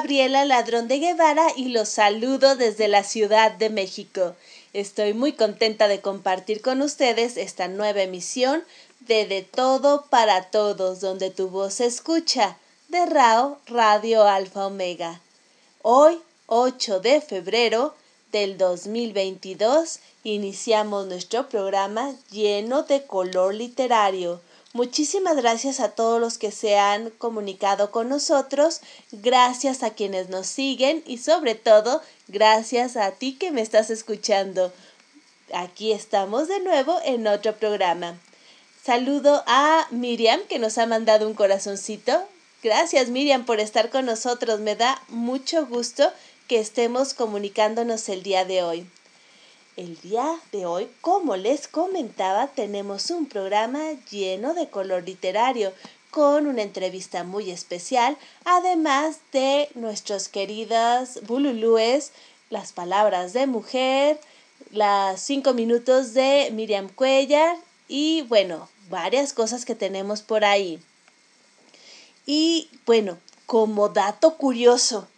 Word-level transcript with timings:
Gabriela 0.00 0.46
Ladrón 0.46 0.88
de 0.88 0.98
Guevara 0.98 1.48
y 1.56 1.68
los 1.68 1.90
saludo 1.90 2.56
desde 2.56 2.88
la 2.88 3.04
Ciudad 3.04 3.52
de 3.52 3.68
México. 3.68 4.34
Estoy 4.72 5.12
muy 5.12 5.34
contenta 5.34 5.88
de 5.88 6.00
compartir 6.00 6.62
con 6.62 6.80
ustedes 6.80 7.36
esta 7.36 7.68
nueva 7.68 8.00
emisión 8.00 8.64
de 9.00 9.26
De 9.26 9.42
Todo 9.42 10.06
para 10.08 10.44
Todos, 10.44 11.02
donde 11.02 11.28
tu 11.28 11.48
voz 11.48 11.74
se 11.74 11.84
escucha, 11.84 12.56
de 12.88 13.04
RAO 13.04 13.58
Radio 13.66 14.22
Alfa 14.26 14.68
Omega. 14.68 15.20
Hoy, 15.82 16.18
8 16.46 17.00
de 17.00 17.20
febrero 17.20 17.94
del 18.32 18.56
2022, 18.56 19.98
iniciamos 20.24 21.08
nuestro 21.08 21.50
programa 21.50 22.14
lleno 22.30 22.84
de 22.84 23.02
color 23.04 23.54
literario 23.54 24.40
Muchísimas 24.72 25.36
gracias 25.36 25.80
a 25.80 25.88
todos 25.88 26.20
los 26.20 26.38
que 26.38 26.52
se 26.52 26.78
han 26.78 27.10
comunicado 27.10 27.90
con 27.90 28.08
nosotros, 28.08 28.80
gracias 29.10 29.82
a 29.82 29.90
quienes 29.90 30.28
nos 30.28 30.46
siguen 30.46 31.02
y 31.06 31.18
sobre 31.18 31.56
todo 31.56 32.00
gracias 32.28 32.96
a 32.96 33.10
ti 33.10 33.34
que 33.34 33.50
me 33.50 33.62
estás 33.62 33.90
escuchando. 33.90 34.72
Aquí 35.52 35.90
estamos 35.90 36.46
de 36.46 36.60
nuevo 36.60 37.00
en 37.04 37.26
otro 37.26 37.56
programa. 37.56 38.16
Saludo 38.84 39.42
a 39.48 39.88
Miriam 39.90 40.40
que 40.48 40.60
nos 40.60 40.78
ha 40.78 40.86
mandado 40.86 41.26
un 41.26 41.34
corazoncito. 41.34 42.22
Gracias 42.62 43.08
Miriam 43.08 43.44
por 43.44 43.58
estar 43.58 43.90
con 43.90 44.06
nosotros. 44.06 44.60
Me 44.60 44.76
da 44.76 45.02
mucho 45.08 45.66
gusto 45.66 46.12
que 46.46 46.60
estemos 46.60 47.12
comunicándonos 47.12 48.08
el 48.08 48.22
día 48.22 48.44
de 48.44 48.62
hoy. 48.62 48.86
El 49.80 49.98
día 50.02 50.38
de 50.52 50.66
hoy, 50.66 50.90
como 51.00 51.36
les 51.36 51.66
comentaba, 51.66 52.48
tenemos 52.48 53.10
un 53.10 53.24
programa 53.24 53.92
lleno 54.10 54.52
de 54.52 54.68
color 54.68 55.04
literario, 55.04 55.72
con 56.10 56.46
una 56.46 56.60
entrevista 56.60 57.24
muy 57.24 57.50
especial, 57.50 58.18
además 58.44 59.20
de 59.32 59.70
nuestros 59.74 60.28
queridas 60.28 61.20
bululúes, 61.26 62.12
las 62.50 62.74
palabras 62.74 63.32
de 63.32 63.46
mujer, 63.46 64.20
las 64.70 65.22
cinco 65.22 65.54
minutos 65.54 66.12
de 66.12 66.50
Miriam 66.52 66.90
Cuellar 66.90 67.56
y 67.88 68.20
bueno, 68.28 68.68
varias 68.90 69.32
cosas 69.32 69.64
que 69.64 69.74
tenemos 69.74 70.20
por 70.20 70.44
ahí. 70.44 70.78
Y 72.26 72.68
bueno, 72.84 73.16
como 73.46 73.88
dato 73.88 74.36
curioso, 74.36 75.08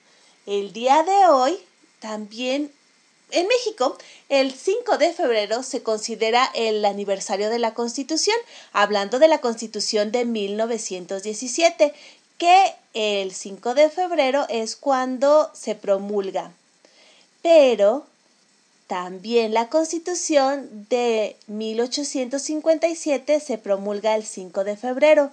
el 0.47 0.73
día 0.73 1.03
de 1.03 1.27
hoy 1.27 1.59
también 1.99 2.71
en 3.33 3.49
México, 3.49 3.97
el 4.29 4.53
5 4.53 4.99
de 4.99 5.13
febrero 5.13 5.63
se 5.63 5.83
considera 5.83 6.51
el 6.55 6.85
aniversario 6.85 7.51
de 7.51 7.59
la 7.59 7.75
Constitución, 7.75 8.37
hablando 8.73 9.19
de 9.19 9.29
la 9.29 9.41
Constitución 9.41 10.13
de 10.13 10.25
1917, 10.25 11.93
que 12.39 12.75
el 12.95 13.33
5 13.33 13.75
de 13.75 13.89
febrero 13.91 14.47
es 14.49 14.77
cuando 14.77 15.51
se 15.55 15.75
promulga. 15.75 16.53
Pero 17.43 18.07
también 18.87 19.55
la 19.55 19.69
Constitución 19.69 20.87
de 20.91 21.37
1857 21.47 23.41
se 23.41 23.59
promulga 23.59 24.15
el 24.15 24.25
5 24.25 24.65
de 24.65 24.77
febrero 24.77 25.31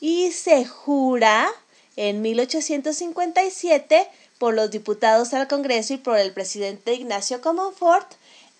y 0.00 0.30
se 0.32 0.64
jura 0.64 1.48
en 1.96 2.22
1857 2.22 4.08
por 4.44 4.52
los 4.52 4.70
diputados 4.70 5.32
al 5.32 5.48
Congreso 5.48 5.94
y 5.94 5.96
por 5.96 6.18
el 6.18 6.30
presidente 6.30 6.92
Ignacio 6.92 7.40
Comonfort 7.40 8.06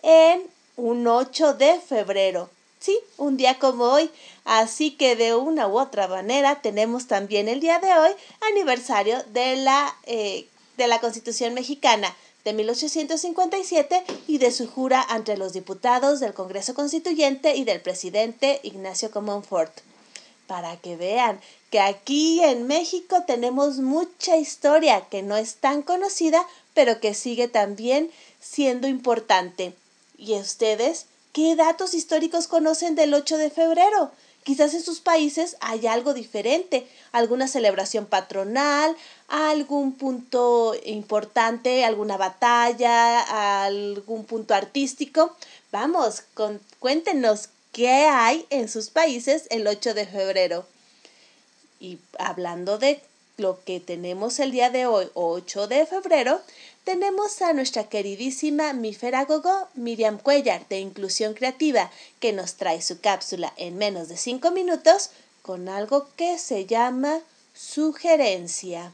en 0.03 0.41
un 0.79 1.07
8 1.07 1.53
de 1.53 1.79
febrero. 1.79 2.49
Sí, 2.81 2.99
un 3.19 3.37
día 3.37 3.59
como 3.59 3.85
hoy. 3.85 4.11
Así 4.47 4.93
que 4.93 5.15
de 5.15 5.35
una 5.35 5.69
u 5.69 5.79
otra 5.79 6.09
manera 6.09 6.63
tenemos 6.63 7.07
también 7.07 7.49
el 7.49 7.61
día 7.61 7.81
de 7.81 7.93
hoy 7.93 8.13
aniversario 8.53 9.23
de 9.35 9.57
la, 9.57 9.95
eh, 10.05 10.47
de 10.79 10.87
la 10.87 11.01
Constitución 11.01 11.53
mexicana 11.53 12.17
de 12.47 12.55
1857 12.55 14.05
y 14.27 14.39
de 14.39 14.53
su 14.53 14.67
jura 14.67 15.05
ante 15.07 15.37
los 15.37 15.53
diputados 15.53 16.19
del 16.19 16.33
Congreso 16.33 16.73
Constituyente 16.73 17.57
y 17.57 17.65
del 17.65 17.83
presidente 17.83 18.59
Ignacio 18.63 19.11
Comonfort. 19.11 19.83
Para 20.47 20.77
que 20.77 20.97
vean 20.97 21.41
que 21.71 21.81
aquí 21.81 22.43
en 22.43 22.67
México 22.67 23.25
tenemos 23.27 23.79
mucha 23.79 24.37
historia 24.37 25.07
que 25.09 25.23
no 25.23 25.37
es 25.37 25.57
tan 25.57 25.83
conocida, 25.83 26.47
pero 26.75 27.01
que 27.01 27.15
sigue 27.15 27.49
también 27.49 28.11
siendo 28.41 28.87
importante. 28.87 29.75
¿Y 30.19 30.35
ustedes 30.35 31.07
qué 31.33 31.57
datos 31.57 31.95
históricos 31.95 32.47
conocen 32.47 32.95
del 32.95 33.15
8 33.15 33.39
de 33.39 33.51
febrero? 33.51 34.11
Quizás 34.45 34.75
en 34.75 34.83
sus 34.83 35.01
países 35.01 35.57
hay 35.61 35.87
algo 35.87 36.13
diferente, 36.13 36.87
alguna 37.13 37.49
celebración 37.49 38.05
patronal, 38.05 38.95
algún 39.29 39.93
punto 39.93 40.75
importante, 40.85 41.83
alguna 41.83 42.19
batalla, 42.19 43.65
algún 43.65 44.25
punto 44.27 44.53
artístico. 44.53 45.35
Vamos, 45.73 46.25
cuéntenos 46.79 47.49
qué 47.75 48.07
hay 48.07 48.47
en 48.51 48.69
sus 48.69 48.89
países 48.89 49.47
el 49.51 49.67
8 49.67 49.93
de 49.93 50.07
febrero. 50.07 50.65
Y 51.81 51.99
hablando 52.19 52.79
de 52.79 53.03
lo 53.37 53.63
que 53.65 53.81
tenemos 53.81 54.39
el 54.39 54.53
día 54.53 54.71
de 54.71 54.87
hoy, 54.87 55.11
8 55.15 55.67
de 55.67 55.85
febrero, 55.85 56.41
tenemos 56.85 57.43
a 57.43 57.53
nuestra 57.53 57.89
queridísima 57.89 58.73
miferagogo 58.75 59.69
Miriam 59.75 60.19
Cuellar 60.19 60.67
de 60.69 60.79
Inclusión 60.79 61.35
Creativa, 61.35 61.91
que 62.21 62.33
nos 62.33 62.55
trae 62.55 62.81
su 62.81 63.01
cápsula 63.01 63.53
en 63.57 63.77
menos 63.77 64.09
de 64.09 64.17
5 64.17 64.53
minutos 64.53 65.11
con 65.43 65.69
algo 65.69 66.07
que 66.17 66.39
se 66.39 66.67
llama 66.67 67.21
sugerencia. 67.55 68.93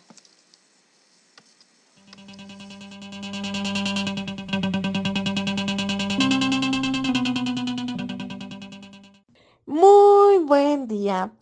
Buen 10.50 10.88
día. 10.88 11.33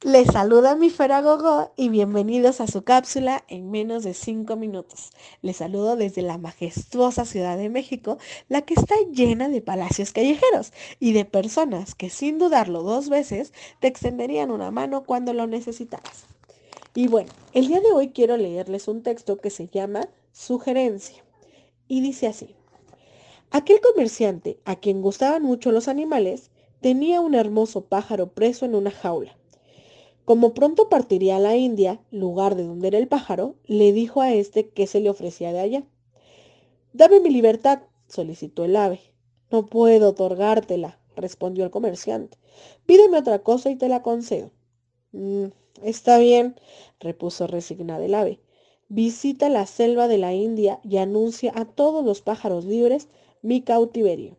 Les 0.00 0.28
saluda 0.28 0.74
mi 0.74 0.88
Feragogo 0.88 1.74
y 1.76 1.90
bienvenidos 1.90 2.62
a 2.62 2.66
su 2.66 2.84
cápsula 2.84 3.44
en 3.48 3.70
menos 3.70 4.02
de 4.02 4.14
5 4.14 4.56
minutos. 4.56 5.10
Les 5.42 5.58
saludo 5.58 5.94
desde 5.94 6.22
la 6.22 6.38
majestuosa 6.38 7.26
Ciudad 7.26 7.58
de 7.58 7.68
México, 7.68 8.16
la 8.48 8.62
que 8.62 8.72
está 8.72 8.94
llena 9.12 9.50
de 9.50 9.60
palacios 9.60 10.12
callejeros 10.12 10.72
y 10.98 11.12
de 11.12 11.26
personas 11.26 11.94
que 11.94 12.08
sin 12.08 12.38
dudarlo 12.38 12.82
dos 12.82 13.10
veces 13.10 13.52
te 13.78 13.88
extenderían 13.88 14.50
una 14.50 14.70
mano 14.70 15.04
cuando 15.04 15.34
lo 15.34 15.46
necesitaras. 15.46 16.24
Y 16.94 17.08
bueno, 17.08 17.30
el 17.52 17.68
día 17.68 17.80
de 17.80 17.92
hoy 17.92 18.08
quiero 18.08 18.38
leerles 18.38 18.88
un 18.88 19.02
texto 19.02 19.36
que 19.36 19.50
se 19.50 19.68
llama 19.68 20.08
Sugerencia 20.32 21.22
y 21.88 22.00
dice 22.00 22.26
así. 22.26 22.56
Aquel 23.50 23.82
comerciante 23.82 24.60
a 24.64 24.76
quien 24.76 25.02
gustaban 25.02 25.42
mucho 25.42 25.72
los 25.72 25.88
animales 25.88 26.49
tenía 26.80 27.20
un 27.20 27.34
hermoso 27.34 27.84
pájaro 27.86 28.32
preso 28.32 28.64
en 28.64 28.74
una 28.74 28.90
jaula 28.90 29.36
como 30.30 30.54
pronto 30.54 30.88
partiría 30.88 31.38
a 31.38 31.40
la 31.40 31.56
India, 31.56 32.00
lugar 32.12 32.54
de 32.54 32.62
donde 32.62 32.86
era 32.86 32.98
el 32.98 33.08
pájaro, 33.08 33.56
le 33.64 33.92
dijo 33.92 34.20
a 34.20 34.32
éste 34.32 34.68
que 34.68 34.86
se 34.86 35.00
le 35.00 35.10
ofrecía 35.10 35.52
de 35.52 35.58
allá. 35.58 35.82
Dame 36.92 37.18
mi 37.18 37.30
libertad, 37.30 37.80
solicitó 38.06 38.64
el 38.64 38.76
ave. 38.76 39.00
No 39.50 39.66
puedo 39.66 40.10
otorgártela, 40.10 41.00
respondió 41.16 41.64
el 41.64 41.72
comerciante. 41.72 42.38
Pídeme 42.86 43.18
otra 43.18 43.40
cosa 43.40 43.70
y 43.70 43.74
te 43.74 43.88
la 43.88 44.02
concedo. 44.02 44.52
Mm, 45.10 45.46
está 45.82 46.18
bien, 46.18 46.54
repuso 47.00 47.48
resignada 47.48 48.04
el 48.04 48.14
ave. 48.14 48.38
Visita 48.88 49.48
la 49.48 49.66
selva 49.66 50.06
de 50.06 50.18
la 50.18 50.32
India 50.32 50.78
y 50.84 50.98
anuncia 50.98 51.52
a 51.56 51.64
todos 51.64 52.04
los 52.04 52.22
pájaros 52.22 52.64
libres 52.66 53.08
mi 53.42 53.62
cautiverio. 53.62 54.36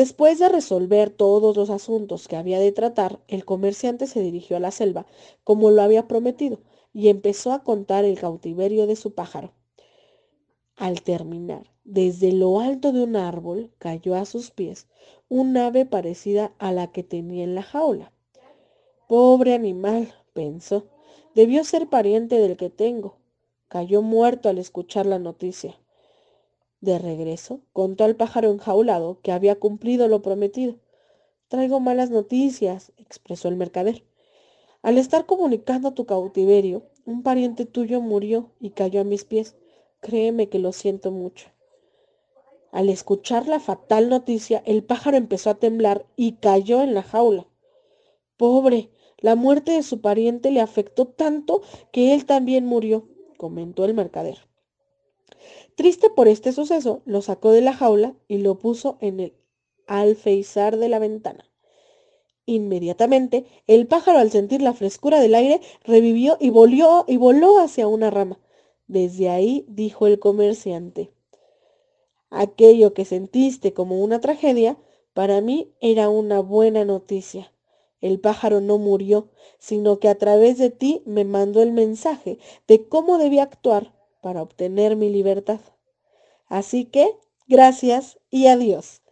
Después 0.00 0.38
de 0.38 0.48
resolver 0.48 1.10
todos 1.10 1.58
los 1.58 1.68
asuntos 1.68 2.26
que 2.26 2.36
había 2.36 2.58
de 2.58 2.72
tratar, 2.72 3.20
el 3.28 3.44
comerciante 3.44 4.06
se 4.06 4.22
dirigió 4.22 4.56
a 4.56 4.60
la 4.60 4.70
selva, 4.70 5.04
como 5.44 5.70
lo 5.70 5.82
había 5.82 6.08
prometido, 6.08 6.58
y 6.94 7.10
empezó 7.10 7.52
a 7.52 7.62
contar 7.64 8.06
el 8.06 8.18
cautiverio 8.18 8.86
de 8.86 8.96
su 8.96 9.12
pájaro. 9.12 9.52
Al 10.74 11.02
terminar, 11.02 11.70
desde 11.84 12.32
lo 12.32 12.60
alto 12.60 12.92
de 12.92 13.02
un 13.02 13.14
árbol 13.14 13.72
cayó 13.76 14.14
a 14.14 14.24
sus 14.24 14.50
pies 14.50 14.88
un 15.28 15.54
ave 15.58 15.84
parecida 15.84 16.54
a 16.58 16.72
la 16.72 16.90
que 16.90 17.02
tenía 17.02 17.44
en 17.44 17.54
la 17.54 17.62
jaula. 17.62 18.10
Pobre 19.06 19.52
animal, 19.52 20.14
pensó, 20.32 20.86
debió 21.34 21.62
ser 21.62 21.90
pariente 21.90 22.38
del 22.38 22.56
que 22.56 22.70
tengo. 22.70 23.18
Cayó 23.68 24.00
muerto 24.00 24.48
al 24.48 24.56
escuchar 24.56 25.04
la 25.04 25.18
noticia. 25.18 25.78
De 26.80 26.98
regreso, 26.98 27.60
contó 27.72 28.04
al 28.04 28.16
pájaro 28.16 28.50
enjaulado 28.50 29.20
que 29.22 29.32
había 29.32 29.58
cumplido 29.58 30.08
lo 30.08 30.22
prometido. 30.22 30.76
Traigo 31.48 31.78
malas 31.80 32.10
noticias, 32.10 32.92
expresó 32.96 33.48
el 33.48 33.56
mercader. 33.56 34.04
Al 34.82 34.96
estar 34.96 35.26
comunicando 35.26 35.92
tu 35.92 36.06
cautiverio, 36.06 36.84
un 37.04 37.22
pariente 37.22 37.66
tuyo 37.66 38.00
murió 38.00 38.52
y 38.60 38.70
cayó 38.70 39.00
a 39.02 39.04
mis 39.04 39.24
pies. 39.24 39.56
Créeme 40.00 40.48
que 40.48 40.58
lo 40.58 40.72
siento 40.72 41.10
mucho. 41.10 41.48
Al 42.72 42.88
escuchar 42.88 43.46
la 43.46 43.60
fatal 43.60 44.08
noticia, 44.08 44.62
el 44.64 44.82
pájaro 44.84 45.16
empezó 45.16 45.50
a 45.50 45.56
temblar 45.56 46.06
y 46.16 46.34
cayó 46.34 46.82
en 46.82 46.94
la 46.94 47.02
jaula. 47.02 47.46
Pobre, 48.36 48.90
La 49.18 49.34
muerte 49.34 49.72
de 49.72 49.82
su 49.82 50.00
pariente 50.00 50.50
le 50.50 50.62
afectó 50.62 51.06
tanto 51.06 51.60
que 51.92 52.14
él 52.14 52.24
también 52.24 52.64
murió, 52.64 53.06
comentó 53.36 53.84
el 53.84 53.92
mercader. 53.92 54.49
Triste 55.80 56.10
por 56.10 56.28
este 56.28 56.52
suceso, 56.52 57.00
lo 57.06 57.22
sacó 57.22 57.52
de 57.52 57.62
la 57.62 57.72
jaula 57.72 58.14
y 58.28 58.36
lo 58.36 58.58
puso 58.58 58.98
en 59.00 59.18
el 59.18 59.32
alfeizar 59.86 60.76
de 60.76 60.90
la 60.90 60.98
ventana. 60.98 61.48
Inmediatamente, 62.44 63.46
el 63.66 63.86
pájaro 63.86 64.18
al 64.18 64.30
sentir 64.30 64.60
la 64.60 64.74
frescura 64.74 65.20
del 65.20 65.34
aire 65.34 65.62
revivió 65.84 66.36
y 66.38 66.50
volvió 66.50 67.06
y 67.08 67.16
voló 67.16 67.58
hacia 67.58 67.88
una 67.88 68.10
rama. 68.10 68.38
Desde 68.88 69.30
ahí 69.30 69.64
dijo 69.68 70.06
el 70.06 70.18
comerciante, 70.18 71.12
aquello 72.28 72.92
que 72.92 73.06
sentiste 73.06 73.72
como 73.72 74.04
una 74.04 74.20
tragedia, 74.20 74.76
para 75.14 75.40
mí 75.40 75.72
era 75.80 76.10
una 76.10 76.40
buena 76.40 76.84
noticia. 76.84 77.54
El 78.02 78.20
pájaro 78.20 78.60
no 78.60 78.76
murió, 78.76 79.30
sino 79.58 79.98
que 79.98 80.08
a 80.08 80.18
través 80.18 80.58
de 80.58 80.68
ti 80.68 81.00
me 81.06 81.24
mandó 81.24 81.62
el 81.62 81.72
mensaje 81.72 82.38
de 82.68 82.86
cómo 82.86 83.16
debía 83.16 83.44
actuar 83.44 83.98
para 84.20 84.42
obtener 84.42 84.96
mi 84.96 85.10
libertad. 85.10 85.60
Así 86.46 86.84
que, 86.84 87.16
gracias 87.48 88.18
y 88.30 88.46
adiós. 88.46 89.02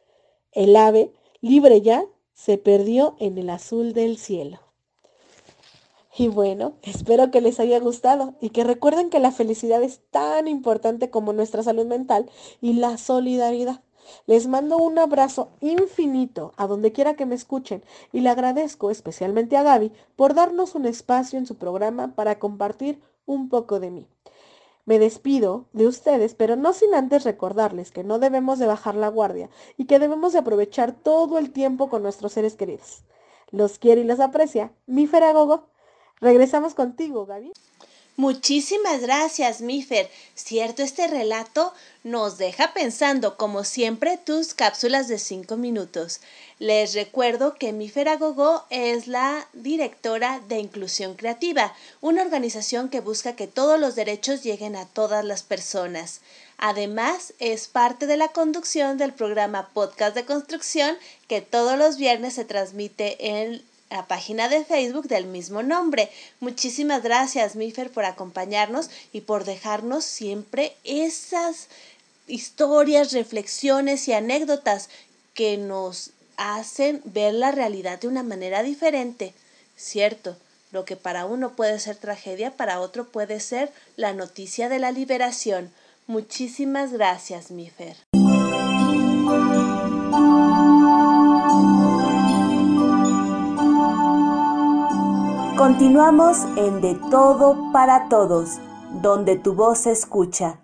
El 0.53 0.77
ave, 0.77 1.13
libre 1.41 1.81
ya, 1.83 2.05
se 2.35 2.59
perdió 2.59 3.17
en 3.19 3.39
el 3.39 3.51
azul 3.51 3.93
del 3.93 4.19
cielo. 4.19 4.61
Y 6.17 6.27
bueno, 6.27 6.75
espero 6.83 7.31
que 7.31 7.41
les 7.41 7.61
haya 7.61 7.79
gustado 7.79 8.35
y 8.41 8.51
que 8.51 8.65
recuerden 8.65 9.09
que 9.09 9.21
la 9.21 9.31
felicidad 9.31 9.83
es 9.85 10.01
tan 10.11 10.49
importante 10.49 11.11
como 11.11 11.33
nuestra 11.33 11.63
salud 11.63 11.87
mental 11.87 12.29
y 12.61 12.73
la 12.73 12.99
solidaridad. 12.99 13.83
Les 14.27 14.49
mando 14.49 14.79
un 14.79 14.99
abrazo 14.99 15.51
infinito 15.61 16.55
a 16.57 16.67
donde 16.67 16.93
quiera 16.93 17.15
que 17.15 17.27
me 17.27 17.35
escuchen 17.35 17.85
y 18.13 18.21
le 18.21 18.31
agradezco 18.31 18.91
especialmente 18.91 19.57
a 19.57 19.63
Gaby 19.63 19.93
por 20.17 20.35
darnos 20.35 20.75
un 20.75 20.87
espacio 20.87 21.39
en 21.39 21.47
su 21.47 21.57
programa 21.57 22.15
para 22.15 22.39
compartir 22.39 23.01
un 23.27 23.49
poco 23.49 23.79
de 23.79 23.91
mí. 23.91 24.07
Me 24.89 24.99
despido 24.99 25.67
de 25.75 25.87
ustedes, 25.87 26.35
pero 26.35 26.57
no 26.57 26.73
sin 26.73 26.95
antes 26.95 27.25
recordarles 27.25 27.91
que 27.91 28.05
no 28.05 28.19
debemos 28.19 28.59
de 28.59 28.67
bajar 28.67 28.95
la 28.95 29.09
guardia 29.09 29.51
y 29.77 29.85
que 29.85 29.99
debemos 29.99 30.33
de 30.33 30.39
aprovechar 30.39 30.93
todo 30.93 31.37
el 31.37 31.51
tiempo 31.53 31.91
con 31.91 32.03
nuestros 32.03 32.33
seres 32.33 32.55
queridos. 32.55 33.03
Los 33.51 33.79
quiere 33.79 34.01
y 34.01 34.05
los 34.05 34.19
aprecia. 34.19 34.73
Mi 34.87 35.07
Feragogo. 35.07 35.67
Regresamos 36.23 36.73
contigo, 36.73 37.27
Gaby. 37.27 37.53
Muchísimas 38.19 39.01
gracias, 39.01 39.61
Mifer. 39.61 40.11
Cierto, 40.35 40.83
este 40.83 41.07
relato 41.07 41.73
nos 42.03 42.37
deja 42.37 42.75
pensando, 42.75 43.37
como 43.37 43.63
siempre, 43.63 44.17
tus 44.19 44.55
cápsulas 44.55 45.07
de 45.07 45.21
cinco 45.21 45.57
minutos. 45.57 46.19
Les 46.59 46.95
recuerdo 46.95 47.55
que 47.55 47.73
Mifer 47.73 48.09
Agogó 48.09 48.65
es 48.71 49.07
la 49.07 49.47
directora 49.53 50.41
de 50.49 50.59
Inclusión 50.59 51.15
Creativa, 51.15 51.77
una 52.01 52.23
organización 52.23 52.89
que 52.89 52.99
busca 52.99 53.37
que 53.37 53.47
todos 53.47 53.79
los 53.79 53.95
derechos 53.95 54.43
lleguen 54.43 54.75
a 54.75 54.87
todas 54.87 55.25
las 55.25 55.45
personas. 55.45 56.21
Además, 56.57 57.35
es 57.39 57.69
parte 57.69 58.09
de 58.09 58.17
la 58.17 58.33
conducción 58.33 58.99
del 58.99 59.13
programa 59.13 59.69
Podcast 59.73 60.17
de 60.17 60.25
Construcción 60.25 60.97
que 61.29 61.41
todos 61.41 61.79
los 61.79 61.97
viernes 61.99 62.35
se 62.35 62.45
transmite 62.45 63.39
en 63.39 63.63
la 63.91 64.07
página 64.07 64.49
de 64.49 64.65
Facebook 64.65 65.09
del 65.09 65.27
mismo 65.27 65.63
nombre. 65.63 66.11
Muchísimas 66.41 67.03
gracias, 67.03 67.57
Mifer, 67.57 67.91
por 67.91 68.05
acompañarnos 68.05 68.91
y 69.13 69.23
por 69.23 69.45
dejarnos 69.45 70.05
siempre 70.05 70.77
esas 70.85 71.69
historias, 72.27 73.13
reflexiones 73.13 74.07
y 74.09 74.13
anécdotas 74.13 74.91
que 75.35 75.57
nos 75.57 76.11
hacen 76.37 77.01
ver 77.05 77.35
la 77.35 77.51
realidad 77.51 77.99
de 78.01 78.09
una 78.09 78.23
manera 78.23 78.63
diferente. 78.63 79.35
Cierto, 79.77 80.37
lo 80.71 80.85
que 80.85 80.97
para 80.97 81.25
uno 81.25 81.53
puede 81.53 81.79
ser 81.81 81.97
tragedia, 81.97 82.57
para 82.57 82.81
otro 82.81 83.09
puede 83.09 83.41
ser 83.41 83.73
la 83.97 84.13
noticia 84.13 84.69
de 84.69 84.79
la 84.79 84.93
liberación. 84.93 85.73
Muchísimas 86.07 86.93
gracias, 86.93 87.51
Mifer. 87.51 87.97
Continuamos 95.59 96.37
en 96.57 96.81
De 96.81 96.95
Todo 97.11 97.73
para 97.73 98.09
Todos, 98.09 98.61
donde 99.03 99.35
tu 99.35 99.55
voz 99.55 99.79
se 99.79 99.91
escucha. 99.91 100.61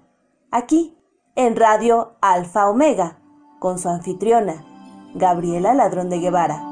Aquí, 0.53 0.97
en 1.35 1.57
Radio 1.57 2.15
Alfa 2.21 2.69
Omega, 2.69 3.19
con 3.59 3.81
su 3.81 3.89
anfitriona, 3.89 4.65
Gabriela 5.17 5.75
Ladrón 5.75 6.11
de 6.11 6.21
Guevara. 6.21 6.63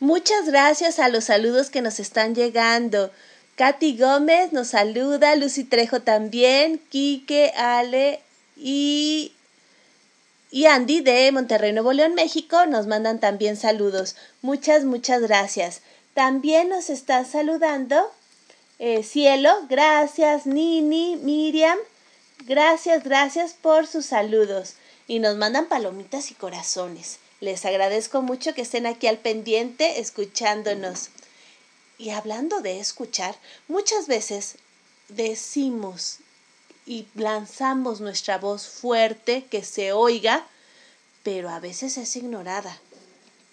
Muchas 0.00 0.46
gracias 0.46 0.98
a 0.98 1.10
los 1.10 1.24
saludos 1.24 1.68
que 1.68 1.82
nos 1.82 2.00
están 2.00 2.34
llegando. 2.34 3.10
Katy 3.56 3.98
Gómez 3.98 4.54
nos 4.54 4.68
saluda, 4.68 5.36
Lucy 5.36 5.64
Trejo 5.64 6.00
también, 6.00 6.80
Quique, 6.88 7.52
Ale 7.54 8.20
y 8.56 9.34
y 10.50 10.66
Andy 10.66 11.00
de 11.00 11.30
Monterrey, 11.32 11.72
Nuevo 11.72 11.92
León, 11.92 12.14
México, 12.14 12.66
nos 12.66 12.86
mandan 12.86 13.20
también 13.20 13.56
saludos. 13.56 14.16
Muchas, 14.42 14.84
muchas 14.84 15.22
gracias. 15.22 15.82
También 16.14 16.68
nos 16.68 16.90
está 16.90 17.24
saludando 17.24 18.10
eh, 18.80 19.02
Cielo. 19.04 19.50
Gracias, 19.68 20.46
Nini, 20.46 21.16
Miriam. 21.16 21.78
Gracias, 22.46 23.04
gracias 23.04 23.52
por 23.52 23.86
sus 23.86 24.06
saludos. 24.06 24.74
Y 25.06 25.20
nos 25.20 25.36
mandan 25.36 25.66
palomitas 25.66 26.30
y 26.30 26.34
corazones. 26.34 27.18
Les 27.40 27.64
agradezco 27.64 28.22
mucho 28.22 28.52
que 28.52 28.62
estén 28.62 28.86
aquí 28.86 29.06
al 29.06 29.18
pendiente 29.18 30.00
escuchándonos. 30.00 31.10
Y 31.96 32.10
hablando 32.10 32.60
de 32.60 32.80
escuchar, 32.80 33.36
muchas 33.68 34.08
veces 34.08 34.56
decimos 35.08 36.18
y 36.90 37.06
lanzamos 37.14 38.00
nuestra 38.00 38.38
voz 38.38 38.66
fuerte 38.66 39.44
que 39.48 39.62
se 39.62 39.92
oiga, 39.92 40.44
pero 41.22 41.48
a 41.48 41.60
veces 41.60 41.96
es 41.96 42.16
ignorada. 42.16 42.76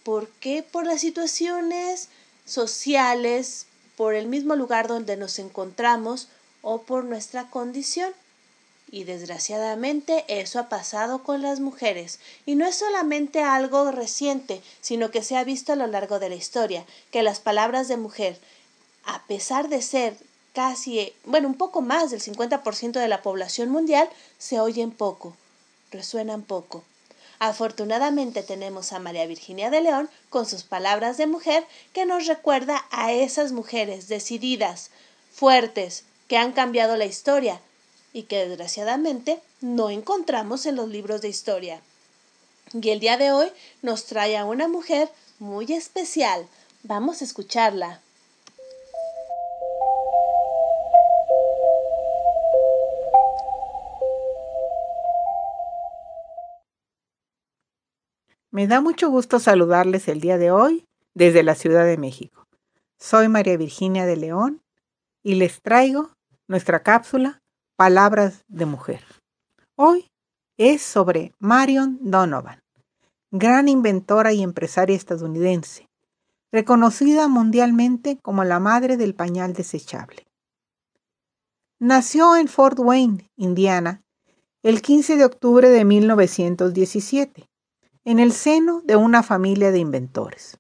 ¿Por 0.04 0.28
qué? 0.40 0.64
Por 0.64 0.88
las 0.88 1.02
situaciones 1.02 2.10
sociales, 2.48 3.68
por 3.96 4.16
el 4.16 4.26
mismo 4.26 4.56
lugar 4.56 4.88
donde 4.88 5.18
nos 5.18 5.38
encontramos 5.38 6.30
o 6.64 6.82
por 6.82 7.04
nuestra 7.04 7.48
condición. 7.52 8.12
Y 8.90 9.04
desgraciadamente 9.04 10.26
eso 10.30 10.58
ha 10.58 10.68
pasado 10.68 11.22
con 11.22 11.44
las 11.44 11.60
mujeres. 11.60 12.20
Y 12.48 12.56
no 12.56 12.66
es 12.66 12.78
solamente 12.78 13.44
algo 13.44 13.92
reciente, 13.92 14.64
sino 14.82 15.12
que 15.12 15.22
se 15.22 15.38
ha 15.38 15.44
visto 15.44 15.74
a 15.74 15.76
lo 15.76 15.86
largo 15.86 16.18
de 16.18 16.30
la 16.30 16.36
historia, 16.36 16.88
que 17.12 17.22
las 17.22 17.40
palabras 17.40 17.88
de 17.88 17.98
mujer, 17.98 18.40
a 19.06 19.22
pesar 19.28 19.70
de 19.70 19.84
ser 19.84 20.18
casi, 20.58 21.14
bueno, 21.24 21.48
un 21.48 21.54
poco 21.54 21.82
más 21.82 22.10
del 22.10 22.20
50% 22.20 22.94
de 22.94 23.08
la 23.08 23.22
población 23.22 23.70
mundial, 23.70 24.10
se 24.40 24.60
oyen 24.60 24.90
poco, 24.90 25.38
resuenan 25.92 26.42
poco. 26.42 26.84
Afortunadamente 27.38 28.42
tenemos 28.42 28.92
a 28.92 28.98
María 28.98 29.28
Virginia 29.28 29.70
de 29.70 29.82
León 29.82 30.10
con 30.32 30.48
sus 30.48 30.64
palabras 30.64 31.18
de 31.18 31.28
mujer 31.28 31.64
que 31.94 32.08
nos 32.08 32.26
recuerda 32.26 32.88
a 32.90 33.14
esas 33.14 33.52
mujeres 33.52 34.08
decididas, 34.08 34.90
fuertes, 35.32 36.06
que 36.28 36.38
han 36.38 36.54
cambiado 36.54 36.98
la 36.98 37.06
historia 37.06 37.62
y 38.12 38.24
que 38.24 38.48
desgraciadamente 38.48 39.40
no 39.62 39.92
encontramos 39.92 40.66
en 40.66 40.76
los 40.76 40.90
libros 40.90 41.22
de 41.22 41.30
historia. 41.30 41.82
Y 42.74 42.90
el 42.90 43.00
día 43.00 43.18
de 43.18 43.32
hoy 43.32 43.52
nos 43.84 44.06
trae 44.06 44.36
a 44.36 44.46
una 44.46 44.68
mujer 44.68 45.08
muy 45.38 45.72
especial. 45.72 46.48
Vamos 46.82 47.22
a 47.22 47.26
escucharla. 47.26 48.02
Me 58.50 58.66
da 58.66 58.80
mucho 58.80 59.10
gusto 59.10 59.40
saludarles 59.40 60.08
el 60.08 60.22
día 60.22 60.38
de 60.38 60.52
hoy 60.52 60.86
desde 61.14 61.44
la 61.44 61.54
Ciudad 61.54 61.86
de 61.86 61.98
México. 61.98 62.48
Soy 62.98 63.28
María 63.28 63.58
Virginia 63.58 64.06
de 64.06 64.16
León 64.16 64.62
y 65.22 65.36
les 65.36 65.62
traigo 65.62 66.12
nuestra 66.48 66.82
cápsula 66.82 67.42
Palabras 67.76 68.46
de 68.48 68.66
Mujer. 68.66 69.04
Hoy 69.76 70.10
es 70.56 70.82
sobre 70.82 71.34
Marion 71.40 72.00
Donovan, 72.00 72.62
gran 73.32 73.68
inventora 73.68 74.32
y 74.32 74.42
empresaria 74.44 74.96
estadounidense, 74.96 75.90
reconocida 76.50 77.28
mundialmente 77.28 78.18
como 78.22 78.46
la 78.46 78.62
madre 78.62 78.96
del 78.96 79.14
pañal 79.14 79.52
desechable. 79.52 80.26
Nació 81.80 82.38
en 82.38 82.48
Fort 82.48 82.80
Wayne, 82.80 83.30
Indiana, 83.36 84.04
el 84.64 84.82
15 84.82 85.18
de 85.18 85.26
octubre 85.26 85.68
de 85.68 85.84
1917 85.84 87.50
en 88.08 88.20
el 88.20 88.32
seno 88.32 88.82
de 88.86 88.96
una 88.96 89.22
familia 89.22 89.70
de 89.70 89.80
inventores. 89.80 90.58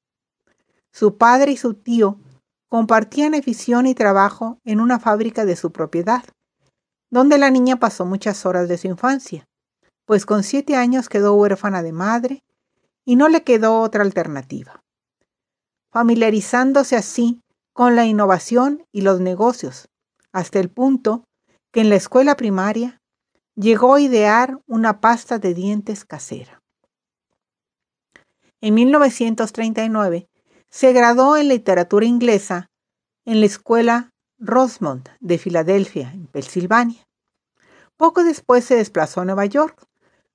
Su 0.91 1.15
padre 1.15 1.53
y 1.53 1.55
su 1.55 1.75
tío 1.75 2.19
compartían 2.67 3.35
afición 3.35 3.87
y 3.87 3.95
trabajo 3.95 4.59
en 4.65 4.81
una 4.81 4.99
fábrica 4.99 5.45
de 5.45 5.55
su 5.55 5.71
propiedad, 5.71 6.25
donde 7.09 7.37
la 7.37 7.49
niña 7.49 7.77
pasó 7.77 8.05
muchas 8.05 8.45
horas 8.45 8.67
de 8.67 8.77
su 8.77 8.87
infancia. 8.87 9.45
pues 10.03 10.25
con 10.25 10.43
siete 10.43 10.75
años 10.75 11.07
quedó 11.07 11.35
huérfana 11.35 11.83
de 11.83 11.93
madre 11.93 12.43
y 13.05 13.15
no 13.15 13.29
le 13.29 13.43
quedó 13.43 13.79
otra 13.79 14.03
alternativa. 14.03 14.81
Familiarizándose 15.89 16.97
así 16.97 17.41
con 17.71 17.95
la 17.95 18.05
innovación 18.05 18.85
y 18.91 19.01
los 19.01 19.21
negocios, 19.21 19.87
hasta 20.33 20.59
el 20.59 20.69
punto 20.69 21.23
que 21.71 21.79
en 21.79 21.89
la 21.89 21.95
escuela 21.95 22.35
primaria 22.35 23.01
llegó 23.55 23.95
a 23.95 24.01
idear 24.01 24.59
una 24.65 24.99
pasta 24.99 25.39
de 25.39 25.53
dientes 25.53 26.03
casera. 26.03 26.56
En 28.67 28.73
1939 28.73 30.27
se 30.69 30.91
graduó 30.91 31.37
en 31.37 31.47
literatura 31.47 32.05
inglesa 32.05 32.69
en 33.23 33.39
la 33.39 33.45
escuela 33.45 34.11
Rosemont 34.39 35.07
de 35.21 35.37
Filadelfia, 35.37 36.11
en 36.11 36.27
Pensilvania. 36.27 37.07
Poco 37.95 38.25
después 38.25 38.65
se 38.65 38.75
desplazó 38.75 39.21
a 39.21 39.25
Nueva 39.25 39.45
York, 39.45 39.87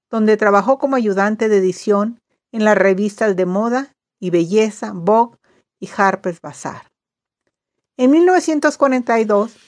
donde 0.09 0.39
trabajó 0.39 0.79
como 0.79 0.97
ayudante 0.97 1.51
de 1.51 1.59
edición 1.59 2.23
en 2.53 2.65
las 2.65 2.79
revistas 2.79 3.37
de 3.37 3.45
moda 3.45 3.93
y 4.19 4.31
belleza 4.31 4.93
Vogue 4.95 5.37
y 5.79 5.91
Harper's 5.95 6.41
Bazaar. 6.41 6.91
En 7.99 8.13
1942 8.13 9.59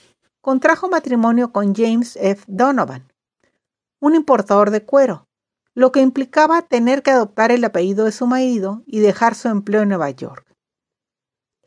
contrajo 0.41 0.89
matrimonio 0.89 1.51
con 1.51 1.75
James 1.75 2.17
F. 2.19 2.43
Donovan, 2.47 3.13
un 3.99 4.15
importador 4.15 4.71
de 4.71 4.83
cuero, 4.83 5.24
lo 5.75 5.91
que 5.91 5.99
implicaba 5.99 6.61
tener 6.61 7.03
que 7.03 7.11
adoptar 7.11 7.51
el 7.51 7.63
apellido 7.63 8.05
de 8.05 8.13
su 8.13 8.25
marido 8.25 8.81
y 8.87 8.99
dejar 8.99 9.35
su 9.35 9.49
empleo 9.49 9.81
en 9.81 9.89
Nueva 9.89 10.09
York. 10.09 10.45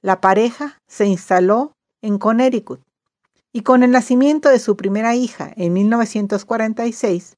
La 0.00 0.20
pareja 0.20 0.78
se 0.88 1.06
instaló 1.06 1.72
en 2.00 2.18
Connecticut 2.18 2.80
y 3.52 3.62
con 3.62 3.82
el 3.82 3.90
nacimiento 3.90 4.48
de 4.48 4.58
su 4.58 4.76
primera 4.76 5.14
hija 5.14 5.52
en 5.56 5.74
1946, 5.74 7.36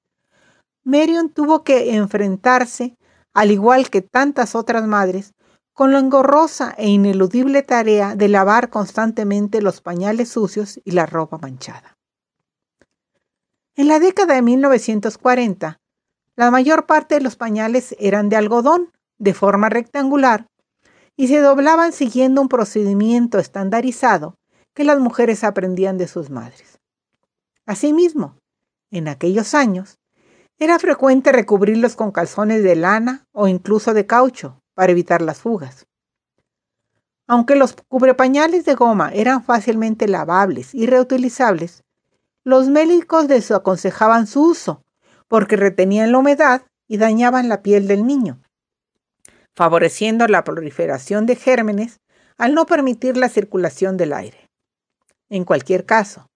Marion 0.85 1.31
tuvo 1.31 1.65
que 1.65 1.95
enfrentarse, 1.97 2.97
al 3.35 3.51
igual 3.51 3.91
que 3.91 4.01
tantas 4.01 4.55
otras 4.55 4.87
madres, 4.87 5.35
con 5.73 5.93
la 5.93 5.99
engorrosa 5.99 6.75
e 6.77 6.89
ineludible 6.89 7.63
tarea 7.63 8.15
de 8.15 8.29
lavar 8.29 8.71
constantemente 8.71 9.63
los 9.63 9.81
pañales 9.81 10.29
sucios 10.29 10.81
y 10.85 10.93
la 10.93 11.07
ropa 11.07 11.39
manchada. 11.39 11.97
En 13.77 13.89
la 13.89 13.99
década 13.99 14.35
de 14.35 14.43
1940, 14.43 15.80
la 16.37 16.51
mayor 16.51 16.87
parte 16.87 17.17
de 17.17 17.21
los 17.21 17.37
pañales 17.37 17.95
eran 17.99 18.29
de 18.29 18.37
algodón, 18.37 18.93
de 19.19 19.35
forma 19.35 19.69
rectangular, 19.69 20.47
y 21.17 21.29
se 21.29 21.41
doblaban 21.41 21.93
siguiendo 21.93 22.41
un 22.41 22.49
procedimiento 22.49 23.39
estandarizado 23.39 24.37
que 24.75 24.85
las 24.85 24.99
mujeres 24.99 25.45
aprendían 25.45 25.99
de 25.99 26.09
sus 26.09 26.31
madres. 26.31 26.79
Asimismo, 27.67 28.37
en 28.91 29.09
aquellos 29.09 29.55
años, 29.55 29.99
era 30.59 30.79
frecuente 30.79 31.33
recubrirlos 31.33 31.97
con 31.97 32.11
calzones 32.11 32.63
de 32.63 32.77
lana 32.77 33.27
o 33.33 33.49
incluso 33.49 33.95
de 33.95 34.07
caucho, 34.07 34.61
para 34.75 34.93
evitar 34.93 35.21
las 35.21 35.39
fugas. 35.39 35.87
Aunque 37.27 37.55
los 37.55 37.77
cubrepañales 37.89 38.65
de 38.65 38.75
goma 38.75 39.11
eran 39.13 39.45
fácilmente 39.45 40.09
lavables 40.09 40.75
y 40.75 40.87
reutilizables, 40.87 41.85
los 42.45 42.69
médicos 42.69 43.29
desaconsejaban 43.29 44.27
su 44.27 44.43
uso 44.43 44.83
porque 45.31 45.55
retenían 45.55 46.11
la 46.11 46.19
humedad 46.19 46.63
y 46.89 46.99
dañaban 46.99 47.49
la 47.49 47.63
piel 47.63 47.87
del 47.87 48.05
niño, 48.05 48.43
favoreciendo 49.55 50.27
la 50.27 50.43
proliferación 50.43 51.25
de 51.25 51.37
gérmenes 51.37 52.01
al 52.37 52.53
no 52.53 52.67
permitir 52.67 53.17
la 53.17 53.29
circulación 53.29 53.97
del 53.97 54.13
aire. 54.13 54.49
En 55.29 55.45
cualquier 55.45 55.87
caso, 55.87 56.27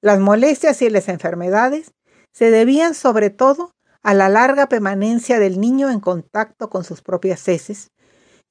las 0.00 0.20
molestias 0.20 0.80
y 0.82 0.88
las 0.88 1.08
enfermedades 1.08 1.90
se 2.32 2.52
debían 2.52 2.94
sobre 2.94 3.30
todo 3.30 3.72
a 4.04 4.14
la 4.14 4.28
larga 4.28 4.68
permanencia 4.68 5.40
del 5.40 5.60
niño 5.60 5.90
en 5.90 5.98
contacto 5.98 6.70
con 6.70 6.84
sus 6.84 7.02
propias 7.02 7.48
heces 7.48 7.88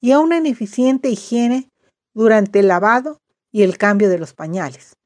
y 0.02 0.12
a 0.12 0.18
una 0.18 0.36
ineficiente 0.36 1.08
higiene 1.08 1.70
durante 2.14 2.58
el 2.58 2.68
lavado 2.68 3.20
y 3.50 3.62
el 3.62 3.78
cambio 3.78 4.10
de 4.10 4.18
los 4.18 4.34
pañales, 4.34 4.96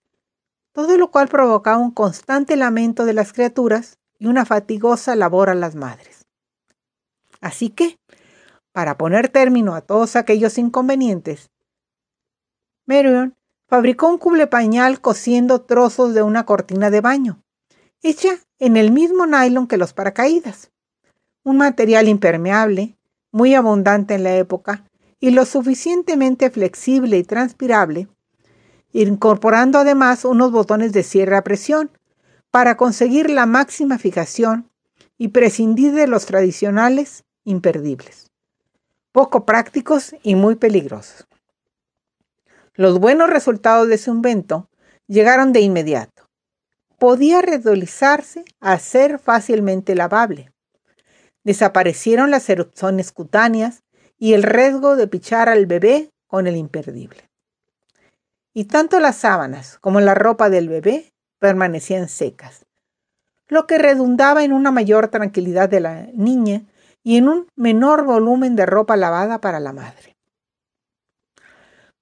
todo 0.72 0.98
lo 0.98 1.12
cual 1.12 1.28
provocaba 1.28 1.78
un 1.78 1.92
constante 1.92 2.56
lamento 2.56 3.04
de 3.04 3.12
las 3.12 3.32
criaturas 3.32 3.94
y 4.22 4.28
una 4.28 4.44
fatigosa 4.44 5.16
labor 5.16 5.50
a 5.50 5.54
las 5.56 5.74
madres. 5.74 6.28
Así 7.40 7.70
que, 7.70 7.98
para 8.70 8.96
poner 8.96 9.28
término 9.28 9.74
a 9.74 9.80
todos 9.80 10.14
aquellos 10.14 10.58
inconvenientes, 10.58 11.50
Marion 12.86 13.34
fabricó 13.66 14.06
un 14.06 14.18
cuble 14.18 14.46
pañal 14.46 15.00
cosiendo 15.00 15.62
trozos 15.62 16.14
de 16.14 16.22
una 16.22 16.46
cortina 16.46 16.88
de 16.88 17.00
baño, 17.00 17.42
hecha 18.00 18.38
en 18.60 18.76
el 18.76 18.92
mismo 18.92 19.26
nylon 19.26 19.66
que 19.66 19.76
los 19.76 19.92
paracaídas, 19.92 20.70
un 21.42 21.56
material 21.56 22.06
impermeable, 22.06 22.96
muy 23.32 23.56
abundante 23.56 24.14
en 24.14 24.22
la 24.22 24.36
época 24.36 24.84
y 25.18 25.32
lo 25.32 25.44
suficientemente 25.44 26.48
flexible 26.50 27.18
y 27.18 27.24
transpirable, 27.24 28.06
incorporando 28.92 29.80
además 29.80 30.24
unos 30.24 30.52
botones 30.52 30.92
de 30.92 31.02
cierre 31.02 31.36
a 31.36 31.42
presión 31.42 31.90
para 32.52 32.76
conseguir 32.76 33.30
la 33.30 33.46
máxima 33.46 33.98
fijación 33.98 34.70
y 35.16 35.28
prescindir 35.28 35.94
de 35.94 36.06
los 36.06 36.26
tradicionales 36.26 37.24
imperdibles, 37.44 38.30
poco 39.10 39.46
prácticos 39.46 40.14
y 40.22 40.34
muy 40.34 40.56
peligrosos. 40.56 41.26
Los 42.74 43.00
buenos 43.00 43.30
resultados 43.30 43.88
de 43.88 43.96
su 43.96 44.10
invento 44.10 44.68
llegaron 45.06 45.54
de 45.54 45.60
inmediato. 45.60 46.28
Podía 46.98 47.40
redolizarse 47.40 48.44
a 48.60 48.78
ser 48.78 49.18
fácilmente 49.18 49.94
lavable. 49.94 50.52
Desaparecieron 51.44 52.30
las 52.30 52.48
erupciones 52.50 53.12
cutáneas 53.12 53.82
y 54.18 54.34
el 54.34 54.42
riesgo 54.42 54.94
de 54.96 55.08
pichar 55.08 55.48
al 55.48 55.64
bebé 55.64 56.10
con 56.26 56.46
el 56.46 56.56
imperdible. 56.56 57.30
Y 58.52 58.66
tanto 58.66 59.00
las 59.00 59.16
sábanas 59.16 59.78
como 59.80 60.00
la 60.02 60.14
ropa 60.14 60.50
del 60.50 60.68
bebé 60.68 61.11
permanecían 61.42 62.08
secas, 62.08 62.66
lo 63.48 63.66
que 63.66 63.76
redundaba 63.76 64.44
en 64.44 64.52
una 64.52 64.70
mayor 64.70 65.08
tranquilidad 65.08 65.68
de 65.68 65.80
la 65.80 66.06
niña 66.14 66.62
y 67.02 67.16
en 67.16 67.26
un 67.26 67.48
menor 67.56 68.04
volumen 68.04 68.54
de 68.54 68.64
ropa 68.64 68.96
lavada 68.96 69.40
para 69.40 69.58
la 69.58 69.72
madre. 69.72 70.16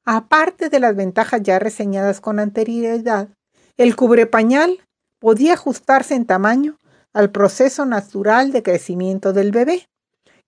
Aparte 0.05 0.69
de 0.69 0.79
las 0.79 0.95
ventajas 0.95 1.41
ya 1.43 1.59
reseñadas 1.59 2.21
con 2.21 2.39
anterioridad, 2.39 3.31
el 3.79 3.97
cubrepañal 3.97 4.79
podía 5.19 5.55
ajustarse 5.55 6.15
en 6.15 6.27
tamaño 6.27 6.77
al 7.15 7.31
proceso 7.31 7.87
natural 7.87 8.53
de 8.53 8.63
crecimiento 8.63 9.33
del 9.33 9.53
bebé 9.53 9.89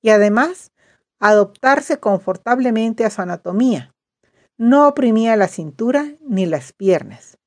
y 0.03 0.11
además 0.11 0.71
adoptarse 1.19 1.99
confortablemente 1.99 3.07
a 3.07 3.11
su 3.11 3.23
anatomía. 3.23 3.95
No 4.59 4.87
oprimía 4.87 5.35
la 5.37 5.49
cintura 5.49 6.13
ni 6.21 6.45
las 6.45 6.75
piernas. 6.75 7.39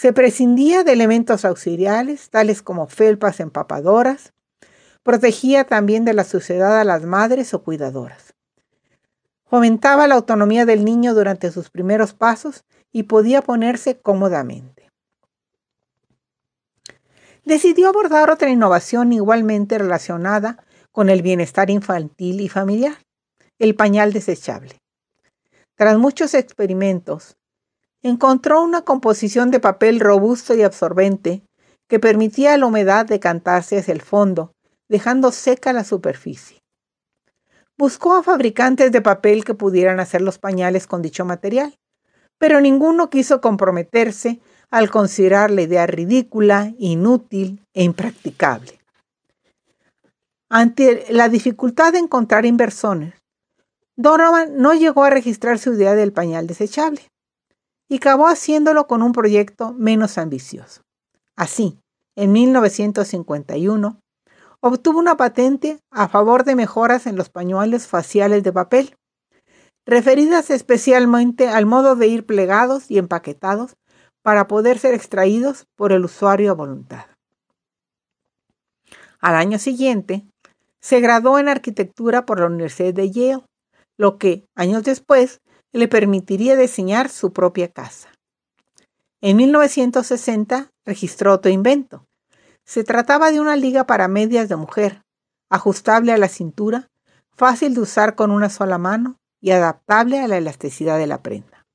Se 0.00 0.12
prescindía 0.12 0.84
de 0.84 0.92
elementos 0.92 1.44
auxiliares 1.44 2.30
tales 2.30 2.62
como 2.62 2.86
felpas 2.86 3.40
empapadoras. 3.40 4.32
Protegía 5.02 5.64
también 5.64 6.04
de 6.04 6.12
la 6.14 6.22
suciedad 6.22 6.78
a 6.78 6.84
las 6.84 7.02
madres 7.02 7.52
o 7.52 7.64
cuidadoras. 7.64 8.32
Fomentaba 9.44 10.06
la 10.06 10.14
autonomía 10.14 10.66
del 10.66 10.84
niño 10.84 11.14
durante 11.14 11.50
sus 11.50 11.68
primeros 11.68 12.14
pasos 12.14 12.64
y 12.92 13.02
podía 13.02 13.42
ponerse 13.42 13.98
cómodamente. 13.98 14.88
Decidió 17.44 17.88
abordar 17.88 18.30
otra 18.30 18.50
innovación 18.50 19.12
igualmente 19.12 19.78
relacionada 19.78 20.64
con 20.92 21.10
el 21.10 21.22
bienestar 21.22 21.70
infantil 21.70 22.40
y 22.40 22.48
familiar, 22.48 22.98
el 23.58 23.74
pañal 23.74 24.12
desechable. 24.12 24.78
Tras 25.74 25.98
muchos 25.98 26.34
experimentos, 26.34 27.36
encontró 28.02 28.62
una 28.62 28.82
composición 28.82 29.50
de 29.50 29.60
papel 29.60 30.00
robusto 30.00 30.54
y 30.54 30.62
absorbente 30.62 31.42
que 31.88 31.98
permitía 31.98 32.54
a 32.54 32.58
la 32.58 32.66
humedad 32.66 33.06
decantarse 33.06 33.78
hacia 33.78 33.92
el 33.92 34.02
fondo, 34.02 34.52
dejando 34.88 35.32
seca 35.32 35.72
la 35.72 35.84
superficie. 35.84 36.58
Buscó 37.76 38.14
a 38.14 38.22
fabricantes 38.22 38.92
de 38.92 39.00
papel 39.00 39.44
que 39.44 39.54
pudieran 39.54 40.00
hacer 40.00 40.20
los 40.20 40.38
pañales 40.38 40.86
con 40.86 41.02
dicho 41.02 41.24
material, 41.24 41.74
pero 42.36 42.60
ninguno 42.60 43.10
quiso 43.10 43.40
comprometerse 43.40 44.40
al 44.70 44.90
considerar 44.90 45.50
la 45.50 45.62
idea 45.62 45.86
ridícula, 45.86 46.72
inútil 46.78 47.64
e 47.72 47.84
impracticable. 47.84 48.78
Ante 50.50 51.06
la 51.10 51.28
dificultad 51.28 51.92
de 51.92 51.98
encontrar 51.98 52.46
inversores, 52.46 53.14
Donovan 53.96 54.56
no 54.56 54.74
llegó 54.74 55.04
a 55.04 55.10
registrar 55.10 55.58
su 55.58 55.72
idea 55.72 55.94
del 55.94 56.12
pañal 56.12 56.46
desechable 56.46 57.02
y 57.88 57.96
acabó 57.96 58.26
haciéndolo 58.28 58.86
con 58.86 59.02
un 59.02 59.12
proyecto 59.12 59.72
menos 59.72 60.18
ambicioso. 60.18 60.82
Así, 61.36 61.80
en 62.16 62.32
1951, 62.32 64.00
obtuvo 64.60 64.98
una 64.98 65.16
patente 65.16 65.78
a 65.90 66.08
favor 66.08 66.44
de 66.44 66.54
mejoras 66.56 67.06
en 67.06 67.16
los 67.16 67.30
pañuelos 67.30 67.86
faciales 67.86 68.42
de 68.42 68.52
papel, 68.52 68.96
referidas 69.86 70.50
especialmente 70.50 71.48
al 71.48 71.64
modo 71.64 71.96
de 71.96 72.08
ir 72.08 72.26
plegados 72.26 72.90
y 72.90 72.98
empaquetados 72.98 73.76
para 74.22 74.46
poder 74.48 74.78
ser 74.78 74.94
extraídos 74.94 75.66
por 75.76 75.92
el 75.92 76.04
usuario 76.04 76.50
a 76.50 76.54
voluntad. 76.54 77.06
Al 79.20 79.34
año 79.34 79.58
siguiente, 79.58 80.26
se 80.80 81.00
graduó 81.00 81.38
en 81.38 81.48
arquitectura 81.48 82.26
por 82.26 82.40
la 82.40 82.46
Universidad 82.46 82.94
de 82.94 83.10
Yale, 83.10 83.44
lo 83.96 84.18
que, 84.18 84.44
años 84.54 84.84
después, 84.84 85.40
le 85.72 85.88
permitiría 85.88 86.56
diseñar 86.56 87.08
su 87.08 87.32
propia 87.32 87.68
casa. 87.68 88.08
En 89.20 89.36
1960 89.36 90.70
registró 90.84 91.34
otro 91.34 91.50
invento. 91.50 92.06
Se 92.64 92.84
trataba 92.84 93.30
de 93.30 93.40
una 93.40 93.56
liga 93.56 93.86
para 93.86 94.08
medias 94.08 94.48
de 94.48 94.56
mujer, 94.56 95.02
ajustable 95.50 96.12
a 96.12 96.18
la 96.18 96.28
cintura, 96.28 96.88
fácil 97.34 97.74
de 97.74 97.80
usar 97.80 98.14
con 98.14 98.30
una 98.30 98.50
sola 98.50 98.78
mano 98.78 99.18
y 99.40 99.50
adaptable 99.50 100.20
a 100.20 100.28
la 100.28 100.36
elasticidad 100.36 100.98
de 100.98 101.06
la 101.06 101.22
prenda. 101.22 101.66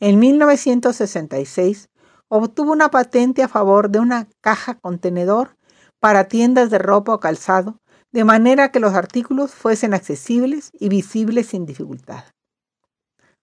En 0.00 0.18
1966 0.18 1.88
obtuvo 2.28 2.72
una 2.72 2.90
patente 2.90 3.42
a 3.42 3.48
favor 3.48 3.90
de 3.90 3.98
una 3.98 4.28
caja 4.40 4.74
contenedor 4.74 5.56
para 5.98 6.28
tiendas 6.28 6.70
de 6.70 6.78
ropa 6.78 7.14
o 7.14 7.20
calzado, 7.20 7.80
de 8.12 8.24
manera 8.24 8.70
que 8.70 8.80
los 8.80 8.94
artículos 8.94 9.52
fuesen 9.52 9.94
accesibles 9.94 10.70
y 10.72 10.88
visibles 10.88 11.48
sin 11.48 11.66
dificultad. 11.66 12.24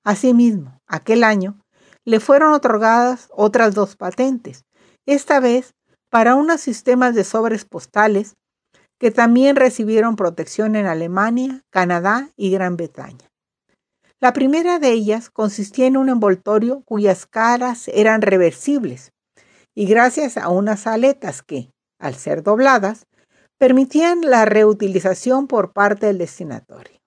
Asimismo, 0.06 0.80
aquel 0.86 1.24
año 1.24 1.60
le 2.06 2.20
fueron 2.20 2.54
otorgadas 2.54 3.28
otras 3.32 3.74
dos 3.74 3.96
patentes, 3.96 4.64
esta 5.08 5.40
vez 5.40 5.74
para 6.12 6.36
unos 6.36 6.62
sistemas 6.62 7.16
de 7.16 7.24
sobres 7.24 7.66
postales 7.66 8.36
que 9.00 9.10
también 9.10 9.56
recibieron 9.56 10.16
protección 10.16 10.76
en 10.76 10.86
Alemania, 10.86 11.64
Canadá 11.72 12.30
y 12.38 12.52
Gran 12.52 12.78
Bretaña. 12.78 13.32
La 14.22 14.32
primera 14.32 14.78
de 14.78 14.92
ellas 14.92 15.32
consistía 15.32 15.88
en 15.88 15.98
un 15.98 16.10
envoltorio 16.10 16.84
cuyas 16.86 17.26
caras 17.26 17.88
eran 17.88 18.22
reversibles 18.22 19.12
y 19.74 19.88
gracias 19.88 20.38
a 20.38 20.50
unas 20.50 20.86
aletas 20.86 21.42
que, 21.42 21.72
al 22.00 22.14
ser 22.14 22.44
dobladas, 22.44 23.08
permitían 23.58 24.22
la 24.22 24.46
reutilización 24.46 25.48
por 25.48 25.74
parte 25.74 26.06
del 26.06 26.20
destinatorio. 26.20 27.00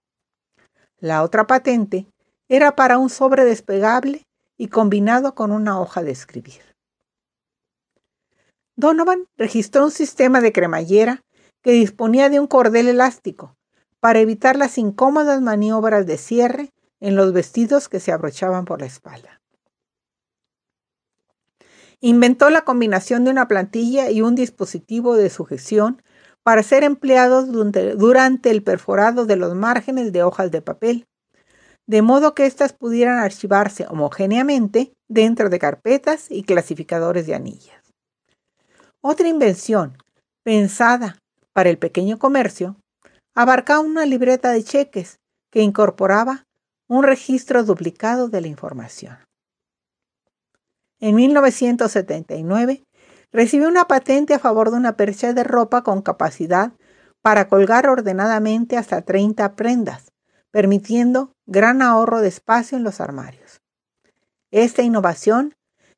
La 0.99 1.23
otra 1.23 1.47
patente 1.47 2.09
era 2.49 2.77
para 2.77 2.99
un 2.99 3.11
sobre 3.11 3.45
despegable 3.45 4.27
y 4.57 4.69
combinado 4.69 5.35
con 5.35 5.53
una 5.53 5.81
hoja 5.81 6.03
de 6.03 6.11
escribir. 6.11 6.63
Donovan 8.77 9.27
registró 9.37 9.85
un 9.85 9.91
sistema 9.91 10.41
de 10.41 10.53
cremallera 10.53 11.25
que 11.63 11.73
disponía 11.73 12.31
de 12.31 12.41
un 12.41 12.47
cordel 12.47 12.89
elástico 12.89 13.57
para 14.01 14.21
evitar 14.21 14.57
las 14.57 14.79
incómodas 14.79 15.41
maniobras 15.41 16.07
de 16.07 16.17
cierre 16.17 16.73
en 17.01 17.17
los 17.17 17.33
vestidos 17.33 17.89
que 17.89 18.01
se 18.01 18.13
abrochaban 18.13 18.65
por 18.65 18.81
la 18.81 18.87
espalda. 18.87 19.41
Inventó 22.01 22.51
la 22.51 22.63
combinación 22.63 23.25
de 23.25 23.31
una 23.31 23.49
plantilla 23.49 24.11
y 24.11 24.23
un 24.23 24.37
dispositivo 24.37 25.17
de 25.17 25.31
sujeción 25.31 26.03
para 26.45 26.63
ser 26.63 26.85
empleados 26.85 27.51
durante 27.51 28.51
el 28.51 28.63
perforado 28.63 29.27
de 29.27 29.37
los 29.37 29.55
márgenes 29.55 30.13
de 30.13 30.23
hojas 30.23 30.53
de 30.53 30.63
papel, 30.63 31.07
de 31.89 32.03
modo 32.03 32.35
que 32.35 32.45
éstas 32.45 32.75
pudieran 32.75 33.19
archivarse 33.19 33.87
homogéneamente 33.89 34.93
dentro 35.09 35.49
de 35.49 35.59
carpetas 35.59 36.31
y 36.31 36.45
clasificadores 36.45 37.27
de 37.27 37.35
anillas. 37.35 37.83
Otra 39.01 39.27
invención, 39.27 39.97
pensada 40.45 41.17
para 41.55 41.71
el 41.71 41.79
pequeño 41.79 42.19
comercio, 42.19 42.77
abarcaba 43.35 43.81
una 43.81 44.05
libreta 44.05 44.51
de 44.51 44.63
cheques 44.63 45.17
que 45.51 45.63
incorporaba 45.63 46.45
un 46.89 47.05
registro 47.05 47.65
duplicado 47.65 48.29
de 48.29 48.43
la 48.43 48.49
información. 48.49 49.17
En 51.01 51.15
1979 51.15 52.85
recibió 53.33 53.67
una 53.67 53.87
patente 53.87 54.35
a 54.35 54.39
favor 54.39 54.71
de 54.71 54.77
una 54.77 54.97
percha 54.97 55.33
de 55.33 55.45
ropa 55.45 55.83
con 55.83 56.03
capacidad 56.03 56.73
para 57.23 57.49
colgar 57.49 57.89
ordenadamente 57.89 58.77
hasta 58.77 59.01
30 59.03 59.57
prendas, 59.57 60.08
permitiendo 60.51 61.33
gran 61.47 61.83
ahorro 61.83 62.21
de 62.21 62.29
espacio 62.29 62.79
en 62.79 62.85
los 62.85 63.01
armarios. 63.01 63.61
Esta 64.51 64.83
innovación 64.83 65.55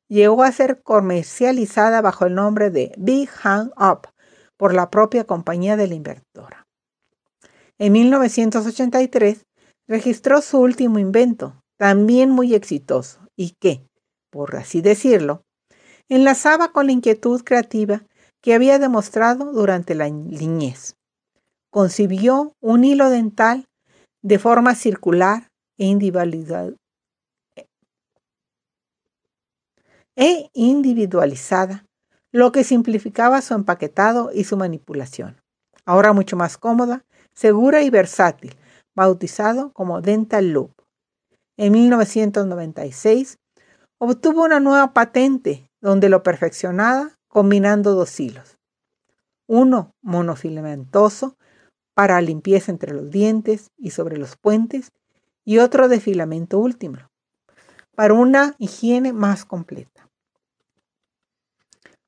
llegó 0.07 0.43
a 0.43 0.51
ser 0.51 0.81
comercializada 0.83 2.01
bajo 2.01 2.25
el 2.25 2.35
nombre 2.35 2.69
de 2.69 2.93
Big 2.97 3.29
Hang 3.29 3.71
Up 3.77 4.09
por 4.57 4.73
la 4.73 4.89
propia 4.89 5.23
compañía 5.23 5.77
de 5.77 5.87
la 5.87 5.95
inventora. 5.95 6.67
En 7.77 7.93
1983 7.93 9.45
registró 9.87 10.41
su 10.41 10.59
último 10.59 10.99
invento, 10.99 11.63
también 11.77 12.29
muy 12.29 12.53
exitoso, 12.53 13.27
y 13.35 13.55
que, 13.59 13.87
por 14.29 14.55
así 14.55 14.81
decirlo, 14.81 15.43
enlazaba 16.09 16.71
con 16.71 16.85
la 16.85 16.91
inquietud 16.91 17.41
creativa 17.43 18.03
que 18.41 18.53
había 18.53 18.79
demostrado 18.79 19.51
durante 19.51 19.95
la 19.95 20.09
niñez. 20.09 20.95
Concibió 21.71 22.53
un 22.59 22.83
hilo 22.83 23.09
dental 23.09 23.65
de 24.21 24.39
forma 24.39 24.75
circular 24.75 25.49
e, 25.77 25.85
e 30.15 30.49
individualizada, 30.53 31.85
lo 32.31 32.51
que 32.51 32.63
simplificaba 32.63 33.41
su 33.41 33.53
empaquetado 33.53 34.31
y 34.33 34.43
su 34.43 34.57
manipulación. 34.57 35.41
Ahora 35.85 36.13
mucho 36.13 36.37
más 36.37 36.57
cómoda, 36.57 37.03
segura 37.33 37.81
y 37.81 37.89
versátil, 37.89 38.55
bautizado 38.95 39.71
como 39.73 40.01
Dental 40.01 40.51
Loop. 40.51 40.71
En 41.57 41.73
1996 41.73 43.37
obtuvo 43.97 44.43
una 44.43 44.59
nueva 44.59 44.93
patente 44.93 45.69
donde 45.81 46.09
lo 46.09 46.23
perfeccionaba 46.23 47.11
combinando 47.27 47.93
dos 47.93 48.19
hilos. 48.19 48.57
Uno 49.47 49.93
monofilamentoso 50.01 51.37
para 51.93 52.21
limpieza 52.21 52.71
entre 52.71 52.93
los 52.93 53.09
dientes 53.09 53.71
y 53.77 53.91
sobre 53.91 54.17
los 54.17 54.37
puentes 54.37 54.91
y 55.43 55.57
otro 55.57 55.87
de 55.87 55.99
filamento 55.99 56.59
último 56.59 57.11
para 57.95 58.13
una 58.13 58.55
higiene 58.57 59.13
más 59.13 59.45
completa. 59.45 60.09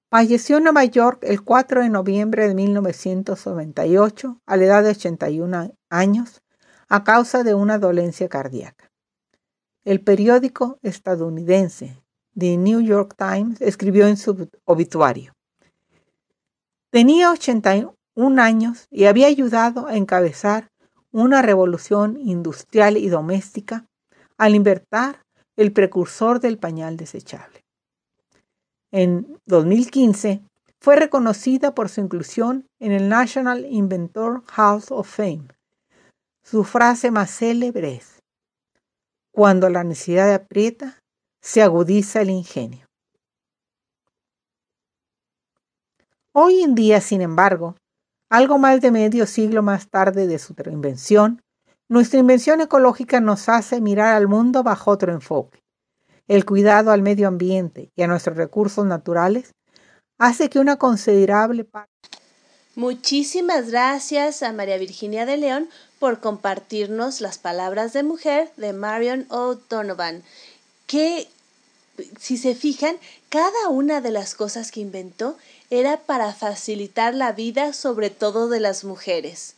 Falleció 0.09 0.57
en 0.57 0.63
Nueva 0.65 0.85
York 0.85 1.23
el 1.23 1.43
4 1.43 1.81
de 1.81 1.89
noviembre 1.89 2.47
de 2.47 2.55
1998 2.55 4.41
a 4.45 4.57
la 4.57 4.63
edad 4.63 4.83
de 4.83 4.91
81 4.91 5.75
años 5.89 6.41
a 6.87 7.03
causa 7.03 7.43
de 7.43 7.55
una 7.55 7.79
dolencia 7.79 8.29
cardíaca. 8.29 8.91
El 9.83 10.01
periódico 10.01 10.79
estadounidense 10.83 12.01
The 12.37 12.57
New 12.57 12.81
York 12.81 13.15
Times 13.17 13.61
escribió 13.61 14.07
en 14.07 14.17
su 14.17 14.49
obituario. 14.65 15.33
Tenía 16.89 17.31
81 17.31 17.95
años 18.39 18.87
y 18.91 19.05
había 19.05 19.27
ayudado 19.27 19.87
a 19.87 19.95
encabezar 19.95 20.69
una 21.11 21.41
revolución 21.41 22.17
industrial 22.19 22.97
y 22.97 23.09
doméstica 23.09 23.85
al 24.37 24.55
invertir 24.55 25.19
el 25.55 25.71
precursor 25.71 26.39
del 26.39 26.57
pañal 26.57 26.97
desechable. 26.97 27.61
En 28.91 29.39
2015 29.45 30.41
fue 30.79 30.95
reconocida 30.95 31.73
por 31.73 31.89
su 31.89 32.01
inclusión 32.01 32.67
en 32.79 32.91
el 32.91 33.09
National 33.09 33.65
Inventor 33.69 34.43
Hall 34.55 34.83
of 34.89 35.07
Fame. 35.07 35.47
Su 36.43 36.63
frase 36.63 37.09
más 37.09 37.31
célebre 37.31 37.95
es, 37.95 38.19
cuando 39.31 39.69
la 39.69 39.83
necesidad 39.83 40.33
aprieta, 40.33 40.99
se 41.41 41.61
agudiza 41.61 42.21
el 42.21 42.29
ingenio. 42.29 42.85
Hoy 46.33 46.61
en 46.61 46.75
día, 46.75 46.99
sin 46.99 47.21
embargo, 47.21 47.75
algo 48.33 48.57
más 48.57 48.81
de 48.81 48.89
medio 48.89 49.27
siglo 49.27 49.61
más 49.61 49.89
tarde 49.89 50.25
de 50.25 50.39
su 50.39 50.55
invención, 50.65 51.43
nuestra 51.87 52.19
invención 52.19 52.61
ecológica 52.61 53.19
nos 53.19 53.47
hace 53.47 53.79
mirar 53.79 54.15
al 54.15 54.27
mundo 54.27 54.63
bajo 54.63 54.89
otro 54.89 55.13
enfoque. 55.13 55.61
El 56.27 56.43
cuidado 56.43 56.89
al 56.89 57.03
medio 57.03 57.27
ambiente 57.27 57.91
y 57.95 58.01
a 58.01 58.07
nuestros 58.07 58.35
recursos 58.35 58.87
naturales 58.87 59.51
hace 60.17 60.49
que 60.49 60.57
una 60.57 60.77
considerable 60.77 61.63
parte... 61.63 61.91
Muchísimas 62.75 63.69
gracias 63.69 64.41
a 64.41 64.51
María 64.51 64.79
Virginia 64.79 65.27
de 65.27 65.37
León 65.37 65.69
por 65.99 66.19
compartirnos 66.19 67.21
las 67.21 67.37
palabras 67.37 67.93
de 67.93 68.01
mujer 68.01 68.49
de 68.57 68.73
Marion 68.73 69.27
O'Donovan 69.29 70.23
que, 70.87 71.27
si 72.19 72.37
se 72.37 72.55
fijan, 72.55 72.95
cada 73.29 73.69
una 73.69 74.01
de 74.01 74.09
las 74.09 74.33
cosas 74.33 74.71
que 74.71 74.79
inventó 74.79 75.37
era 75.79 75.97
para 75.97 76.35
facilitar 76.35 77.15
la 77.15 77.31
vida 77.31 77.73
sobre 77.73 78.11
todo 78.11 78.47
de 78.47 78.59
las 78.59 78.83
mujeres. 78.83 79.55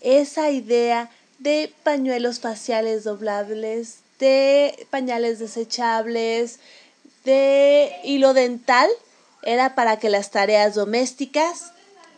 Esa 0.00 0.50
idea 0.50 1.10
de 1.38 1.70
pañuelos 1.82 2.40
faciales 2.40 3.04
doblables, 3.04 3.98
de 4.18 4.86
pañales 4.88 5.38
desechables, 5.38 6.58
de 7.26 7.92
hilo 8.02 8.32
dental, 8.32 8.88
era 9.42 9.74
para 9.74 9.98
que 9.98 10.08
las 10.08 10.30
tareas 10.30 10.74
domésticas, 10.74 11.72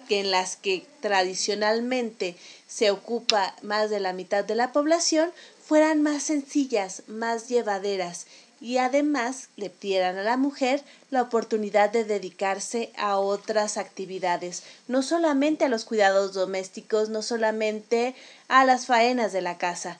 que 0.07 0.21
en 0.21 0.31
las 0.31 0.55
que 0.55 0.87
tradicionalmente 1.01 2.37
se 2.69 2.93
ocupa 2.93 3.57
más 3.62 3.91
de 3.91 3.99
la 3.99 4.12
mitad 4.12 4.45
de 4.45 4.55
la 4.55 4.71
población, 4.71 5.33
fueran 5.67 6.03
más 6.03 6.23
sencillas, 6.23 7.03
más 7.09 7.49
llevaderas 7.49 8.27
y 8.62 8.79
además 8.79 9.48
le 9.57 9.72
dieran 9.81 10.16
a 10.16 10.22
la 10.22 10.37
mujer 10.37 10.85
la 11.11 11.20
oportunidad 11.20 11.90
de 11.90 12.05
dedicarse 12.05 12.92
a 12.96 13.18
otras 13.18 13.77
actividades, 13.77 14.62
no 14.87 15.03
solamente 15.03 15.64
a 15.64 15.68
los 15.68 15.85
cuidados 15.85 16.33
domésticos, 16.33 17.09
no 17.09 17.22
solamente 17.22 18.14
a 18.46 18.64
las 18.64 18.87
faenas 18.87 19.33
de 19.33 19.42
la 19.42 19.59
casa, 19.59 19.98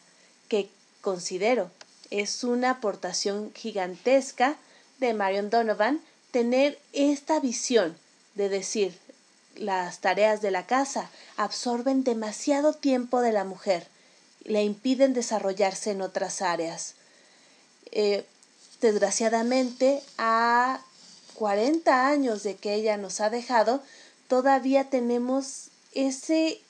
que 0.49 0.71
considero 1.01 1.71
es 2.11 2.45
una 2.45 2.71
aportación 2.71 3.53
gigantesca 3.55 4.57
de 5.01 5.13
Marion 5.13 5.51
Donovan 5.51 6.01
tener 6.31 6.79
esta 6.93 7.41
visión 7.41 7.97
de 8.37 8.49
decir 8.49 8.97
las 9.57 9.99
tareas 9.99 10.41
de 10.41 10.51
la 10.51 10.67
casa 10.67 11.11
absorben 11.37 12.05
demasiado 12.05 12.75
tiempo 12.75 13.23
de 13.23 13.33
la 13.33 13.45
mujer, 13.45 13.89
le 14.45 14.63
impiden 14.63 15.15
desarrollarse 15.15 15.91
en 15.91 16.03
otras 16.03 16.43
áreas. 16.43 16.95
Eh, 17.91 18.25
desgraciadamente, 18.83 20.03
a 20.19 20.83
40 21.35 22.09
años 22.09 22.43
de 22.43 22.57
que 22.57 22.75
ella 22.75 22.99
nos 22.99 23.21
ha 23.21 23.31
dejado, 23.31 23.83
todavía 24.29 24.91
tenemos 24.91 25.69
ese, 25.95 26.61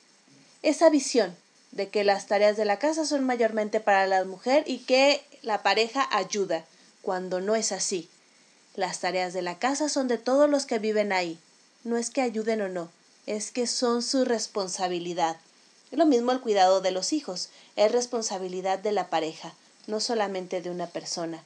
esa 0.62 0.90
visión 0.90 1.34
de 1.72 1.88
que 1.88 2.04
las 2.04 2.26
tareas 2.26 2.56
de 2.56 2.66
la 2.66 2.78
casa 2.78 3.04
son 3.06 3.24
mayormente 3.24 3.80
para 3.80 4.06
la 4.06 4.24
mujer 4.24 4.62
y 4.66 4.80
que 4.80 5.24
la 5.42 5.62
pareja 5.62 6.06
ayuda, 6.12 6.64
cuando 7.00 7.40
no 7.40 7.56
es 7.56 7.72
así. 7.72 8.08
Las 8.76 9.00
tareas 9.00 9.32
de 9.32 9.42
la 9.42 9.58
casa 9.58 9.88
son 9.88 10.06
de 10.06 10.18
todos 10.18 10.48
los 10.48 10.66
que 10.66 10.78
viven 10.78 11.12
ahí. 11.12 11.38
No 11.82 11.96
es 11.96 12.10
que 12.10 12.22
ayuden 12.22 12.60
o 12.60 12.68
no, 12.68 12.90
es 13.26 13.50
que 13.50 13.66
son 13.66 14.02
su 14.02 14.24
responsabilidad. 14.24 15.38
Lo 15.90 16.06
mismo 16.06 16.30
el 16.32 16.40
cuidado 16.40 16.80
de 16.80 16.90
los 16.90 17.12
hijos, 17.12 17.48
es 17.76 17.90
responsabilidad 17.90 18.78
de 18.78 18.92
la 18.92 19.08
pareja, 19.08 19.54
no 19.86 19.98
solamente 19.98 20.60
de 20.60 20.70
una 20.70 20.86
persona. 20.86 21.42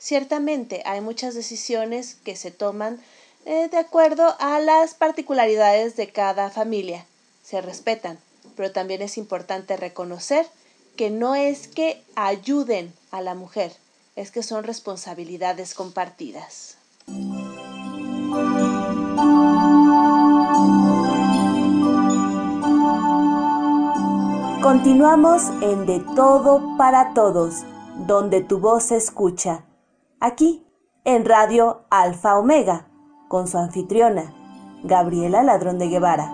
Ciertamente 0.00 0.82
hay 0.86 1.02
muchas 1.02 1.34
decisiones 1.34 2.16
que 2.24 2.34
se 2.34 2.50
toman 2.50 2.98
eh, 3.44 3.68
de 3.70 3.76
acuerdo 3.76 4.34
a 4.38 4.58
las 4.58 4.94
particularidades 4.94 5.94
de 5.94 6.10
cada 6.10 6.48
familia. 6.48 7.04
Se 7.44 7.60
respetan, 7.60 8.18
pero 8.56 8.72
también 8.72 9.02
es 9.02 9.18
importante 9.18 9.76
reconocer 9.76 10.46
que 10.96 11.10
no 11.10 11.34
es 11.34 11.68
que 11.68 12.02
ayuden 12.14 12.94
a 13.10 13.20
la 13.20 13.34
mujer, 13.34 13.76
es 14.16 14.30
que 14.30 14.42
son 14.42 14.64
responsabilidades 14.64 15.74
compartidas. 15.74 16.78
Continuamos 24.62 25.42
en 25.60 25.84
De 25.84 26.02
Todo 26.16 26.78
para 26.78 27.12
Todos, 27.12 27.64
donde 28.06 28.40
tu 28.40 28.60
voz 28.60 28.84
se 28.84 28.96
escucha. 28.96 29.66
Aquí, 30.22 30.66
en 31.06 31.24
Radio 31.24 31.86
Alfa 31.88 32.38
Omega, 32.38 32.86
con 33.28 33.48
su 33.48 33.56
anfitriona, 33.56 34.34
Gabriela 34.84 35.42
Ladrón 35.42 35.78
de 35.78 35.88
Guevara. 35.88 36.30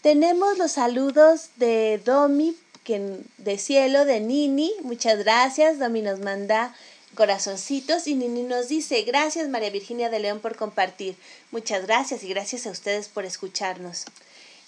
Tenemos 0.00 0.58
los 0.58 0.70
saludos 0.70 1.50
de 1.56 2.00
Domi, 2.04 2.56
que, 2.84 3.18
de 3.38 3.58
cielo, 3.58 4.04
de 4.04 4.20
Nini. 4.20 4.70
Muchas 4.84 5.18
gracias. 5.18 5.80
Domi 5.80 6.02
nos 6.02 6.20
manda 6.20 6.72
corazoncitos 7.16 8.06
y 8.06 8.14
Nini 8.14 8.44
nos 8.44 8.68
dice, 8.68 9.02
gracias 9.02 9.48
María 9.48 9.70
Virginia 9.70 10.08
de 10.08 10.20
León 10.20 10.38
por 10.38 10.54
compartir. 10.54 11.16
Muchas 11.50 11.84
gracias 11.88 12.22
y 12.22 12.28
gracias 12.28 12.68
a 12.68 12.70
ustedes 12.70 13.08
por 13.08 13.24
escucharnos. 13.24 14.04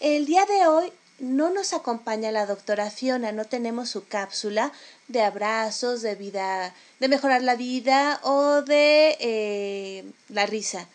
El 0.01 0.27
día 0.27 0.45
de 0.47 0.67
hoy 0.67 0.93
no 1.23 1.51
nos 1.51 1.73
acompaña 1.73 2.33
la 2.33 2.47
doctora 2.47 2.91
Fiona, 2.91 3.31
no 3.31 3.45
tenemos 3.45 3.89
su 3.89 4.07
cápsula 4.07 4.73
de 5.07 5.23
abrazos, 5.23 6.03
de 6.03 6.17
vida, 6.17 6.75
de 6.99 7.07
mejorar 7.07 7.43
la 7.43 7.55
vida 7.55 8.21
o 8.25 8.63
de 8.63 9.17
eh, 9.21 10.05
la 10.29 10.47
risa. 10.47 10.89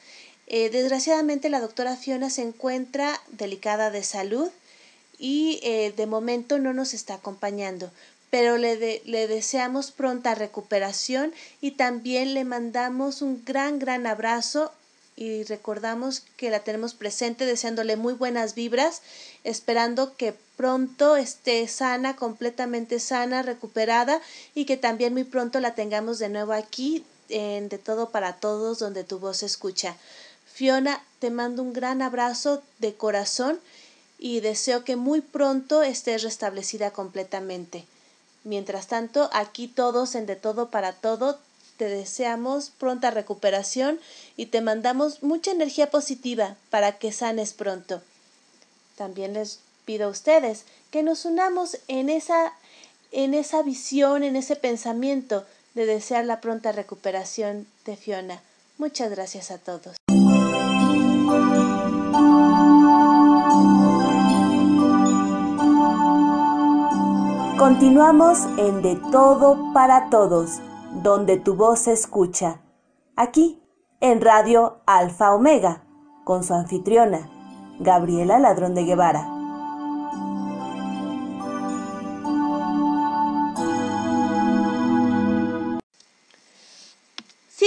Eh, 0.48 0.70
desgraciadamente 0.70 1.50
la 1.50 1.62
doctora 1.62 1.96
Fiona 1.96 2.30
se 2.30 2.42
encuentra 2.42 3.22
delicada 3.32 3.90
de 3.90 4.04
salud 4.04 4.50
y 5.18 5.62
eh, 5.63 5.94
de 5.96 6.06
momento 6.08 6.60
no 6.60 6.74
nos 6.74 6.94
está 6.94 7.16
acompañando, 7.16 7.90
pero 8.30 8.58
le, 8.58 9.02
le 9.06 9.28
deseamos 9.28 9.92
pronta 9.92 10.36
recuperación 10.36 11.34
y 11.62 11.72
también 11.72 12.34
le 12.34 12.44
mandamos 12.44 13.22
un 13.22 13.46
gran, 13.46 13.80
gran 13.80 14.06
abrazo 14.06 14.74
y 15.18 15.44
recordamos 15.44 16.22
que 16.38 16.52
la 16.52 16.60
tenemos 16.60 16.94
presente 16.94 17.46
deseándole 17.46 17.98
muy 17.98 18.14
buenas 18.14 18.54
vibras, 18.54 19.02
esperando 19.44 20.16
que 20.16 20.36
pronto 20.56 21.18
esté 21.18 21.68
sana, 21.68 22.16
completamente 22.16 23.00
sana, 23.00 23.42
recuperada 23.42 24.22
y 24.54 24.66
que 24.66 24.78
también 24.78 25.14
muy 25.14 25.24
pronto 25.24 25.60
la 25.60 25.74
tengamos 25.74 26.20
de 26.20 26.30
nuevo 26.30 26.54
aquí 26.54 27.04
en 27.30 27.68
De 27.68 27.80
Todo 27.80 28.12
para 28.12 28.34
Todos 28.34 28.78
donde 28.78 29.04
tu 29.04 29.18
voz 29.18 29.38
se 29.38 29.48
escucha. 29.48 29.98
Fiona, 30.46 31.04
te 31.20 31.32
mando 31.32 31.64
un 31.64 31.74
gran 31.74 32.04
abrazo 32.04 32.62
de 32.78 32.94
corazón 32.94 33.60
y 34.20 34.40
deseo 34.40 34.84
que 34.84 34.96
muy 34.96 35.22
pronto 35.22 35.82
estés 35.82 36.22
restablecida 36.22 36.92
completamente. 36.92 37.86
Mientras 38.44 38.88
tanto, 38.88 39.32
aquí 39.34 39.68
todos 39.68 40.14
en 40.14 40.28
De 40.28 40.36
Todo 40.36 40.70
para 40.70 40.94
Todo 40.94 41.40
te 41.78 41.86
deseamos 41.86 42.72
pronta 42.72 43.12
recuperación 43.12 44.00
y 44.36 44.48
te 44.48 44.62
mandamos 44.62 45.24
mucha 45.24 45.52
energía 45.52 45.90
positiva 45.90 46.56
para 46.70 46.98
que 46.98 47.12
sanes 47.12 47.54
pronto. 47.54 48.02
También 48.96 49.34
les 49.34 49.60
pido 49.86 50.08
a 50.08 50.12
ustedes 50.12 50.66
que 50.92 51.04
nos 51.04 51.26
unamos 51.26 51.78
en 51.88 52.10
esa 52.10 52.54
en 53.12 53.34
esa 53.34 53.63
visión, 53.63 54.24
en 54.24 54.36
ese 54.36 54.56
pensamiento 54.58 55.46
de 55.76 55.86
desear 55.86 56.26
la 56.26 56.42
pronta 56.42 56.72
recuperación 56.74 57.68
de 57.86 57.96
Fiona. 57.96 58.42
Muchas 58.78 59.10
gracias 59.10 59.50
a 59.50 59.58
todos. 59.58 59.96
Continuamos 67.58 68.40
en 68.58 68.82
De 68.82 69.00
Todo 69.12 69.74
para 69.74 70.10
Todos, 70.10 70.60
donde 71.04 71.38
tu 71.38 71.56
voz 71.56 71.80
se 71.80 71.94
escucha. 71.94 72.62
Aquí, 73.16 73.62
en 74.00 74.22
Radio 74.22 74.82
Alfa 74.86 75.34
Omega, 75.34 75.84
con 76.24 76.44
su 76.44 76.54
anfitriona, 76.54 77.30
Gabriela 77.80 78.40
Ladrón 78.40 78.76
de 78.76 78.84
Guevara. 78.84 79.37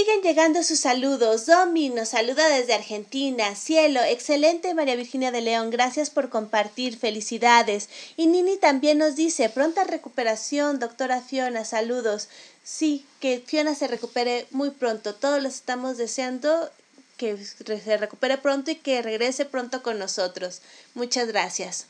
Siguen 0.01 0.23
llegando 0.23 0.63
sus 0.63 0.81
saludos. 0.81 1.45
Domi 1.45 1.91
nos 1.91 2.09
saluda 2.09 2.49
desde 2.49 2.73
Argentina. 2.73 3.55
Cielo, 3.55 4.01
excelente 4.03 4.73
María 4.73 4.97
Virginia 4.97 5.31
de 5.31 5.43
León. 5.43 5.69
Gracias 5.69 6.09
por 6.09 6.31
compartir. 6.31 6.97
Felicidades. 6.97 7.91
Y 8.17 8.27
Nini 8.27 8.57
también 8.57 8.97
nos 8.97 9.15
dice, 9.15 9.51
pronta 9.51 9.85
recuperación, 9.85 10.79
doctora 10.79 11.21
Fiona. 11.21 11.67
Saludos. 11.67 12.29
Sí, 12.65 13.05
que 13.21 13.43
Fiona 13.47 13.75
se 13.75 13.89
recupere 13.89 14.47
muy 14.53 14.71
pronto. 14.71 15.15
Todos 15.15 15.43
los 15.43 15.57
estamos 15.57 15.99
deseando 15.99 16.71
que 17.19 17.37
se 17.37 17.97
recupere 17.99 18.39
pronto 18.39 18.71
y 18.71 18.77
que 18.77 19.03
regrese 19.03 19.45
pronto 19.45 19.83
con 19.83 19.99
nosotros. 19.99 20.63
Muchas 20.95 21.29
gracias. 21.29 21.89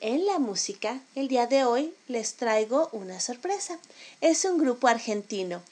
En 0.00 0.26
la 0.26 0.40
música, 0.40 1.00
el 1.14 1.28
día 1.28 1.46
de 1.46 1.64
hoy 1.64 1.94
les 2.08 2.34
traigo 2.34 2.88
una 2.90 3.20
sorpresa. 3.20 3.78
Es 4.20 4.44
un 4.44 4.58
grupo 4.58 4.88
argentino 4.88 5.62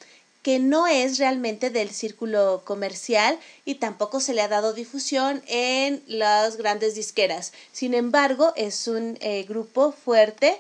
que 0.43 0.59
no 0.59 0.87
es 0.87 1.19
realmente 1.19 1.71
del 1.71 1.91
círculo 1.91 2.63
comercial 2.65 3.39
y 3.65 3.77
tampoco 3.77 4.21
se 4.21 4.35
le 4.35 4.43
ha 4.43 4.49
dado 4.49 4.73
difusión 4.73 5.43
en 5.47 6.03
las 6.07 6.57
grandes 6.57 6.95
disqueras. 6.95 7.53
Sin 7.73 7.95
embargo, 7.95 8.53
es 8.57 8.89
un 8.89 9.19
eh, 9.21 9.45
grupo 9.49 9.93
fuerte, 9.93 10.59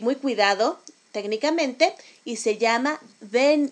muy 0.00 0.16
cuidado 0.16 0.80
técnicamente 1.12 1.94
y 2.24 2.36
se 2.36 2.56
llama 2.56 3.00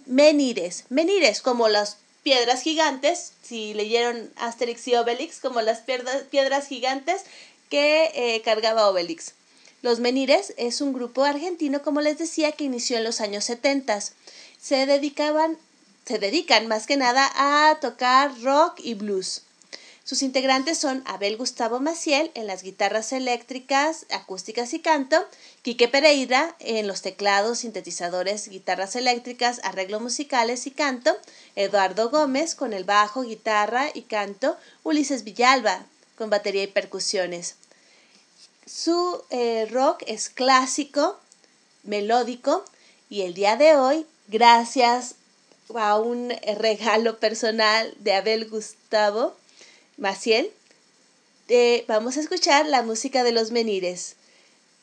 Menires. 0.07 0.85
Menires, 0.91 1.41
como 1.41 1.69
las 1.69 1.97
piedras 2.23 2.63
gigantes, 2.63 3.33
si 3.43 3.75
leyeron 3.75 4.31
Asterix 4.37 4.87
y 4.89 4.97
Obelix, 4.97 5.41
como 5.41 5.63
las 5.63 5.81
piedras 5.81 6.67
gigantes 6.69 7.23
que 7.71 8.11
eh, 8.15 8.43
cargaba 8.43 8.89
Obelix. 8.89 9.33
Los 9.81 10.01
Menires 10.01 10.55
es 10.57 10.81
un 10.81 10.93
grupo 10.93 11.25
argentino, 11.25 11.83
como 11.83 12.01
les 12.01 12.19
decía, 12.19 12.53
que 12.53 12.65
inició 12.65 12.99
en 12.99 13.05
los 13.05 13.21
años 13.21 13.45
70 13.45 14.01
se 14.61 14.87
dedicaban, 14.87 15.59
se 16.07 16.18
dedican 16.18 16.66
más 16.66 16.87
que 16.87 16.97
nada 16.97 17.31
a 17.35 17.79
tocar 17.81 18.33
rock 18.42 18.81
y 18.83 18.94
blues. 18.94 19.42
Sus 20.09 20.23
integrantes 20.23 20.79
son 20.79 21.03
Abel 21.05 21.37
Gustavo 21.37 21.81
Maciel 21.81 22.31
en 22.33 22.47
las 22.47 22.62
guitarras 22.62 23.12
eléctricas, 23.12 24.07
acústicas 24.09 24.73
y 24.73 24.81
canto, 24.81 25.23
Quique 25.61 25.87
Pereira 25.87 26.57
en 26.61 26.87
los 26.87 27.03
teclados, 27.03 27.59
sintetizadores, 27.59 28.49
guitarras 28.49 28.97
eléctricas, 28.97 29.61
arreglos 29.64 30.01
musicales 30.01 30.66
y 30.66 30.71
canto, 30.71 31.14
Eduardo 31.57 32.09
Gómez 32.09 32.55
con 32.55 32.73
el 32.73 32.85
bajo, 32.85 33.21
guitarra 33.21 33.90
y 33.92 34.01
canto, 34.01 34.57
Ulises 34.83 35.25
Villalba 35.25 35.85
con 36.16 36.31
batería 36.31 36.62
y 36.62 36.68
percusiones. 36.68 37.57
su 38.64 39.23
eh, 39.29 39.68
rock 39.71 40.05
es 40.07 40.31
clásico, 40.31 41.21
melódico 41.83 42.64
y 43.11 43.23
el 43.23 43.35
día 43.35 43.57
de 43.57 43.77
hoy, 43.77 44.07
gracias 44.29 45.17
a 45.75 45.99
un 45.99 46.33
regalo 46.59 47.19
personal 47.19 47.95
de 47.99 48.14
Abel 48.14 48.49
Gustavo 48.49 49.35
Maciel, 49.97 50.51
eh, 51.49 51.85
vamos 51.88 52.17
a 52.17 52.21
escuchar 52.21 52.67
la 52.67 52.83
música 52.83 53.25
de 53.25 53.33
los 53.33 53.51
menires. 53.51 54.17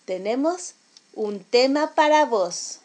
Tenemos 0.05 0.73
un 1.13 1.43
tema 1.43 1.93
para 1.95 2.25
vos. 2.25 2.79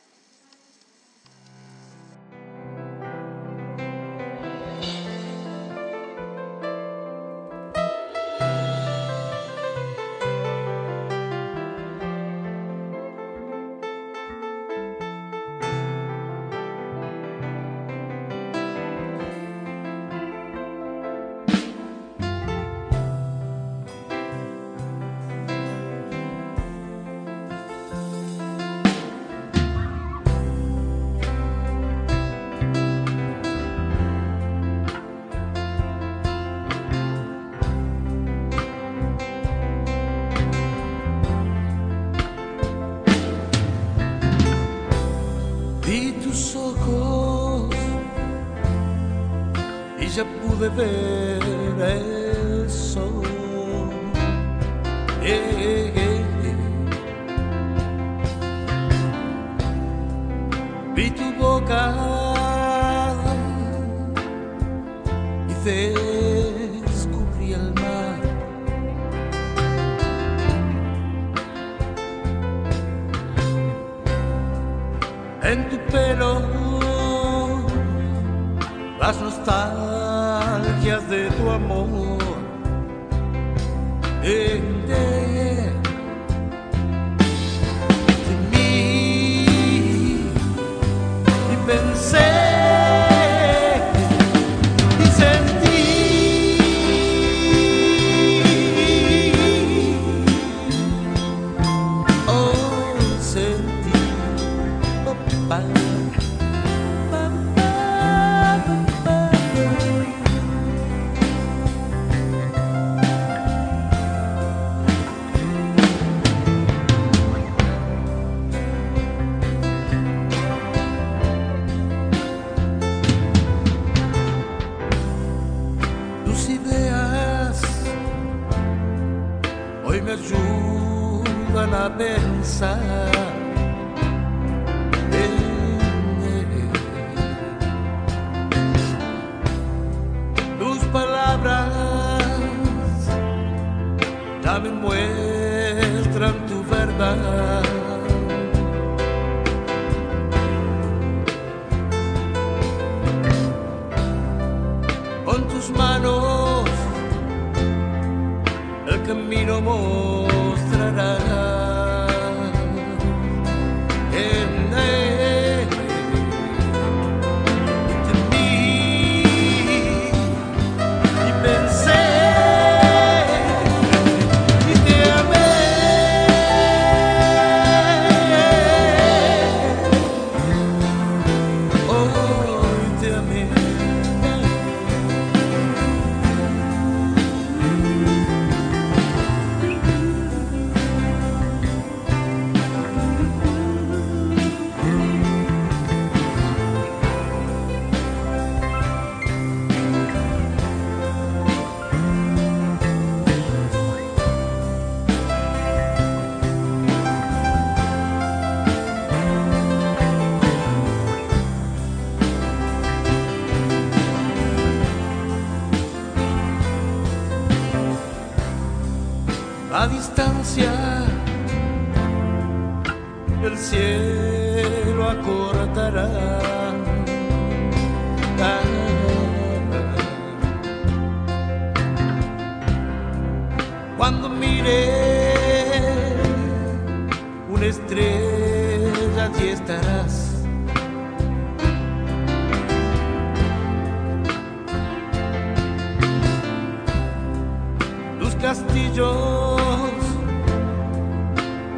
castillos 248.91 249.61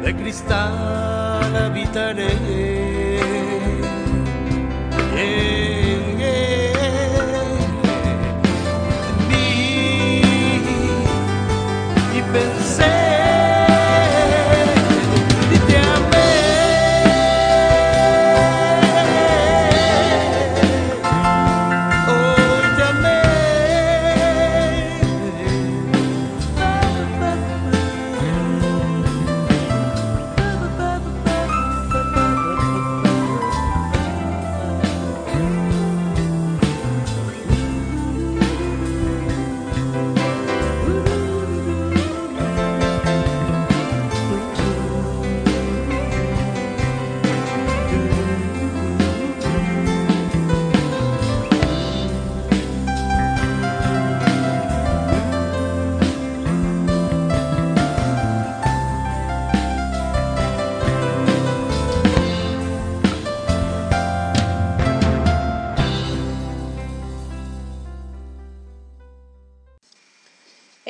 de 0.03 0.15
cristal 0.15 1.55
habitaré. 1.55 2.29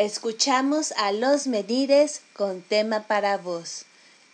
Escuchamos 0.03 0.91
a 0.97 1.13
Los 1.13 1.47
Menires 1.47 2.19
con 2.33 2.61
tema 2.61 3.03
para 3.03 3.37
voz, 3.37 3.85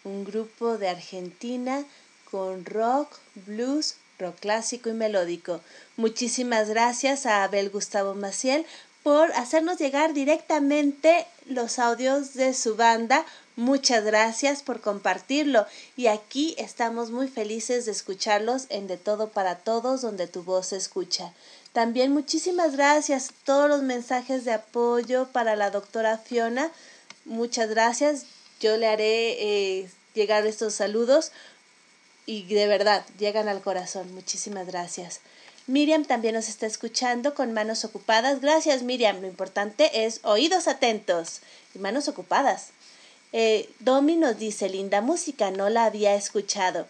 un 0.04 0.26
grupo 0.26 0.80
de 0.80 0.90
Argentina 0.90 1.86
con 2.32 2.66
rock, 2.66 3.20
blues, 3.46 3.94
rock 4.18 4.40
clásico 4.40 4.90
y 4.90 4.94
melódico. 4.94 5.62
Muchísimas 5.96 6.70
gracias 6.70 7.28
a 7.28 7.44
Abel 7.44 7.70
Gustavo 7.70 8.16
Maciel 8.16 8.66
por 9.04 9.32
hacernos 9.34 9.78
llegar 9.78 10.14
directamente 10.14 11.28
los 11.46 11.78
audios 11.78 12.34
de 12.34 12.56
su 12.56 12.76
banda. 12.76 13.24
Muchas 13.56 14.04
gracias 14.04 14.64
por 14.64 14.82
compartirlo 14.82 15.68
y 15.96 16.08
aquí 16.08 16.56
estamos 16.58 17.12
muy 17.12 17.28
felices 17.28 17.86
de 17.86 17.92
escucharlos 17.92 18.66
en 18.70 18.88
De 18.88 18.98
Todo 18.98 19.30
para 19.30 19.60
Todos, 19.60 20.02
donde 20.02 20.26
tu 20.26 20.42
voz 20.42 20.70
se 20.70 20.78
escucha. 20.78 21.32
También 21.74 22.12
muchísimas 22.12 22.76
gracias 22.76 23.32
todos 23.44 23.70
los 23.70 23.84
mensajes 23.84 24.44
de 24.44 24.54
apoyo 24.54 25.28
para 25.32 25.56
la 25.56 25.70
doctora 25.70 26.18
Fiona. 26.18 26.72
Muchas 27.26 27.70
gracias. 27.70 28.26
Yo 28.60 28.76
le 28.78 28.88
haré 28.88 29.82
eh, 29.82 29.90
llegar 30.14 30.46
estos 30.48 30.74
saludos 30.74 31.32
y 32.26 32.44
de 32.54 32.68
verdad 32.68 33.06
llegan 33.18 33.48
al 33.48 33.62
corazón. 33.62 34.14
Muchísimas 34.14 34.68
gracias. 34.68 35.22
Miriam 35.68 36.04
también 36.04 36.34
nos 36.34 36.50
está 36.50 36.66
escuchando 36.66 37.36
con 37.36 37.54
manos 37.54 37.86
ocupadas. 37.86 38.42
Gracias 38.42 38.82
Miriam. 38.82 39.22
Lo 39.22 39.28
importante 39.28 40.06
es 40.06 40.20
oídos 40.24 40.68
atentos 40.68 41.42
y 41.76 41.80
manos 41.80 42.08
ocupadas. 42.08 42.70
Eh, 43.32 43.70
Domi 43.80 44.16
nos 44.16 44.40
dice, 44.40 44.70
linda 44.70 45.02
música, 45.02 45.52
no 45.52 45.70
la 45.70 45.86
había 45.86 46.16
escuchado. 46.16 46.88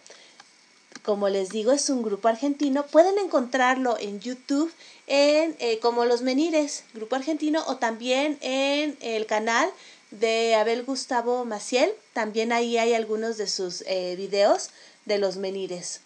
Como 1.02 1.28
les 1.28 1.48
digo, 1.48 1.72
es 1.72 1.88
un 1.88 2.02
grupo 2.02 2.28
argentino. 2.28 2.86
Pueden 2.86 3.18
encontrarlo 3.18 3.96
en 3.98 4.20
YouTube 4.20 4.72
en 5.06 5.56
eh, 5.58 5.78
como 5.80 6.04
Los 6.04 6.22
Menires, 6.22 6.84
grupo 6.94 7.16
argentino, 7.16 7.64
o 7.66 7.76
también 7.76 8.38
en 8.42 8.96
el 9.00 9.26
canal 9.26 9.68
de 10.10 10.54
Abel 10.54 10.84
Gustavo 10.84 11.44
Maciel. 11.44 11.90
También 12.12 12.52
ahí 12.52 12.78
hay 12.78 12.94
algunos 12.94 13.38
de 13.38 13.46
sus 13.46 13.82
eh, 13.86 14.14
videos 14.16 14.70
de 15.06 15.18
Los 15.18 15.36
Menires. 15.36 16.00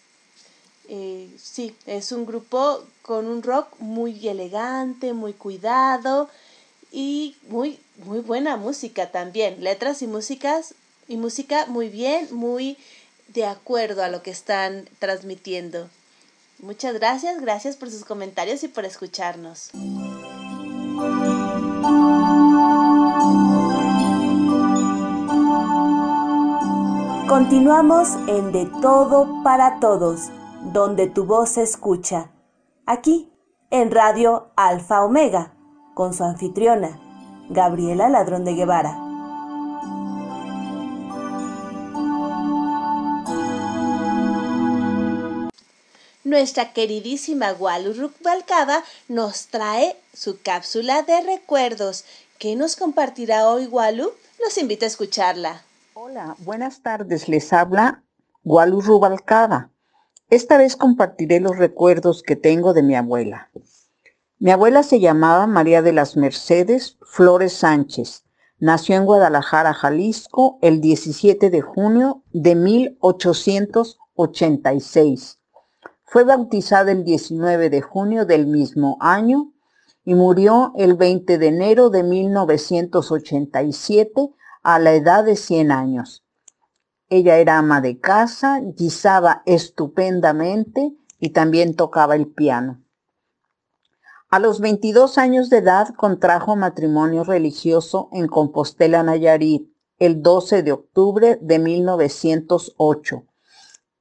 Eh, 0.87 1.29
sí, 1.41 1.75
es 1.85 2.11
un 2.11 2.25
grupo 2.25 2.83
con 3.01 3.27
un 3.27 3.43
rock 3.43 3.67
muy 3.79 4.27
elegante, 4.27 5.13
muy 5.13 5.33
cuidado 5.33 6.29
y 6.91 7.35
muy, 7.49 7.79
muy 8.05 8.19
buena 8.19 8.55
música 8.57 9.11
también. 9.11 9.63
Letras 9.63 10.01
y 10.01 10.07
músicas 10.07 10.75
y 11.07 11.17
música 11.17 11.65
muy 11.67 11.89
bien, 11.89 12.27
muy 12.31 12.77
de 13.27 13.45
acuerdo 13.45 14.03
a 14.03 14.09
lo 14.09 14.21
que 14.23 14.31
están 14.31 14.87
transmitiendo. 14.99 15.89
Muchas 16.59 16.93
gracias, 16.93 17.41
gracias 17.41 17.75
por 17.75 17.91
sus 17.91 18.05
comentarios 18.05 18.63
y 18.63 18.67
por 18.67 18.85
escucharnos. 18.85 19.71
Continuamos 27.27 28.09
en 28.27 28.51
De 28.51 28.69
Todo 28.81 29.43
para 29.43 29.79
Todos 29.79 30.29
donde 30.71 31.07
tu 31.07 31.25
voz 31.25 31.49
se 31.49 31.63
escucha, 31.63 32.31
aquí 32.85 33.31
en 33.69 33.91
Radio 33.91 34.47
Alfa 34.55 35.03
Omega, 35.03 35.53
con 35.93 36.13
su 36.13 36.23
anfitriona, 36.23 36.99
Gabriela 37.49 38.09
Ladrón 38.09 38.45
de 38.45 38.55
Guevara. 38.55 39.04
Nuestra 46.25 46.73
queridísima 46.73 47.53
Walu 47.53 47.93
Rukbalcaba 47.93 48.83
nos 49.07 49.45
trae 49.45 49.95
su 50.11 50.41
cápsula 50.41 51.03
de 51.03 51.21
recuerdos. 51.21 52.03
¿Qué 52.39 52.55
nos 52.55 52.75
compartirá 52.75 53.47
hoy 53.47 53.67
Walu? 53.67 54.11
Los 54.43 54.57
invito 54.57 54.85
a 54.85 54.87
escucharla. 54.87 55.61
Hola, 55.93 56.35
buenas 56.39 56.81
tardes. 56.81 57.29
Les 57.29 57.53
habla 57.53 58.01
Walu 58.43 58.81
Rubalcaba. 58.81 59.69
Esta 60.31 60.57
vez 60.57 60.75
compartiré 60.75 61.39
los 61.39 61.59
recuerdos 61.59 62.23
que 62.23 62.35
tengo 62.35 62.73
de 62.73 62.81
mi 62.81 62.95
abuela. 62.95 63.51
Mi 64.39 64.49
abuela 64.49 64.81
se 64.81 64.99
llamaba 64.99 65.45
María 65.45 65.83
de 65.83 65.93
las 65.93 66.17
Mercedes 66.17 66.97
Flores 67.03 67.53
Sánchez. 67.53 68.23
Nació 68.57 68.95
en 68.95 69.05
Guadalajara, 69.05 69.75
Jalisco, 69.75 70.57
el 70.63 70.81
17 70.81 71.51
de 71.51 71.61
junio 71.61 72.23
de 72.31 72.55
1886. 72.55 75.37
Fue 76.15 76.23
bautizada 76.23 76.93
el 76.93 77.03
19 77.03 77.69
de 77.69 77.81
junio 77.81 78.25
del 78.25 78.47
mismo 78.47 78.95
año 79.01 79.51
y 80.05 80.15
murió 80.15 80.71
el 80.77 80.93
20 80.93 81.37
de 81.37 81.47
enero 81.47 81.89
de 81.89 82.03
1987 82.03 84.29
a 84.63 84.79
la 84.79 84.93
edad 84.93 85.25
de 85.25 85.35
100 85.35 85.73
años. 85.73 86.23
Ella 87.09 87.35
era 87.39 87.57
ama 87.57 87.81
de 87.81 87.99
casa, 87.99 88.61
guisaba 88.63 89.43
estupendamente 89.45 90.95
y 91.19 91.31
también 91.31 91.75
tocaba 91.75 92.15
el 92.15 92.27
piano. 92.27 92.81
A 94.29 94.39
los 94.39 94.61
22 94.61 95.17
años 95.17 95.49
de 95.49 95.57
edad 95.57 95.93
contrajo 95.95 96.55
matrimonio 96.55 97.25
religioso 97.25 98.07
en 98.13 98.27
Compostela, 98.27 99.03
Nayarit, 99.03 99.69
el 99.99 100.21
12 100.21 100.63
de 100.63 100.71
octubre 100.71 101.37
de 101.41 101.59
1908. 101.59 103.25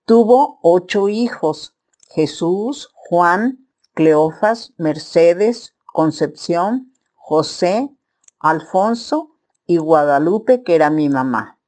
Tuvo 0.06 0.60
ocho 0.62 1.08
hijos, 1.08 1.73
Jesús, 2.10 2.90
Juan, 2.94 3.66
Cleofas, 3.94 4.72
Mercedes, 4.76 5.74
Concepción, 5.86 6.92
José, 7.14 7.90
Alfonso 8.38 9.36
y 9.66 9.76
Guadalupe, 9.76 10.62
que 10.62 10.74
era 10.74 10.90
mi 10.90 11.08
mamá. 11.08 11.58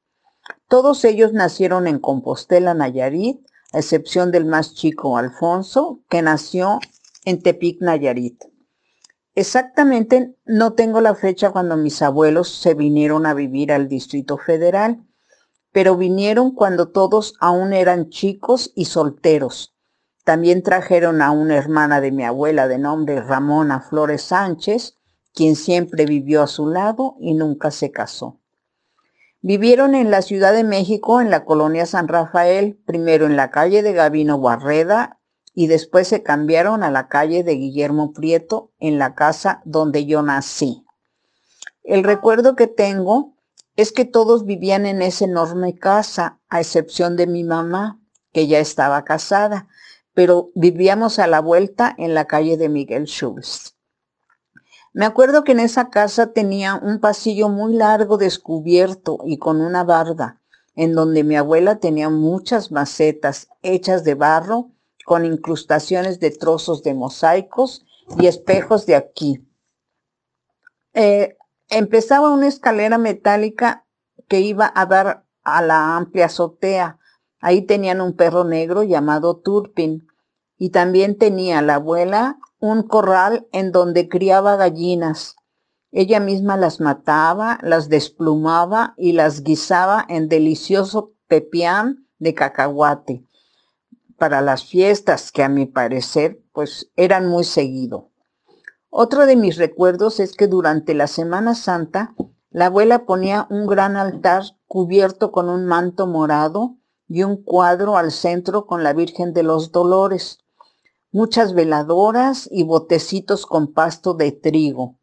Todos 0.69 1.05
ellos 1.05 1.33
nacieron 1.33 1.87
en 1.87 1.99
Compostela, 1.99 2.75
Nayarit, 2.75 3.39
a 3.73 3.79
excepción 3.79 4.33
del 4.33 4.45
más 4.47 4.75
chico, 4.75 5.17
Alfonso, 5.17 6.01
que 6.09 6.23
nació 6.23 6.81
en 7.25 7.43
Tepic, 7.43 7.81
Nayarit. 7.81 8.43
Exactamente 9.37 10.35
no 10.47 10.73
tengo 10.73 11.01
la 11.01 11.15
fecha 11.15 11.51
cuando 11.51 11.77
mis 11.77 12.01
abuelos 12.01 12.49
se 12.49 12.75
vinieron 12.75 13.27
a 13.27 13.35
vivir 13.35 13.71
al 13.71 13.87
Distrito 13.87 14.39
Federal, 14.39 15.05
pero 15.73 15.97
vinieron 15.97 16.53
cuando 16.53 16.89
todos 16.89 17.35
aún 17.39 17.75
eran 17.75 18.09
chicos 18.09 18.73
y 18.75 18.87
solteros. 18.87 19.76
También 20.27 20.65
trajeron 20.65 21.23
a 21.23 21.31
una 21.31 21.55
hermana 21.55 22.01
de 22.01 22.11
mi 22.11 22.25
abuela 22.25 22.67
de 22.67 22.79
nombre 22.79 23.23
Ramona 23.23 23.79
Flores 23.79 24.23
Sánchez, 24.23 24.97
quien 25.33 25.55
siempre 25.55 26.05
vivió 26.05 26.43
a 26.43 26.49
su 26.49 26.67
lado 26.67 27.15
y 27.21 27.35
nunca 27.35 27.71
se 27.71 27.93
casó. 27.93 28.41
Vivieron 29.41 29.95
en 29.95 30.11
la 30.11 30.23
Ciudad 30.23 30.53
de 30.53 30.65
México, 30.65 31.21
en 31.21 31.31
la 31.31 31.45
colonia 31.45 31.87
San 31.87 32.09
Rafael, 32.09 32.77
primero 32.85 33.27
en 33.27 33.37
la 33.37 33.53
calle 33.53 33.85
de 33.85 33.93
Gavino 33.93 34.41
Barreda 34.41 35.21
y 35.55 35.69
después 35.69 36.09
se 36.09 36.25
cambiaron 36.25 36.83
a 36.83 36.91
la 36.91 37.07
calle 37.07 37.45
de 37.45 37.55
Guillermo 37.55 38.13
Prieto, 38.13 38.73
en 38.81 38.99
la 38.99 39.15
casa 39.15 39.63
donde 39.65 40.07
yo 40.07 40.23
nací. 40.23 40.85
El 41.85 42.03
recuerdo 42.03 42.57
que 42.57 42.67
tengo 42.67 43.37
es 43.77 43.93
que 43.93 44.05
todos 44.05 44.45
vivían 44.45 44.87
en 44.87 45.03
esa 45.03 45.25
enorme 45.25 45.77
casa, 45.77 46.41
a 46.49 46.59
excepción 46.59 47.17
de 47.17 47.29
mi 47.29 47.45
mamá, 47.45 48.01
que 48.33 48.49
ya 48.49 48.59
estaba 48.59 49.05
casada, 49.05 49.69
pero 50.17 50.51
vivíamos 50.55 51.19
a 51.19 51.27
la 51.27 51.41
vuelta 51.41 51.95
en 51.99 52.15
la 52.15 52.25
calle 52.25 52.57
de 52.57 52.71
Miguel 52.71 53.05
Schultz. 53.05 53.77
Me 54.95 55.05
acuerdo 55.05 55.45
que 55.45 55.53
en 55.53 55.61
esa 55.61 55.91
casa 55.91 56.33
tenía 56.33 56.75
un 56.75 57.01
pasillo 57.01 57.51
muy 57.51 57.75
largo 57.75 58.17
descubierto 58.17 59.19
y 59.27 59.37
con 59.37 59.61
una 59.61 59.85
barda, 59.85 60.41
en 60.75 60.95
donde 60.95 61.23
mi 61.23 61.37
abuela 61.37 61.81
tenía 61.81 62.09
muchas 62.09 62.73
macetas 62.73 63.49
hechas 63.61 64.05
de 64.05 64.15
barro 64.15 64.71
con 65.05 65.27
incrustaciones 65.27 66.19
de 66.19 66.31
trozos 66.31 66.83
de 66.83 66.95
mosaicos 66.95 67.85
y 68.19 68.27
espejos 68.27 68.87
de 68.87 68.95
aquí. 68.95 69.47
Eh, 70.95 71.37
empezaba 71.69 72.33
una 72.33 72.49
escalera 72.49 72.97
metálica 72.97 73.85
que 74.29 74.41
iba 74.41 74.73
a 74.75 74.87
dar 74.87 75.27
a 75.45 75.61
la 75.61 75.95
amplia 75.95 76.25
azotea. 76.25 76.99
Ahí 77.39 77.61
tenían 77.61 78.01
un 78.01 78.17
perro 78.17 78.45
negro 78.45 78.83
llamado 78.83 79.37
Turpin 79.37 80.06
y 80.59 80.71
también 80.71 81.19
tenía 81.19 81.63
la 81.63 81.77
abuela 81.77 82.39
un 82.59 82.83
corral 82.83 83.47
en 83.53 83.73
donde 83.73 84.09
criaba 84.09 84.57
gallinas. 84.57 85.37
Ella 85.93 86.21
misma 86.21 86.57
las 86.57 86.81
mataba, 86.81 87.59
las 87.63 87.89
desplumaba 87.89 88.95
y 88.97 89.13
las 89.13 89.43
guisaba 89.43 90.05
en 90.09 90.29
delicioso 90.29 91.13
pepián 91.29 92.07
de 92.19 92.35
cacahuate 92.35 93.25
para 94.19 94.41
las 94.41 94.65
fiestas 94.65 95.31
que 95.31 95.43
a 95.43 95.49
mi 95.49 95.67
parecer 95.67 96.41
pues 96.53 96.91
eran 96.97 97.29
muy 97.29 97.45
seguido. 97.45 98.11
Otro 98.89 99.27
de 99.27 99.37
mis 99.37 99.57
recuerdos 99.57 100.21
es 100.21 100.35
que 100.35 100.47
durante 100.47 100.95
la 100.95 101.07
Semana 101.07 101.55
Santa 101.55 102.15
la 102.51 102.67
abuela 102.67 103.05
ponía 103.05 103.47
un 103.51 103.67
gran 103.67 103.97
altar 103.97 104.43
cubierto 104.67 105.33
con 105.33 105.51
un 105.51 105.67
manto 105.67 106.07
morado 106.07 106.77
y 107.09 107.23
un 107.23 107.43
cuadro 107.43 107.97
al 107.99 108.11
centro 108.11 108.67
con 108.67 108.83
la 108.83 108.95
Virgen 108.95 109.35
de 109.35 109.43
los 109.43 109.71
Dolores 109.71 110.39
muchas 111.13 111.55
veladoras 111.55 112.49
y 112.51 112.65
botecitos 112.65 113.47
con 113.47 113.73
pasto 113.73 114.15
de 114.15 114.33
trigo. 114.33 114.99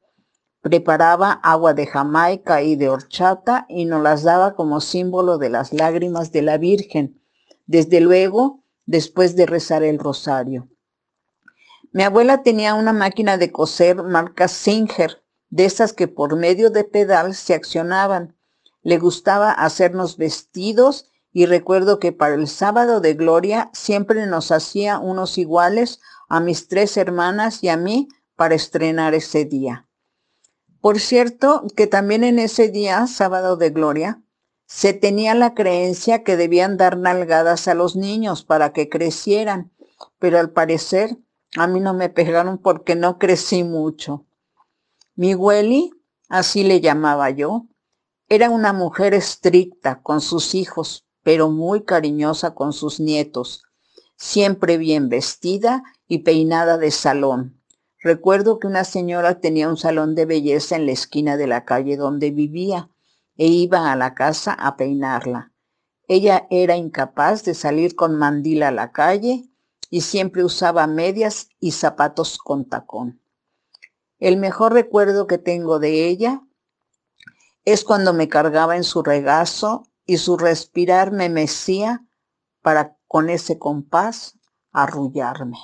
Preparaba 0.62 1.32
agua 1.32 1.74
de 1.74 1.88
Jamaica 1.88 2.62
y 2.62 2.76
de 2.76 2.90
horchata 2.90 3.66
y 3.68 3.86
nos 3.86 4.02
las 4.02 4.24
daba 4.24 4.56
como 4.56 4.80
símbolo 4.80 5.38
de 5.38 5.50
las 5.50 5.74
lágrimas 5.74 6.32
de 6.32 6.42
la 6.42 6.58
Virgen, 6.58 7.22
desde 7.66 8.00
luego 8.00 8.64
después 8.86 9.36
de 9.36 9.46
rezar 9.46 9.84
el 9.84 10.00
rosario. 10.00 10.70
Mi 11.92 12.04
abuela 12.04 12.44
tenía 12.44 12.74
una 12.74 12.94
máquina 12.94 13.38
de 13.38 13.52
coser 13.52 14.04
marca 14.04 14.48
Singer, 14.48 15.24
de 15.50 15.66
esas 15.66 15.94
que 15.94 16.08
por 16.08 16.36
medio 16.36 16.70
de 16.70 16.84
pedal 16.84 17.36
se 17.36 17.54
accionaban. 17.54 18.36
Le 18.82 18.98
gustaba 18.98 19.52
hacernos 19.52 20.18
vestidos 20.18 21.12
y 21.34 21.48
recuerdo 21.48 22.00
que 22.00 22.12
para 22.12 22.36
el 22.36 22.48
sábado 22.48 23.02
de 23.02 23.16
gloria 23.16 23.72
siempre 23.74 24.26
nos 24.28 24.52
hacía 24.52 25.00
unos 25.00 25.40
iguales 25.40 26.00
a 26.30 26.40
mis 26.40 26.68
tres 26.68 26.96
hermanas 26.96 27.64
y 27.64 27.70
a 27.70 27.78
mí 27.78 28.08
para 28.36 28.56
estrenar 28.56 29.16
ese 29.16 29.44
día. 29.44 29.90
Por 30.80 31.00
cierto, 31.00 31.64
que 31.76 31.88
también 31.88 32.24
en 32.24 32.40
ese 32.40 32.70
día, 32.70 33.08
sábado 33.08 33.58
de 33.58 33.72
gloria, 33.72 34.22
se 34.68 34.94
tenía 34.94 35.34
la 35.34 35.54
creencia 35.54 36.24
que 36.24 36.38
debían 36.38 36.78
dar 36.78 36.98
nalgadas 36.98 37.68
a 37.68 37.74
los 37.74 37.96
niños 37.96 38.44
para 38.44 38.72
que 38.72 38.90
crecieran, 38.90 39.72
pero 40.20 40.40
al 40.40 40.52
parecer 40.52 41.18
a 41.56 41.68
mí 41.68 41.80
no 41.80 41.94
me 41.94 42.10
pegaron 42.10 42.58
porque 42.58 42.96
no 42.96 43.18
crecí 43.18 43.64
mucho. 43.64 44.26
Mi 45.16 45.36
Welly, 45.36 45.92
así 46.30 46.64
le 46.64 46.82
llamaba 46.82 47.30
yo, 47.30 47.68
era 48.30 48.50
una 48.50 48.74
mujer 48.74 49.14
estricta 49.14 50.02
con 50.02 50.22
sus 50.22 50.56
hijos, 50.56 51.03
pero 51.24 51.50
muy 51.50 51.84
cariñosa 51.84 52.54
con 52.54 52.74
sus 52.74 53.00
nietos, 53.00 53.64
siempre 54.18 54.78
bien 54.78 55.10
vestida 55.10 55.84
y 56.08 56.20
peinada 56.20 56.78
de 56.78 56.92
salón. 56.92 57.62
Recuerdo 58.00 58.60
que 58.60 58.68
una 58.68 58.84
señora 58.84 59.40
tenía 59.40 59.70
un 59.70 59.78
salón 59.78 60.14
de 60.14 60.26
belleza 60.26 60.76
en 60.76 60.86
la 60.86 60.92
esquina 60.92 61.38
de 61.38 61.48
la 61.48 61.64
calle 61.64 61.96
donde 61.96 62.32
vivía 62.32 62.90
e 63.38 63.48
iba 63.48 63.92
a 63.92 63.96
la 63.96 64.14
casa 64.14 64.54
a 64.54 64.76
peinarla. 64.76 65.54
Ella 66.08 66.48
era 66.50 66.76
incapaz 66.76 67.46
de 67.46 67.54
salir 67.54 67.96
con 67.96 68.16
mandil 68.18 68.64
a 68.64 68.72
la 68.72 68.92
calle 68.92 69.46
y 69.90 70.02
siempre 70.02 70.44
usaba 70.44 70.86
medias 70.86 71.48
y 71.60 71.72
zapatos 71.72 72.38
con 72.38 72.68
tacón. 72.68 73.22
El 74.20 74.38
mejor 74.38 74.74
recuerdo 74.74 75.28
que 75.28 75.38
tengo 75.38 75.80
de 75.80 76.08
ella 76.08 76.42
es 77.64 77.84
cuando 77.84 78.14
me 78.14 78.28
cargaba 78.28 78.76
en 78.76 78.84
su 78.84 79.02
regazo 79.02 79.88
y 80.06 80.18
su 80.18 80.38
respirar 80.38 81.12
me 81.12 81.30
mecía 81.30 82.06
para 82.62 82.98
con 83.08 83.30
ese 83.30 83.60
compás 83.60 84.38
arrullarme. 84.72 85.58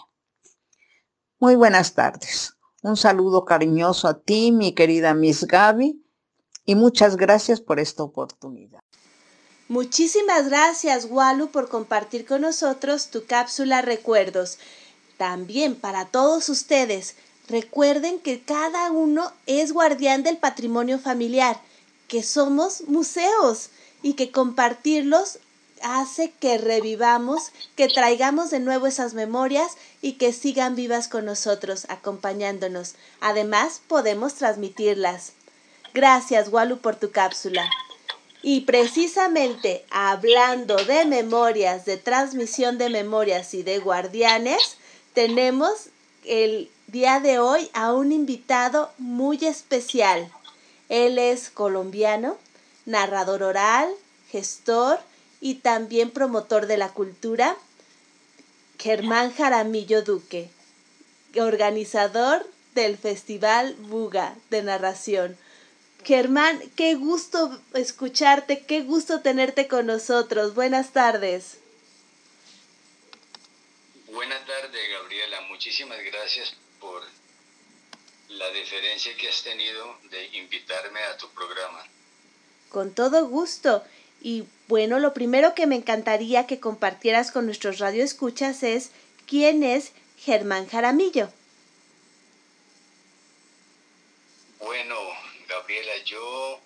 Muy 1.40 1.56
buenas 1.56 1.94
tardes. 1.94 2.54
Un 2.82 2.96
saludo 2.96 3.44
cariñoso 3.44 4.08
a 4.08 4.20
ti, 4.22 4.52
mi 4.52 4.74
querida 4.74 5.14
Miss 5.14 5.46
Gaby, 5.46 6.02
y 6.66 6.76
muchas 6.76 7.18
gracias 7.18 7.60
por 7.60 7.80
esta 7.80 8.04
oportunidad. 8.04 8.80
Muchísimas 9.68 10.50
gracias, 10.50 11.06
Walu, 11.10 11.50
por 11.50 11.70
compartir 11.70 12.26
con 12.26 12.42
nosotros 12.42 13.10
tu 13.10 13.26
cápsula 13.26 13.82
Recuerdos. 13.82 14.58
También 15.18 15.76
para 15.76 16.06
todos 16.06 16.50
ustedes, 16.50 17.16
recuerden 17.48 18.20
que 18.20 18.42
cada 18.42 18.92
uno 18.92 19.32
es 19.46 19.74
guardián 19.74 20.24
del 20.24 20.38
patrimonio 20.38 21.00
familiar, 21.00 21.62
que 22.08 22.24
somos 22.24 22.82
museos 22.88 23.70
y 24.02 24.14
que 24.14 24.32
compartirlos 24.32 25.40
hace 25.82 26.32
que 26.40 26.58
revivamos, 26.58 27.52
que 27.76 27.88
traigamos 27.88 28.50
de 28.50 28.60
nuevo 28.60 28.88
esas 28.88 29.14
memorias 29.14 29.78
y 30.02 30.14
que 30.14 30.34
sigan 30.34 30.76
vivas 30.76 31.08
con 31.08 31.26
nosotros, 31.26 31.86
acompañándonos. 31.90 32.96
Además, 33.22 33.82
podemos 33.88 34.36
transmitirlas. 34.36 35.34
Gracias, 35.94 36.50
Walu, 36.50 36.80
por 36.80 36.96
tu 36.96 37.12
cápsula. 37.12 37.70
Y 38.42 38.62
precisamente 38.62 39.86
hablando 39.90 40.78
de 40.78 41.06
memorias, 41.06 41.86
de 41.86 41.98
transmisión 41.98 42.78
de 42.78 42.90
memorias 42.90 43.54
y 43.54 43.64
de 43.64 43.80
guardianes, 43.80 44.78
tenemos 45.14 45.90
el 46.24 46.70
día 46.88 47.20
de 47.20 47.40
hoy 47.40 47.70
a 47.74 47.92
un 47.94 48.12
invitado 48.12 48.92
muy 48.98 49.44
especial. 49.46 50.32
Él 50.88 51.18
es 51.20 51.50
colombiano, 51.50 52.38
narrador 52.90 53.44
oral, 53.44 53.94
gestor 54.32 55.00
y 55.40 55.56
también 55.56 56.12
promotor 56.12 56.66
de 56.66 56.78
la 56.78 56.90
cultura, 56.90 57.56
Germán 58.80 59.34
Jaramillo 59.34 60.02
Duque, 60.02 60.50
organizador 61.38 62.46
del 62.74 62.98
Festival 62.98 63.76
Buga 63.76 64.36
de 64.50 64.64
Narración. 64.64 65.38
Germán, 66.04 66.62
qué 66.76 66.96
gusto 66.96 67.62
escucharte, 67.74 68.66
qué 68.66 68.82
gusto 68.82 69.22
tenerte 69.22 69.68
con 69.68 69.86
nosotros. 69.86 70.56
Buenas 70.56 70.92
tardes. 70.92 71.60
Buenas 74.08 74.46
tardes, 74.46 74.82
Gabriela. 74.92 75.42
Muchísimas 75.42 76.00
gracias 76.04 76.56
por 76.80 77.04
la 78.30 78.50
deferencia 78.52 79.16
que 79.18 79.28
has 79.28 79.44
tenido 79.44 79.98
de 80.10 80.26
invitarme 80.38 81.00
a 81.04 81.18
tu 81.18 81.30
programa. 81.32 81.84
Con 82.70 82.94
todo 82.94 83.28
gusto. 83.28 83.84
Y 84.22 84.46
bueno, 84.68 85.00
lo 85.00 85.14
primero 85.14 85.56
que 85.56 85.68
me 85.68 85.76
encantaría 85.76 86.46
que 86.46 86.60
compartieras 86.60 87.32
con 87.32 87.46
nuestros 87.46 87.80
radioescuchas 87.80 88.64
es 88.64 88.92
quién 89.28 89.64
es 89.64 89.92
Germán 90.18 90.68
Jaramillo. 90.68 91.32
Bueno, 94.60 94.96
Gabriela, 95.48 95.98
yo 96.04 96.60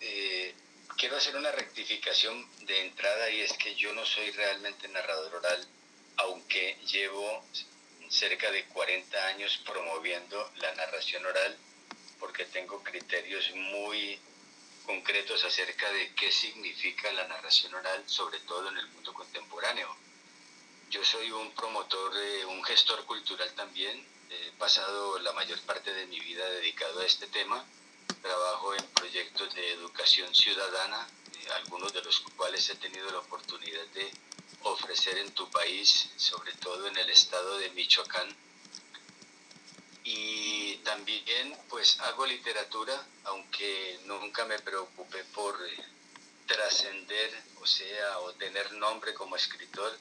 eh, 0.00 0.54
quiero 0.96 1.16
hacer 1.16 1.36
una 1.36 1.50
rectificación 1.52 2.46
de 2.66 2.86
entrada 2.86 3.30
y 3.30 3.40
es 3.40 3.52
que 3.54 3.74
yo 3.74 3.92
no 3.92 4.06
soy 4.06 4.30
realmente 4.30 4.88
narrador 4.88 5.34
oral, 5.34 5.66
aunque 6.16 6.78
llevo 6.86 7.42
cerca 8.08 8.50
de 8.50 8.64
40 8.66 9.26
años 9.26 9.60
promoviendo 9.64 10.50
la 10.56 10.74
narración 10.74 11.24
oral 11.26 11.56
porque 12.20 12.44
tengo 12.44 12.82
criterios 12.84 13.50
muy 13.54 14.18
concretos 14.84 15.44
acerca 15.44 15.90
de 15.90 16.14
qué 16.14 16.30
significa 16.30 17.12
la 17.12 17.26
narración 17.28 17.74
oral, 17.74 18.02
sobre 18.06 18.40
todo 18.40 18.68
en 18.68 18.78
el 18.78 18.86
mundo 18.88 19.12
contemporáneo. 19.12 19.94
Yo 20.90 21.04
soy 21.04 21.30
un 21.30 21.50
promotor, 21.52 22.12
un 22.48 22.62
gestor 22.64 23.04
cultural 23.06 23.50
también. 23.54 24.06
He 24.30 24.52
pasado 24.58 25.18
la 25.20 25.32
mayor 25.32 25.60
parte 25.62 25.92
de 25.92 26.06
mi 26.06 26.20
vida 26.20 26.44
dedicado 26.50 27.00
a 27.00 27.06
este 27.06 27.26
tema. 27.28 27.64
Trabajo 28.20 28.74
en 28.74 28.84
proyectos 28.88 29.54
de 29.54 29.72
educación 29.72 30.34
ciudadana, 30.34 31.08
eh, 31.34 31.48
algunos 31.56 31.92
de 31.92 32.02
los 32.02 32.20
cuales 32.36 32.68
he 32.68 32.76
tenido 32.76 33.10
la 33.10 33.18
oportunidad 33.18 33.86
de 33.94 34.12
ofrecer 34.62 35.18
en 35.18 35.32
tu 35.32 35.48
país, 35.50 36.10
sobre 36.16 36.52
todo 36.54 36.86
en 36.86 36.96
el 36.96 37.10
estado 37.10 37.58
de 37.58 37.70
Michoacán, 37.70 38.28
y 40.04 40.76
también 40.78 41.56
pues 41.68 41.98
hago 42.00 42.26
literatura, 42.26 43.06
aunque 43.24 44.00
nunca 44.04 44.44
me 44.44 44.58
preocupé 44.58 45.24
por 45.26 45.54
eh, 45.66 45.84
trascender, 46.46 47.30
o 47.60 47.66
sea, 47.66 48.18
o 48.20 48.32
tener 48.34 48.72
nombre 48.72 49.14
como 49.14 49.36
escritor, 49.36 49.96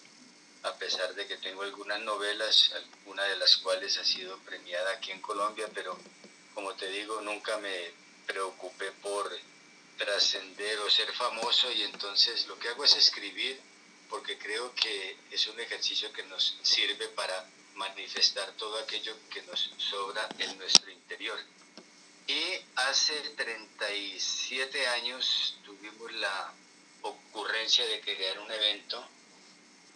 a 0.63 0.73
pesar 0.75 1.13
de 1.15 1.27
que 1.27 1.37
tengo 1.37 1.63
algunas 1.63 1.99
novelas, 2.01 2.73
una 3.05 3.23
de 3.23 3.37
las 3.37 3.57
cuales 3.57 3.97
ha 3.97 4.05
sido 4.05 4.37
premiada 4.39 4.91
aquí 4.91 5.11
en 5.11 5.21
Colombia, 5.21 5.67
pero 5.73 5.97
como 6.53 6.73
te 6.75 6.87
digo, 6.87 7.21
nunca 7.21 7.57
me 7.57 7.93
preocupé 8.25 8.91
por 9.03 9.31
trascender 9.97 10.79
o 10.79 10.89
ser 10.89 11.11
famoso 11.13 11.71
y 11.71 11.83
entonces 11.83 12.47
lo 12.47 12.57
que 12.57 12.69
hago 12.69 12.83
es 12.83 12.95
escribir 12.95 13.59
porque 14.09 14.37
creo 14.37 14.73
que 14.75 15.17
es 15.29 15.47
un 15.47 15.59
ejercicio 15.59 16.11
que 16.11 16.23
nos 16.23 16.57
sirve 16.63 17.07
para 17.09 17.47
manifestar 17.81 18.51
todo 18.57 18.77
aquello 18.77 19.15
que 19.31 19.41
nos 19.43 19.71
sobra 19.77 20.29
en 20.37 20.55
nuestro 20.59 20.91
interior. 20.91 21.39
Y 22.27 22.41
hace 22.75 23.13
37 23.31 24.87
años 24.87 25.57
tuvimos 25.65 26.11
la 26.13 26.53
ocurrencia 27.01 27.83
de 27.87 27.99
crear 28.01 28.39
un 28.39 28.51
evento 28.51 29.03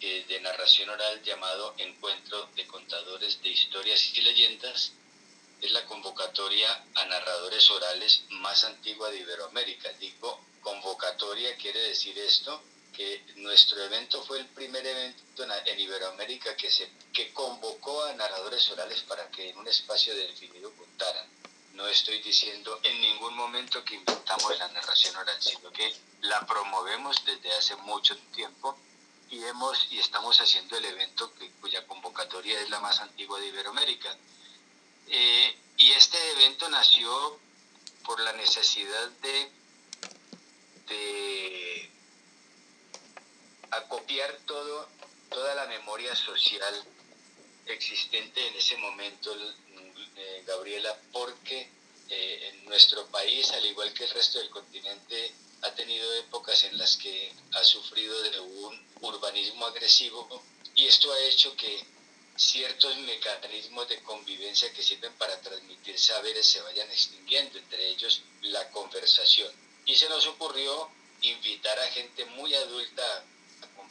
eh, 0.00 0.24
de 0.28 0.40
narración 0.40 0.90
oral 0.90 1.22
llamado 1.22 1.74
Encuentro 1.78 2.48
de 2.56 2.66
Contadores 2.66 3.40
de 3.42 3.50
Historias 3.50 4.12
y 4.14 4.22
Leyendas. 4.22 4.92
Es 5.62 5.70
la 5.70 5.84
convocatoria 5.86 6.84
a 6.94 7.04
narradores 7.04 7.70
orales 7.70 8.24
más 8.30 8.64
antigua 8.64 9.10
de 9.10 9.20
Iberoamérica. 9.20 9.92
Digo 10.00 10.44
convocatoria 10.60 11.56
quiere 11.56 11.80
decir 11.80 12.18
esto, 12.18 12.60
que 12.96 13.22
nuestro 13.36 13.82
evento 13.82 14.22
fue 14.24 14.38
el 14.38 14.46
primer 14.46 14.84
evento 14.86 15.44
en 15.44 15.80
Iberoamérica 15.80 16.56
que, 16.56 16.70
se, 16.70 16.90
que 17.12 17.30
convocó 17.34 18.04
a 18.04 18.14
narradores 18.14 18.70
orales 18.70 19.02
para 19.02 19.30
que 19.30 19.50
en 19.50 19.58
un 19.58 19.68
espacio 19.68 20.16
definido 20.16 20.72
contaran. 20.72 21.26
No 21.74 21.86
estoy 21.86 22.22
diciendo 22.22 22.80
en 22.82 22.98
ningún 23.02 23.36
momento 23.36 23.84
que 23.84 23.96
inventamos 23.96 24.58
la 24.58 24.68
narración 24.68 25.14
oral, 25.14 25.36
sino 25.40 25.70
que 25.72 25.94
la 26.22 26.40
promovemos 26.46 27.22
desde 27.26 27.52
hace 27.52 27.76
mucho 27.76 28.16
tiempo 28.34 28.78
y, 29.30 29.44
hemos, 29.44 29.86
y 29.90 29.98
estamos 29.98 30.40
haciendo 30.40 30.78
el 30.78 30.86
evento 30.86 31.34
que, 31.34 31.50
cuya 31.60 31.86
convocatoria 31.86 32.58
es 32.60 32.70
la 32.70 32.80
más 32.80 33.00
antigua 33.00 33.38
de 33.40 33.48
Iberoamérica. 33.48 34.16
Eh, 35.08 35.54
y 35.76 35.90
este 35.90 36.16
evento 36.32 36.66
nació 36.70 37.38
por 38.06 38.20
la 38.20 38.32
necesidad 38.32 39.10
de, 39.20 39.52
de 40.86 41.95
acopiar 43.70 44.38
todo, 44.46 44.88
toda 45.30 45.54
la 45.54 45.66
memoria 45.66 46.14
social 46.14 46.74
existente 47.66 48.46
en 48.46 48.54
ese 48.54 48.76
momento, 48.76 49.34
eh, 50.16 50.44
Gabriela, 50.46 50.96
porque 51.12 51.68
eh, 52.08 52.50
en 52.52 52.64
nuestro 52.66 53.06
país, 53.06 53.50
al 53.52 53.64
igual 53.66 53.92
que 53.92 54.04
el 54.04 54.10
resto 54.10 54.38
del 54.38 54.50
continente, 54.50 55.34
ha 55.62 55.74
tenido 55.74 56.12
épocas 56.14 56.64
en 56.64 56.78
las 56.78 56.96
que 56.96 57.32
ha 57.52 57.64
sufrido 57.64 58.20
de 58.22 58.40
un 58.40 58.86
urbanismo 59.00 59.66
agresivo 59.66 60.42
y 60.74 60.86
esto 60.86 61.12
ha 61.12 61.20
hecho 61.20 61.56
que 61.56 61.84
ciertos 62.36 62.96
mecanismos 62.98 63.88
de 63.88 64.00
convivencia 64.02 64.72
que 64.72 64.82
sirven 64.82 65.12
para 65.14 65.40
transmitir 65.40 65.98
saberes 65.98 66.46
se 66.46 66.60
vayan 66.60 66.88
extinguiendo, 66.90 67.58
entre 67.58 67.88
ellos 67.88 68.22
la 68.42 68.70
conversación. 68.70 69.50
Y 69.86 69.94
se 69.94 70.08
nos 70.08 70.26
ocurrió 70.26 70.90
invitar 71.22 71.78
a 71.78 71.88
gente 71.88 72.26
muy 72.26 72.54
adulta 72.54 73.02
a 73.12 73.24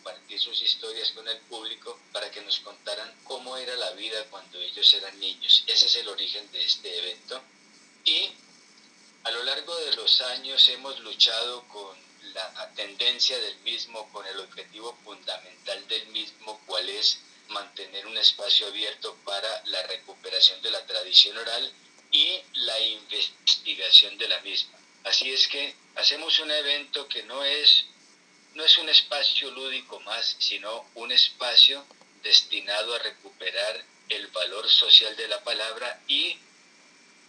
compartir 0.05 0.39
sus 0.39 0.61
historias 0.61 1.11
con 1.13 1.27
el 1.27 1.37
público 1.49 1.99
para 2.13 2.29
que 2.29 2.39
nos 2.41 2.59
contaran 2.59 3.11
cómo 3.23 3.57
era 3.57 3.75
la 3.75 3.89
vida 3.93 4.23
cuando 4.29 4.59
ellos 4.59 4.93
eran 4.93 5.19
niños. 5.19 5.63
Ese 5.65 5.87
es 5.87 5.95
el 5.95 6.07
origen 6.07 6.51
de 6.51 6.63
este 6.63 6.95
evento. 6.99 7.41
Y 8.03 8.29
a 9.23 9.31
lo 9.31 9.43
largo 9.43 9.75
de 9.77 9.95
los 9.95 10.21
años 10.21 10.69
hemos 10.69 10.99
luchado 10.99 11.67
con 11.69 11.97
la 12.35 12.71
tendencia 12.75 13.35
del 13.39 13.57
mismo, 13.61 14.07
con 14.11 14.27
el 14.27 14.39
objetivo 14.41 14.95
fundamental 15.03 15.87
del 15.87 16.05
mismo, 16.09 16.61
cuál 16.67 16.87
es 16.87 17.17
mantener 17.47 18.05
un 18.05 18.17
espacio 18.19 18.67
abierto 18.67 19.17
para 19.25 19.63
la 19.65 19.81
recuperación 19.87 20.61
de 20.61 20.69
la 20.69 20.85
tradición 20.85 21.35
oral 21.35 21.73
y 22.11 22.41
la 22.53 22.79
investigación 22.79 24.19
de 24.19 24.27
la 24.27 24.39
misma. 24.41 24.77
Así 25.03 25.31
es 25.31 25.47
que 25.47 25.75
hacemos 25.95 26.37
un 26.39 26.51
evento 26.51 27.07
que 27.07 27.23
no 27.23 27.43
es, 27.43 27.85
no 28.55 28.63
es 28.63 28.77
un 28.77 28.89
espacio 28.89 29.51
lúdico 29.51 29.99
más, 30.01 30.37
sino 30.39 30.89
un 30.95 31.11
espacio 31.11 31.85
destinado 32.23 32.95
a 32.95 32.99
recuperar 32.99 33.83
el 34.09 34.27
valor 34.27 34.69
social 34.69 35.15
de 35.15 35.27
la 35.27 35.43
palabra 35.43 36.01
y 36.07 36.37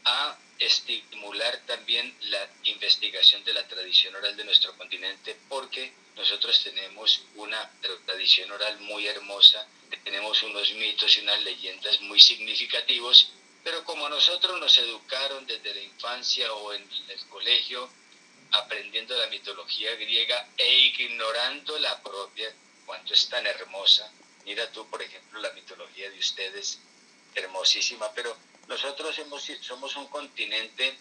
a 0.04 0.38
estimular 0.58 1.60
también 1.66 2.16
la 2.30 2.48
investigación 2.64 3.44
de 3.44 3.52
la 3.52 3.66
tradición 3.66 4.14
oral 4.14 4.36
de 4.36 4.44
nuestro 4.44 4.74
continente 4.76 5.36
porque 5.48 5.92
nosotros 6.14 6.62
tenemos 6.62 7.22
una 7.34 7.70
tradición 8.06 8.50
oral 8.52 8.78
muy 8.80 9.06
hermosa, 9.06 9.66
tenemos 10.04 10.42
unos 10.44 10.72
mitos 10.74 11.16
y 11.16 11.20
unas 11.20 11.42
leyendas 11.42 12.00
muy 12.02 12.20
significativos, 12.20 13.32
pero 13.64 13.84
como 13.84 14.08
nosotros 14.08 14.58
nos 14.60 14.78
educaron 14.78 15.44
desde 15.46 15.74
la 15.74 15.82
infancia 15.82 16.52
o 16.54 16.72
en 16.72 16.88
el 17.08 17.26
colegio, 17.26 17.90
aprendiendo 18.52 19.16
la 19.16 19.26
mitología 19.28 19.94
griega 19.96 20.48
e 20.56 20.76
ignorando 20.78 21.78
la 21.78 22.00
propia, 22.02 22.52
cuanto 22.84 23.14
es 23.14 23.28
tan 23.28 23.46
hermosa. 23.46 24.10
Mira 24.44 24.70
tú, 24.70 24.88
por 24.88 25.02
ejemplo, 25.02 25.40
la 25.40 25.52
mitología 25.52 26.08
de 26.10 26.18
ustedes, 26.18 26.78
hermosísima, 27.34 28.10
pero 28.12 28.36
nosotros 28.68 29.18
hemos, 29.18 29.44
somos 29.60 29.96
un 29.96 30.06
continente 30.08 30.96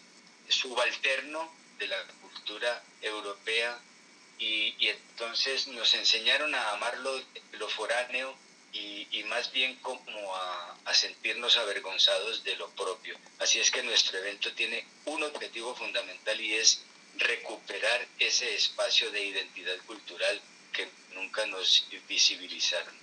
subalterno 0.50 1.54
de 1.78 1.88
la 1.88 1.98
cultura 2.22 2.84
europea 3.02 3.80
y, 4.38 4.76
entonces 4.88 5.68
nos 5.68 5.94
enseñaron 5.94 6.54
a 6.56 6.72
amar 6.72 6.98
lo, 7.00 7.70
foráneo 7.70 8.36
y, 8.74 9.24
más 9.26 9.52
bien 9.52 9.76
como 9.78 10.36
a, 10.36 10.78
a, 10.86 10.94
sentirnos 10.94 11.58
avergonzados 11.58 12.44
de 12.44 12.56
lo 12.58 12.70
propio. 12.72 13.18
Así 13.40 13.60
es 13.60 13.72
que 13.72 13.82
nuestro 13.82 14.18
evento 14.20 14.54
tiene 14.54 14.86
un 15.06 15.24
objetivo 15.24 15.74
fundamental 15.76 16.40
y 16.40 16.54
es 16.56 16.84
recuperar 17.18 18.08
ese 18.20 18.56
espacio 18.56 19.12
de 19.12 19.26
identidad 19.26 19.78
cultural 19.88 20.42
que 20.74 20.88
nunca 21.16 21.46
nos 21.48 21.88
visibilizaron. 22.08 22.94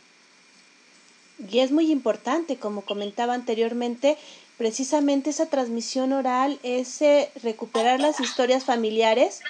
Y 1.51 1.61
es 1.61 1.73
muy 1.73 1.91
importante, 1.91 2.57
como 2.57 2.83
comentaba 2.83 3.35
anteriormente, 3.35 4.19
precisamente 4.59 5.31
esa 5.31 5.47
transmisión 5.47 6.13
oral, 6.13 6.59
ese 6.63 7.31
recuperar 7.43 8.01
las 8.01 8.21
historias 8.21 8.65
familiares, 8.65 9.41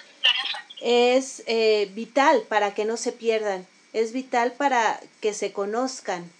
es 0.80 1.42
eh, 1.46 1.90
vital 1.94 2.42
para 2.48 2.74
que 2.74 2.84
no 2.84 2.96
se 2.96 3.12
pierdan, 3.12 3.66
es 3.92 4.12
vital 4.12 4.52
para 4.52 5.00
que 5.20 5.34
se 5.34 5.52
conozcan 5.52 6.30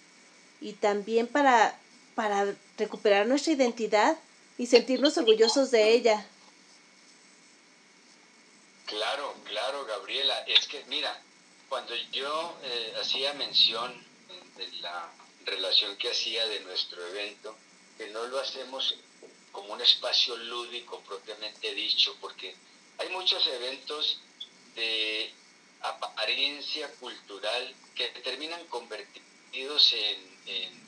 y 0.59 0.73
también 0.73 1.27
para, 1.27 1.77
para 2.15 2.53
recuperar 2.77 3.27
nuestra 3.27 3.53
identidad 3.53 4.17
y 4.57 4.65
sentirnos 4.67 5.17
orgullosos 5.17 5.71
de 5.71 5.91
ella. 5.91 6.25
Claro, 8.85 9.35
claro, 9.45 9.85
Gabriela. 9.85 10.37
Es 10.47 10.67
que, 10.67 10.83
mira, 10.85 11.21
cuando 11.69 11.95
yo 12.11 12.57
eh, 12.63 12.93
hacía 12.99 13.33
mención 13.33 13.93
de 14.57 14.67
la 14.81 15.11
relación 15.45 15.95
que 15.97 16.11
hacía 16.11 16.45
de 16.47 16.59
nuestro 16.61 17.05
evento, 17.07 17.55
que 17.97 18.07
no 18.07 18.25
lo 18.27 18.39
hacemos 18.39 18.95
como 19.51 19.73
un 19.73 19.81
espacio 19.81 20.35
lúdico 20.35 20.99
propiamente 21.01 21.73
dicho, 21.73 22.15
porque 22.19 22.55
hay 22.97 23.09
muchos 23.09 23.45
eventos 23.47 24.19
de 24.75 25.31
apariencia 25.81 26.91
cultural 26.95 27.75
que 27.95 28.07
terminan 28.23 28.65
convertidos 28.67 29.93
en, 29.93 30.83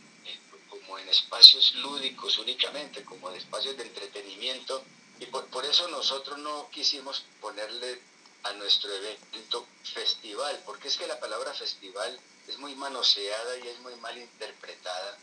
como 0.70 0.98
en 0.98 1.08
espacios 1.10 1.76
lúdicos 1.76 2.38
únicamente, 2.40 3.04
como 3.04 3.30
de 3.30 3.38
espacios 3.38 3.78
de 3.78 3.84
entretenimiento, 3.84 4.84
y 5.20 5.26
por, 5.28 5.46
por 5.48 5.66
eso 5.66 5.88
nosotros 5.88 6.38
no 6.40 6.70
quisimos 6.70 7.26
ponerle 7.42 8.02
a 8.44 8.54
nuestro 8.54 8.94
evento 8.94 9.66
festival, 9.84 10.62
porque 10.66 10.88
es 10.88 10.98
que 10.98 11.08
la 11.08 11.20
palabra 11.20 11.54
festival 11.54 12.20
es 12.48 12.58
muy 12.58 12.76
manoseada 12.76 13.58
y 13.58 13.68
es 13.68 13.80
muy 13.80 13.96
mal 13.96 14.18
interpretada 14.18 15.18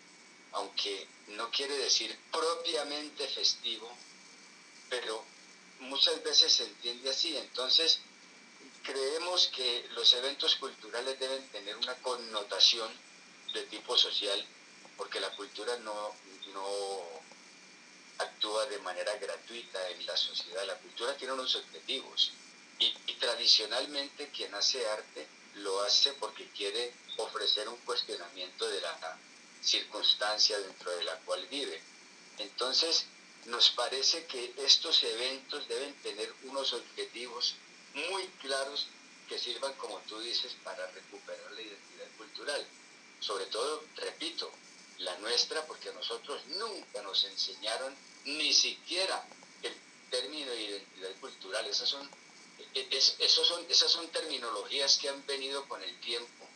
aunque 0.53 1.07
no 1.29 1.51
quiere 1.51 1.77
decir 1.77 2.17
propiamente 2.31 3.27
festivo, 3.29 3.91
pero 4.89 5.25
muchas 5.81 6.23
veces 6.23 6.53
se 6.53 6.65
entiende 6.65 7.11
así. 7.11 7.37
Entonces, 7.37 8.01
creemos 8.83 9.49
que 9.49 9.89
los 9.95 10.13
eventos 10.15 10.57
culturales 10.57 11.19
deben 11.19 11.47
tener 11.49 11.77
una 11.77 11.95
connotación 11.97 12.91
de 13.55 13.63
tipo 13.65 13.97
social, 13.97 14.47
porque 14.97 15.21
la 15.21 15.31
cultura 15.31 15.77
no, 15.79 16.13
actúa 18.23 18.67
de 18.67 18.79
manera 18.79 19.17
gratuita 19.17 19.91
en 19.91 20.07
la 20.07 20.17
sociedad. 20.17 20.65
La 20.67 20.79
cultura 20.79 21.17
tiene 21.17 21.35
unos 21.35 21.55
objetivos 21.57 22.33
y, 22.79 22.93
tradicionalmente 23.21 24.31
quien 24.31 24.55
hace 24.55 24.87
arte 24.89 25.27
lo 25.55 25.83
hace 25.83 26.13
porque 26.15 26.49
quiere 26.51 26.93
ofrecer 27.19 27.69
un 27.69 27.77
cuestionamiento 27.79 28.69
de 28.69 28.81
la 28.81 29.19
circunstancia 29.63 30.59
dentro 30.59 30.91
de 30.97 31.05
la 31.05 31.17
cual 31.21 31.47
vive. 31.49 31.81
Entonces, 32.39 33.07
nos 33.47 33.71
parece 33.71 34.27
que 34.27 34.55
estos 34.59 35.03
eventos 35.05 35.69
deben 35.69 35.95
tener 36.03 36.33
unos 36.45 36.73
objetivos 36.73 37.55
muy 37.95 38.27
claros 38.41 38.89
que 39.29 39.39
sirvan, 39.39 39.73
como 39.75 39.99
tú 40.01 40.19
dices, 40.21 40.53
para 40.65 40.87
recuperar 40.89 41.53
la 41.53 41.63
identidad 41.63 42.09
cultural. 42.17 42.67
Sobre 43.21 43.47
todo, 43.47 43.85
repito, 43.97 44.51
la 44.99 45.17
nuestra, 45.19 45.65
porque 45.67 45.91
a 45.91 45.93
nosotros 45.93 46.45
nunca 46.47 47.03
nos 47.03 47.25
enseñaron 47.25 47.95
ni 48.25 48.53
siquiera 48.53 49.25
el 49.63 49.75
término 50.11 50.51
de 50.51 50.63
identidad 50.63 51.11
cultural. 51.21 51.67
Esas 51.67 51.89
son, 51.89 52.09
esos 52.75 53.47
son, 53.47 53.65
esas 53.69 53.91
son 53.91 54.09
terminologías 54.09 54.99
que 54.99 55.09
han 55.09 55.25
venido 55.27 55.67
con 55.69 55.83
el 55.83 56.01
tiempo 56.01 56.47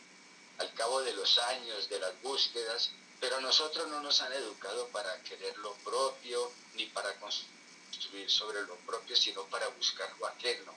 al 0.57 0.73
cabo 0.73 1.01
de 1.01 1.13
los 1.13 1.37
años, 1.37 1.89
de 1.89 1.99
las 1.99 2.19
búsquedas, 2.21 2.91
pero 3.19 3.39
nosotros 3.41 3.87
no 3.89 4.01
nos 4.01 4.21
han 4.21 4.33
educado 4.33 4.87
para 4.89 5.21
querer 5.23 5.57
lo 5.59 5.73
propio, 5.75 6.51
ni 6.75 6.85
para 6.87 7.13
construir 7.19 8.29
sobre 8.29 8.61
lo 8.63 8.75
propio, 8.77 9.15
sino 9.15 9.45
para 9.45 9.67
buscar 9.69 10.13
lo 10.19 10.27
ajeno. 10.27 10.73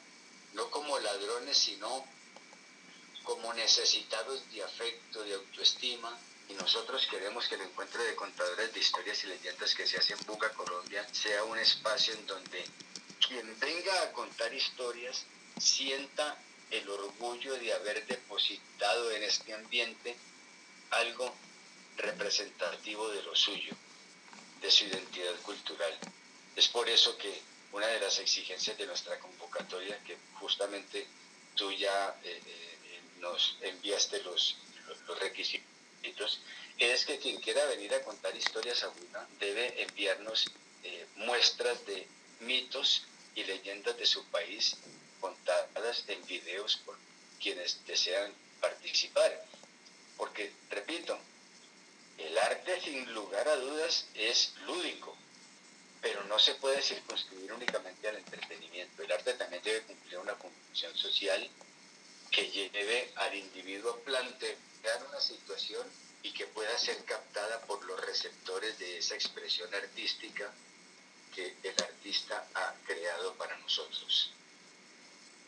No 0.53 0.71
como 0.71 0.99
ladrones, 0.99 1.57
sino 1.57 2.05
como 3.25 3.53
necesitados 3.55 4.51
de 4.51 4.63
afecto, 4.63 5.23
de 5.23 5.35
autoestima. 5.35 6.19
Y 6.51 6.55
nosotros 6.55 7.07
queremos 7.09 7.47
que 7.47 7.55
el 7.55 7.61
encuentro 7.61 8.03
de 8.03 8.17
contadores 8.17 8.75
de 8.75 8.81
historias 8.81 9.23
y 9.23 9.29
leyendas 9.29 9.75
que 9.75 9.87
se 9.87 9.99
hace 9.99 10.15
en 10.15 10.27
Buga, 10.27 10.51
Colombia, 10.51 11.07
sea 11.13 11.45
un 11.45 11.59
espacio 11.59 12.13
en 12.15 12.27
donde 12.27 12.65
quien 13.27 13.59
venga 13.61 14.03
a 14.03 14.13
contar 14.13 14.53
historias 14.53 15.25
sienta 15.61 16.37
el 16.71 16.89
orgullo 16.89 17.55
de 17.55 17.73
haber 17.73 18.05
depositado 18.07 19.13
en 19.13 19.23
este 19.23 19.55
ambiente 19.55 20.17
algo 20.91 21.33
representativo 21.97 23.09
de 23.11 23.23
lo 23.23 23.37
suyo, 23.37 23.73
de 24.61 24.71
su 24.71 24.87
identidad 24.87 25.37
cultural. 25.43 25.97
Es 26.57 26.67
por 26.67 26.89
eso 26.89 27.17
que 27.17 27.41
una 27.73 27.87
de 27.87 28.01
las 28.01 28.19
exigencias 28.19 28.77
de 28.77 28.87
nuestra 28.87 29.19
convocatoria, 29.21 30.03
que 30.03 30.17
justamente 30.35 31.07
tú 31.55 31.71
ya 31.71 32.19
eh, 32.25 32.43
eh, 32.45 33.01
nos 33.21 33.57
enviaste 33.61 34.21
los, 34.23 34.57
requisitos 35.21 35.70
escritos, 36.01 36.41
es 36.79 37.05
que 37.05 37.19
quien 37.19 37.41
quiera 37.41 37.65
venir 37.67 37.93
a 37.95 38.03
contar 38.03 38.35
historias 38.35 38.83
a 38.85 38.89
Buda 38.89 39.29
debe 39.39 39.83
enviarnos 39.83 40.51
eh, 40.83 41.07
muestras 41.17 41.85
de 41.87 42.07
mitos 42.41 43.03
y 43.35 43.45
leyendas 43.45 43.97
de 43.99 44.07
su 44.07 44.25
país 44.27 44.77
contadas 45.21 46.05
en 46.09 46.25
videos 46.27 46.79
por 46.79 46.97
quienes 47.41 47.85
desean 47.87 48.33
participar. 48.61 49.45
Porque, 50.17 50.53
repito, 50.71 51.19
el 52.19 52.37
arte 52.39 52.81
sin 52.81 53.13
lugar 53.13 53.47
a 53.49 53.57
dudas 53.57 54.07
es 54.15 54.55
lúdico, 54.67 55.17
pero 56.01 56.25
no 56.25 56.39
se 56.39 56.55
puede 56.55 56.83
circunscribir 56.83 57.53
únicamente 57.53 58.09
al 58.09 58.17
entretenimiento. 58.17 59.03
El 59.03 59.13
arte 59.13 59.35
también 59.35 59.63
debe 59.63 59.83
cumplir 59.83 60.19
una 60.19 60.35
función 60.35 60.97
social 60.97 61.49
que 62.31 62.51
lleve 62.51 63.11
al 63.17 63.35
individuo 63.35 63.93
a 63.93 63.99
plantear 63.99 65.07
una 65.09 65.21
situación 65.21 65.87
y 66.23 66.33
que 66.33 66.47
pueda 66.47 66.77
ser 66.79 66.97
captada 67.05 67.61
por 67.63 67.85
los 67.85 68.01
receptores 68.07 68.79
de 68.79 68.99
esa 68.99 69.15
expresión 69.15 69.73
artística 69.75 70.51
que 71.35 71.55
el 71.63 71.75
artista 71.83 72.47
ha 72.55 72.75
creado 72.87 73.35
para 73.35 73.57
nosotros. 73.59 74.33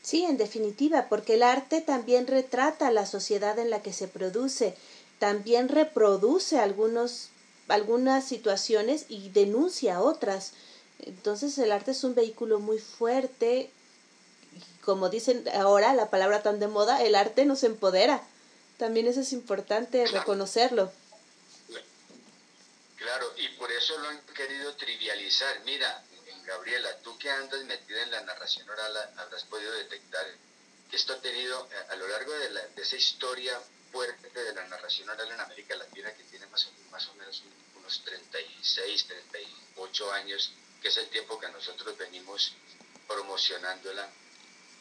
Sí, 0.03 0.25
en 0.25 0.37
definitiva, 0.37 1.09
porque 1.09 1.35
el 1.35 1.43
arte 1.43 1.81
también 1.81 2.27
retrata 2.27 2.91
la 2.91 3.07
sociedad 3.07 3.59
en 3.59 3.71
la 3.71 3.83
que 3.83 3.93
se 3.93 4.09
produce, 4.09 4.75
también 5.19 5.69
reproduce 5.69 6.59
algunos, 6.59 7.29
algunas 7.69 8.27
situaciones 8.27 9.07
y 9.09 9.29
denuncia 9.31 10.01
otras. 10.01 10.55
Entonces 10.99 11.57
el 11.59 11.71
arte 11.71 11.93
es 11.93 12.03
un 12.03 12.17
vehículo 12.17 12.59
muy 12.59 12.79
fuerte. 12.79 13.71
Como 14.85 15.09
dicen 15.09 15.49
ahora, 15.55 15.95
la 15.95 16.11
palabra 16.11 16.43
tan 16.43 16.59
de 16.59 16.67
moda, 16.67 17.03
el 17.03 17.15
arte 17.15 17.45
nos 17.45 17.63
empodera. 17.63 18.23
También 18.79 19.07
eso 19.07 19.21
es 19.21 19.33
importante 19.33 20.07
reconocerlo. 20.07 20.93
Claro, 22.97 23.33
y 23.37 23.49
por 23.59 23.71
eso 23.71 23.97
lo 23.99 24.09
han 24.09 24.21
querido 24.35 24.75
trivializar. 24.75 25.61
Mira, 25.65 26.03
Gabriela, 26.45 26.99
tú 26.99 27.17
que 27.19 27.31
andas 27.31 27.65
metida 27.65 28.03
en 28.03 28.11
la 28.11 28.21
narración 28.23 28.69
oral, 28.69 28.97
habrás 29.17 29.45
podido 29.45 29.73
detectar 29.75 30.27
que 30.91 30.97
esto 30.97 31.13
ha 31.13 31.21
tenido 31.21 31.69
eh, 31.71 31.87
a 31.91 31.97
lo 31.97 32.09
largo 32.09 32.33
de, 32.33 32.83
esa 32.83 32.97
historia 32.97 33.61
fuerte 33.91 34.43
de 34.43 34.55
la 34.55 34.67
narración 34.67 35.09
oral 35.09 35.31
en 35.31 35.41
América 35.41 35.77
Latina, 35.77 36.13
que 36.15 36.25
tiene 36.25 36.47
más, 36.47 36.69
más 36.91 37.07
o 37.09 37.15
menos 37.15 37.43
unos 37.77 38.03
36, 38.05 39.07
38 39.07 40.13
años, 40.13 40.53
que 40.81 40.89
es 40.89 40.97
el 40.97 41.09
tiempo 41.09 41.39
que 41.39 41.49
nosotros 41.49 41.97
venimos 41.97 42.53
promocionándola. 43.07 44.09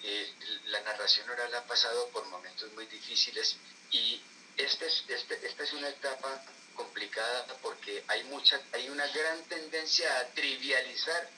Eh, 0.04 0.34
la 0.68 0.82
narración 0.82 1.30
oral 1.30 1.54
ha 1.54 1.64
pasado 1.66 2.08
por 2.10 2.26
momentos 2.26 2.72
muy 2.74 2.86
difíciles 2.88 3.56
y 3.92 4.22
este 4.58 4.88
este, 4.88 5.48
esta 5.48 5.64
es 5.64 5.74
una 5.74 5.90
etapa 5.90 6.44
complicada 6.76 7.46
porque 7.62 8.04
hay 8.08 8.24
mucha, 8.26 8.60
hay 8.74 8.90
una 8.90 9.06
gran 9.08 9.44
tendencia 9.44 10.20
a 10.20 10.28
trivializar 10.30 11.30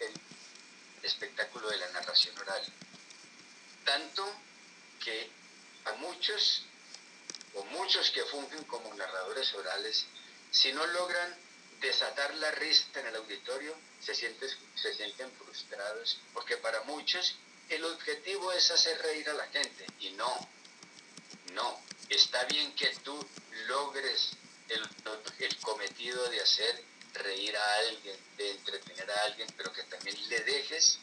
el 0.00 0.12
espectáculo 1.02 1.68
de 1.68 1.76
la 1.78 1.90
narración 1.90 2.38
oral. 2.38 2.62
Tanto 3.84 4.24
que 5.04 5.28
a 5.84 5.92
muchos 5.94 6.64
o 7.54 7.64
muchos 7.64 8.10
que 8.10 8.24
fungen 8.24 8.64
como 8.64 8.94
narradores 8.94 9.52
orales, 9.54 10.06
si 10.50 10.72
no 10.72 10.86
logran 10.86 11.36
desatar 11.80 12.34
la 12.36 12.50
risa 12.52 12.86
en 13.00 13.08
el 13.08 13.16
auditorio, 13.16 13.76
se 14.04 14.14
sienten, 14.14 15.30
frustrados, 15.38 16.18
porque 16.34 16.56
para 16.56 16.82
muchos 16.82 17.36
el 17.68 17.84
objetivo 17.84 18.52
es 18.52 18.70
hacer 18.70 19.00
reír 19.02 19.28
a 19.30 19.34
la 19.34 19.46
gente 19.48 19.86
y 20.00 20.10
no, 20.10 20.48
no, 21.52 21.80
está 22.08 22.44
bien 22.44 22.74
que 22.74 22.88
tú 23.04 23.26
logres 23.68 24.30
el, 24.68 24.82
el 25.38 25.56
cometido 25.58 26.28
de 26.30 26.40
hacer 26.40 26.84
reír 27.14 27.56
a 27.56 27.74
alguien, 27.76 28.16
de 28.36 28.50
entretener 28.50 29.10
a 29.10 29.22
alguien, 29.24 29.48
pero 29.56 29.72
que 29.72 29.82
también 29.84 30.16
le 30.28 30.40
dejes 30.40 30.98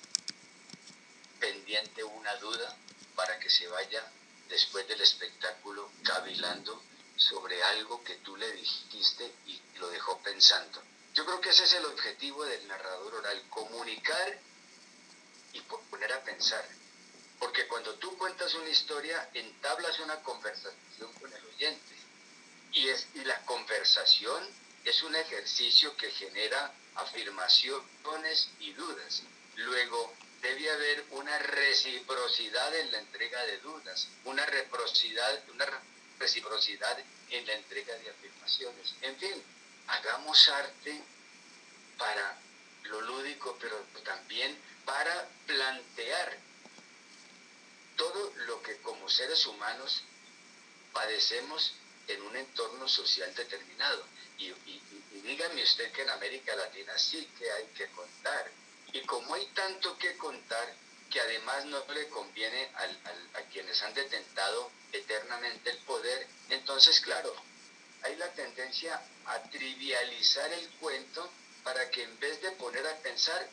pendiente 1.40 2.04
una 2.04 2.36
duda 2.36 2.76
para 3.16 3.40
que 3.40 3.50
se 3.50 3.68
vaya 3.68 4.04
después 4.50 4.88
del 4.88 5.00
espectáculo 5.02 5.92
cavilando 6.04 6.82
sobre 7.16 7.62
algo 7.64 8.04
que 8.04 8.16
tú 8.16 8.36
le 8.36 8.52
dijiste 8.54 9.32
y 9.46 9.62
lo 9.78 9.90
dejó 9.90 10.18
pensando. 10.20 10.82
Yo 11.14 11.26
creo 11.26 11.42
que 11.42 11.50
ese 11.50 11.64
es 11.64 11.74
el 11.74 11.86
objetivo 11.86 12.46
del 12.46 12.68
narrador 12.68 13.16
oral, 13.16 13.44
comunicar 13.50 14.40
y 15.54 15.62
poner 15.62 16.14
a 16.14 16.24
pensar. 16.24 16.68
Porque 17.40 17.68
cuando 17.68 17.96
tú 17.96 18.18
cuentas 18.18 18.54
una 18.54 18.70
historia, 18.70 19.30
entablas 19.34 20.00
una 20.00 20.22
conversación 20.22 21.12
con 21.20 21.32
el 21.34 21.46
oyente. 21.46 21.96
Y, 22.74 22.90
es, 22.90 23.08
y 23.16 23.24
la 23.24 23.40
conversación 23.46 24.48
es 24.86 25.02
un 25.04 25.16
ejercicio 25.16 25.96
que 25.98 26.12
genera 26.12 26.74
afirmaciones 26.96 28.50
y 28.60 28.74
dudas. 28.74 29.24
Luego, 29.56 30.14
debe 30.42 30.70
haber 30.70 31.06
una 31.12 31.38
reciprocidad 31.40 32.76
en 32.76 32.92
la 32.92 33.00
entrega 33.00 33.44
de 33.46 33.58
dudas, 33.60 34.08
una 34.26 34.46
reciprocidad, 34.46 35.44
una 35.50 35.66
reciprocidad 36.18 36.98
en 37.30 37.48
la 37.48 37.54
entrega 37.54 37.96
de 37.96 38.10
afirmaciones. 38.10 38.96
En 39.02 39.18
fin, 39.18 39.44
hagamos 39.90 40.50
arte 40.50 41.02
para 41.98 42.38
lo 42.84 43.02
lúdico, 43.02 43.58
pero 43.60 43.78
también 44.04 44.58
para 44.86 45.28
plantear 45.46 46.38
todo 47.96 48.34
lo 48.48 48.62
que 48.64 48.78
como 48.78 49.10
seres 49.10 49.46
humanos 49.46 50.04
padecemos 50.94 51.74
en 52.08 52.22
un 52.22 52.36
entorno 52.36 52.88
social 52.88 53.34
determinado. 53.36 54.06
Y, 54.38 54.52
dígame 55.22 55.64
usted 55.64 55.92
que 55.92 56.02
en 56.02 56.10
América 56.10 56.56
Latina 56.56 56.98
sí 56.98 57.30
que 57.38 57.52
hay 57.52 57.66
que 57.68 57.88
contar. 57.88 58.50
Y 58.94 59.02
como 59.02 59.36
hay 59.36 59.46
tanto 59.48 59.98
que 59.98 60.18
contar, 60.18 60.74
que 61.12 61.20
además 61.20 61.66
no 61.66 61.84
le 61.94 62.08
conviene 62.10 62.72
a 63.34 63.42
quienes 63.52 63.82
han 63.84 63.94
detentado 63.94 64.72
eternamente 64.92 65.72
el 65.72 65.78
poder, 65.80 66.28
entonces 66.50 67.00
claro, 67.02 67.34
hay 68.04 68.16
la 68.16 68.32
tendencia 68.34 69.02
a 69.30 69.44
trivializar 69.50 70.52
el 70.54 70.70
cuento 70.80 71.30
para 71.64 71.90
que 71.92 72.04
en 72.04 72.20
vez 72.20 72.42
de 72.42 72.52
poner 72.54 72.86
a 72.88 72.98
pensar, 72.98 73.48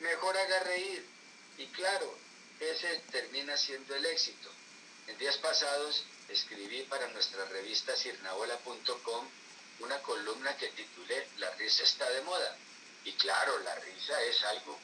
mejor 0.00 0.36
haga 0.36 0.60
reír. 0.60 1.06
Y 1.58 1.66
claro, 1.68 2.18
ese 2.58 3.00
termina 3.10 3.56
siendo 3.56 3.94
el 3.94 4.06
éxito. 4.06 4.50
En 5.06 5.18
días 5.18 5.38
pasados 5.38 6.04
escribí 6.28 6.82
para 6.82 7.08
nuestra 7.08 7.44
revista 7.46 7.96
sirnaola.com 7.96 9.26
una 9.80 9.98
columna 10.02 10.54
que 10.56 10.68
titulé 10.68 11.26
La 11.38 11.50
risa 11.52 11.84
está 11.84 12.08
de 12.10 12.22
moda. 12.22 12.56
Y 13.04 13.12
claro, 13.12 13.58
la 13.60 13.74
risa 13.76 14.22
es 14.24 14.42
algo 14.44 14.78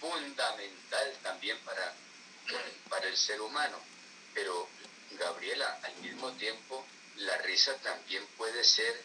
fundamental 0.00 1.18
también 1.22 1.58
para, 1.64 1.94
para 2.88 3.06
el 3.08 3.16
ser 3.16 3.40
humano. 3.40 3.78
Pero, 4.32 4.68
Gabriela, 5.12 5.80
al 5.82 5.94
mismo 5.96 6.30
tiempo, 6.32 6.84
la 7.16 7.36
risa 7.38 7.74
también 7.78 8.26
puede 8.38 8.64
ser 8.64 9.02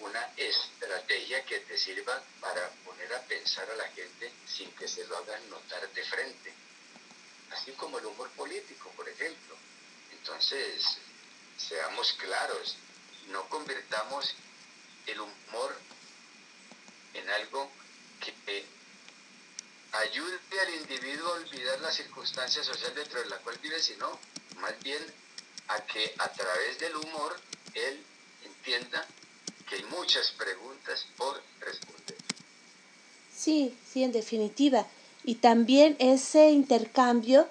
una 0.00 0.20
estrategia 0.36 1.44
que 1.44 1.60
te 1.60 1.78
sirva 1.78 2.22
para 2.40 2.68
poner 2.84 3.12
a 3.14 3.22
pensar 3.22 3.68
a 3.70 3.76
la 3.76 3.88
gente 3.88 4.32
sin 4.46 4.70
que 4.72 4.88
se 4.88 5.06
lo 5.06 5.16
hagan 5.18 5.50
notar 5.50 5.88
de 5.92 6.04
frente. 6.04 6.52
Así 7.50 7.72
como 7.72 7.98
el 7.98 8.06
humor 8.06 8.30
político, 8.30 8.90
por 8.96 9.08
ejemplo. 9.08 9.56
Entonces, 10.12 10.98
seamos 11.56 12.12
claros, 12.14 12.76
no 13.28 13.48
convirtamos 13.48 14.34
el 15.06 15.20
humor 15.20 15.76
en 17.14 17.30
algo 17.30 17.70
que 18.20 18.64
ayude 19.92 20.60
al 20.60 20.74
individuo 20.74 21.28
a 21.28 21.36
olvidar 21.36 21.80
la 21.80 21.92
circunstancia 21.92 22.64
social 22.64 22.94
dentro 22.94 23.20
de 23.20 23.26
la 23.26 23.38
cual 23.38 23.58
vive, 23.58 23.80
sino 23.80 24.18
más 24.56 24.78
bien 24.80 25.02
a 25.68 25.80
que 25.86 26.14
a 26.18 26.32
través 26.32 26.78
del 26.78 26.96
humor 26.96 27.38
él 27.74 28.04
entienda 28.44 29.06
que 29.68 29.76
hay 29.76 29.84
muchas 29.84 30.30
preguntas 30.32 31.06
por 31.16 31.42
responder. 31.60 32.16
Sí, 33.34 33.74
sí, 33.92 34.02
en 34.02 34.12
definitiva. 34.12 34.86
Y 35.24 35.36
también 35.36 35.96
ese 35.98 36.50
intercambio 36.50 37.48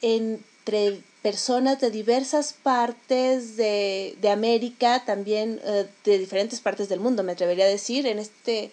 entre 0.00 1.02
personas 1.22 1.80
de 1.80 1.90
diversas 1.90 2.52
partes 2.52 3.56
de, 3.56 4.16
América, 4.30 5.04
también 5.04 5.60
eh, 5.64 5.86
de 6.04 6.18
diferentes 6.18 6.60
partes 6.60 6.88
del 6.88 7.00
mundo, 7.00 7.22
me 7.22 7.32
atrevería 7.32 7.64
a 7.64 7.68
decir, 7.68 8.06
en, 8.06 8.18
este, 8.18 8.72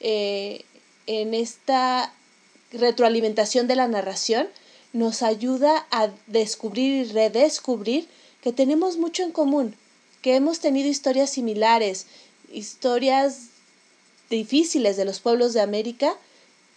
eh, 0.00 0.64
en 1.06 1.34
esta 1.34 2.12
retroalimentación 2.72 3.66
de 3.66 3.76
la 3.76 3.86
narración, 3.86 4.48
nos 4.92 5.22
ayuda 5.22 5.86
a 5.90 6.08
descubrir 6.26 7.06
y 7.06 7.12
redescubrir 7.12 8.08
que 8.42 8.52
tenemos 8.52 8.96
mucho 8.96 9.22
en 9.22 9.32
común, 9.32 9.76
que 10.22 10.36
hemos 10.36 10.60
tenido 10.60 10.88
historias 10.88 11.30
similares, 11.30 12.06
historias 12.50 13.48
difíciles 14.28 14.96
de 14.96 15.04
los 15.04 15.20
pueblos 15.20 15.52
de 15.52 15.60
América 15.60 16.14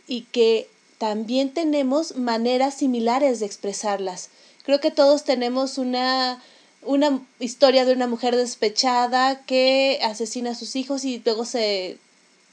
y 0.08 0.22
que 0.32 0.68
también 0.98 1.54
tenemos 1.54 2.16
maneras 2.16 2.76
similares 2.76 3.40
de 3.40 3.46
expresarlas. 3.46 4.30
Creo 4.64 4.80
que 4.80 4.92
todos 4.92 5.24
tenemos 5.24 5.78
una 5.78 6.42
una 6.86 7.22
historia 7.40 7.86
de 7.86 7.94
una 7.94 8.08
mujer 8.08 8.36
despechada 8.36 9.46
que 9.46 10.00
asesina 10.04 10.52
a 10.52 10.56
sus 10.56 10.76
hijos 10.76 11.06
y 11.06 11.22
luego 11.24 11.46
se 11.46 11.98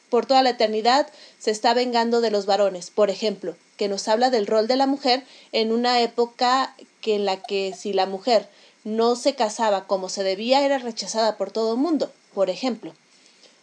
por 0.08 0.26
toda 0.26 0.42
la 0.42 0.50
eternidad 0.50 1.06
se 1.38 1.52
está 1.52 1.72
vengando 1.72 2.20
de 2.20 2.32
los 2.32 2.44
varones, 2.44 2.90
por 2.90 3.10
ejemplo, 3.10 3.56
que 3.76 3.88
nos 3.88 4.08
habla 4.08 4.30
del 4.30 4.46
rol 4.46 4.66
de 4.66 4.76
la 4.76 4.86
mujer 4.86 5.24
en 5.52 5.72
una 5.72 6.00
época 6.00 6.74
que 7.00 7.14
en 7.14 7.24
la 7.24 7.40
que 7.40 7.74
si 7.78 7.92
la 7.92 8.06
mujer 8.06 8.48
no 8.82 9.14
se 9.14 9.34
casaba 9.34 9.86
como 9.86 10.08
se 10.08 10.24
debía 10.24 10.64
era 10.64 10.78
rechazada 10.78 11.36
por 11.36 11.52
todo 11.52 11.74
el 11.74 11.78
mundo, 11.78 12.10
por 12.34 12.50
ejemplo. 12.50 12.92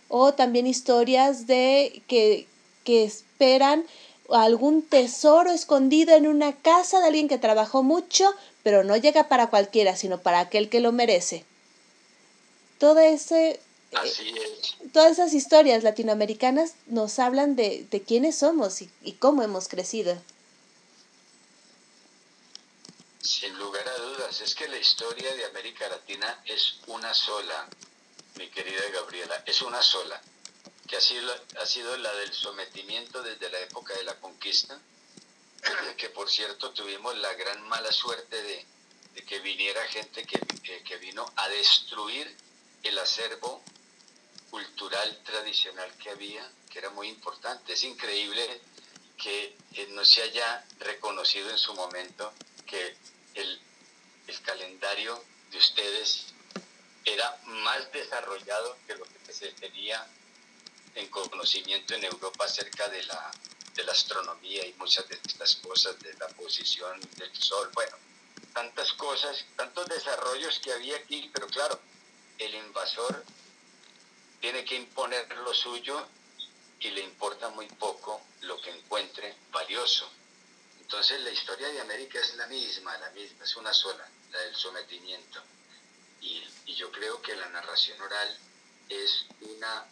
O 0.10 0.34
también 0.34 0.68
historias 0.68 1.48
de 1.48 2.02
que, 2.08 2.48
que 2.84 3.04
esperan 3.04 3.86
algún 4.30 4.82
tesoro 4.82 5.52
escondido 5.52 6.16
en 6.16 6.28
una 6.28 6.56
casa 6.56 7.00
de 7.00 7.08
alguien 7.08 7.28
que 7.28 7.38
trabajó 7.38 7.84
mucho, 7.84 8.34
pero 8.64 8.84
no 8.84 8.98
llega 8.98 9.28
para 9.30 9.50
cualquiera, 9.50 9.96
sino 9.96 10.22
para 10.22 10.40
aquel 10.40 10.70
que 10.70 10.80
lo 10.80 10.92
merece. 10.92 11.46
Todo 12.80 13.00
ese 13.00 13.60
Así 13.94 14.34
es. 14.38 14.76
Todas 14.92 15.14
esas 15.14 15.34
historias 15.34 15.84
latinoamericanas 15.84 16.76
nos 16.88 17.20
hablan 17.20 17.56
de, 17.56 17.88
de 17.90 18.02
quiénes 18.02 18.38
somos 18.38 18.82
y, 18.82 18.90
y, 19.02 19.14
cómo 19.14 19.44
hemos 19.44 19.68
crecido. 19.68 20.22
Sin 23.22 23.58
lugar 23.58 23.88
a 23.88 23.98
dudas, 23.98 24.42
es 24.42 24.56
que 24.56 24.68
la 24.68 24.78
historia 24.78 25.34
de 25.36 25.46
América 25.46 25.88
Latina 25.90 26.42
es 26.46 26.80
una 26.88 27.14
sola, 27.14 27.68
mi 28.38 28.50
querida 28.50 28.82
Gabriela, 28.94 29.44
es 29.46 29.62
una 29.62 29.82
sola, 29.82 30.22
que 30.88 30.98
ha 30.98 31.02
sido, 31.02 31.34
ha 31.60 31.66
sido 31.66 31.98
la 31.98 32.14
del 32.16 32.32
sometimiento 32.34 33.22
desde 33.22 33.50
la 33.50 33.60
época 33.60 33.94
de 33.96 34.04
la 34.04 34.16
conquista, 34.20 34.80
que 35.98 36.10
por 36.10 36.30
cierto 36.30 36.72
tuvimos 36.72 37.18
la 37.18 37.34
gran 37.34 37.62
mala 37.68 37.92
suerte 37.92 38.42
de, 38.42 38.66
que 39.26 39.40
viniera 39.40 39.86
gente 39.88 40.26
que, 40.26 40.40
que 40.84 40.98
vino 40.98 41.26
a 41.36 41.50
destruir 41.50 42.34
el 42.84 42.98
acervo 43.00 43.64
cultural 44.50 45.22
tradicional 45.24 45.92
que 45.98 46.12
había, 46.12 46.50
que 46.70 46.80
era 46.80 46.90
muy 46.92 47.10
importante. 47.10 47.74
Es 47.74 47.84
increíble 47.84 48.62
que 49.18 49.58
eh, 49.74 49.88
no 49.90 50.06
se 50.06 50.22
haya 50.22 50.66
reconocido 50.80 51.50
en 51.50 51.58
su 51.58 51.74
momento 51.74 52.32
que 52.66 52.96
el, 53.34 53.62
el 54.28 54.42
calendario 54.44 55.22
de 55.52 55.58
ustedes 55.58 56.34
era 57.08 57.40
más 57.46 57.90
desarrollado 57.94 58.78
que 58.86 58.96
lo 58.96 59.06
que 59.06 59.34
se 59.34 59.48
tenía 59.54 60.06
en 60.96 61.08
conocimiento 61.08 61.96
en 61.96 62.04
Europa 62.04 62.46
acerca 62.46 62.90
de 62.90 63.02
la, 63.04 63.32
de 63.74 63.84
la 63.84 63.94
astronomía 63.94 64.66
y 64.66 64.74
muchas 64.74 65.08
de 65.08 65.16
estas 65.16 65.56
cosas, 65.56 65.98
de 66.00 66.14
la 66.16 66.28
posición 66.30 67.00
del 67.16 67.34
Sol, 67.36 67.70
bueno, 67.74 67.96
tantas 68.54 68.92
cosas, 68.94 69.46
tantos 69.56 69.88
desarrollos 69.88 70.60
que 70.60 70.74
había 70.74 70.98
aquí, 70.98 71.30
pero 71.34 71.48
claro, 71.48 71.80
el 72.40 72.54
invasor 72.56 73.24
tiene 74.42 74.66
que 74.66 74.76
imponer 74.76 75.30
lo 75.38 75.54
suyo 75.54 76.08
y 76.80 76.90
le 76.90 77.02
importa 77.02 77.50
muy 77.50 77.68
poco 77.68 78.22
lo 78.42 78.60
que 78.62 78.72
encuentre 78.72 79.36
valioso. 79.52 80.10
Entonces 80.82 81.22
la 81.22 81.32
historia 81.32 81.70
de 81.70 81.82
América 81.82 82.20
es 82.20 82.36
la 82.36 82.48
misma, 82.48 82.98
la 82.98 83.10
misma, 83.12 83.44
es 83.44 83.56
una 83.56 83.74
sola, 83.74 84.08
la 84.32 84.40
del 84.40 84.56
sometimiento. 84.56 85.42
Y, 86.22 86.44
y 86.68 86.76
yo 86.76 86.92
creo 86.92 87.22
que 87.22 87.36
la 87.36 87.48
narración 87.50 88.00
oral 88.02 88.38
es 88.90 89.26
una 89.42 89.86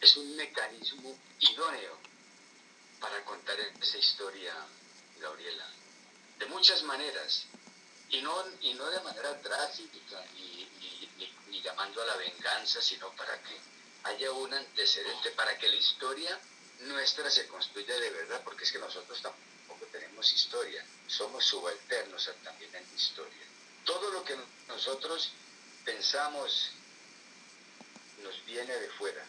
es 0.00 0.16
un 0.16 0.34
mecanismo 0.34 1.16
idóneo 1.38 1.98
para 3.00 3.22
contar 3.24 3.58
esa 3.60 3.98
historia, 3.98 4.54
Gabriela, 5.20 5.66
de 6.38 6.46
muchas 6.46 6.82
maneras, 6.84 7.44
y 8.08 8.22
no, 8.22 8.34
y 8.62 8.72
no 8.74 8.86
de 8.86 9.00
manera 9.00 9.34
drástica 9.34 10.24
ni, 10.34 10.66
ni, 11.48 11.60
llamando 11.60 12.00
a 12.02 12.06
la 12.06 12.16
venganza, 12.16 12.80
sino 12.80 13.10
para 13.12 13.38
que 13.42 13.60
haya 14.04 14.32
un 14.32 14.54
antecedente, 14.54 15.30
para 15.32 15.58
que 15.58 15.68
la 15.68 15.76
historia 15.76 16.40
nuestra 16.80 17.30
se 17.30 17.46
construya 17.46 17.94
de 17.94 18.10
verdad, 18.10 18.40
porque 18.42 18.64
es 18.64 18.72
que 18.72 18.78
nosotros 18.78 19.20
tampoco 19.20 19.84
tenemos 19.92 20.32
historia, 20.32 20.82
somos 21.06 21.44
subalternos 21.44 22.30
también 22.42 22.74
en 22.74 22.96
historia. 22.96 23.49
Todo 23.84 24.10
lo 24.10 24.24
que 24.24 24.36
nosotros 24.68 25.32
pensamos 25.84 26.72
nos 28.22 28.44
viene 28.44 28.72
de 28.72 28.88
fuera, 28.90 29.24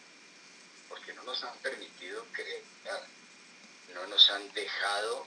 porque 0.88 1.12
no 1.14 1.22
nos 1.24 1.42
han 1.44 1.56
permitido 1.58 2.24
creer, 2.32 2.62
no 3.94 4.06
nos 4.06 4.30
han 4.30 4.52
dejado 4.52 5.26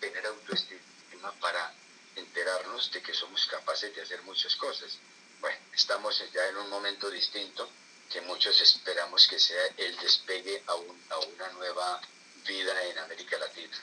tener 0.00 0.26
autoestima 0.26 1.32
para 1.40 1.74
enterarnos 2.16 2.90
de 2.92 3.02
que 3.02 3.14
somos 3.14 3.46
capaces 3.46 3.94
de 3.94 4.02
hacer 4.02 4.22
muchas 4.22 4.56
cosas. 4.56 4.98
Bueno, 5.40 5.58
estamos 5.74 6.22
ya 6.32 6.46
en 6.48 6.56
un 6.56 6.70
momento 6.70 7.10
distinto 7.10 7.68
que 8.10 8.20
muchos 8.22 8.60
esperamos 8.60 9.26
que 9.28 9.38
sea 9.38 9.62
el 9.76 9.96
despegue 9.98 10.62
a, 10.66 10.74
un, 10.74 11.02
a 11.10 11.18
una 11.18 11.48
nueva 11.52 12.00
vida 12.46 12.84
en 12.84 12.98
América 12.98 13.38
Latina. 13.38 13.76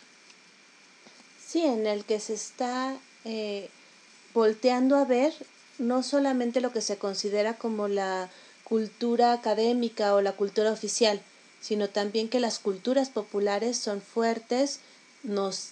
Sí, 1.46 1.64
en 1.66 1.88
el 1.88 2.04
que 2.06 2.20
se 2.20 2.34
está 2.34 2.98
eh, 3.24 3.70
volteando 4.34 4.96
a 4.96 5.06
ver 5.06 5.34
no 5.80 6.04
solamente 6.04 6.62
lo 6.62 6.72
que 6.72 6.82
se 6.82 6.98
considera 6.98 7.56
como 7.56 7.88
la 7.88 8.30
cultura 8.64 9.34
académica 9.34 10.14
o 10.14 10.22
la 10.22 10.34
cultura 10.34 10.72
oficial, 10.72 11.22
sino 11.62 11.90
también 11.90 12.30
que 12.30 12.40
las 12.40 12.60
culturas 12.60 13.10
populares 13.10 13.78
son 13.78 14.02
fuertes, 14.02 14.80
nos 15.24 15.72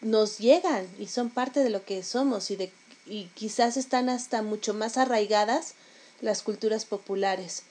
nos 0.00 0.38
llegan 0.38 0.86
y 0.98 1.06
son 1.06 1.30
parte 1.30 1.60
de 1.60 1.70
lo 1.70 1.84
que 1.84 2.02
somos 2.02 2.50
y, 2.50 2.56
de, 2.56 2.72
y 3.06 3.26
quizás 3.34 3.76
están 3.76 4.08
hasta 4.08 4.42
mucho 4.42 4.74
más 4.74 4.96
arraigadas 4.96 5.74
las 6.20 6.42
culturas 6.42 6.84
populares. 6.84 7.62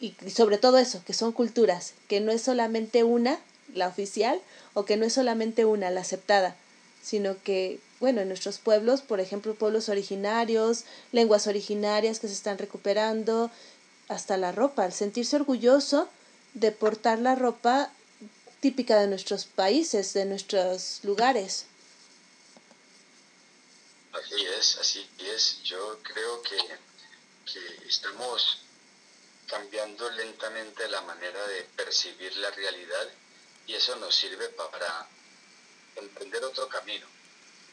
Y, 0.00 0.14
y 0.24 0.30
sobre 0.30 0.58
todo 0.58 0.78
eso, 0.78 1.02
que 1.04 1.14
son 1.14 1.32
culturas, 1.32 1.94
que 2.06 2.20
no 2.20 2.30
es 2.30 2.42
solamente 2.42 3.02
una, 3.02 3.40
la 3.74 3.88
oficial, 3.88 4.40
o 4.74 4.84
que 4.84 4.96
no 4.96 5.04
es 5.04 5.12
solamente 5.12 5.64
una, 5.64 5.90
la 5.90 6.02
aceptada, 6.02 6.56
sino 7.02 7.36
que, 7.42 7.80
bueno, 8.00 8.20
en 8.20 8.28
nuestros 8.28 8.58
pueblos, 8.58 9.02
por 9.02 9.20
ejemplo, 9.20 9.54
pueblos 9.54 9.88
originarios, 9.88 10.84
lenguas 11.12 11.46
originarias 11.46 12.20
que 12.20 12.28
se 12.28 12.34
están 12.34 12.58
recuperando, 12.58 13.50
hasta 14.08 14.36
la 14.36 14.52
ropa, 14.52 14.86
el 14.86 14.92
sentirse 14.92 15.36
orgulloso 15.36 16.08
de 16.54 16.72
portar 16.72 17.18
la 17.18 17.34
ropa 17.34 17.92
típica 18.60 18.98
de 19.00 19.06
nuestros 19.06 19.44
países, 19.44 20.14
de 20.14 20.24
nuestros 20.24 21.00
lugares. 21.04 21.66
Así 24.12 24.46
es, 24.58 24.78
así 24.78 25.10
es. 25.18 25.62
Yo 25.62 26.00
creo 26.02 26.42
que, 26.42 26.56
que 27.52 27.88
estamos 27.88 28.62
cambiando 29.46 30.10
lentamente 30.10 30.88
la 30.88 31.00
manera 31.02 31.46
de 31.46 31.62
percibir 31.76 32.36
la 32.36 32.50
realidad 32.50 33.08
y 33.66 33.74
eso 33.74 33.96
nos 33.96 34.14
sirve 34.14 34.48
para 34.50 35.08
emprender 35.96 36.44
otro 36.44 36.68
camino, 36.68 37.06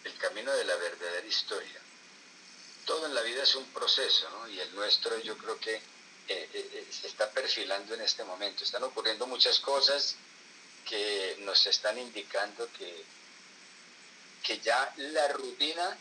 el 0.06 0.16
camino 0.18 0.52
de 0.54 0.64
la 0.64 0.76
verdadera 0.76 1.28
historia. 1.28 1.82
Todo 2.86 3.08
en 3.08 3.16
la 3.16 3.22
vida 3.22 3.44
es 3.44 3.56
un 3.56 3.66
proceso, 3.66 4.30
¿no? 4.30 4.48
Y 4.48 4.60
el 4.60 4.74
nuestro 4.76 5.20
yo 5.20 5.38
creo 5.38 5.60
que 5.60 5.76
eh, 5.76 5.82
eh, 6.28 6.88
se 6.90 7.08
está 7.08 7.30
perfilando 7.32 7.96
en 7.96 8.02
este 8.02 8.24
momento. 8.24 8.64
Están 8.64 8.84
ocurriendo 8.84 9.26
muchas 9.28 9.60
cosas 9.60 10.16
que 10.88 11.38
nos 11.40 11.66
están 11.66 11.98
indicando 11.98 12.70
que, 12.78 13.04
que 14.44 14.60
ya 14.60 14.94
la 14.98 15.28
rutina 15.30 15.98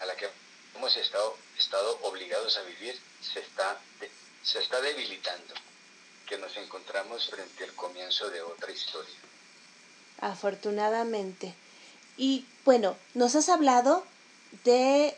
a 0.00 0.06
la 0.06 0.16
que 0.16 0.28
hemos 0.74 0.96
estado, 0.96 1.36
estado 1.58 1.98
obligados 2.02 2.56
a 2.56 2.62
vivir 2.62 2.98
se 3.20 3.40
está, 3.40 3.78
se 4.42 4.60
está 4.60 4.80
debilitando, 4.80 5.54
que 6.26 6.38
nos 6.38 6.56
encontramos 6.56 7.28
frente 7.28 7.64
al 7.64 7.74
comienzo 7.74 8.30
de 8.30 8.40
otra 8.40 8.72
historia. 8.72 9.14
Afortunadamente. 10.20 11.54
Y 12.16 12.46
bueno, 12.64 12.96
nos 13.14 13.34
has 13.34 13.48
hablado 13.48 14.04
de, 14.64 15.16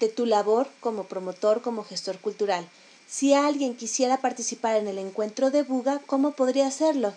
de 0.00 0.08
tu 0.08 0.26
labor 0.26 0.68
como 0.80 1.06
promotor, 1.06 1.62
como 1.62 1.84
gestor 1.84 2.18
cultural. 2.18 2.68
Si 3.08 3.34
alguien 3.34 3.76
quisiera 3.76 4.20
participar 4.20 4.76
en 4.76 4.88
el 4.88 4.98
encuentro 4.98 5.50
de 5.50 5.62
Buga, 5.62 6.00
¿cómo 6.06 6.32
podría 6.32 6.66
hacerlo? 6.66 7.14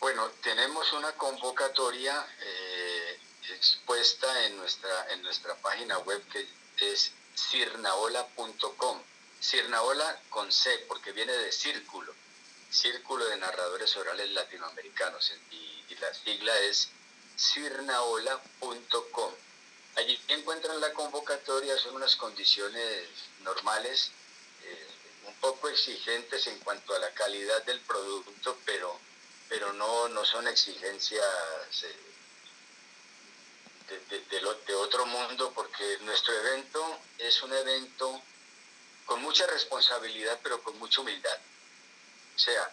Bueno, 0.00 0.28
tenemos 0.42 0.92
una 0.94 1.12
convocatoria 1.12 2.26
eh, 2.40 3.18
expuesta 3.54 4.46
en 4.46 4.56
nuestra, 4.56 5.12
en 5.12 5.22
nuestra 5.22 5.54
página 5.56 5.98
web 5.98 6.22
que 6.28 6.46
es 6.92 7.12
cirnaola.com. 7.36 8.98
Cirnaola 9.40 10.20
con 10.30 10.50
C, 10.50 10.70
porque 10.88 11.12
viene 11.12 11.32
de 11.32 11.52
círculo, 11.52 12.14
Círculo 12.72 13.24
de 13.26 13.36
Narradores 13.36 13.96
Orales 13.96 14.30
Latinoamericanos, 14.30 15.32
y, 15.50 15.84
y 15.88 15.96
la 15.96 16.12
sigla 16.14 16.58
es 16.60 16.88
cirnaola.com. 17.36 19.32
Allí 19.96 20.18
encuentran 20.28 20.80
la 20.80 20.92
convocatoria, 20.92 21.76
son 21.78 21.96
unas 21.96 22.16
condiciones 22.16 23.08
normales, 23.40 24.10
eh, 24.62 24.86
un 25.26 25.34
poco 25.34 25.68
exigentes 25.68 26.46
en 26.46 26.58
cuanto 26.60 26.94
a 26.94 26.98
la 26.98 27.12
calidad 27.12 27.62
del 27.64 27.80
producto, 27.80 28.58
pero 28.64 28.98
pero 29.52 29.70
no, 29.74 30.08
no 30.08 30.24
son 30.24 30.48
exigencias 30.48 31.22
eh, 31.82 31.94
de, 34.30 34.74
otro 34.76 35.04
mundo 35.04 35.52
porque 35.54 35.98
nuestro 36.00 36.32
evento 36.34 36.98
es 37.18 37.42
un 37.42 37.52
evento 37.52 38.22
con 39.04 39.20
mucha 39.20 39.46
responsabilidad 39.46 40.40
pero 40.42 40.62
con 40.62 40.78
mucha 40.78 41.02
humildad. 41.02 41.38
O 42.34 42.38
sea, 42.38 42.70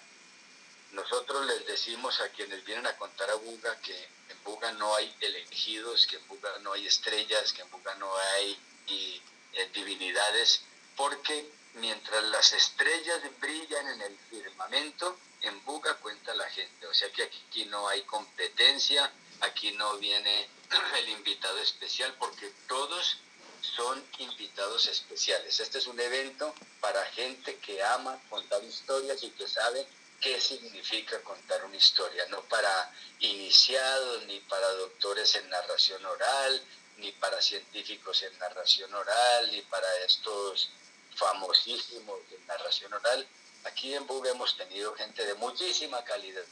nosotros 0.91 1.45
les 1.45 1.67
decimos 1.67 2.19
a 2.21 2.29
quienes 2.29 2.63
vienen 2.65 2.87
a 2.87 2.97
contar 2.97 3.29
a 3.29 3.35
Buga 3.35 3.79
que 3.81 4.09
en 4.29 4.43
Buga 4.43 4.71
no 4.73 4.95
hay 4.95 5.13
elegidos, 5.21 6.07
que 6.07 6.15
en 6.15 6.27
Buga 6.27 6.57
no 6.59 6.73
hay 6.73 6.87
estrellas, 6.87 7.53
que 7.53 7.61
en 7.61 7.69
Buga 7.69 7.93
no 7.95 8.11
hay 8.17 8.57
eh, 8.87 9.69
divinidades, 9.73 10.61
porque 10.95 11.49
mientras 11.75 12.23
las 12.25 12.53
estrellas 12.53 13.21
brillan 13.39 13.87
en 13.87 14.01
el 14.01 14.17
firmamento, 14.29 15.17
en 15.41 15.63
Buga 15.63 15.95
cuenta 15.95 16.33
la 16.35 16.49
gente. 16.49 16.87
O 16.87 16.93
sea 16.93 17.11
que 17.11 17.23
aquí 17.23 17.65
no 17.65 17.87
hay 17.87 18.01
competencia, 18.03 19.11
aquí 19.41 19.71
no 19.73 19.97
viene 19.97 20.49
el 20.97 21.09
invitado 21.09 21.57
especial, 21.59 22.15
porque 22.19 22.51
todos 22.67 23.17
son 23.61 24.03
invitados 24.19 24.87
especiales. 24.87 25.59
Este 25.59 25.77
es 25.77 25.87
un 25.87 25.99
evento 25.99 26.53
para 26.79 27.03
gente 27.07 27.57
que 27.57 27.81
ama 27.83 28.19
contar 28.29 28.63
historias 28.63 29.23
y 29.23 29.31
que 29.31 29.47
sabe 29.47 29.87
qué 30.21 30.39
significa 30.39 31.21
contar 31.23 31.63
una 31.65 31.77
historia, 31.77 32.25
no 32.27 32.41
para 32.43 32.93
iniciados, 33.19 34.25
ni 34.25 34.39
para 34.41 34.67
doctores 34.73 35.33
en 35.35 35.49
narración 35.49 36.05
oral, 36.05 36.61
ni 36.97 37.11
para 37.13 37.41
científicos 37.41 38.21
en 38.23 38.37
narración 38.39 38.93
oral, 38.93 39.51
ni 39.51 39.61
para 39.63 39.87
estos 40.05 40.69
famosísimos 41.15 42.19
de 42.29 42.39
narración 42.47 42.93
oral. 42.93 43.27
Aquí 43.65 43.93
en 43.93 44.05
Bug 44.07 44.25
hemos 44.27 44.55
tenido 44.57 44.93
gente 44.95 45.25
de 45.25 45.33
muchísima 45.35 46.03
calidad. 46.03 46.43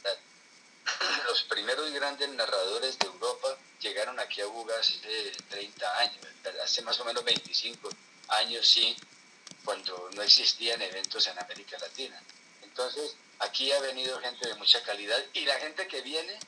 Los 1.26 1.42
primeros 1.44 1.90
grandes 1.92 2.28
narradores 2.30 2.98
de 2.98 3.06
Europa 3.06 3.56
llegaron 3.80 4.18
aquí 4.18 4.40
a 4.40 4.46
Bug 4.46 4.70
hace 4.72 5.32
30 5.48 5.98
años, 5.98 6.26
hace 6.62 6.82
más 6.82 6.98
o 7.00 7.04
menos 7.04 7.24
25 7.24 7.88
años, 8.28 8.66
sí, 8.66 8.96
cuando 9.64 10.10
no 10.14 10.22
existían 10.22 10.80
eventos 10.80 11.26
en 11.26 11.38
América 11.38 11.76
Latina. 11.78 12.20
Entonces, 12.62 13.14
aquí 13.40 13.70
ha 13.72 13.80
venido 13.80 14.18
gente 14.20 14.48
de 14.48 14.54
mucha 14.54 14.82
calidad 14.82 15.22
y 15.34 15.44
la 15.44 15.58
gente 15.60 15.86
que 15.86 16.00
viene, 16.00 16.38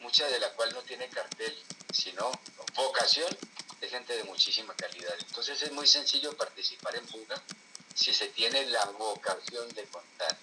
mucha 0.00 0.26
de 0.28 0.38
la 0.38 0.50
cual 0.52 0.72
no 0.72 0.82
tiene 0.82 1.08
cartel, 1.08 1.56
sino 1.92 2.30
vocación, 2.74 3.36
de 3.80 3.88
gente 3.88 4.16
de 4.16 4.24
muchísima 4.24 4.74
calidad. 4.74 5.14
Entonces 5.20 5.60
es 5.62 5.72
muy 5.72 5.86
sencillo 5.86 6.36
participar 6.36 6.96
en 6.96 7.06
Buga 7.06 7.42
si 7.94 8.12
se 8.12 8.28
tiene 8.28 8.66
la 8.66 8.84
vocación 8.86 9.68
de 9.70 9.84
contar, 9.84 10.36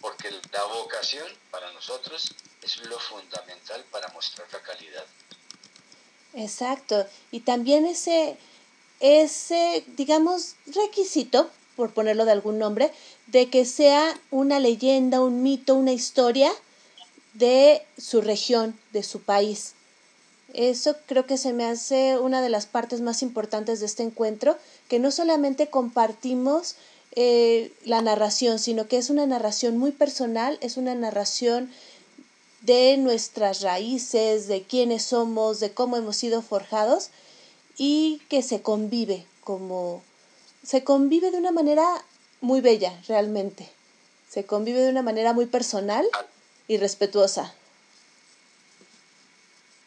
porque 0.00 0.30
la 0.52 0.64
vocación 0.64 1.26
para 1.50 1.72
nosotros 1.72 2.34
es 2.62 2.78
lo 2.86 2.98
fundamental 2.98 3.84
para 3.90 4.08
mostrar 4.08 4.46
la 4.52 4.60
calidad. 4.60 5.04
Exacto, 6.34 7.06
y 7.30 7.40
también 7.40 7.84
ese, 7.84 8.36
ese, 9.00 9.84
digamos, 9.96 10.54
requisito, 10.66 11.50
por 11.76 11.92
ponerlo 11.92 12.24
de 12.24 12.32
algún 12.32 12.58
nombre, 12.58 12.90
de 13.26 13.50
que 13.50 13.64
sea 13.64 14.18
una 14.30 14.60
leyenda, 14.60 15.20
un 15.20 15.42
mito, 15.42 15.74
una 15.74 15.92
historia 15.92 16.52
de 17.34 17.82
su 17.98 18.20
región, 18.20 18.78
de 18.92 19.02
su 19.02 19.22
país. 19.22 19.74
Eso 20.52 20.96
creo 21.06 21.26
que 21.26 21.38
se 21.38 21.52
me 21.52 21.64
hace 21.64 22.18
una 22.18 22.42
de 22.42 22.50
las 22.50 22.66
partes 22.66 23.00
más 23.00 23.22
importantes 23.22 23.80
de 23.80 23.86
este 23.86 24.02
encuentro, 24.02 24.56
que 24.88 24.98
no 24.98 25.10
solamente 25.10 25.70
compartimos 25.70 26.76
eh, 27.14 27.72
la 27.84 28.02
narración, 28.02 28.58
sino 28.58 28.86
que 28.86 28.98
es 28.98 29.10
una 29.10 29.26
narración 29.26 29.78
muy 29.78 29.92
personal, 29.92 30.58
es 30.60 30.76
una 30.76 30.94
narración 30.94 31.70
de 32.62 32.96
nuestras 32.96 33.60
raíces, 33.60 34.48
de 34.48 34.62
quiénes 34.62 35.04
somos, 35.04 35.60
de 35.60 35.72
cómo 35.72 35.96
hemos 35.96 36.16
sido 36.16 36.42
forjados 36.42 37.10
y 37.76 38.22
que 38.28 38.42
se 38.42 38.62
convive 38.62 39.26
como 39.44 40.02
se 40.64 40.84
convive 40.84 41.30
de 41.30 41.38
una 41.38 41.50
manera 41.50 42.04
muy 42.40 42.60
bella 42.60 42.98
realmente. 43.08 43.68
Se 44.28 44.46
convive 44.46 44.80
de 44.80 44.90
una 44.90 45.02
manera 45.02 45.32
muy 45.32 45.46
personal 45.46 46.08
y 46.68 46.78
respetuosa. 46.78 47.54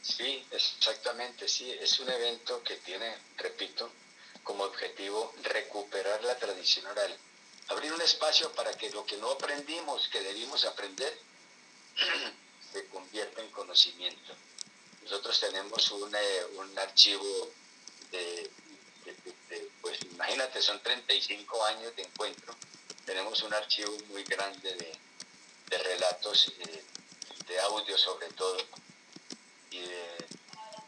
Sí, 0.01 0.45
exactamente, 0.51 1.47
sí. 1.47 1.71
Es 1.82 1.99
un 1.99 2.09
evento 2.09 2.61
que 2.63 2.76
tiene, 2.78 3.11
repito, 3.38 3.89
como 4.43 4.65
objetivo 4.65 5.34
recuperar 5.43 6.23
la 6.23 6.38
tradición 6.38 6.86
oral. 6.86 7.17
Abrir 7.69 7.91
un 7.93 8.01
espacio 8.01 8.51
para 8.51 8.71
que 8.73 8.91
lo 8.91 9.05
que 9.05 9.17
no 9.17 9.32
aprendimos, 9.32 10.07
que 10.09 10.21
debimos 10.21 10.65
aprender, 10.65 11.17
se 12.76 12.86
convierta 12.88 13.41
en 13.41 13.49
conocimiento. 13.51 14.34
Nosotros 15.03 15.39
tenemos 15.39 15.91
un, 15.91 16.13
eh, 16.13 16.45
un 16.57 16.78
archivo 16.78 17.51
de, 18.11 18.51
pues 19.82 19.97
imagínate, 20.11 20.61
son 20.61 20.82
35 20.84 21.65
años 21.67 21.95
de 21.95 22.03
encuentro. 22.03 22.53
Tenemos 23.05 23.41
un 23.43 23.53
archivo 23.53 23.95
muy 24.09 24.26
grande 24.26 24.76
de, 24.76 25.78
relatos, 25.78 26.51
eh, 26.59 26.84
de 27.47 27.59
audio 27.61 27.97
sobre 27.97 28.28
todo 28.34 28.57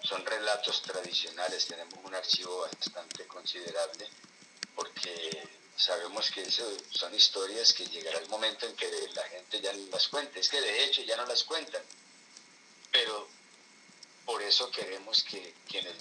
son 0.03 0.25
relatos 0.25 0.81
tradicionales, 0.83 1.67
tenemos 1.67 1.99
un 2.01 2.15
archivo 2.15 2.61
bastante 2.61 3.27
considerable 3.27 4.07
porque 4.73 5.47
sabemos 5.77 6.31
que 6.31 6.41
eso 6.41 6.65
son 6.89 7.13
historias 7.13 7.71
que 7.71 7.85
llegará 7.85 8.19
el 8.19 8.27
momento 8.29 8.65
en 8.65 8.75
que 8.75 8.89
la 9.13 9.23
gente 9.23 9.61
ya 9.61 9.71
no 9.71 9.85
las 9.91 10.07
cuente, 10.07 10.39
es 10.39 10.49
que 10.49 10.59
de 10.59 10.83
hecho 10.83 11.03
ya 11.03 11.15
no 11.15 11.25
las 11.27 11.43
cuentan, 11.43 11.83
pero 12.91 13.27
por 14.25 14.41
eso 14.41 14.69
queremos 14.71 15.23
que 15.23 15.53
quienes, 15.67 15.93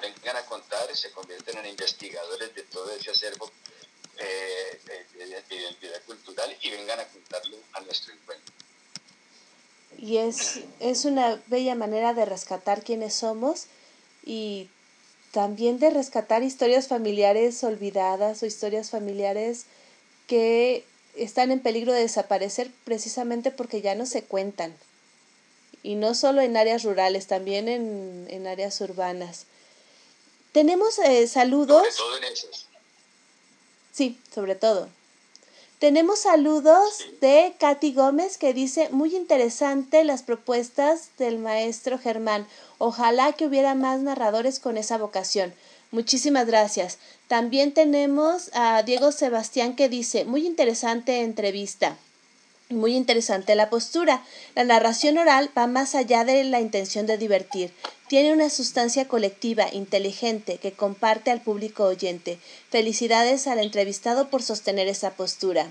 vengan 0.00 0.36
a 0.36 0.46
contar 0.46 0.94
se 0.96 1.12
convierten 1.12 1.58
en 1.58 1.66
investigadores 1.66 2.54
de 2.54 2.62
todo 2.62 2.90
ese 2.92 3.10
acervo 3.10 3.52
eh, 4.18 4.80
de 5.14 5.56
identidad 5.56 6.02
cultural 6.06 6.56
y 6.62 6.70
vengan 6.70 6.98
a 6.98 7.06
contarlo 7.06 7.58
a 7.74 7.80
nuestro 7.80 8.14
encuentro. 8.14 8.54
Y 9.98 10.16
es, 10.16 10.60
es 10.80 11.04
una 11.04 11.40
bella 11.46 11.74
manera 11.74 12.14
de 12.14 12.24
rescatar 12.24 12.82
quiénes 12.82 13.14
somos 13.14 13.66
y 14.24 14.70
también 15.36 15.78
de 15.78 15.90
rescatar 15.90 16.42
historias 16.42 16.88
familiares 16.88 17.62
olvidadas 17.62 18.42
o 18.42 18.46
historias 18.46 18.88
familiares 18.88 19.66
que 20.26 20.82
están 21.14 21.50
en 21.50 21.60
peligro 21.60 21.92
de 21.92 22.00
desaparecer 22.00 22.70
precisamente 22.84 23.50
porque 23.50 23.82
ya 23.82 23.94
no 23.94 24.06
se 24.06 24.22
cuentan. 24.22 24.74
Y 25.82 25.96
no 25.96 26.14
solo 26.14 26.40
en 26.40 26.56
áreas 26.56 26.84
rurales, 26.84 27.26
también 27.26 27.68
en, 27.68 28.26
en 28.30 28.46
áreas 28.46 28.80
urbanas. 28.80 29.44
Tenemos 30.52 30.98
eh, 31.00 31.26
saludos. 31.28 31.86
Sobre 31.94 31.96
todo 31.96 32.16
en 32.16 32.32
esas. 32.32 32.66
Sí, 33.92 34.18
sobre 34.34 34.54
todo. 34.54 34.88
Tenemos 35.78 36.20
saludos 36.20 37.04
de 37.20 37.54
Katy 37.58 37.92
Gómez 37.92 38.38
que 38.38 38.54
dice, 38.54 38.88
muy 38.92 39.14
interesante 39.14 40.04
las 40.04 40.22
propuestas 40.22 41.10
del 41.18 41.38
maestro 41.38 41.98
Germán. 41.98 42.46
Ojalá 42.78 43.34
que 43.34 43.46
hubiera 43.46 43.74
más 43.74 44.00
narradores 44.00 44.58
con 44.58 44.78
esa 44.78 44.96
vocación. 44.96 45.52
Muchísimas 45.90 46.46
gracias. 46.46 46.96
También 47.28 47.74
tenemos 47.74 48.50
a 48.54 48.82
Diego 48.84 49.12
Sebastián 49.12 49.76
que 49.76 49.90
dice, 49.90 50.24
muy 50.24 50.46
interesante 50.46 51.20
entrevista. 51.20 51.98
Muy 52.68 52.96
interesante 52.96 53.54
la 53.54 53.70
postura. 53.70 54.24
La 54.56 54.64
narración 54.64 55.18
oral 55.18 55.50
va 55.56 55.68
más 55.68 55.94
allá 55.94 56.24
de 56.24 56.42
la 56.42 56.60
intención 56.60 57.06
de 57.06 57.16
divertir. 57.16 57.72
Tiene 58.08 58.32
una 58.32 58.50
sustancia 58.50 59.06
colectiva, 59.06 59.72
inteligente, 59.72 60.58
que 60.58 60.72
comparte 60.72 61.30
al 61.30 61.40
público 61.40 61.84
oyente. 61.84 62.40
Felicidades 62.68 63.46
al 63.46 63.60
entrevistado 63.60 64.30
por 64.30 64.42
sostener 64.42 64.88
esa 64.88 65.12
postura. 65.12 65.70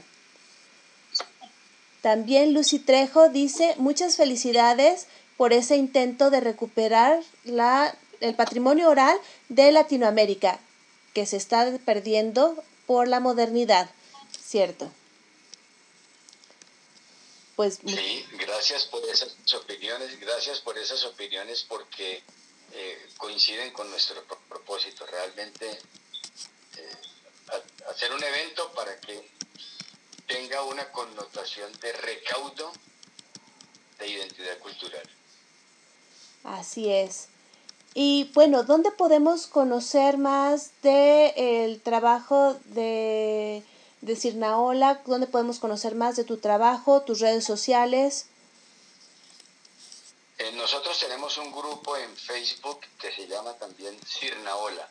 También 2.02 2.54
Lucy 2.54 2.80
Trejo 2.80 3.28
dice 3.28 3.76
muchas 3.78 4.16
felicidades 4.16 5.08
por 5.36 5.52
ese 5.52 5.76
intento 5.76 6.30
de 6.30 6.39
recuperar 6.39 7.22
la, 7.43 7.93
el 8.22 8.36
patrimonio 8.36 8.89
oral 8.89 9.18
de 9.50 9.72
Latinoamérica, 9.74 10.60
que 11.14 11.26
se 11.26 11.36
está 11.36 11.78
perdiendo 11.84 12.64
por 12.86 13.10
la 13.10 13.20
modernidad. 13.20 13.89
¿Cierto? 14.39 14.91
Pues, 17.56 17.80
sí, 17.86 18.26
gracias 18.34 18.86
por 18.86 19.03
esas 19.10 19.34
opiniones, 19.53 20.20
gracias 20.20 20.60
por 20.60 20.78
esas 20.78 21.06
opiniones 21.06 21.64
porque 21.64 22.22
eh, 22.74 23.10
coinciden 23.18 23.72
con 23.72 23.89
nuestro 23.89 24.22
propósito, 24.49 25.06
realmente 25.06 25.70
eh, 25.72 26.97
hacer 27.89 28.12
un 28.12 28.22
evento 28.22 28.72
para 28.74 28.99
que 28.99 29.32
tenga 30.28 30.64
una 30.64 30.91
connotación 30.91 31.72
de 31.80 31.93
recaudo 31.93 32.74
de 33.99 34.08
identidad 34.10 34.58
cultural. 34.60 35.10
Así 36.43 36.91
es. 36.91 37.30
Y 37.93 38.30
bueno, 38.34 38.64
¿dónde 38.64 38.91
podemos 38.91 39.47
conocer 39.47 40.18
más 40.18 40.72
del 40.82 41.32
el 41.38 41.82
trabajo 41.82 42.60
de 42.66 43.64
decir 44.06 44.36
Naola, 44.36 45.01
dónde 45.06 45.28
podemos 45.28 45.60
conocer 45.60 45.95
más 45.95 46.16
de 46.16 46.24
tu 46.24 46.38
trabajo, 46.38 47.01
tus 47.01 47.20
redes 47.20 47.43
sociales. 47.43 48.28
Eh, 50.38 50.51
nosotros 50.53 50.99
tenemos 50.99 51.38
un 51.38 51.51
grupo 51.51 51.97
en 51.97 52.16
Facebook 52.16 52.82
que 52.99 53.12
se 53.12 53.28
llama 53.28 53.53
también 53.53 53.97
Cirnaola. 54.06 54.89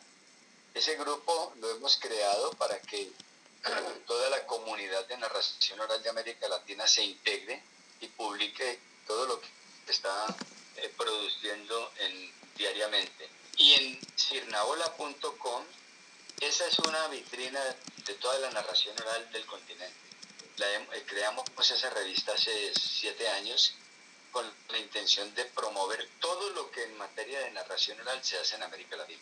Ese 0.73 0.95
grupo 0.97 1.53
lo 1.59 1.69
hemos 1.71 1.97
creado 1.97 2.51
para 2.53 2.79
que 2.81 3.11
toda 4.07 4.29
la 4.29 4.45
comunidad 4.45 5.07
de 5.07 5.17
narración 5.17 5.79
oral 5.79 6.01
de 6.03 6.09
América 6.09 6.47
Latina 6.47 6.85
se 6.87 7.03
integre 7.03 7.63
y 8.01 8.07
publique 8.07 8.79
todo 9.07 9.25
lo 9.27 9.39
que 9.39 9.47
está 9.87 10.25
eh, 10.77 10.91
produciendo 10.97 11.91
en, 11.99 12.33
diariamente. 12.57 13.29
Y 13.57 13.73
en 13.73 13.99
cirnaola.com, 14.17 15.63
esa 16.41 16.67
es 16.67 16.79
una 16.79 17.07
vitrina 17.07 17.61
de 18.05 18.13
toda 18.15 18.39
la 18.39 18.51
narración 18.51 18.95
oral 18.99 19.31
del 19.31 19.45
continente. 19.45 19.95
La, 20.57 20.73
eh, 20.73 21.03
creamos 21.05 21.45
esa 21.59 21.89
revista 21.89 22.33
hace 22.33 22.71
siete 22.75 23.27
años 23.29 23.73
con 24.31 24.45
la 24.69 24.77
intención 24.77 25.33
de 25.33 25.45
promover 25.45 26.07
todo 26.19 26.49
lo 26.51 26.69
que 26.71 26.83
en 26.83 26.97
materia 26.97 27.39
de 27.39 27.51
narración 27.51 27.99
oral 28.01 28.23
se 28.23 28.37
hace 28.37 28.55
en 28.55 28.63
América 28.63 28.95
Latina. 28.95 29.21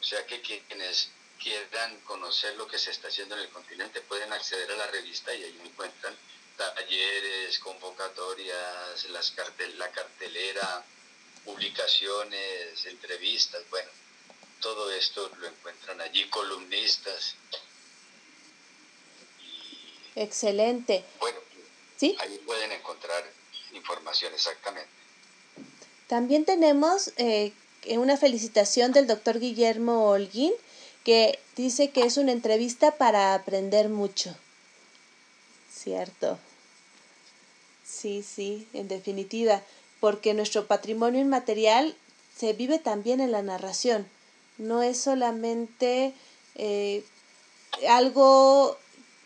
O 0.00 0.04
sea 0.04 0.26
que 0.26 0.40
quienes 0.40 1.10
quieran 1.42 2.00
conocer 2.00 2.56
lo 2.56 2.66
que 2.66 2.78
se 2.78 2.90
está 2.90 3.08
haciendo 3.08 3.34
en 3.36 3.42
el 3.42 3.48
continente 3.50 4.00
pueden 4.02 4.32
acceder 4.32 4.70
a 4.72 4.76
la 4.76 4.86
revista 4.88 5.34
y 5.34 5.44
ahí 5.44 5.60
encuentran 5.64 6.16
talleres, 6.56 7.58
convocatorias, 7.60 9.04
las 9.10 9.30
cartel, 9.30 9.78
la 9.78 9.90
cartelera, 9.90 10.84
publicaciones, 11.44 12.84
entrevistas, 12.86 13.62
bueno, 13.70 13.90
todo 14.60 14.90
esto 14.92 15.30
lo 15.38 15.46
encuentran 15.46 16.00
allí, 16.00 16.28
columnistas. 16.28 17.34
Excelente. 20.14 21.04
Bueno, 21.20 21.38
¿Sí? 21.96 22.16
ahí 22.20 22.38
pueden 22.44 22.72
encontrar 22.72 23.24
información 23.72 24.34
exactamente. 24.34 24.90
También 26.08 26.44
tenemos 26.44 27.12
eh, 27.18 27.52
una 27.86 28.16
felicitación 28.16 28.92
del 28.92 29.06
doctor 29.06 29.38
Guillermo 29.38 30.08
Holguín, 30.08 30.52
que 31.04 31.38
dice 31.56 31.90
que 31.90 32.02
es 32.02 32.16
una 32.16 32.32
entrevista 32.32 32.96
para 32.96 33.34
aprender 33.34 33.88
mucho. 33.88 34.34
Cierto. 35.72 36.38
Sí, 37.84 38.22
sí, 38.22 38.68
en 38.72 38.88
definitiva, 38.88 39.62
porque 40.00 40.34
nuestro 40.34 40.66
patrimonio 40.66 41.20
inmaterial 41.20 41.96
se 42.36 42.52
vive 42.52 42.78
también 42.78 43.20
en 43.20 43.32
la 43.32 43.42
narración. 43.42 44.08
No 44.58 44.82
es 44.82 45.00
solamente 45.00 46.14
eh, 46.56 47.04
algo 47.88 48.78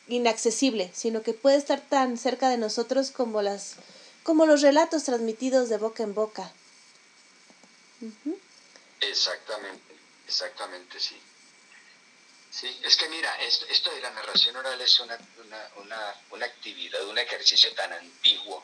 inaccesible, 0.08 0.90
sino 0.94 1.22
que 1.22 1.32
puede 1.32 1.56
estar 1.56 1.80
tan 1.80 2.18
cerca 2.18 2.48
de 2.48 2.58
nosotros 2.58 3.10
como 3.10 3.42
las 3.42 3.76
como 4.22 4.46
los 4.46 4.62
relatos 4.62 5.04
transmitidos 5.04 5.68
de 5.68 5.78
boca 5.78 6.02
en 6.02 6.14
boca. 6.14 6.52
Exactamente, 9.00 9.94
exactamente, 10.26 11.00
sí. 11.00 11.20
Sí, 12.50 12.80
es 12.84 12.96
que 12.96 13.08
mira, 13.08 13.34
esto, 13.40 13.90
de 13.90 14.00
la 14.02 14.10
narración 14.10 14.54
oral 14.54 14.78
es 14.80 15.00
una, 15.00 15.18
una, 15.76 16.14
una, 16.30 16.44
actividad, 16.46 17.02
un 17.08 17.16
ejercicio 17.16 17.72
tan 17.74 17.92
antiguo. 17.94 18.62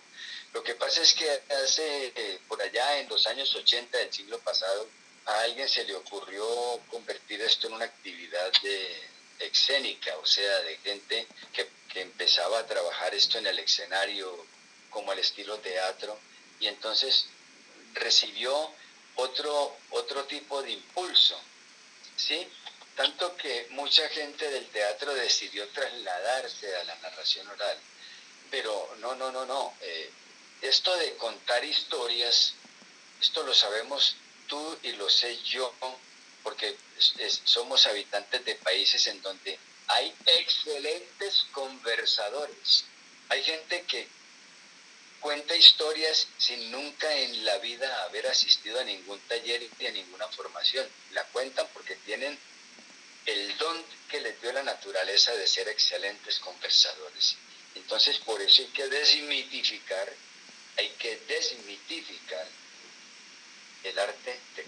Lo 0.53 0.63
que 0.63 0.75
pasa 0.75 1.01
es 1.01 1.15
que 1.15 1.29
hace, 1.65 2.13
eh, 2.15 2.39
por 2.47 2.61
allá 2.61 2.99
en 2.99 3.09
los 3.09 3.27
años 3.27 3.55
80 3.55 3.97
del 3.97 4.13
siglo 4.13 4.39
pasado, 4.41 4.87
a 5.29 5.41
alguien 5.43 5.69
se 5.69 5.85
le 5.85 5.95
ocurrió 5.95 6.45
convertir 6.91 7.41
esto 7.43 7.69
en 7.69 7.75
una 7.75 7.85
actividad 7.85 8.51
de, 8.63 9.09
escénica, 9.41 10.17
o 10.19 10.27
sea, 10.27 10.59
de 10.63 10.77
gente 10.79 11.27
que, 11.53 11.69
que 11.93 12.01
empezaba 12.01 12.59
a 12.59 12.67
trabajar 12.67 13.15
esto 13.15 13.39
en 13.39 13.47
el 13.47 13.59
escenario 13.61 14.47
como 14.91 15.13
el 15.13 15.21
estilo 15.21 15.59
teatro, 15.59 16.19
y 16.59 16.67
entonces 16.67 17.27
recibió 17.95 18.73
otro, 19.17 19.77
otro 19.91 20.25
tipo 20.25 20.63
de 20.63 20.73
impulso, 20.73 21.41
¿sí? 22.17 22.49
tanto 22.99 23.37
que 23.37 23.69
mucha 23.71 24.09
gente 24.09 24.51
del 24.51 24.67
teatro 24.71 25.15
decidió 25.15 25.69
trasladarse 25.69 26.75
a 26.79 26.83
la 26.83 26.97
narración 26.97 27.47
oral. 27.49 27.79
Pero 28.51 28.97
no, 28.99 29.15
no, 29.15 29.31
no, 29.31 29.47
no. 29.47 29.73
Eh, 29.81 30.11
esto 30.63 30.97
de 30.97 31.15
contar 31.15 31.65
historias, 31.65 32.55
esto 33.21 33.45
lo 33.45 33.55
sabemos 33.55 34.17
tú 34.49 34.79
y 34.83 34.93
lo 34.93 35.09
sé 35.09 35.39
yo, 35.45 35.73
porque 36.43 36.77
somos 37.45 37.87
habitantes 37.87 38.45
de 38.45 38.55
países 38.57 39.07
en 39.07 39.23
donde 39.23 39.59
hay 39.87 40.13
excelentes 40.27 41.47
conversadores. 41.53 42.85
Hay 43.29 43.43
gente 43.45 43.83
que 43.83 44.09
cuenta 45.21 45.55
historias 45.57 46.29
sin 46.39 46.71
nunca 46.71 47.13
en 47.15 47.45
la 47.45 47.59
vida 47.59 48.05
haber 48.05 48.27
asistido 48.27 48.81
a 48.81 48.85
ningún 48.85 49.21
taller 49.21 49.67
ni 49.79 49.87
a 49.87 49.93
ninguna 49.93 50.27
formación. 50.29 50.89
La 51.13 51.25
cuentan 51.25 51.69
porque 51.73 51.97
tienen 51.97 52.39
el 53.27 53.59
don 53.59 53.85
que 54.11 54.21
les 54.21 54.41
dio 54.41 54.53
la 54.53 54.63
naturaleza 54.63 55.35
de 55.35 55.47
ser 55.47 55.69
excelentes 55.69 56.39
conversadores. 56.39 57.37
Entonces, 57.75 58.19
por 58.19 58.41
eso 58.41 58.63
hay 58.63 58.69
que 58.69 58.89
desmitificar, 58.89 60.13
hay 60.77 60.89
que 60.99 61.17
desmitificar 61.29 62.47
el 63.85 63.99
arte 63.99 64.39
de 64.57 64.65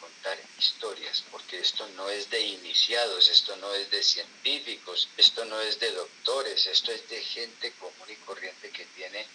contar 0.00 0.38
historias, 0.58 1.24
porque 1.30 1.58
esto 1.58 1.88
no 1.96 2.08
es 2.08 2.30
de 2.30 2.40
iniciados, 2.40 3.28
esto 3.28 3.56
no 3.56 3.72
es 3.74 3.90
de 3.90 4.02
científicos, 4.02 5.08
esto 5.16 5.44
no 5.44 5.60
es 5.60 5.80
de 5.80 5.90
doctores, 5.92 6.66
esto 6.66 6.92
es 6.92 7.08
de 7.08 7.22
gente 7.22 7.72
común 7.72 8.08
y 8.08 8.16
corriente 8.16 8.70
que 8.70 8.84
tiene 8.86 9.26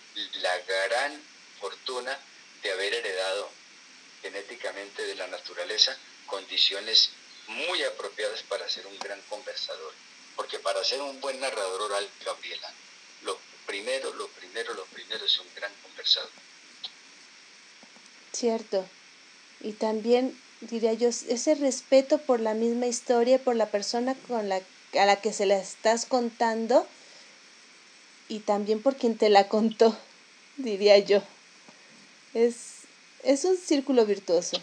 la 0.41 0.57
gran 0.59 1.21
fortuna 1.59 2.17
de 2.61 2.71
haber 2.71 2.93
heredado 2.93 3.49
genéticamente 4.21 5.05
de 5.05 5.15
la 5.15 5.27
naturaleza 5.27 5.97
condiciones 6.25 7.09
muy 7.47 7.83
apropiadas 7.83 8.43
para 8.43 8.69
ser 8.69 8.85
un 8.87 8.97
gran 8.99 9.21
conversador. 9.23 9.93
Porque 10.35 10.59
para 10.59 10.83
ser 10.83 11.01
un 11.01 11.19
buen 11.19 11.39
narrador 11.39 11.81
oral, 11.81 12.09
Gabriela, 12.23 12.71
lo 13.23 13.37
primero, 13.65 14.13
lo 14.13 14.27
primero, 14.29 14.73
lo 14.73 14.85
primero 14.85 15.25
es 15.25 15.37
un 15.39 15.47
gran 15.55 15.73
conversador. 15.81 16.29
Cierto. 18.31 18.87
Y 19.61 19.73
también, 19.73 20.37
diría 20.61 20.93
yo, 20.93 21.09
ese 21.09 21.55
respeto 21.55 22.17
por 22.19 22.39
la 22.39 22.53
misma 22.53 22.87
historia, 22.87 23.39
por 23.39 23.55
la 23.55 23.67
persona 23.67 24.15
con 24.27 24.49
la, 24.49 24.61
a 24.99 25.05
la 25.05 25.17
que 25.17 25.33
se 25.33 25.45
la 25.45 25.57
estás 25.57 26.05
contando 26.05 26.87
y 28.29 28.39
también 28.39 28.81
por 28.81 28.95
quien 28.95 29.17
te 29.17 29.29
la 29.29 29.49
contó, 29.49 29.97
diría 30.57 30.97
yo. 30.99 31.21
Es, 32.33 32.83
es 33.23 33.43
un 33.43 33.57
círculo 33.57 34.05
virtuoso. 34.05 34.61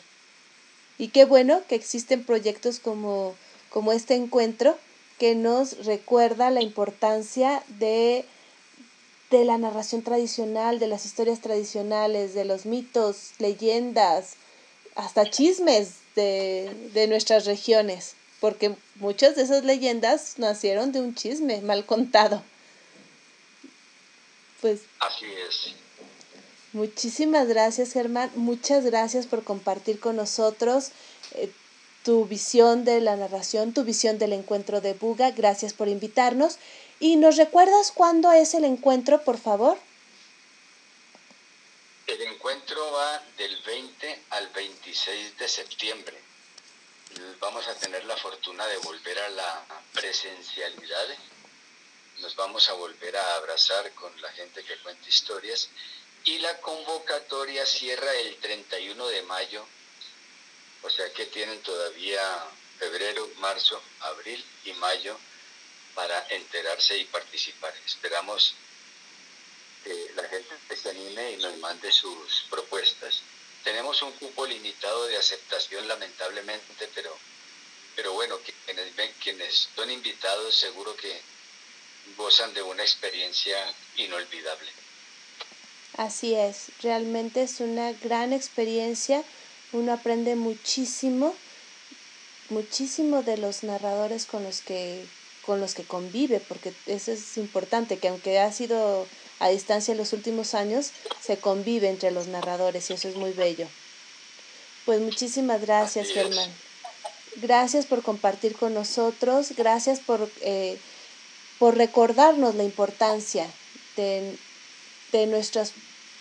Y 0.99 1.09
qué 1.09 1.25
bueno 1.27 1.63
que 1.69 1.75
existen 1.75 2.25
proyectos 2.25 2.81
como, 2.81 3.35
como 3.69 3.93
este 3.93 4.15
encuentro 4.15 4.79
que 5.19 5.35
nos 5.35 5.85
recuerda 5.85 6.51
la 6.51 6.63
importancia 6.63 7.63
de, 7.69 8.25
de 9.31 9.45
la 9.45 9.59
narración 9.59 10.03
tradicional, 10.03 10.79
de 10.79 10.87
las 10.87 11.05
historias 11.05 11.41
tradicionales, 11.41 12.35
de 12.35 12.45
los 12.45 12.67
mitos, 12.67 13.33
leyendas, 13.39 14.37
hasta 14.97 15.31
chismes 15.31 15.95
de, 16.17 16.91
de 16.93 17.07
nuestras 17.07 17.45
regiones, 17.45 18.15
porque 18.41 18.75
muchas 18.97 19.37
de 19.37 19.43
esas 19.43 19.65
leyendas 19.65 20.39
nacieron 20.39 20.93
de 20.93 21.01
un 21.01 21.15
chisme 21.15 21.61
mal 21.61 21.87
contado. 21.87 22.43
Pues, 24.61 24.81
Así 25.01 25.27
es. 25.49 25.75
Muchísimas 26.73 27.49
gracias, 27.49 27.93
Germán. 27.93 28.31
Muchas 28.35 28.85
gracias 28.85 29.27
por 29.27 29.45
compartir 29.45 30.01
con 30.01 30.17
nosotros 30.17 30.91
eh, 31.33 31.51
tu 32.03 32.27
visión 32.27 32.85
de 32.85 33.01
la 33.01 33.17
narración, 33.17 33.73
tu 33.73 33.83
visión 33.85 34.19
del 34.19 34.33
encuentro 34.33 34.81
de 34.81 34.95
Buga. 34.95 35.31
Gracias 35.31 35.73
por 35.73 35.89
invitarnos. 35.89 36.59
¿Y 37.01 37.17
nos 37.17 37.37
recuerdas 37.37 37.93
cuándo 37.93 38.31
es 38.33 38.55
el 38.55 38.65
encuentro, 38.65 39.23
por 39.25 39.39
favor? 39.39 39.79
Encuentro 42.47 42.93
va 42.93 43.21
del 43.39 43.61
20 43.63 44.23
al 44.31 44.49
26 44.51 45.37
de 45.37 45.49
septiembre. 45.49 46.17
Vamos 47.41 47.67
a 47.67 47.75
tener 47.75 48.05
la 48.05 48.17
fortuna 48.17 48.65
de 48.69 48.77
volver 48.77 49.19
a 49.19 49.31
la 49.31 49.67
presencialidad. 49.93 51.09
Nos 52.21 52.37
vamos 52.37 52.71
a 52.71 52.75
volver 52.75 53.17
a 53.17 53.35
abrazar 53.35 53.91
con 53.95 54.13
la 54.23 54.31
gente 54.31 54.63
que 54.63 54.79
cuenta 54.79 55.09
historias 55.09 55.71
y 56.23 56.39
la 56.39 56.57
convocatoria 56.61 57.67
cierra 57.67 58.15
el 58.15 58.37
31 58.37 59.09
de 59.09 59.23
mayo, 59.23 59.67
o 60.83 60.89
sea 60.89 61.13
que 61.15 61.27
tienen 61.27 61.61
todavía 61.63 62.23
febrero, 62.79 63.29
marzo, 63.39 63.83
abril 63.99 64.45
y 64.67 64.73
mayo 64.75 65.19
para 65.97 66.25
enterarse 66.29 66.97
y 66.97 67.07
participar. 67.07 67.75
Esperamos 67.85 68.55
que 69.87 70.13
la 70.17 70.25
gente 70.25 70.77
se 70.77 70.91
anime 70.91 71.33
y 71.33 71.37
nos 71.37 71.57
mande 71.59 71.93
sus 71.93 72.47
propuestas. 72.51 73.23
Tenemos 73.63 74.03
un 74.03 74.11
cupo 74.13 74.45
limitado 74.45 75.07
de 75.07 75.17
aceptación 75.17 75.87
lamentablemente, 75.87 76.91
pero, 76.93 77.17
pero 77.95 78.13
bueno, 78.13 78.37
quienes, 78.65 78.93
quienes 79.23 79.69
son 79.77 79.91
invitados 79.91 80.57
seguro 80.57 80.97
que 80.97 81.21
gozan 82.17 82.53
de 82.53 82.63
una 82.63 82.83
experiencia 82.83 83.57
inolvidable. 83.97 84.71
Así 85.97 86.35
es, 86.35 86.71
realmente 86.83 87.43
es 87.43 87.61
una 87.61 87.93
gran 87.93 88.33
experiencia, 88.33 89.25
uno 89.73 89.93
aprende 89.93 90.35
muchísimo, 90.35 91.35
muchísimo 92.51 93.23
de 93.23 93.39
los 93.39 93.63
narradores 93.63 94.27
con 94.27 94.43
los 94.43 94.61
que 94.63 95.07
con 95.43 95.61
los 95.61 95.75
que 95.75 95.85
convive, 95.85 96.41
porque 96.41 96.75
eso 96.87 97.13
es 97.13 97.37
importante, 97.37 97.99
que 97.99 98.09
aunque 98.09 98.41
ha 98.41 98.51
sido 98.51 99.07
a 99.39 99.49
distancia 99.49 99.93
en 99.93 99.99
los 99.99 100.13
últimos 100.13 100.55
años, 100.55 100.93
se 101.21 101.37
convive 101.39 101.89
entre 101.89 102.11
los 102.11 102.27
narradores 102.27 102.91
y 102.91 102.95
eso 102.95 103.09
es 103.09 103.17
muy 103.17 103.33
bello. 103.33 103.67
Pues 104.85 105.01
muchísimas 105.01 105.61
gracias, 105.61 106.09
Germán. 106.09 106.51
Gracias 107.37 107.85
por 107.87 108.03
compartir 108.03 108.57
con 108.57 108.73
nosotros, 108.73 109.53
gracias 109.57 110.01
por, 110.01 110.31
eh, 110.41 110.79
por 111.59 111.77
recordarnos 111.77 112.55
la 112.55 112.65
importancia 112.65 113.47
de, 113.97 114.37
de, 115.13 115.27
nuestras, 115.27 115.73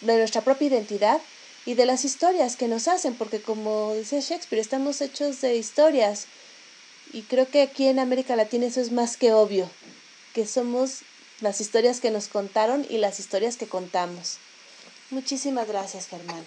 de 0.01 0.17
nuestra 0.17 0.41
propia 0.41 0.67
identidad 0.67 1.21
y 1.65 1.75
de 1.75 1.85
las 1.85 2.05
historias 2.05 2.57
que 2.57 2.67
nos 2.67 2.87
hacen, 2.87 3.15
porque 3.15 3.41
como 3.41 3.93
decía 3.93 4.19
Shakespeare, 4.19 4.61
estamos 4.61 4.99
hechos 5.01 5.41
de 5.41 5.55
historias 5.55 6.27
y 7.13 7.21
creo 7.21 7.47
que 7.47 7.61
aquí 7.61 7.87
en 7.87 7.99
América 7.99 8.35
Latina 8.35 8.65
eso 8.65 8.81
es 8.81 8.91
más 8.91 9.15
que 9.15 9.31
obvio, 9.31 9.69
que 10.33 10.45
somos 10.45 11.01
las 11.41 11.61
historias 11.61 11.99
que 11.99 12.11
nos 12.11 12.27
contaron 12.27 12.85
y 12.89 12.97
las 12.97 13.19
historias 13.19 13.57
que 13.57 13.67
contamos. 13.67 14.37
Muchísimas 15.09 15.67
gracias, 15.67 16.07
Germán. 16.07 16.43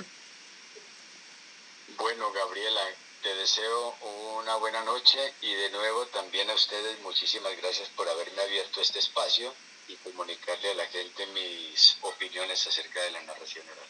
Bueno, 1.97 2.33
Gabriela, 2.33 2.81
te 3.23 3.35
deseo 3.35 3.95
una 4.41 4.57
buena 4.57 4.83
noche 4.85 5.19
y 5.43 5.53
de 5.53 5.71
nuevo 5.71 6.07
también 6.07 6.49
a 6.51 6.55
ustedes 6.55 7.01
muchísimas 7.01 7.57
gracias 7.57 7.89
por 7.91 8.09
haberme 8.09 8.43
abierto 8.43 8.81
este 8.81 8.99
espacio 8.99 9.53
y 9.89 9.95
comunicarle 9.97 10.71
a 10.71 10.75
la 10.75 10.87
gente 10.87 11.27
mis 11.29 11.97
opiniones 12.03 12.67
acerca 12.67 13.03
de 13.03 13.11
la 13.11 13.23
narración 13.23 13.69
oral. 13.69 13.87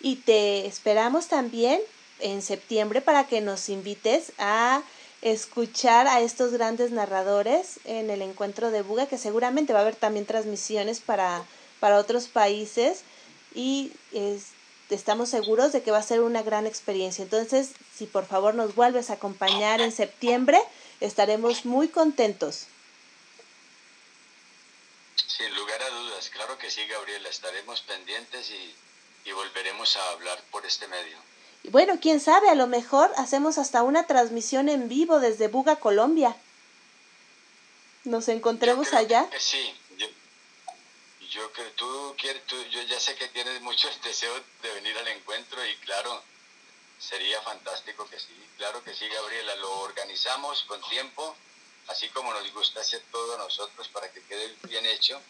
Y 0.00 0.16
te 0.16 0.66
esperamos 0.66 1.28
también 1.28 1.80
en 2.20 2.42
septiembre 2.42 3.00
para 3.00 3.26
que 3.26 3.40
nos 3.40 3.68
invites 3.68 4.32
a 4.38 4.82
escuchar 5.22 6.06
a 6.06 6.20
estos 6.20 6.52
grandes 6.52 6.90
narradores 6.90 7.80
en 7.84 8.10
el 8.10 8.22
encuentro 8.22 8.70
de 8.70 8.82
Buga, 8.82 9.06
que 9.06 9.18
seguramente 9.18 9.72
va 9.72 9.80
a 9.80 9.82
haber 9.82 9.96
también 9.96 10.26
transmisiones 10.26 11.00
para, 11.00 11.44
para 11.80 11.98
otros 11.98 12.28
países 12.28 13.02
y 13.54 13.92
estamos 14.90 15.28
seguros 15.28 15.72
de 15.72 15.82
que 15.82 15.90
va 15.90 15.98
a 15.98 16.02
ser 16.02 16.20
una 16.20 16.42
gran 16.42 16.66
experiencia. 16.66 17.22
Entonces, 17.22 17.72
si 17.94 18.06
por 18.06 18.26
favor 18.26 18.54
nos 18.54 18.74
vuelves 18.74 19.10
a 19.10 19.14
acompañar 19.14 19.80
en 19.80 19.92
septiembre, 19.92 20.60
estaremos 21.00 21.64
muy 21.64 21.88
contentos. 21.88 22.66
Sin 25.26 25.54
lugar 25.54 25.82
a 25.82 25.90
dudas, 25.90 26.30
claro 26.30 26.58
que 26.58 26.70
sí, 26.70 26.84
Gabriela, 26.86 27.28
estaremos 27.28 27.80
pendientes 27.82 28.50
y, 28.50 28.74
y 29.28 29.32
volveremos 29.32 29.96
a 29.96 30.10
hablar 30.12 30.42
por 30.50 30.64
este 30.64 30.86
medio. 30.88 31.16
Bueno, 31.64 31.98
quién 32.00 32.20
sabe, 32.20 32.48
a 32.48 32.54
lo 32.54 32.66
mejor 32.66 33.12
hacemos 33.16 33.58
hasta 33.58 33.82
una 33.82 34.06
transmisión 34.06 34.68
en 34.68 34.88
vivo 34.88 35.20
desde 35.20 35.48
Buga, 35.48 35.76
Colombia. 35.76 36.34
Nos 38.04 38.28
encontremos 38.28 38.94
allá. 38.94 39.28
sí, 39.38 39.74
yo, 39.98 40.06
yo 41.30 41.52
que 41.52 41.64
tú 41.76 42.14
quieres, 42.18 42.44
tú, 42.46 42.56
yo 42.70 42.80
ya 42.82 42.98
sé 42.98 43.14
que 43.16 43.28
tienes 43.28 43.60
mucho 43.60 43.88
deseo 44.02 44.32
de 44.62 44.74
venir 44.74 44.96
al 44.96 45.08
encuentro 45.08 45.64
y 45.66 45.76
claro, 45.76 46.22
sería 46.98 47.40
fantástico 47.42 48.08
que 48.08 48.18
sí, 48.18 48.34
claro 48.56 48.82
que 48.82 48.94
sí, 48.94 49.06
Gabriela, 49.08 49.54
lo 49.56 49.80
organizamos 49.80 50.62
con 50.64 50.80
tiempo, 50.88 51.36
así 51.88 52.08
como 52.10 52.32
nos 52.32 52.50
gusta 52.54 52.80
hacer 52.80 53.02
todo 53.10 53.36
nosotros 53.36 53.88
para 53.88 54.10
que 54.10 54.22
quede 54.22 54.54
bien 54.62 54.86
hecho 54.86 55.20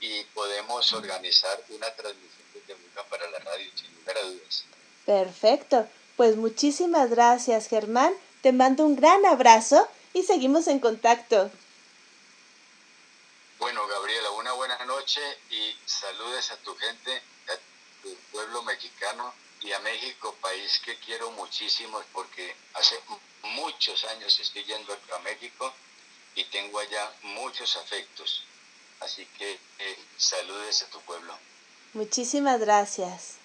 y 0.00 0.22
podemos 0.34 0.92
organizar 0.92 1.64
una 1.70 1.90
transmisión 1.94 2.66
de 2.66 2.74
Buga 2.74 3.04
para 3.04 3.30
la 3.30 3.38
radio, 3.38 3.70
sin 3.74 3.94
lugar 3.94 4.18
a 4.18 4.22
dudas. 4.22 4.66
Perfecto. 5.06 5.88
Pues 6.16 6.36
muchísimas 6.36 7.10
gracias, 7.10 7.68
Germán. 7.68 8.12
Te 8.42 8.52
mando 8.52 8.84
un 8.84 8.96
gran 8.96 9.24
abrazo 9.24 9.88
y 10.12 10.24
seguimos 10.24 10.66
en 10.66 10.80
contacto. 10.80 11.50
Bueno, 13.58 13.86
Gabriela, 13.86 14.30
una 14.32 14.52
buena 14.52 14.84
noche 14.84 15.20
y 15.50 15.74
saludes 15.86 16.50
a 16.50 16.56
tu 16.58 16.74
gente, 16.76 17.22
a 17.48 18.02
tu 18.02 18.14
pueblo 18.32 18.62
mexicano 18.64 19.32
y 19.62 19.72
a 19.72 19.78
México, 19.80 20.34
país 20.40 20.80
que 20.84 20.98
quiero 20.98 21.30
muchísimo 21.32 22.02
porque 22.12 22.54
hace 22.74 22.98
muchos 23.54 24.04
años 24.04 24.38
estoy 24.40 24.64
yendo 24.64 24.92
a 25.14 25.18
México 25.20 25.72
y 26.34 26.44
tengo 26.44 26.78
allá 26.78 27.12
muchos 27.22 27.76
afectos. 27.76 28.44
Así 29.00 29.26
que 29.38 29.58
eh, 29.78 29.98
saludes 30.16 30.82
a 30.82 30.86
tu 30.86 31.00
pueblo. 31.00 31.36
Muchísimas 31.94 32.60
gracias. 32.60 33.36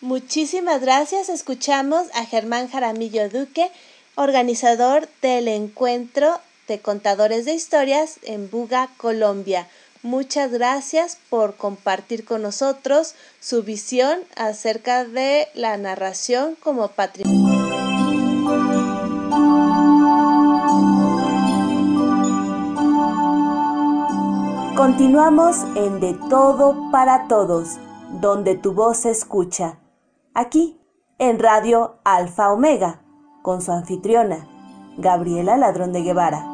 Muchísimas 0.00 0.80
gracias. 0.80 1.28
Escuchamos 1.28 2.06
a 2.14 2.24
Germán 2.24 2.70
Jaramillo 2.70 3.28
Duque, 3.28 3.70
organizador 4.14 5.06
del 5.20 5.46
encuentro 5.46 6.40
de 6.68 6.80
contadores 6.80 7.44
de 7.44 7.52
historias 7.52 8.18
en 8.22 8.48
Buga, 8.50 8.88
Colombia. 8.96 9.68
Muchas 10.02 10.52
gracias 10.52 11.18
por 11.28 11.56
compartir 11.56 12.24
con 12.24 12.40
nosotros 12.40 13.14
su 13.40 13.62
visión 13.62 14.20
acerca 14.36 15.04
de 15.04 15.48
la 15.52 15.76
narración 15.76 16.56
como 16.62 16.88
patrimonio. 16.88 17.60
Continuamos 24.74 25.56
en 25.76 26.00
De 26.00 26.16
Todo 26.30 26.90
para 26.90 27.28
Todos, 27.28 27.76
donde 28.22 28.54
tu 28.54 28.72
voz 28.72 29.00
se 29.00 29.10
escucha 29.10 29.79
aquí 30.34 30.78
en 31.18 31.38
Radio 31.38 31.98
Alfa 32.04 32.52
Omega, 32.52 33.02
con 33.42 33.62
su 33.62 33.72
anfitriona, 33.72 34.48
Gabriela 34.96 35.56
Ladrón 35.56 35.92
de 35.92 36.02
Guevara. 36.02 36.46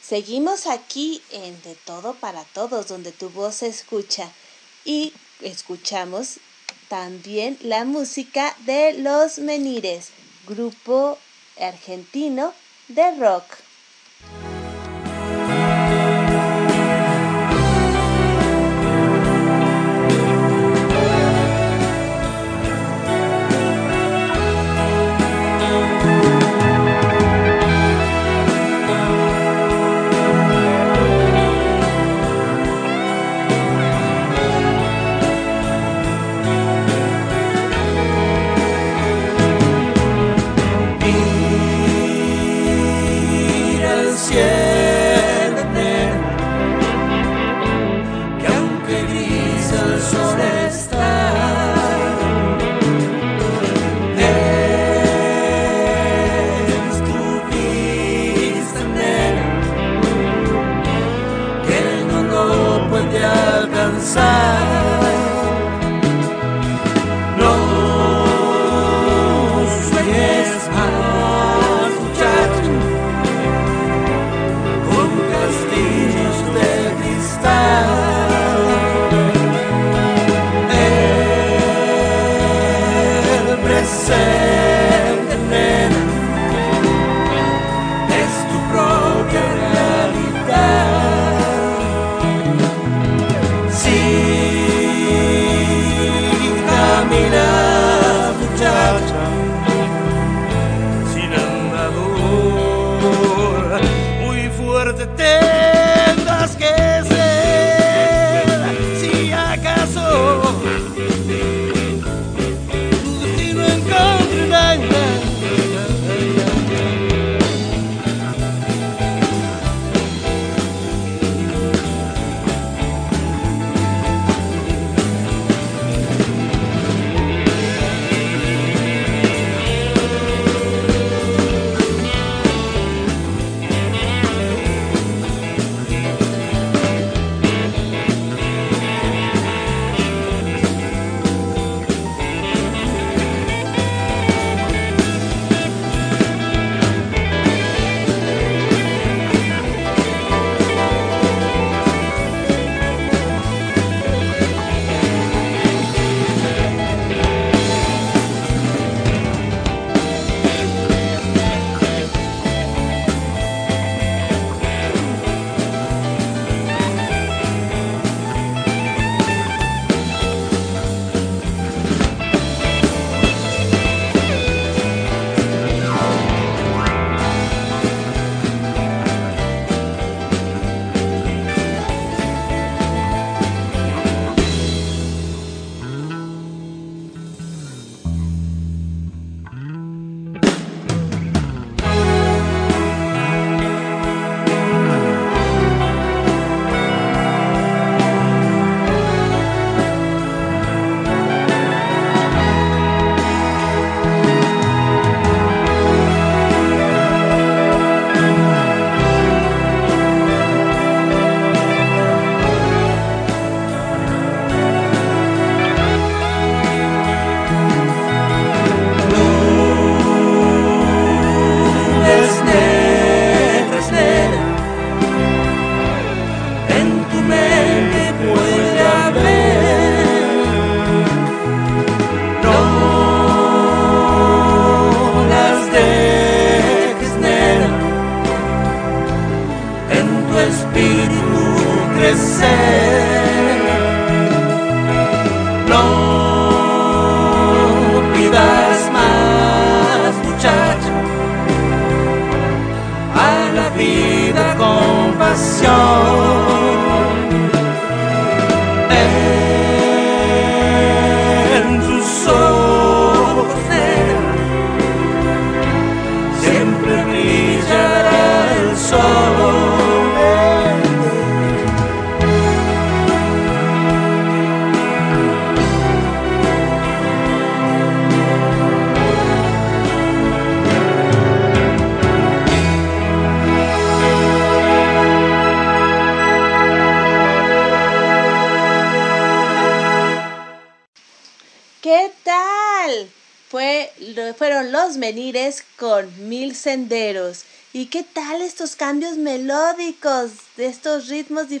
Seguimos 0.00 0.66
aquí 0.66 1.22
en 1.30 1.62
De 1.62 1.76
Todo 1.84 2.14
para 2.14 2.42
Todos, 2.42 2.88
donde 2.88 3.12
tu 3.12 3.30
voz 3.30 3.56
se 3.56 3.68
escucha 3.68 4.28
y 4.84 5.12
escuchamos 5.40 6.40
también 6.88 7.56
la 7.60 7.84
música 7.84 8.56
de 8.66 8.94
Los 8.94 9.38
Menires, 9.38 10.10
grupo 10.48 11.16
argentino 11.60 12.52
de 12.88 13.14
rock. 13.20 13.44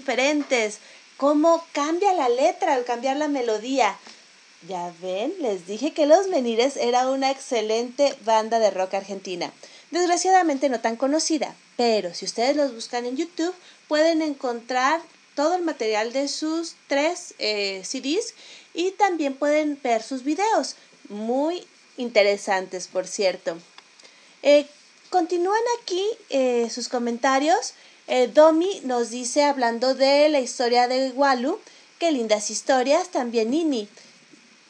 Diferentes? 0.00 0.78
¿Cómo 1.18 1.62
cambia 1.72 2.14
la 2.14 2.30
letra 2.30 2.72
al 2.72 2.84
cambiar 2.84 3.18
la 3.18 3.28
melodía? 3.28 3.98
Ya 4.66 4.94
ven, 5.02 5.34
les 5.40 5.66
dije 5.66 5.92
que 5.92 6.06
Los 6.06 6.28
Menires 6.28 6.78
era 6.78 7.10
una 7.10 7.30
excelente 7.30 8.16
banda 8.24 8.58
de 8.58 8.70
rock 8.70 8.94
argentina. 8.94 9.52
Desgraciadamente 9.90 10.70
no 10.70 10.80
tan 10.80 10.96
conocida, 10.96 11.54
pero 11.76 12.14
si 12.14 12.24
ustedes 12.24 12.56
los 12.56 12.74
buscan 12.74 13.04
en 13.04 13.18
YouTube 13.18 13.54
pueden 13.88 14.22
encontrar 14.22 15.02
todo 15.34 15.54
el 15.54 15.62
material 15.62 16.14
de 16.14 16.28
sus 16.28 16.76
tres 16.86 17.34
eh, 17.38 17.82
CDs 17.84 18.32
y 18.72 18.92
también 18.92 19.34
pueden 19.34 19.78
ver 19.82 20.02
sus 20.02 20.24
videos, 20.24 20.76
muy 21.10 21.66
interesantes 21.98 22.88
por 22.88 23.06
cierto. 23.06 23.58
Eh, 24.42 24.66
continúan 25.10 25.60
aquí 25.82 26.06
eh, 26.30 26.70
sus 26.70 26.88
comentarios. 26.88 27.74
Eh, 28.12 28.26
Domi 28.26 28.80
nos 28.82 29.10
dice, 29.10 29.44
hablando 29.44 29.94
de 29.94 30.28
la 30.30 30.40
historia 30.40 30.88
de 30.88 31.12
Walu, 31.12 31.60
qué 32.00 32.10
lindas 32.10 32.50
historias, 32.50 33.10
también 33.10 33.52
Nini. 33.52 33.88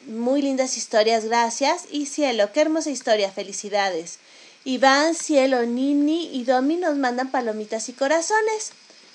Muy 0.05 0.43
lindas 0.43 0.77
historias, 0.77 1.25
gracias. 1.25 1.85
Y 1.89 2.05
Cielo, 2.05 2.51
qué 2.53 2.61
hermosa 2.61 2.91
historia, 2.91 3.31
felicidades. 3.31 4.19
Iván, 4.63 5.15
Cielo, 5.15 5.65
Nini 5.65 6.29
y 6.31 6.43
Domi 6.43 6.75
nos 6.75 6.97
mandan 6.97 7.31
palomitas 7.31 7.89
y 7.89 7.93
corazones. 7.93 8.73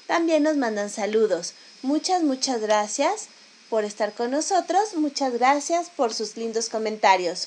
También 0.08 0.42
nos 0.42 0.56
mandan 0.56 0.90
saludos. 0.90 1.54
Muchas, 1.82 2.24
muchas 2.24 2.60
gracias 2.60 3.28
por 3.70 3.84
estar 3.84 4.12
con 4.12 4.32
nosotros. 4.32 4.94
Muchas 4.96 5.34
gracias 5.34 5.88
por 5.88 6.12
sus 6.12 6.36
lindos 6.36 6.68
comentarios. 6.68 7.46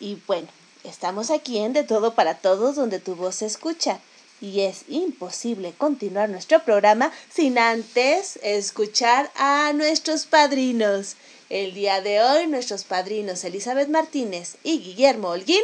Y 0.00 0.18
bueno, 0.26 0.48
estamos 0.84 1.30
aquí 1.30 1.56
en 1.60 1.72
De 1.72 1.82
Todo 1.82 2.14
para 2.14 2.34
Todos, 2.34 2.76
donde 2.76 3.00
tu 3.00 3.14
voz 3.14 3.36
se 3.36 3.46
escucha. 3.46 4.00
Y 4.40 4.60
es 4.60 4.84
imposible 4.88 5.74
continuar 5.76 6.30
nuestro 6.30 6.62
programa 6.64 7.12
sin 7.30 7.58
antes 7.58 8.38
escuchar 8.42 9.30
a 9.36 9.72
nuestros 9.74 10.26
padrinos. 10.26 11.16
El 11.50 11.74
día 11.74 12.00
de 12.00 12.22
hoy 12.22 12.46
nuestros 12.46 12.84
padrinos 12.84 13.44
Elizabeth 13.44 13.88
Martínez 13.88 14.56
y 14.62 14.80
Guillermo 14.80 15.30
Holguín 15.30 15.62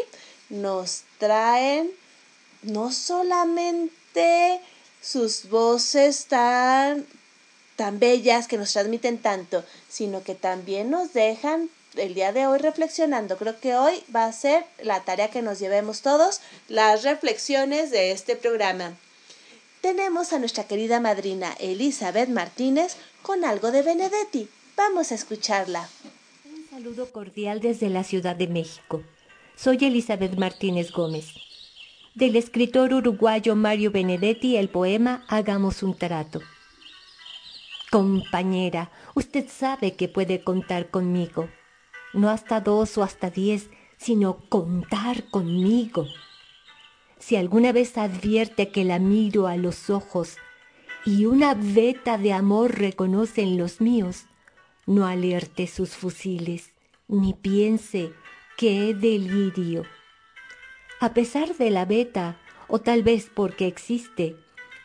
nos 0.51 1.03
traen 1.19 1.90
no 2.62 2.93
solamente 2.93 4.61
sus 5.01 5.48
voces 5.48 6.27
tan, 6.27 7.07
tan 7.77 7.98
bellas 7.98 8.48
que 8.48 8.59
nos 8.59 8.73
transmiten 8.73 9.19
tanto, 9.19 9.65
sino 9.89 10.23
que 10.23 10.35
también 10.35 10.90
nos 10.90 11.12
dejan 11.12 11.70
el 11.97 12.14
día 12.14 12.32
de 12.32 12.47
hoy 12.47 12.59
reflexionando. 12.59 13.36
Creo 13.36 13.59
que 13.60 13.74
hoy 13.74 14.02
va 14.14 14.27
a 14.27 14.32
ser 14.32 14.64
la 14.82 15.05
tarea 15.05 15.31
que 15.31 15.43
nos 15.43 15.59
llevemos 15.59 16.02
todos, 16.02 16.40
las 16.68 17.02
reflexiones 17.02 17.90
de 17.90 18.12
este 18.12 18.36
programa. 18.36 18.94
Tenemos 19.81 20.32
a 20.32 20.39
nuestra 20.39 20.64
querida 20.64 21.01
madrina 21.01 21.55
Elizabeth 21.60 22.28
Martínez 22.28 22.97
con 23.23 23.44
algo 23.44 23.70
de 23.70 23.82
Benedetti. 23.82 24.48
Vamos 24.77 25.12
a 25.12 25.14
escucharla. 25.14 25.89
Un 26.44 26.68
saludo 26.70 27.10
cordial 27.12 27.60
desde 27.60 27.89
la 27.89 28.05
Ciudad 28.05 28.36
de 28.36 28.48
México. 28.48 29.02
Soy 29.56 29.78
Elizabeth 29.81 30.36
Martínez 30.36 30.90
Gómez. 30.90 31.27
del 32.14 32.35
escritor 32.36 32.94
uruguayo 32.94 33.55
Mario 33.56 33.90
Benedetti 33.90 34.56
el 34.56 34.70
poema 34.70 35.24
Hagamos 35.28 35.82
un 35.82 35.94
trato. 35.97 36.40
Compañera, 37.90 38.90
usted 39.14 39.47
sabe 39.48 39.97
que 39.97 40.09
puede 40.09 40.43
contar 40.43 40.89
conmigo. 40.90 41.48
No 42.16 42.30
hasta 42.30 42.62
dos 42.62 42.97
o 42.97 43.02
hasta 43.02 43.28
diez, 43.28 43.68
sino 43.98 44.38
contar 44.48 45.28
conmigo. 45.28 46.06
Si 47.18 47.36
alguna 47.36 47.72
vez 47.72 47.98
advierte 47.98 48.70
que 48.70 48.84
la 48.84 48.98
miro 48.98 49.47
a 49.47 49.59
los 49.59 49.90
ojos 49.90 50.38
y 51.05 51.26
una 51.26 51.52
veta 51.52 52.16
de 52.16 52.32
amor 52.32 52.78
reconoce 52.78 53.43
en 53.43 53.59
los 53.59 53.82
míos, 53.82 54.24
no 54.86 55.06
alerte 55.06 55.66
sus 55.66 55.90
fusiles, 55.90 56.72
ni 57.06 57.34
piense 57.34 58.14
que 58.56 58.88
he 58.88 58.94
delirio. 58.94 59.84
A 61.01 61.12
pesar 61.12 61.55
de 61.56 61.68
la 61.68 61.84
veta, 61.84 62.38
o 62.66 62.78
tal 62.78 63.02
vez 63.02 63.30
porque 63.32 63.66
existe, 63.66 64.36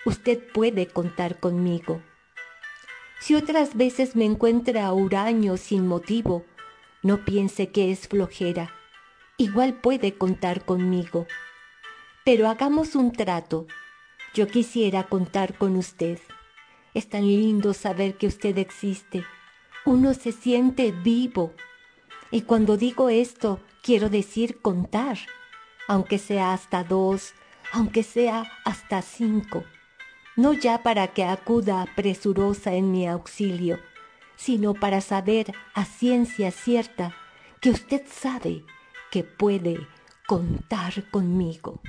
usted 0.05 0.51
puede 0.51 0.85
contar 0.85 1.39
conmigo. 1.39 2.01
Si 3.21 3.35
otras 3.35 3.77
veces 3.77 4.17
me 4.17 4.25
encuentra 4.25 4.91
huraño 4.91 5.55
sin 5.55 5.87
motivo, 5.87 6.43
no 7.03 7.26
piense 7.26 7.69
que 7.72 7.91
es 7.91 8.07
flojera. 8.07 8.73
Igual 9.38 9.76
puede 9.76 10.18
contar 10.18 10.65
conmigo. 10.65 11.28
Pero 12.23 12.48
hagamos 12.48 12.95
un 12.95 13.11
trato. 13.11 13.68
Yo 14.34 14.48
quisiera 14.48 15.03
contar 15.03 15.57
con 15.57 15.76
usted. 15.76 16.19
Es 16.94 17.10
tan 17.10 17.26
lindo 17.26 17.73
saber 17.73 18.15
que 18.18 18.28
usted 18.28 18.57
existe. 18.57 19.26
Uno 19.86 20.14
se 20.14 20.32
siente 20.32 20.91
vivo. 20.91 21.53
Y 22.30 22.41
cuando 22.41 22.78
digo 22.78 23.10
esto, 23.10 23.60
quiero 23.82 24.10
decir 24.10 24.61
contar, 24.61 25.18
aunque 25.88 26.18
sea 26.18 26.53
hasta 26.53 26.84
dos, 26.84 27.34
aunque 27.73 28.03
sea 28.03 28.52
hasta 28.64 29.02
cinco 29.02 29.64
no 30.36 30.53
ya 30.53 30.82
para 30.82 31.07
que 31.07 31.23
acuda 31.23 31.86
presurosa 31.95 32.73
en 32.73 32.91
mi 32.91 33.07
auxilio, 33.07 33.80
sino 34.43 34.73
para 34.73 35.01
saber 35.01 35.53
a 35.73 35.85
ciencia 35.85 36.51
cierta 36.51 37.15
que 37.61 37.69
usted 37.69 38.01
sabe 38.11 38.63
que 39.11 39.23
puede 39.23 39.88
contar 40.27 41.09
conmigo. 41.11 41.80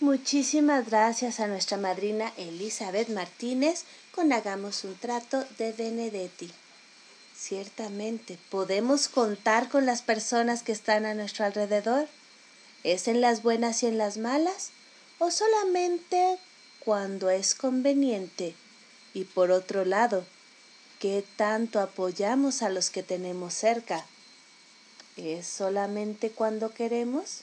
Muchísimas 0.00 0.88
gracias 0.88 1.40
a 1.40 1.48
nuestra 1.48 1.76
madrina 1.76 2.32
Elizabeth 2.36 3.08
Martínez 3.08 3.84
con 4.14 4.32
Hagamos 4.32 4.84
un 4.84 4.94
trato 4.94 5.44
de 5.58 5.72
Benedetti. 5.72 6.52
Ciertamente, 7.34 8.38
¿podemos 8.50 9.08
contar 9.08 9.68
con 9.68 9.86
las 9.86 10.02
personas 10.02 10.62
que 10.62 10.72
están 10.72 11.04
a 11.06 11.14
nuestro 11.14 11.44
alrededor? 11.44 12.06
¿Es 12.84 13.08
en 13.08 13.20
las 13.20 13.42
buenas 13.42 13.82
y 13.82 13.86
en 13.86 13.98
las 13.98 14.18
malas? 14.18 14.70
¿O 15.18 15.32
solamente 15.32 16.38
cuando 16.88 17.28
es 17.28 17.54
conveniente? 17.54 18.54
Y 19.12 19.24
por 19.24 19.50
otro 19.50 19.84
lado, 19.84 20.24
¿qué 20.98 21.22
tanto 21.36 21.80
apoyamos 21.80 22.62
a 22.62 22.70
los 22.70 22.88
que 22.88 23.02
tenemos 23.02 23.52
cerca? 23.52 24.06
¿Es 25.18 25.46
solamente 25.46 26.30
cuando 26.30 26.72
queremos? 26.72 27.42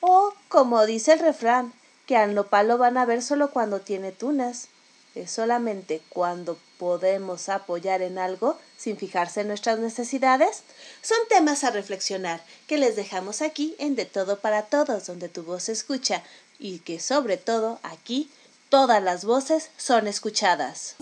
O, 0.00 0.34
como 0.50 0.84
dice 0.84 1.14
el 1.14 1.20
refrán, 1.20 1.72
que 2.04 2.18
al 2.18 2.34
nopalo 2.34 2.76
van 2.76 2.98
a 2.98 3.06
ver 3.06 3.22
solo 3.22 3.52
cuando 3.52 3.80
tiene 3.80 4.12
tunas 4.12 4.68
es 5.14 5.30
solamente 5.30 6.02
cuando 6.10 6.58
podemos 6.76 7.48
apoyar 7.48 8.02
en 8.02 8.18
algo 8.18 8.58
sin 8.76 8.98
fijarse 8.98 9.42
en 9.42 9.48
nuestras 9.48 9.78
necesidades, 9.78 10.62
son 11.00 11.18
temas 11.30 11.64
a 11.64 11.70
reflexionar 11.70 12.44
que 12.66 12.76
les 12.76 12.96
dejamos 12.96 13.40
aquí 13.40 13.76
en 13.78 13.94
De 13.94 14.04
Todo 14.04 14.40
para 14.40 14.62
Todos, 14.62 15.06
donde 15.06 15.30
tu 15.30 15.42
voz 15.42 15.64
se 15.64 15.72
escucha 15.72 16.22
y 16.58 16.80
que 16.80 17.00
sobre 17.00 17.36
todo 17.36 17.78
aquí 17.82 18.30
todas 18.68 19.02
las 19.02 19.24
voces 19.24 19.70
son 19.76 20.06
escuchadas. 20.06 20.96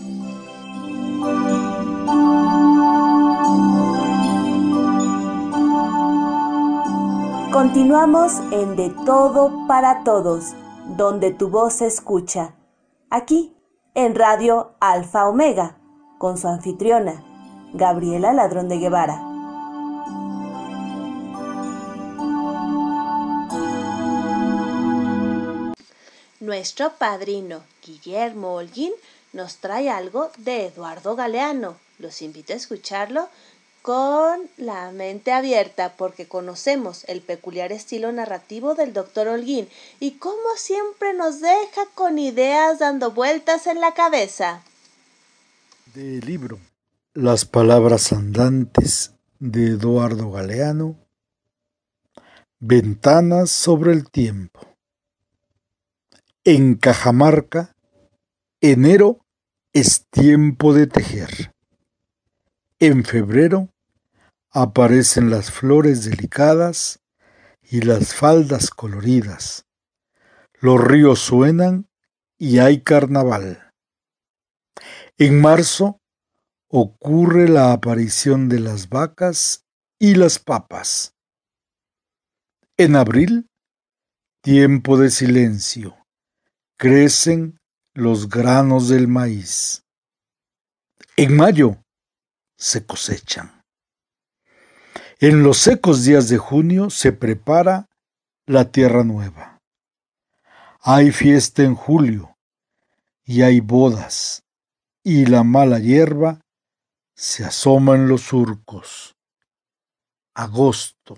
Continuamos 7.53 8.41
en 8.51 8.77
De 8.77 8.91
Todo 9.05 9.67
para 9.69 10.05
Todos, 10.05 10.55
donde 10.97 11.33
tu 11.33 11.49
voz 11.49 11.75
se 11.75 11.87
escucha. 11.87 12.55
Aquí 13.11 13.55
en 13.95 14.15
Radio 14.15 14.75
Alfa 14.81 15.29
Omega, 15.29 15.77
con 16.19 16.39
su 16.39 16.49
anfitriona, 16.49 17.23
Gabriela 17.75 18.33
Ladrón 18.33 18.69
de 18.69 18.79
Guevara. 18.79 19.32
Nuestro 26.43 26.95
padrino, 26.95 27.63
Guillermo 27.87 28.55
Holguín, 28.55 28.91
nos 29.33 29.59
trae 29.59 29.89
algo 29.89 30.33
de 30.39 30.67
Eduardo 30.67 31.15
Galeano. 31.15 31.77
Los 32.01 32.21
invito 32.21 32.53
a 32.53 32.57
escucharlo 32.57 33.29
con 33.81 34.51
la 34.57 34.91
mente 34.91 35.31
abierta 35.31 35.95
porque 35.97 36.27
conocemos 36.27 37.05
el 37.05 37.21
peculiar 37.21 37.71
estilo 37.71 38.11
narrativo 38.11 38.75
del 38.75 38.93
doctor 38.93 39.29
Holguín 39.29 39.69
y 40.01 40.15
cómo 40.15 40.57
siempre 40.57 41.15
nos 41.15 41.41
deja 41.41 41.87
con 41.95 42.19
ideas 42.19 42.81
dando 42.81 43.13
vueltas 43.13 43.69
en 43.69 43.81
la 43.81 43.95
cabeza. 43.95 44.65
Del 45.95 46.27
libro 46.27 46.59
Las 47.15 47.45
palabras 47.45 48.13
andantes 48.13 49.13
de 49.39 49.67
Eduardo 49.67 50.33
Galeano 50.33 50.97
Ventanas 52.59 53.53
sobre 53.53 53.93
el 53.93 54.11
tiempo 54.11 54.72
En 56.45 56.75
Cajamarca, 56.75 57.77
enero 58.61 59.25
es 59.73 60.09
tiempo 60.11 60.75
de 60.75 60.89
tejer. 60.89 61.55
En 62.81 63.05
febrero 63.05 63.69
aparecen 64.51 65.31
las 65.31 65.53
flores 65.53 66.05
delicadas 66.05 66.99
y 67.63 67.83
las 67.83 68.17
faldas 68.17 68.71
coloridas. 68.71 69.67
Los 70.59 70.81
ríos 70.83 71.21
suenan 71.21 71.89
y 72.39 72.59
hay 72.59 72.81
carnaval. 72.81 73.71
En 75.19 75.41
marzo 75.41 76.01
ocurre 76.67 77.49
la 77.49 77.73
aparición 77.73 78.49
de 78.49 78.59
las 78.59 78.89
vacas 78.89 79.65
y 80.01 80.17
las 80.17 80.41
papas. 80.41 81.15
En 82.77 82.97
abril, 82.97 83.49
tiempo 84.41 84.99
de 84.99 85.13
silencio, 85.13 86.02
crecen 86.83 87.61
los 87.95 88.29
granos 88.29 88.89
del 88.89 89.07
maíz. 89.07 89.85
En 91.17 91.37
mayo 91.37 91.77
se 92.59 92.85
cosechan. 92.85 93.63
En 95.21 95.45
los 95.45 95.59
secos 95.59 96.03
días 96.03 96.29
de 96.29 96.39
junio 96.39 96.91
se 96.91 97.13
prepara 97.13 97.89
la 98.47 98.73
tierra 98.73 99.05
nueva. 99.05 99.61
Hay 100.81 101.13
fiesta 101.13 101.63
en 101.63 101.77
julio 101.77 102.37
y 103.23 103.43
hay 103.43 103.61
bodas 103.61 104.43
y 105.05 105.27
la 105.27 105.45
mala 105.45 105.79
hierba 105.79 106.41
se 107.15 107.45
asoma 107.45 107.95
en 107.95 108.09
los 108.09 108.23
surcos. 108.23 109.15
Agosto, 110.35 111.17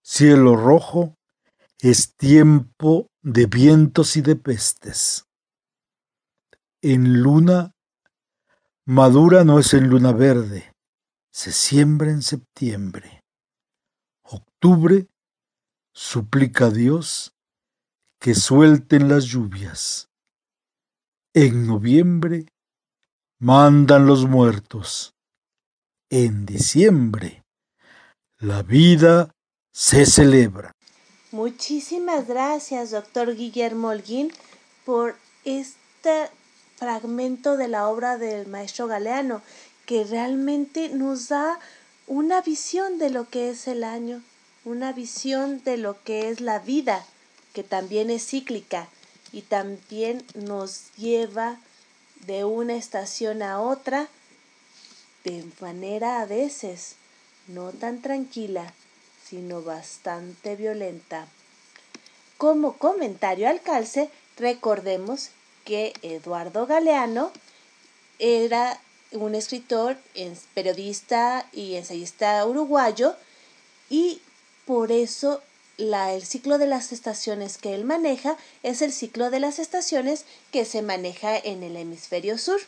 cielo 0.00 0.56
rojo, 0.56 1.18
es 1.90 2.16
tiempo 2.16 3.08
de 3.20 3.44
vientos 3.44 4.16
y 4.16 4.22
de 4.22 4.36
pestes. 4.36 5.26
En 6.80 7.20
luna 7.20 7.72
madura 8.86 9.44
no 9.44 9.58
es 9.58 9.74
en 9.74 9.90
luna 9.90 10.12
verde, 10.12 10.72
se 11.30 11.52
siembra 11.52 12.10
en 12.10 12.22
septiembre. 12.22 13.20
Octubre 14.22 15.08
suplica 15.92 16.66
a 16.66 16.70
Dios 16.70 17.34
que 18.18 18.34
suelten 18.34 19.10
las 19.10 19.26
lluvias. 19.26 20.08
En 21.34 21.66
noviembre 21.66 22.46
mandan 23.38 24.06
los 24.06 24.26
muertos. 24.26 25.12
En 26.08 26.46
diciembre 26.46 27.44
la 28.38 28.62
vida 28.62 29.34
se 29.70 30.06
celebra. 30.06 30.72
Muchísimas 31.34 32.28
gracias, 32.28 32.92
doctor 32.92 33.34
Guillermo 33.34 33.88
Holguín, 33.88 34.30
por 34.84 35.16
este 35.44 36.30
fragmento 36.76 37.56
de 37.56 37.66
la 37.66 37.88
obra 37.88 38.18
del 38.18 38.46
maestro 38.46 38.86
Galeano 38.86 39.42
que 39.84 40.04
realmente 40.04 40.90
nos 40.90 41.26
da 41.26 41.58
una 42.06 42.40
visión 42.40 43.00
de 43.00 43.10
lo 43.10 43.28
que 43.28 43.50
es 43.50 43.66
el 43.66 43.82
año, 43.82 44.22
una 44.64 44.92
visión 44.92 45.60
de 45.64 45.76
lo 45.76 46.00
que 46.04 46.30
es 46.30 46.40
la 46.40 46.60
vida, 46.60 47.04
que 47.52 47.64
también 47.64 48.10
es 48.10 48.24
cíclica 48.24 48.86
y 49.32 49.42
también 49.42 50.24
nos 50.34 50.92
lleva 50.96 51.58
de 52.26 52.44
una 52.44 52.76
estación 52.76 53.42
a 53.42 53.60
otra 53.60 54.06
de 55.24 55.44
manera 55.60 56.20
a 56.20 56.26
veces 56.26 56.94
no 57.48 57.72
tan 57.72 58.02
tranquila, 58.02 58.72
sino 59.28 59.62
bastante 59.62 60.56
violenta. 60.56 61.26
Como 62.36 62.74
comentario 62.74 63.48
al 63.48 63.60
calce, 63.60 64.10
recordemos 64.36 65.30
que 65.64 65.94
Eduardo 66.02 66.66
Galeano 66.66 67.32
era 68.18 68.80
un 69.12 69.34
escritor, 69.34 69.96
periodista 70.54 71.46
y 71.52 71.76
ensayista 71.76 72.44
uruguayo 72.44 73.16
y 73.88 74.20
por 74.66 74.92
eso 74.92 75.42
el 75.78 76.24
ciclo 76.24 76.58
de 76.58 76.66
las 76.66 76.92
estaciones 76.92 77.58
que 77.58 77.74
él 77.74 77.84
maneja 77.84 78.36
es 78.62 78.82
el 78.82 78.92
ciclo 78.92 79.30
de 79.30 79.40
las 79.40 79.58
estaciones 79.58 80.24
que 80.52 80.64
se 80.64 80.82
maneja 80.82 81.36
en 81.36 81.62
el 81.62 81.76
hemisferio 81.76 82.38
sur. 82.38 82.60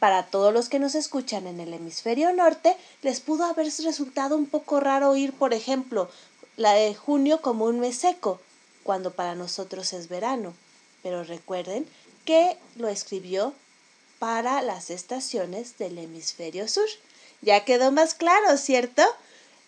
Para 0.00 0.26
todos 0.26 0.52
los 0.52 0.68
que 0.68 0.80
nos 0.80 0.96
escuchan 0.96 1.46
en 1.46 1.60
el 1.60 1.72
hemisferio 1.72 2.32
norte, 2.32 2.76
les 3.02 3.20
pudo 3.20 3.44
haber 3.44 3.66
resultado 3.66 4.36
un 4.36 4.46
poco 4.46 4.80
raro 4.80 5.10
oír, 5.10 5.32
por 5.32 5.54
ejemplo, 5.54 6.10
la 6.56 6.72
de 6.72 6.94
junio 6.94 7.40
como 7.40 7.66
un 7.66 7.78
mes 7.78 7.98
seco, 7.98 8.40
cuando 8.82 9.12
para 9.12 9.36
nosotros 9.36 9.92
es 9.92 10.08
verano. 10.08 10.54
Pero 11.04 11.22
recuerden 11.22 11.86
que 12.24 12.56
lo 12.76 12.88
escribió 12.88 13.54
para 14.18 14.60
las 14.62 14.90
estaciones 14.90 15.78
del 15.78 15.98
hemisferio 15.98 16.66
sur. 16.66 16.88
Ya 17.42 17.64
quedó 17.64 17.92
más 17.92 18.14
claro, 18.14 18.56
¿cierto? 18.56 19.02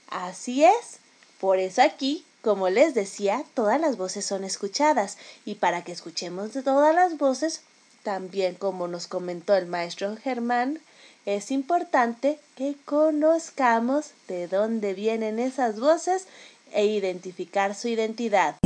Así 0.09 0.65
es. 0.65 0.99
Por 1.39 1.59
eso 1.59 1.83
aquí 1.83 2.25
como 2.43 2.69
les 2.69 2.93
decía, 2.93 3.45
todas 3.55 3.81
las 3.81 3.97
voces 3.97 4.27
son 4.27 4.43
escuchadas 4.43 5.17
y 5.45 5.55
para 5.55 5.85
que 5.85 5.93
escuchemos 5.93 6.53
de 6.53 6.63
todas 6.63 6.93
las 6.93 7.17
voces, 7.17 7.63
también 8.03 8.55
como 8.55 8.89
nos 8.89 9.07
comentó 9.07 9.55
el 9.55 9.67
maestro 9.67 10.17
Germán, 10.17 10.81
es 11.25 11.51
importante 11.51 12.39
que 12.57 12.75
conozcamos 12.85 14.13
de 14.29 14.49
dónde 14.49 14.95
vienen 14.95 15.39
esas 15.39 15.79
voces 15.79 16.27
e 16.73 16.87
identificar 16.87 17.75
su 17.75 17.89
identidad. 17.89 18.57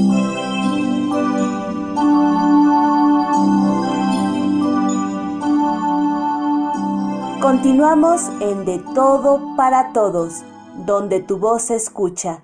Continuamos 7.40 8.22
en 8.40 8.64
De 8.64 8.82
Todo 8.94 9.54
para 9.56 9.92
Todos, 9.92 10.42
donde 10.84 11.20
tu 11.20 11.38
voz 11.38 11.62
se 11.62 11.76
escucha. 11.76 12.42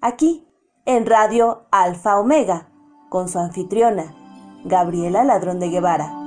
Aquí 0.00 0.46
en 0.86 1.04
Radio 1.04 1.66
Alfa 1.70 2.18
Omega, 2.18 2.68
con 3.10 3.28
su 3.28 3.38
anfitriona, 3.38 4.14
Gabriela 4.64 5.24
Ladrón 5.24 5.60
de 5.60 5.68
Guevara. 5.68 6.17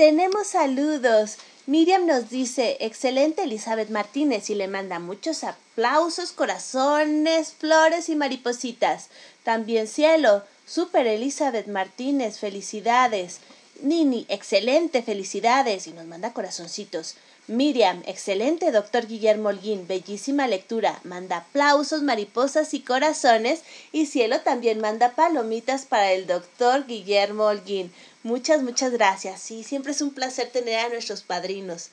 Tenemos 0.00 0.46
saludos. 0.46 1.36
Miriam 1.66 2.06
nos 2.06 2.30
dice, 2.30 2.78
excelente 2.80 3.42
Elizabeth 3.42 3.90
Martínez 3.90 4.48
y 4.48 4.54
le 4.54 4.66
manda 4.66 4.98
muchos 4.98 5.44
aplausos, 5.44 6.32
corazones, 6.32 7.52
flores 7.52 8.08
y 8.08 8.16
maripositas. 8.16 9.10
También 9.44 9.86
cielo, 9.86 10.42
super 10.64 11.06
Elizabeth 11.06 11.66
Martínez, 11.66 12.38
felicidades. 12.38 13.40
Nini, 13.82 14.24
excelente, 14.30 15.02
felicidades 15.02 15.86
y 15.86 15.92
nos 15.92 16.06
manda 16.06 16.32
corazoncitos. 16.32 17.16
Miriam, 17.50 18.00
excelente 18.06 18.70
doctor 18.70 19.08
Guillermo 19.08 19.48
Holguín, 19.48 19.88
bellísima 19.88 20.46
lectura, 20.46 21.00
manda 21.02 21.38
aplausos, 21.38 22.00
mariposas 22.00 22.74
y 22.74 22.80
corazones 22.80 23.62
y 23.90 24.06
Cielo 24.06 24.42
también 24.42 24.80
manda 24.80 25.16
palomitas 25.16 25.84
para 25.84 26.12
el 26.12 26.28
doctor 26.28 26.86
Guillermo 26.86 27.46
Holguín. 27.46 27.92
Muchas, 28.22 28.62
muchas 28.62 28.92
gracias. 28.92 29.42
Sí, 29.42 29.64
siempre 29.64 29.90
es 29.90 30.00
un 30.00 30.14
placer 30.14 30.48
tener 30.50 30.78
a 30.78 30.88
nuestros 30.90 31.22
padrinos. 31.22 31.88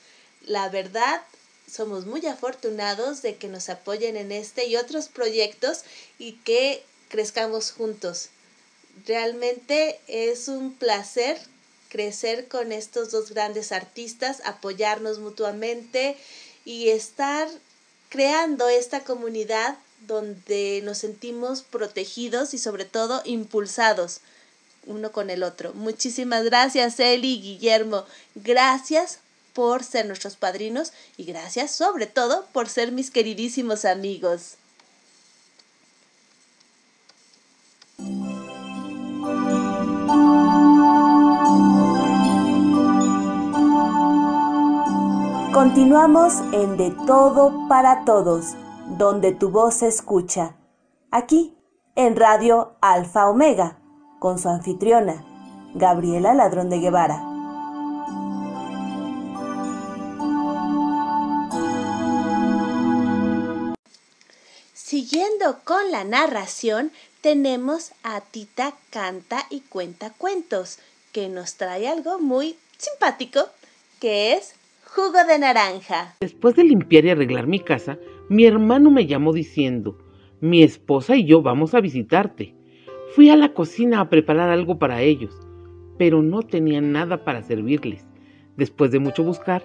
La 0.46 0.68
verdad, 0.68 1.22
somos 1.68 2.06
muy 2.06 2.24
afortunados 2.26 3.22
de 3.22 3.34
que 3.34 3.48
nos 3.48 3.68
apoyen 3.68 4.16
en 4.16 4.30
este 4.30 4.66
y 4.66 4.76
otros 4.76 5.08
proyectos 5.08 5.82
y 6.20 6.34
que 6.44 6.84
crezcamos 7.08 7.72
juntos. 7.72 8.28
Realmente 9.06 9.98
es 10.06 10.46
un 10.46 10.72
placer 10.72 11.36
crecer 11.88 12.48
con 12.48 12.72
estos 12.72 13.10
dos 13.10 13.30
grandes 13.30 13.72
artistas, 13.72 14.42
apoyarnos 14.44 15.18
mutuamente 15.18 16.16
y 16.64 16.90
estar 16.90 17.48
creando 18.08 18.68
esta 18.68 19.04
comunidad 19.04 19.78
donde 20.06 20.80
nos 20.84 20.98
sentimos 20.98 21.62
protegidos 21.62 22.54
y 22.54 22.58
sobre 22.58 22.84
todo 22.84 23.22
impulsados 23.24 24.20
uno 24.86 25.12
con 25.12 25.30
el 25.30 25.42
otro. 25.42 25.74
Muchísimas 25.74 26.44
gracias, 26.44 26.98
Eli 27.00 27.34
y 27.34 27.40
Guillermo. 27.40 28.04
Gracias 28.34 29.20
por 29.52 29.82
ser 29.82 30.06
nuestros 30.06 30.36
padrinos 30.36 30.92
y 31.16 31.24
gracias 31.24 31.72
sobre 31.72 32.06
todo 32.06 32.46
por 32.52 32.68
ser 32.68 32.92
mis 32.92 33.10
queridísimos 33.10 33.84
amigos. 33.84 34.57
Continuamos 45.58 46.34
en 46.52 46.76
De 46.76 46.92
Todo 47.04 47.66
para 47.68 48.04
Todos, 48.04 48.54
donde 48.96 49.32
tu 49.32 49.50
voz 49.50 49.74
se 49.74 49.88
escucha. 49.88 50.54
Aquí, 51.10 51.52
en 51.96 52.14
Radio 52.14 52.76
Alfa 52.80 53.28
Omega, 53.28 53.76
con 54.20 54.38
su 54.38 54.48
anfitriona, 54.48 55.24
Gabriela 55.74 56.32
Ladrón 56.32 56.70
de 56.70 56.78
Guevara. 56.78 57.18
Siguiendo 64.74 65.58
con 65.64 65.90
la 65.90 66.04
narración, 66.04 66.92
tenemos 67.20 67.90
a 68.04 68.20
Tita 68.20 68.74
Canta 68.90 69.44
y 69.50 69.62
Cuenta 69.62 70.10
Cuentos, 70.10 70.78
que 71.10 71.28
nos 71.28 71.56
trae 71.56 71.88
algo 71.88 72.20
muy 72.20 72.56
simpático, 72.78 73.40
que 73.98 74.34
es 74.34 74.54
Jugo 74.94 75.22
de 75.28 75.38
naranja. 75.38 76.14
Después 76.20 76.56
de 76.56 76.64
limpiar 76.64 77.04
y 77.04 77.10
arreglar 77.10 77.46
mi 77.46 77.60
casa, 77.60 77.98
mi 78.30 78.46
hermano 78.46 78.90
me 78.90 79.06
llamó 79.06 79.34
diciendo, 79.34 79.98
mi 80.40 80.62
esposa 80.62 81.14
y 81.14 81.26
yo 81.26 81.42
vamos 81.42 81.74
a 81.74 81.82
visitarte. 81.82 82.54
Fui 83.14 83.28
a 83.28 83.36
la 83.36 83.52
cocina 83.52 84.00
a 84.00 84.08
preparar 84.08 84.48
algo 84.48 84.78
para 84.78 85.02
ellos, 85.02 85.38
pero 85.98 86.22
no 86.22 86.42
tenía 86.42 86.80
nada 86.80 87.22
para 87.22 87.42
servirles. 87.42 88.06
Después 88.56 88.90
de 88.90 88.98
mucho 88.98 89.22
buscar, 89.24 89.62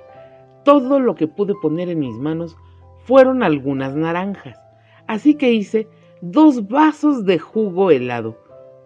todo 0.66 1.00
lo 1.00 1.16
que 1.16 1.28
pude 1.28 1.54
poner 1.62 1.88
en 1.88 2.00
mis 2.00 2.18
manos 2.18 2.58
fueron 3.06 3.44
algunas 3.44 3.96
naranjas. 3.96 4.60
Así 5.08 5.36
que 5.36 5.54
hice 5.54 5.88
dos 6.22 6.68
vasos 6.68 7.26
de 7.26 7.40
jugo 7.40 7.92
helado. 7.92 8.38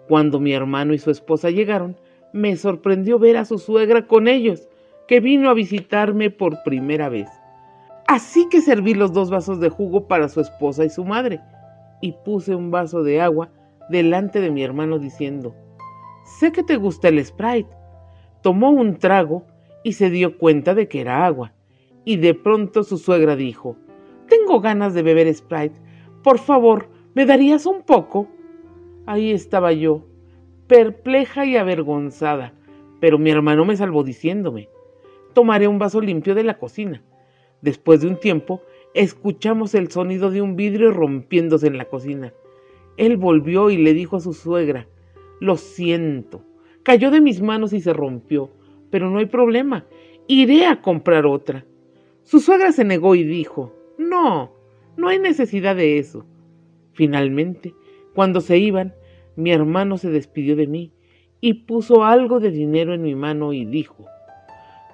Cuando 0.08 0.40
mi 0.40 0.54
hermano 0.54 0.94
y 0.94 1.00
su 1.00 1.10
esposa 1.10 1.50
llegaron, 1.50 1.98
me 2.32 2.56
sorprendió 2.58 3.18
ver 3.18 3.38
a 3.38 3.46
su 3.46 3.58
suegra 3.58 4.06
con 4.06 4.28
ellos 4.28 4.70
que 5.08 5.20
vino 5.20 5.50
a 5.50 5.54
visitarme 5.54 6.30
por 6.30 6.64
primera 6.64 7.10
vez. 7.10 7.30
Así 8.08 8.48
que 8.50 8.62
serví 8.62 8.94
los 8.94 9.14
dos 9.14 9.30
vasos 9.30 9.60
de 9.60 9.70
jugo 9.70 10.08
para 10.08 10.30
su 10.30 10.42
esposa 10.42 10.86
y 10.86 10.90
su 10.90 11.06
madre, 11.06 11.42
y 12.02 12.14
puse 12.24 12.56
un 12.56 12.72
vaso 12.72 13.04
de 13.04 13.22
agua 13.22 13.50
delante 13.90 14.40
de 14.40 14.52
mi 14.52 14.64
hermano 14.64 15.00
diciendo, 15.00 15.56
sé 16.24 16.52
que 16.52 16.64
te 16.64 16.76
gusta 16.76 17.08
el 17.08 17.24
Sprite. 17.26 17.70
Tomó 18.42 18.70
un 18.70 18.98
trago 18.98 19.46
y 19.84 19.94
se 19.94 20.10
dio 20.10 20.38
cuenta 20.38 20.74
de 20.74 20.88
que 20.88 21.02
era 21.02 21.26
agua, 21.26 21.54
y 22.06 22.18
de 22.18 22.34
pronto 22.34 22.84
su 22.84 22.98
suegra 22.98 23.36
dijo, 23.36 23.76
tengo 24.28 24.60
ganas 24.62 24.94
de 24.94 25.04
beber 25.04 25.34
Sprite, 25.34 25.80
por 26.24 26.40
favor, 26.40 26.90
¿me 27.14 27.26
darías 27.26 27.66
un 27.66 27.82
poco? 27.82 28.28
Ahí 29.06 29.32
estaba 29.32 29.72
yo, 29.72 30.06
perpleja 30.68 31.46
y 31.46 31.56
avergonzada, 31.56 32.54
pero 33.00 33.18
mi 33.18 33.32
hermano 33.32 33.66
me 33.66 33.78
salvó 33.78 34.04
diciéndome, 34.04 34.70
tomaré 35.34 35.68
un 35.68 35.80
vaso 35.80 36.02
limpio 36.02 36.36
de 36.36 36.44
la 36.44 36.58
cocina. 36.58 37.04
Después 37.62 38.02
de 38.02 38.08
un 38.08 38.20
tiempo, 38.20 38.62
escuchamos 38.94 39.76
el 39.76 39.92
sonido 39.92 40.32
de 40.32 40.42
un 40.42 40.56
vidrio 40.56 40.92
rompiéndose 40.92 41.68
en 41.68 41.78
la 41.78 41.86
cocina. 41.86 42.34
Él 42.98 43.18
volvió 43.18 43.70
y 43.70 43.78
le 43.78 43.94
dijo 43.94 44.18
a 44.18 44.22
su 44.22 44.34
suegra, 44.34 44.88
Lo 45.40 45.58
siento, 45.58 46.44
cayó 46.84 47.12
de 47.12 47.22
mis 47.22 47.42
manos 47.42 47.74
y 47.74 47.82
se 47.82 47.94
rompió, 47.94 48.52
pero 48.90 49.10
no 49.10 49.20
hay 49.20 49.28
problema, 49.28 49.86
iré 50.28 50.66
a 50.66 50.82
comprar 50.82 51.26
otra. 51.26 51.66
Su 52.24 52.40
suegra 52.40 52.72
se 52.72 52.84
negó 52.84 53.16
y 53.16 53.24
dijo, 53.24 53.74
No, 53.98 54.52
no 54.98 55.08
hay 55.10 55.20
necesidad 55.20 55.76
de 55.76 56.00
eso. 56.00 56.26
Finalmente, 56.94 57.74
cuando 58.16 58.42
se 58.42 58.58
iban, 58.58 58.96
mi 59.36 59.52
hermano 59.52 59.98
se 59.98 60.10
despidió 60.10 60.56
de 60.56 60.66
mí 60.66 60.92
y 61.40 61.54
puso 61.66 62.04
algo 62.04 62.40
de 62.40 62.50
dinero 62.50 62.94
en 62.94 63.04
mi 63.04 63.14
mano 63.14 63.54
y 63.54 63.66
dijo, 63.66 64.06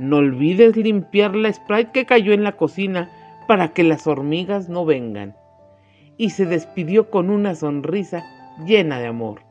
no 0.03 0.17
olvides 0.17 0.75
limpiar 0.75 1.35
la 1.35 1.51
Sprite 1.51 1.91
que 1.91 2.05
cayó 2.05 2.33
en 2.33 2.43
la 2.43 2.57
cocina 2.57 3.09
para 3.47 3.73
que 3.73 3.83
las 3.83 4.05
hormigas 4.07 4.69
no 4.69 4.85
vengan. 4.85 5.35
Y 6.17 6.31
se 6.31 6.45
despidió 6.45 7.09
con 7.09 7.29
una 7.29 7.55
sonrisa 7.55 8.23
llena 8.65 8.99
de 8.99 9.07
amor. 9.07 9.41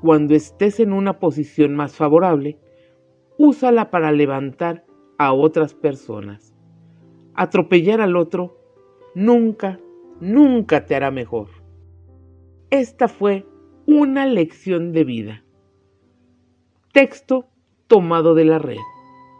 cuando 0.00 0.34
estés 0.34 0.78
en 0.78 0.92
una 0.92 1.18
posición 1.18 1.74
más 1.74 1.96
favorable, 1.96 2.60
úsala 3.38 3.90
para 3.90 4.12
levantar 4.12 4.84
a 5.18 5.32
otras 5.32 5.74
personas. 5.74 6.54
Atropellar 7.34 8.00
al 8.00 8.14
otro 8.16 8.56
nunca, 9.16 9.80
nunca 10.20 10.86
te 10.86 10.94
hará 10.94 11.10
mejor. 11.10 11.48
Esta 12.70 13.08
fue 13.08 13.46
una 13.86 14.26
lección 14.26 14.92
de 14.92 15.04
vida. 15.04 15.44
Texto 16.92 17.48
tomado 17.88 18.34
de 18.34 18.44
la 18.44 18.58
red. 18.58 18.80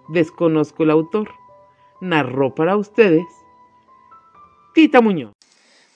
Desconozco 0.09 0.85
el 0.85 0.91
autor. 0.91 1.31
Narró 2.01 2.55
para 2.55 2.77
ustedes 2.77 3.27
Tita 4.75 5.01
Muñoz. 5.01 5.33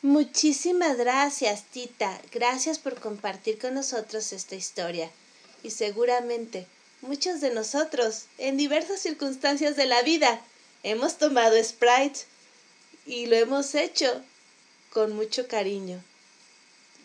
Muchísimas 0.02 0.96
gracias, 0.96 1.64
Tita. 1.64 2.18
Gracias 2.32 2.78
por 2.78 2.94
compartir 2.94 3.58
con 3.58 3.74
nosotros 3.74 4.32
esta 4.32 4.56
historia. 4.56 5.10
Y 5.62 5.70
seguramente 5.70 6.66
muchos 7.02 7.40
de 7.40 7.52
nosotros, 7.52 8.26
en 8.38 8.56
diversas 8.56 9.00
circunstancias 9.00 9.76
de 9.76 9.86
la 9.86 10.02
vida, 10.02 10.40
hemos 10.82 11.18
tomado 11.18 11.62
Sprite 11.62 12.20
y 13.04 13.26
lo 13.26 13.36
hemos 13.36 13.74
hecho 13.74 14.06
con 14.92 15.14
mucho 15.14 15.46
cariño. 15.46 16.02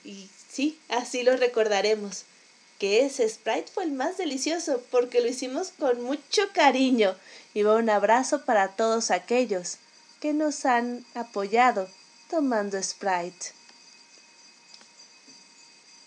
Y 0.06 0.30
sí, 0.50 0.80
así 0.90 1.24
lo 1.24 1.36
recordaremos, 1.36 2.24
que 2.80 3.06
ese 3.06 3.28
Sprite 3.28 3.72
fue 3.72 3.84
el 3.86 3.92
más 3.92 4.18
delicioso 4.18 4.82
porque 4.92 5.22
lo 5.22 5.28
hicimos 5.28 5.72
con 5.78 6.02
mucho 6.02 6.42
cariño. 6.54 7.16
Y 7.54 7.64
un 7.64 7.90
abrazo 7.90 8.46
para 8.46 8.76
todos 8.76 9.12
aquellos 9.12 9.78
que 10.20 10.34
nos 10.34 10.66
han 10.66 11.06
apoyado 11.14 11.88
tomando 12.30 12.82
Sprite. 12.82 13.54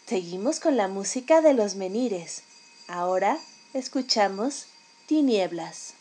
Seguimos 0.07 0.61
con 0.61 0.77
la 0.77 0.89
música 0.89 1.41
de 1.41 1.55
los 1.55 1.75
menires. 1.75 2.43
Ahora 2.87 3.39
escuchamos. 3.75 4.67
Tinieblas 5.07 5.98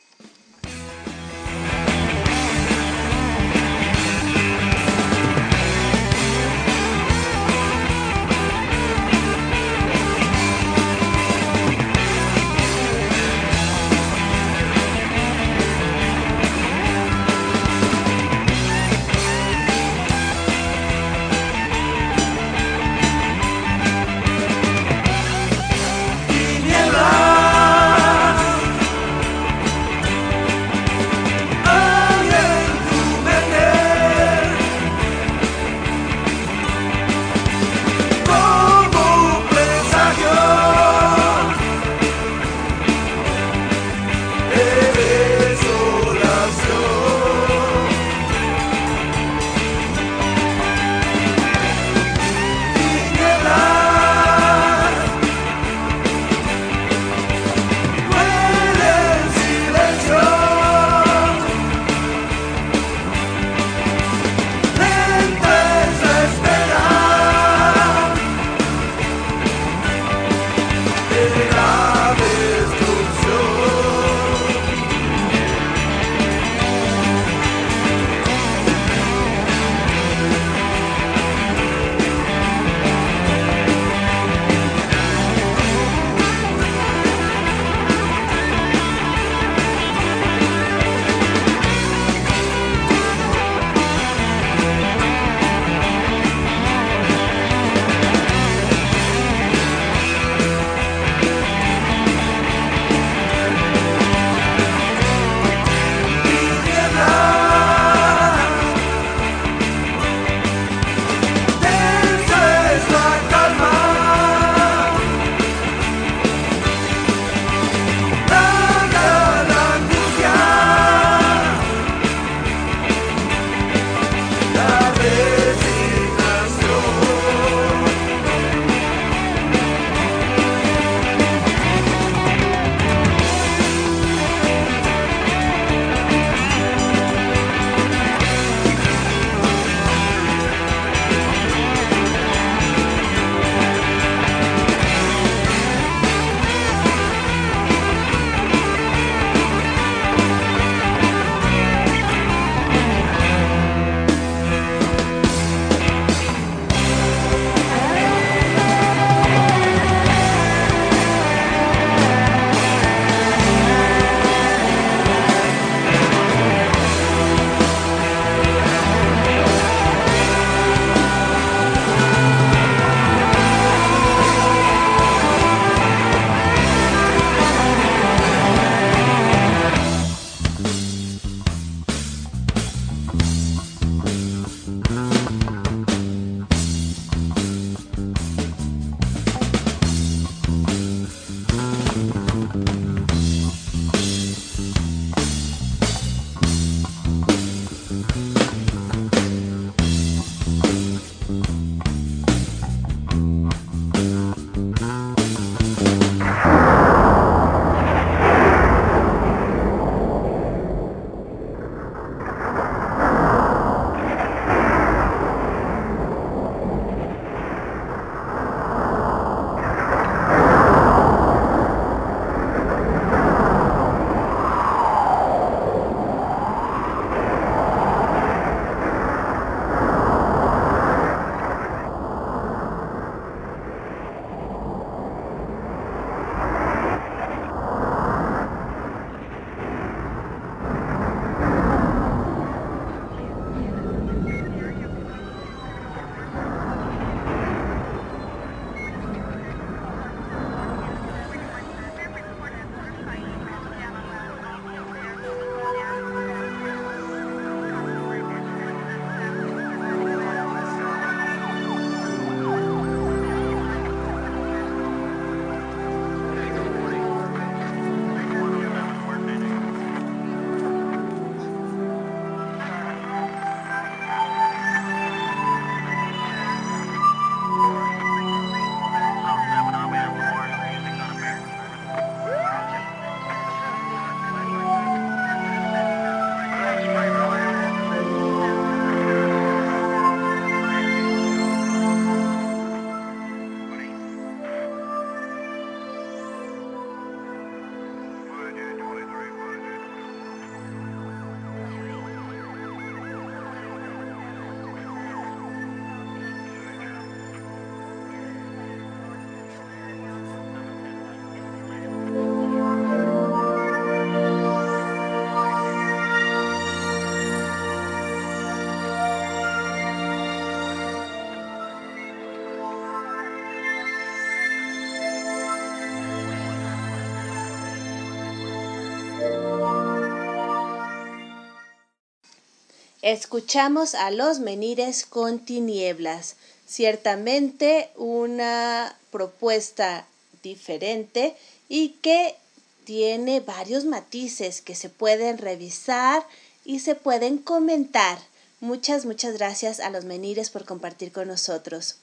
Escuchamos 333.08 333.96
a 333.96 334.12
los 334.12 334.40
menires 334.42 335.06
con 335.06 335.40
tinieblas. 335.40 336.36
Ciertamente 336.68 337.90
una 337.96 338.98
propuesta 339.12 340.06
diferente 340.44 341.34
y 341.70 341.92
que 342.02 342.36
tiene 342.84 343.40
varios 343.40 343.86
matices 343.86 344.62
que 344.62 344.76
se 344.76 344.90
pueden 344.90 345.38
revisar 345.38 346.28
y 346.66 346.80
se 346.80 346.96
pueden 346.96 347.38
comentar. 347.38 348.20
Muchas, 348.60 349.06
muchas 349.06 349.38
gracias 349.38 349.80
a 349.80 349.90
los 349.90 350.04
menires 350.04 350.50
por 350.50 350.66
compartir 350.66 351.14
con 351.14 351.30
nosotros. 351.30 351.96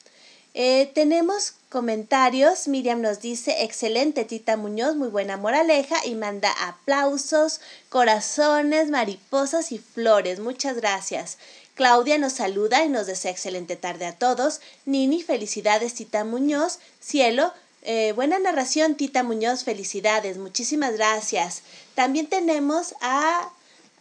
Eh, 0.57 0.93
tenemos 0.95 1.55
comentarios. 1.69 2.69
Miriam 2.69 3.01
nos 3.01 3.21
dice, 3.21 3.65
excelente 3.65 4.25
Tita 4.25 4.57
Muñoz, 4.57 4.95
muy 4.95 5.09
buena 5.09 5.37
moraleja 5.37 5.97
y 6.07 6.15
manda 6.15 6.53
aplausos, 6.53 7.61
corazones, 7.89 8.89
mariposas 8.89 9.73
y 9.73 9.79
flores. 9.79 10.39
Muchas 10.39 10.77
gracias. 10.77 11.39
Claudia 11.75 12.19
nos 12.19 12.35
saluda 12.35 12.85
y 12.85 12.89
nos 12.89 13.09
desea 13.09 13.33
excelente 13.33 13.75
tarde 13.75 14.07
a 14.07 14.17
todos. 14.17 14.61
Nini, 14.87 15.23
felicidades 15.23 15.95
Tita 15.95 16.23
Muñoz. 16.23 16.79
Cielo, 17.01 17.53
eh, 17.83 18.13
buena 18.13 18.39
narración 18.39 18.95
Tita 18.95 19.25
Muñoz, 19.25 19.65
felicidades. 19.65 20.39
Muchísimas 20.39 20.95
gracias. 20.95 21.63
También 21.97 22.29
tenemos 22.29 22.95
a 23.01 23.51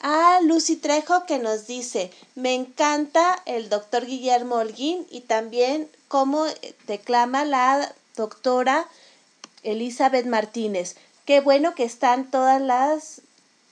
a 0.06 0.42
Lucy 0.42 0.76
Trejo 0.76 1.26
que 1.26 1.40
nos 1.40 1.66
dice, 1.66 2.12
me 2.36 2.54
encanta 2.54 3.42
el 3.46 3.70
doctor 3.70 4.06
Guillermo 4.06 4.56
Holguín 4.56 5.08
y 5.10 5.22
también 5.22 5.90
cómo 6.14 6.46
declama 6.86 7.44
la 7.44 7.92
doctora 8.16 8.86
Elizabeth 9.64 10.28
Martínez. 10.28 10.96
Qué 11.26 11.40
bueno 11.40 11.74
que 11.74 11.86
están 11.86 12.30
todas 12.30 12.62
las, 12.62 13.22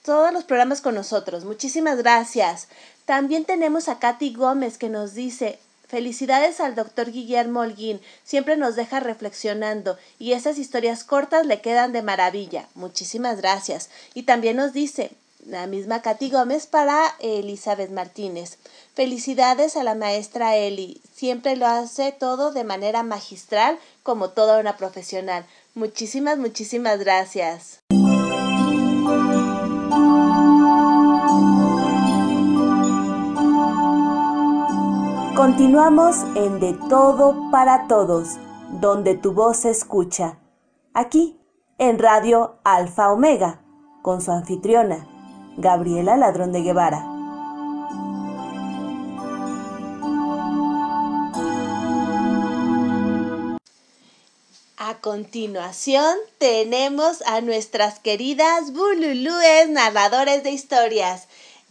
todos 0.04 0.34
los 0.34 0.44
programas 0.46 0.82
con 0.82 0.96
nosotros. 0.96 1.46
Muchísimas 1.46 2.00
gracias. 2.00 2.68
También 3.06 3.46
tenemos 3.46 3.90
a 3.90 4.00
Katy 4.00 4.34
Gómez 4.34 4.80
que 4.80 4.90
nos 4.90 5.14
dice, 5.14 5.60
Felicidades 5.88 6.60
al 6.62 6.74
doctor 6.74 7.12
Guillermo 7.12 7.60
Holguín, 7.60 8.02
siempre 8.24 8.58
nos 8.58 8.76
deja 8.76 9.00
reflexionando 9.00 10.00
y 10.18 10.32
esas 10.32 10.58
historias 10.58 11.04
cortas 11.04 11.46
le 11.46 11.62
quedan 11.62 11.92
de 11.92 12.02
maravilla. 12.02 12.68
Muchísimas 12.74 13.38
gracias. 13.38 13.92
Y 14.16 14.24
también 14.24 14.58
nos 14.58 14.74
dice, 14.74 15.12
la 15.46 15.68
misma 15.68 16.02
Katy 16.02 16.30
Gómez 16.30 16.68
para 16.68 17.16
Elizabeth 17.20 17.92
Martínez. 17.92 18.58
Felicidades 18.94 19.76
a 19.78 19.84
la 19.84 19.96
maestra 19.96 20.56
Eli. 20.56 21.02
Siempre 21.14 21.56
lo 21.56 21.68
hace 21.68 22.12
todo 22.12 22.52
de 22.52 22.64
manera 22.64 23.04
magistral 23.04 23.80
como 24.04 24.30
toda 24.30 24.60
una 24.60 24.78
profesional. 24.78 25.46
Muchísimas, 25.74 26.38
muchísimas 26.38 27.00
gracias. 27.00 27.82
Continuamos 35.36 36.18
en 36.36 36.60
De 36.60 36.78
Todo 36.88 37.50
para 37.52 37.88
Todos, 37.88 38.38
donde 38.80 39.16
tu 39.16 39.34
voz 39.34 39.58
se 39.58 39.72
escucha. 39.72 40.38
Aquí, 40.94 41.40
en 41.80 41.98
Radio 41.98 42.60
Alfa 42.64 43.12
Omega, 43.12 43.62
con 44.04 44.22
su 44.22 44.32
anfitriona, 44.32 45.08
Gabriela 45.58 46.18
Ladrón 46.18 46.52
de 46.52 46.62
Guevara. 46.62 47.06
A 54.78 54.96
continuación 55.00 56.16
tenemos 56.38 57.22
a 57.24 57.42
nuestras 57.42 58.00
queridas 58.00 58.74
Bululúes 58.74 59.70
narradores 59.70 60.44
de 60.44 60.52
historias. 60.52 61.28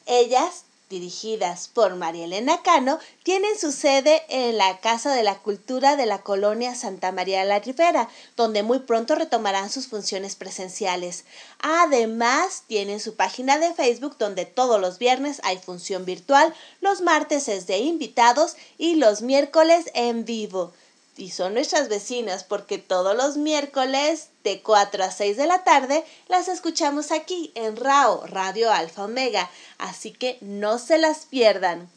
Ellas 0.07 0.65
dirigidas 0.91 1.69
por 1.69 1.95
María 1.95 2.27
Elena 2.27 2.61
Cano, 2.63 2.99
tienen 3.23 3.59
su 3.59 3.73
sede 3.73 4.23
en 4.29 4.59
la 4.59 4.81
Casa 4.81 5.15
de 5.15 5.23
la 5.23 5.39
Cultura 5.39 5.97
de 5.97 6.05
la 6.05 6.19
colonia 6.19 6.75
Santa 6.75 7.13
María 7.13 7.41
de 7.41 7.47
la 7.47 7.61
Ribera, 7.61 8.11
donde 8.37 8.63
muy 8.63 8.81
pronto 8.81 9.15
retomarán 9.15 9.71
sus 9.71 9.87
funciones 9.87 10.37
presenciales. 10.37 11.25
Además, 11.61 12.65
tienen 12.67 13.01
su 13.01 13.15
página 13.15 13.59
de 13.59 13.73
Facebook 13.73 14.17
donde 14.19 14.45
todos 14.45 14.81
los 14.81 14.99
viernes 14.99 15.41
hay 15.45 15.59
función 15.59 16.05
virtual, 16.05 16.53
los 16.81 17.01
martes 17.01 17.49
es 17.49 17.67
de 17.67 17.79
invitados 17.79 18.57
y 18.77 18.97
los 18.97 19.23
miércoles 19.23 19.87
en 19.95 20.25
vivo 20.25 20.73
y 21.21 21.29
son 21.29 21.53
nuestras 21.53 21.91
vecinas 21.91 22.45
porque 22.45 22.79
todos 22.79 23.15
los 23.15 23.37
miércoles 23.37 24.31
de 24.43 24.63
4 24.63 25.05
a 25.05 25.11
6 25.11 25.37
de 25.37 25.47
la 25.47 25.65
tarde 25.65 26.03
las 26.29 26.49
escuchamos 26.49 27.13
aquí 27.13 27.53
en 27.55 27.77
RAO, 27.77 28.27
Radio 28.27 28.73
Alfa 28.73 29.05
Omega, 29.05 29.51
así 29.77 30.13
que 30.13 30.39
no 30.41 30.79
se 30.79 30.97
las 30.97 31.27
pierdan. 31.27 31.91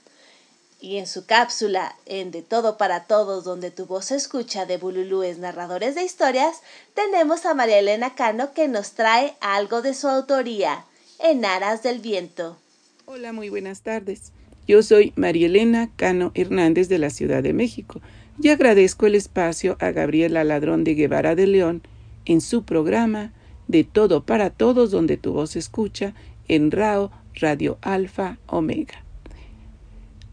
Y 0.82 0.98
en 0.98 1.08
su 1.08 1.26
cápsula 1.26 1.96
en 2.06 2.32
De 2.32 2.42
Todo 2.42 2.78
para 2.78 3.06
Todos, 3.06 3.46
donde 3.46 3.72
tu 3.72 3.86
voz 3.86 4.06
se 4.06 4.16
escucha 4.18 4.66
de 4.66 4.78
Bululúes 4.78 5.38
narradores 5.38 5.96
de 5.96 6.04
historias, 6.04 6.58
tenemos 6.94 7.46
a 7.46 7.54
María 7.54 7.80
Elena 7.80 8.16
Cano 8.16 8.52
que 8.54 8.68
nos 8.68 8.92
trae 8.92 9.36
algo 9.40 9.82
de 9.82 9.94
su 9.94 10.10
autoría, 10.10 10.84
En 11.20 11.46
Aras 11.46 11.82
del 11.82 12.00
Viento. 12.00 12.58
Hola, 13.06 13.32
muy 13.32 13.48
buenas 13.48 13.84
tardes. 13.84 14.34
Yo 14.68 14.84
soy 14.84 15.14
María 15.16 15.48
Elena 15.48 15.90
Cano 15.96 16.32
Hernández 16.36 16.90
de 16.90 16.98
la 16.98 17.10
Ciudad 17.10 17.42
de 17.42 17.54
México 17.54 18.02
y 18.42 18.50
agradezco 18.50 19.06
el 19.06 19.16
espacio 19.16 19.78
a 19.80 19.92
Gabriela 19.92 20.44
Ladrón 20.44 20.84
de 20.84 20.96
Guevara 20.96 21.36
de 21.36 21.48
León 21.48 21.82
en 22.26 22.42
su 22.42 22.64
programa 22.64 23.32
De 23.68 23.84
Todo 23.84 24.26
para 24.26 24.50
Todos 24.50 24.92
donde 24.92 25.18
tu 25.18 25.34
voz 25.34 25.56
escucha 25.56 26.14
en 26.48 26.72
RAO 26.72 27.12
Radio 27.36 27.78
Alfa 27.82 28.38
Omega. 28.48 29.04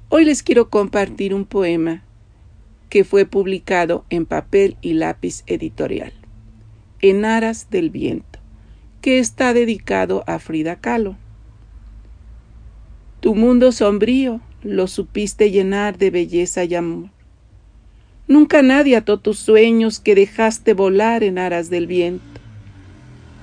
Hoy 0.09 0.25
les 0.25 0.43
quiero 0.43 0.71
compartir 0.71 1.35
un 1.35 1.45
poema 1.45 2.03
que 2.89 3.05
fue 3.05 3.27
publicado 3.27 4.05
en 4.11 4.27
papel 4.27 4.77
y 4.81 4.95
lápiz 4.95 5.45
editorial, 5.47 6.13
En 7.01 7.25
Aras 7.25 7.69
del 7.71 7.91
Viento, 7.91 8.41
que 9.01 9.19
está 9.19 9.55
dedicado 9.55 10.25
a 10.27 10.41
Frida 10.41 10.77
Kahlo. 10.77 11.17
Tu 13.21 13.35
mundo 13.35 13.71
sombrío 13.71 14.41
lo 14.63 14.89
supiste 14.89 15.51
llenar 15.51 15.97
de 15.97 16.11
belleza 16.11 16.65
y 16.65 16.75
amor 16.75 17.11
Nunca 18.31 18.63
nadie 18.63 18.95
ató 18.95 19.19
tus 19.19 19.41
sueños 19.41 19.99
que 19.99 20.15
dejaste 20.15 20.73
volar 20.73 21.25
en 21.25 21.37
aras 21.37 21.69
del 21.69 21.89
viento. 21.89 22.41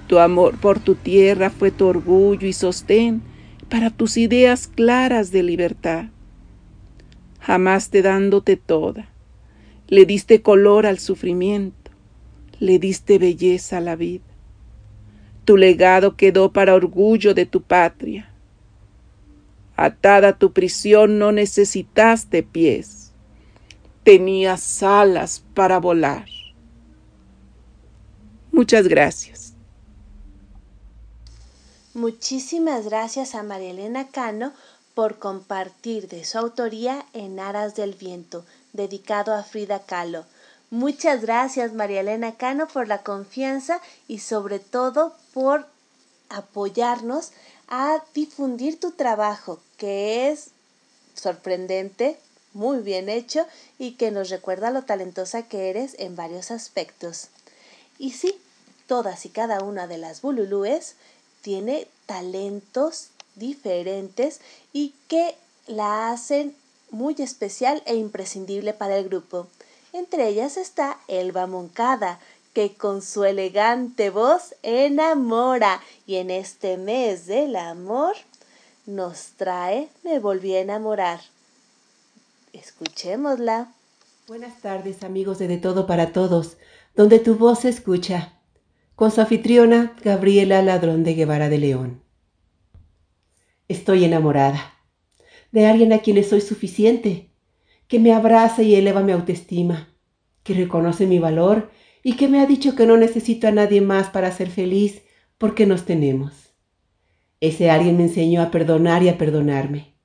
Tu 0.08 0.18
amor 0.18 0.58
por 0.58 0.80
tu 0.80 0.96
tierra 0.96 1.50
fue 1.50 1.72
tu 1.72 1.88
orgullo 1.88 2.48
y 2.48 2.54
sostén 2.54 3.22
para 3.68 3.90
tus 3.90 4.16
ideas 4.16 4.70
claras 4.70 5.30
de 5.32 5.44
libertad. 5.44 6.06
Jamás 7.42 7.90
te 7.90 8.02
dándote 8.02 8.56
toda, 8.56 9.10
le 9.90 10.06
diste 10.06 10.42
color 10.42 10.86
al 10.86 11.00
sufrimiento, 11.00 11.92
le 12.62 12.80
diste 12.80 13.18
belleza 13.18 13.80
a 13.80 13.82
la 13.82 13.98
vida. 13.98 14.24
Tu 15.44 15.58
legado 15.58 16.16
quedó 16.16 16.54
para 16.54 16.74
orgullo 16.74 17.34
de 17.34 17.46
tu 17.46 17.62
patria. 17.62 18.32
Atada 19.76 20.30
a 20.30 20.38
tu 20.38 20.54
prisión 20.54 21.20
no 21.20 21.34
necesitaste 21.34 22.42
pies 22.42 22.97
tenías 24.08 24.84
alas 24.84 25.44
para 25.54 25.82
volar. 25.82 26.28
Muchas 28.54 28.88
gracias. 28.88 29.52
Muchísimas 31.94 32.86
gracias 32.86 33.36
a 33.36 33.44
María 33.44 33.72
Elena 33.72 34.08
Cano 34.08 34.54
por 34.94 35.20
compartir 35.20 36.08
de 36.08 36.24
su 36.24 36.38
autoría 36.38 37.06
en 37.12 37.38
Aras 37.42 37.76
del 37.76 37.96
Viento, 37.96 38.46
dedicado 38.72 39.36
a 39.36 39.44
Frida 39.44 39.80
Kahlo. 39.80 40.24
Muchas 40.70 41.22
gracias 41.22 41.74
María 41.74 42.00
Elena 42.00 42.36
Cano 42.36 42.70
por 42.70 42.88
la 42.88 43.00
confianza 43.00 43.82
y 44.08 44.20
sobre 44.20 44.60
todo 44.60 45.18
por 45.34 45.68
apoyarnos 46.30 47.34
a 47.68 48.02
difundir 48.14 48.80
tu 48.80 48.92
trabajo, 48.92 49.60
que 49.76 50.30
es 50.30 50.52
sorprendente, 51.14 52.18
muy 52.58 52.80
bien 52.80 53.08
hecho 53.08 53.46
y 53.78 53.92
que 53.92 54.12
nos 54.12 54.30
recuerda 54.30 54.72
lo 54.72 54.82
talentosa 54.82 55.44
que 55.44 55.70
eres 55.70 55.96
en 56.00 56.16
varios 56.16 56.52
aspectos. 56.52 57.28
Y 58.00 58.12
sí, 58.12 58.38
todas 58.88 59.26
y 59.26 59.30
cada 59.30 59.62
una 59.62 59.88
de 59.88 60.00
las 60.00 60.22
bululúes 60.22 60.96
tiene 61.42 61.88
talentos 62.08 63.10
diferentes 63.36 64.42
y 64.74 64.94
que 65.08 65.36
la 65.68 66.12
hacen 66.12 66.56
muy 66.90 67.16
especial 67.20 67.84
e 67.86 67.96
imprescindible 67.96 68.74
para 68.74 68.98
el 68.98 69.08
grupo. 69.08 69.48
Entre 69.94 70.28
ellas 70.28 70.58
está 70.58 71.00
Elba 71.08 71.48
Moncada, 71.48 72.20
que 72.54 72.74
con 72.74 73.04
su 73.04 73.24
elegante 73.24 74.10
voz 74.10 74.56
enamora 74.64 75.82
y 76.08 76.16
en 76.16 76.32
este 76.32 76.78
mes 76.78 77.28
del 77.28 77.56
amor 77.56 78.16
nos 78.88 79.34
trae 79.38 79.90
Me 80.04 80.18
volví 80.18 80.56
a 80.56 80.62
enamorar. 80.62 81.22
Escuchémosla. 82.58 83.72
Buenas 84.28 84.62
tardes 84.62 85.04
amigos 85.04 85.38
de 85.38 85.48
De 85.48 85.58
Todo 85.58 85.86
para 85.86 86.12
Todos, 86.12 86.58
donde 86.96 87.20
tu 87.20 87.36
voz 87.36 87.60
se 87.60 87.70
escucha, 87.70 88.40
con 88.96 89.12
su 89.12 89.22
anfitriona 89.22 89.96
Gabriela 90.04 90.64
Ladrón 90.64 91.04
de 91.04 91.14
Guevara 91.14 91.50
de 91.50 91.60
León. 91.60 92.02
Estoy 93.68 94.06
enamorada. 94.06 94.74
de 95.52 95.68
alguien 95.68 95.94
a 95.94 96.00
quien 96.00 96.22
soy 96.24 96.42
suficiente, 96.42 97.30
que 97.88 98.00
me 98.00 98.12
abraza 98.12 98.64
y 98.64 98.74
eleva 98.74 99.02
mi 99.02 99.12
autoestima, 99.12 99.96
que 100.44 100.56
reconoce 100.56 101.06
mi 101.06 101.20
valor 101.20 101.70
y 102.02 102.16
que 102.16 102.28
me 102.28 102.42
ha 102.42 102.48
dicho 102.48 102.76
que 102.76 102.88
no 102.88 102.98
necesito 102.98 103.48
a 103.48 103.52
nadie 103.52 103.82
más 103.82 104.10
para 104.10 104.32
ser 104.32 104.50
feliz 104.50 105.04
porque 105.38 105.68
nos 105.68 105.86
tenemos. 105.86 106.56
Ese 107.40 107.70
alguien 107.70 107.98
me 107.98 108.04
enseñó 108.04 108.42
a 108.42 108.50
perdonar 108.50 109.04
y 109.04 109.10
a 109.10 109.18
perdonarme. 109.20 109.97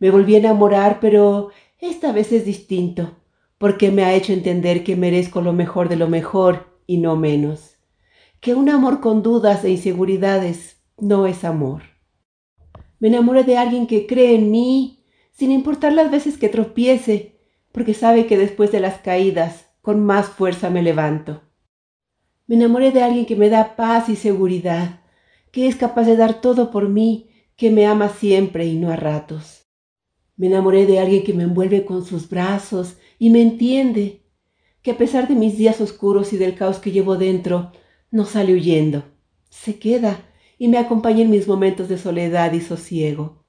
Me 0.00 0.10
volví 0.10 0.34
a 0.34 0.38
enamorar, 0.38 0.98
pero 0.98 1.50
esta 1.78 2.10
vez 2.10 2.32
es 2.32 2.46
distinto, 2.46 3.18
porque 3.58 3.90
me 3.90 4.02
ha 4.02 4.14
hecho 4.14 4.32
entender 4.32 4.82
que 4.82 4.96
merezco 4.96 5.42
lo 5.42 5.52
mejor 5.52 5.90
de 5.90 5.96
lo 5.96 6.08
mejor 6.08 6.80
y 6.86 6.96
no 6.96 7.16
menos, 7.16 7.76
que 8.40 8.54
un 8.54 8.70
amor 8.70 9.00
con 9.00 9.22
dudas 9.22 9.62
e 9.62 9.70
inseguridades 9.70 10.82
no 10.98 11.26
es 11.26 11.44
amor. 11.44 11.82
Me 12.98 13.08
enamoré 13.08 13.44
de 13.44 13.58
alguien 13.58 13.86
que 13.86 14.06
cree 14.06 14.34
en 14.34 14.50
mí, 14.50 15.04
sin 15.32 15.52
importar 15.52 15.92
las 15.92 16.10
veces 16.10 16.38
que 16.38 16.48
tropiece, 16.48 17.38
porque 17.70 17.92
sabe 17.92 18.24
que 18.24 18.38
después 18.38 18.72
de 18.72 18.80
las 18.80 18.98
caídas, 18.98 19.66
con 19.82 20.04
más 20.04 20.30
fuerza 20.30 20.70
me 20.70 20.82
levanto. 20.82 21.42
Me 22.46 22.56
enamoré 22.56 22.90
de 22.90 23.02
alguien 23.02 23.26
que 23.26 23.36
me 23.36 23.50
da 23.50 23.76
paz 23.76 24.08
y 24.08 24.16
seguridad, 24.16 25.00
que 25.52 25.68
es 25.68 25.76
capaz 25.76 26.04
de 26.04 26.16
dar 26.16 26.40
todo 26.40 26.70
por 26.70 26.88
mí, 26.88 27.30
que 27.56 27.70
me 27.70 27.86
ama 27.86 28.08
siempre 28.08 28.64
y 28.64 28.76
no 28.76 28.90
a 28.90 28.96
ratos. 28.96 29.59
Me 30.40 30.46
enamoré 30.46 30.86
de 30.86 30.98
alguien 30.98 31.22
que 31.22 31.34
me 31.34 31.42
envuelve 31.42 31.84
con 31.84 32.02
sus 32.02 32.30
brazos 32.30 32.96
y 33.18 33.28
me 33.28 33.42
entiende, 33.42 34.22
que 34.80 34.92
a 34.92 34.96
pesar 34.96 35.28
de 35.28 35.34
mis 35.34 35.58
días 35.58 35.82
oscuros 35.82 36.32
y 36.32 36.38
del 36.38 36.54
caos 36.54 36.78
que 36.78 36.92
llevo 36.92 37.18
dentro, 37.18 37.72
no 38.10 38.24
sale 38.24 38.54
huyendo, 38.54 39.04
se 39.50 39.78
queda 39.78 40.24
y 40.56 40.68
me 40.68 40.78
acompaña 40.78 41.20
en 41.20 41.30
mis 41.30 41.46
momentos 41.46 41.90
de 41.90 41.98
soledad 41.98 42.54
y 42.54 42.62
sosiego. 42.62 43.44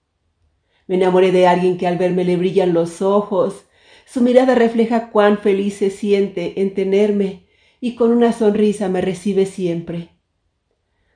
Me 0.86 0.96
enamoré 0.96 1.32
de 1.32 1.48
alguien 1.48 1.78
que 1.78 1.88
al 1.88 1.98
verme 1.98 2.26
le 2.26 2.36
brillan 2.36 2.74
los 2.74 3.02
ojos, 3.02 3.64
su 4.06 4.20
mirada 4.20 4.54
refleja 4.54 5.12
cuán 5.12 5.38
feliz 5.38 5.76
se 5.76 5.92
siente 5.92 6.60
en 6.60 6.74
tenerme 6.74 7.46
y 7.80 7.96
con 7.96 8.12
una 8.12 8.34
sonrisa 8.34 8.90
me 8.90 9.00
recibe 9.00 9.46
siempre. 9.46 10.10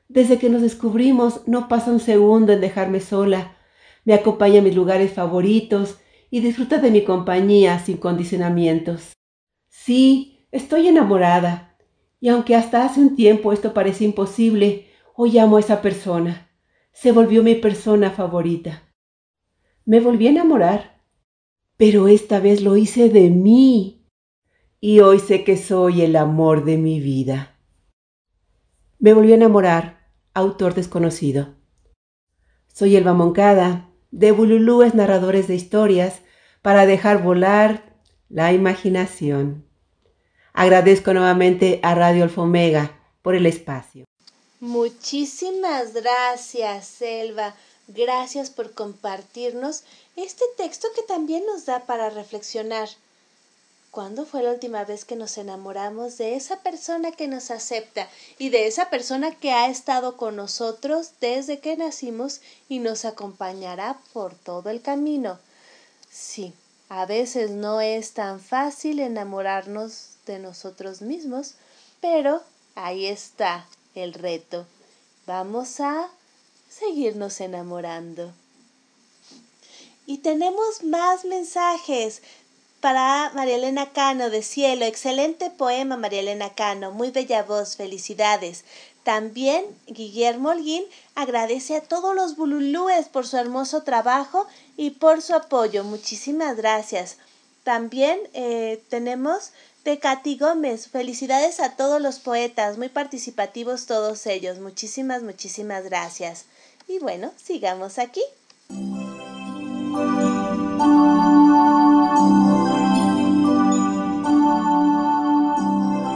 Desde 0.08 0.38
que 0.38 0.50
nos 0.50 0.62
descubrimos 0.62 1.46
no 1.48 1.68
pasa 1.68 1.92
un 1.92 2.00
segundo 2.00 2.54
en 2.54 2.62
dejarme 2.62 3.02
sola, 3.02 3.55
me 4.06 4.14
acompaña 4.14 4.60
a 4.60 4.64
mis 4.64 4.76
lugares 4.76 5.12
favoritos 5.12 5.98
y 6.32 6.40
disfruta 6.40 6.78
de 6.78 6.92
mi 6.92 7.04
compañía 7.04 7.80
sin 7.80 7.98
condicionamientos. 7.98 9.14
Sí, 9.68 10.48
estoy 10.52 10.88
enamorada, 10.88 11.78
y 12.22 12.30
aunque 12.30 12.56
hasta 12.56 12.86
hace 12.86 13.02
un 13.02 13.16
tiempo 13.16 13.52
esto 13.52 13.74
parece 13.74 14.06
imposible, 14.06 14.86
Hoy 15.18 15.38
amo 15.40 15.56
a 15.56 15.62
esa 15.62 15.82
persona. 15.82 16.50
Se 16.92 17.14
volvió 17.14 17.42
mi 17.42 17.56
persona 17.56 18.12
favorita. 18.12 18.84
Me 19.86 20.02
volví 20.02 20.28
a 20.28 20.32
enamorar, 20.32 21.04
pero 21.78 22.10
esta 22.10 22.42
vez 22.42 22.62
lo 22.62 22.76
hice 22.76 23.08
de 23.08 23.30
mí. 23.30 24.06
Y 24.82 25.00
hoy 25.00 25.20
sé 25.20 25.46
que 25.46 25.56
soy 25.56 26.02
el 26.02 26.18
amor 26.18 26.66
de 26.66 26.76
mi 26.76 27.00
vida. 27.00 27.58
Me 29.00 29.14
volví 29.14 29.32
a 29.32 29.36
enamorar, 29.36 30.10
autor 30.34 30.74
desconocido. 30.74 31.56
Soy 32.68 32.98
Elba 32.98 33.14
Moncada, 33.14 33.90
de 34.16 34.32
Bululúes 34.32 34.94
Narradores 34.94 35.50
de 35.50 35.56
Historias, 35.56 36.22
para 36.62 36.86
dejar 36.86 37.22
volar 37.22 37.84
la 38.30 38.54
imaginación. 38.54 39.68
Agradezco 40.54 41.14
nuevamente 41.14 41.82
a 41.84 41.96
Radio 41.96 42.24
Alfomega 42.24 42.98
por 43.22 43.36
el 43.36 43.46
espacio. 43.46 44.06
Muchísimas 44.62 45.94
gracias, 45.94 46.88
Selva. 46.88 47.56
Gracias 47.90 48.50
por 48.50 48.72
compartirnos 48.72 49.84
este 50.16 50.46
texto 50.56 50.88
que 50.96 51.04
también 51.04 51.46
nos 51.46 51.66
da 51.66 51.82
para 51.82 52.10
reflexionar. 52.10 52.88
¿Cuándo 53.96 54.26
fue 54.26 54.44
la 54.44 54.52
última 54.52 54.84
vez 54.84 55.06
que 55.06 55.16
nos 55.16 55.38
enamoramos 55.38 56.18
de 56.18 56.36
esa 56.36 56.60
persona 56.60 57.14
que 57.14 57.30
nos 57.30 57.50
acepta 57.50 58.10
y 58.38 58.50
de 58.50 58.68
esa 58.68 58.90
persona 58.90 59.34
que 59.34 59.54
ha 59.54 59.70
estado 59.70 60.18
con 60.18 60.36
nosotros 60.36 61.12
desde 61.22 61.60
que 61.60 61.78
nacimos 61.78 62.42
y 62.68 62.80
nos 62.80 63.06
acompañará 63.06 63.98
por 64.12 64.36
todo 64.36 64.70
el 64.70 64.82
camino? 64.82 65.40
Sí, 66.12 66.52
a 66.90 67.06
veces 67.06 67.52
no 67.52 67.80
es 67.80 68.12
tan 68.12 68.42
fácil 68.42 69.00
enamorarnos 69.00 70.18
de 70.26 70.40
nosotros 70.40 71.02
mismos, 71.02 71.54
pero 72.02 72.44
ahí 72.76 73.06
está 73.06 73.66
el 73.96 74.14
reto. 74.14 74.68
Vamos 75.26 75.80
a 75.80 76.10
seguirnos 76.70 77.40
enamorando. 77.40 78.34
Y 80.06 80.18
tenemos 80.18 80.84
más 80.84 81.24
mensajes 81.24 82.22
para 82.86 83.32
María 83.34 83.56
Elena 83.56 83.90
Cano 83.94 84.30
de 84.30 84.44
Cielo. 84.44 84.86
Excelente 84.86 85.50
poema, 85.50 85.98
María 85.98 86.20
Elena 86.20 86.54
Cano. 86.54 86.92
Muy 86.92 87.10
bella 87.10 87.42
voz. 87.42 87.78
Felicidades. 87.78 88.64
También 89.02 89.66
Guillermo 89.88 90.50
Holguín 90.50 90.84
agradece 91.16 91.78
a 91.78 91.82
todos 91.82 92.14
los 92.14 92.36
bululúes 92.36 93.08
por 93.08 93.26
su 93.26 93.38
hermoso 93.38 93.82
trabajo 93.82 94.46
y 94.78 94.92
por 94.92 95.24
su 95.24 95.34
apoyo. 95.34 95.84
Muchísimas 95.84 96.58
gracias. 96.58 97.18
También 97.64 98.20
eh, 98.34 98.80
tenemos 98.92 99.50
de 99.84 99.98
Katy 99.98 100.38
Gómez. 100.38 100.88
Felicidades 100.88 101.62
a 101.62 101.76
todos 101.76 102.00
los 102.00 102.20
poetas, 102.20 102.78
muy 102.78 102.90
participativos 102.90 103.88
todos 103.88 104.28
ellos. 104.28 104.60
Muchísimas, 104.60 105.24
muchísimas 105.24 105.86
gracias. 105.86 106.46
Y 106.88 107.00
bueno, 107.00 107.32
sigamos 107.36 107.98
aquí. 107.98 108.22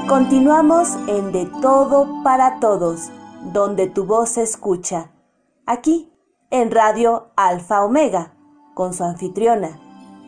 Continuamos 0.10 0.88
en 1.07 1.31
De 1.31 1.45
Todo 1.61 2.23
para 2.23 2.60
Todos, 2.60 3.11
donde 3.53 3.86
tu 3.86 4.06
voz 4.06 4.30
se 4.30 4.41
escucha. 4.41 5.11
Aquí, 5.68 6.11
en 6.49 6.72
Radio 6.72 7.30
Alfa 7.36 7.86
Omega, 7.86 8.34
con 8.73 8.95
su 8.95 9.03
anfitriona, 9.03 9.80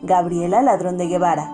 Gabriela 0.04 0.62
Ladrón 0.62 0.98
de 0.98 1.08
Guevara. 1.08 1.50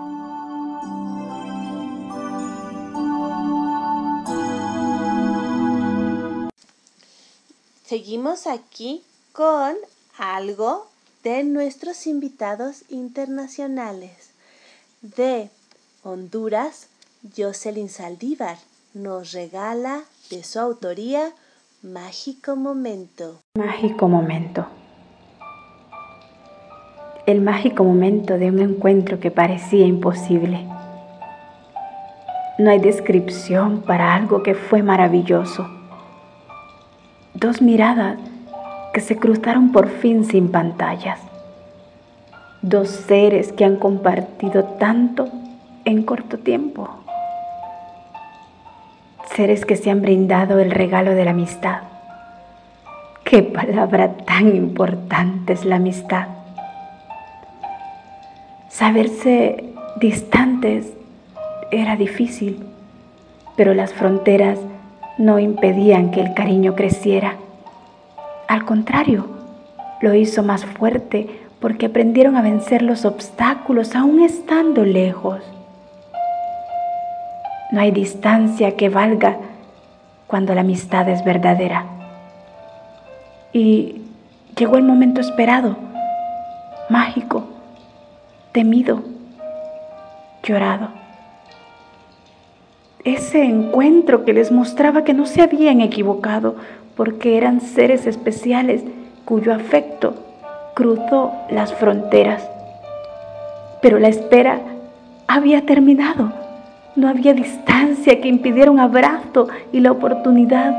Seguimos 7.83 8.45
aquí 8.45 9.03
con 9.33 9.73
algo 10.19 10.85
de 11.23 11.43
nuestros 11.43 12.05
invitados 12.05 12.83
internacionales. 12.89 14.29
De 15.01 15.49
Honduras, 16.03 16.88
Jocelyn 17.21 17.89
Saldívar 17.89 18.57
nos 18.93 19.33
regala 19.33 20.01
de 20.29 20.43
su 20.43 20.59
autoría 20.59 21.31
Mágico 21.83 22.55
Momento. 22.55 23.39
Mágico 23.57 24.07
Momento. 24.07 24.65
El 27.25 27.41
mágico 27.41 27.83
momento 27.83 28.37
de 28.37 28.49
un 28.49 28.59
encuentro 28.59 29.19
que 29.19 29.31
parecía 29.31 29.85
imposible. 29.85 30.65
No 32.57 32.71
hay 32.71 32.79
descripción 32.79 33.81
para 33.81 34.15
algo 34.15 34.41
que 34.41 34.55
fue 34.55 34.81
maravilloso 34.81 35.69
Dos 37.35 37.61
miradas 37.61 38.17
que 38.93 38.99
se 38.99 39.17
cruzaron 39.17 39.71
por 39.71 39.87
fin 39.87 40.25
sin 40.25 40.51
pantallas. 40.51 41.19
Dos 42.61 42.89
seres 42.89 43.53
que 43.53 43.63
han 43.63 43.77
compartido 43.77 44.63
tanto 44.79 45.29
en 45.85 46.03
corto 46.03 46.39
tiempo. 46.39 46.89
Seres 49.39 49.65
que 49.65 49.77
se 49.77 49.89
han 49.89 50.01
brindado 50.01 50.59
el 50.59 50.69
regalo 50.69 51.11
de 51.11 51.23
la 51.23 51.31
amistad. 51.31 51.83
Qué 53.23 53.41
palabra 53.41 54.17
tan 54.25 54.53
importante 54.53 55.53
es 55.53 55.63
la 55.63 55.77
amistad. 55.77 56.27
Saberse 58.67 59.63
distantes 59.95 60.91
era 61.71 61.95
difícil, 61.95 62.65
pero 63.55 63.73
las 63.73 63.93
fronteras 63.93 64.59
no 65.17 65.39
impedían 65.39 66.11
que 66.11 66.19
el 66.19 66.33
cariño 66.33 66.75
creciera. 66.75 67.35
Al 68.49 68.65
contrario, 68.65 69.25
lo 70.01 70.13
hizo 70.15 70.43
más 70.43 70.65
fuerte 70.65 71.29
porque 71.61 71.85
aprendieron 71.85 72.35
a 72.35 72.41
vencer 72.41 72.81
los 72.81 73.05
obstáculos 73.05 73.95
aún 73.95 74.19
estando 74.19 74.83
lejos. 74.83 75.41
No 77.71 77.81
hay 77.81 77.91
distancia 77.91 78.75
que 78.75 78.89
valga 78.89 79.37
cuando 80.27 80.53
la 80.55 80.61
amistad 80.61 81.07
es 81.09 81.23
verdadera. 81.23 81.85
Y 83.53 84.01
llegó 84.57 84.77
el 84.77 84.83
momento 84.83 85.21
esperado, 85.21 85.77
mágico, 86.89 87.45
temido, 88.51 89.01
llorado 90.43 90.99
ese 93.03 93.43
encuentro 93.43 94.25
que 94.25 94.33
les 94.33 94.51
mostraba 94.51 95.03
que 95.03 95.13
no 95.13 95.25
se 95.25 95.41
habían 95.41 95.81
equivocado 95.81 96.55
porque 96.95 97.37
eran 97.37 97.61
seres 97.61 98.05
especiales 98.05 98.83
cuyo 99.25 99.53
afecto 99.53 100.15
cruzó 100.73 101.31
las 101.49 101.73
fronteras. 101.73 102.47
Pero 103.81 103.99
la 103.99 104.09
espera 104.09 104.59
había 105.27 105.65
terminado. 105.65 106.33
No 106.99 107.07
había 107.07 107.33
distancia 107.33 108.19
que 108.19 108.27
impidiera 108.27 108.69
un 108.69 108.81
abrazo 108.81 109.47
y 109.71 109.79
la 109.79 109.93
oportunidad 109.93 110.73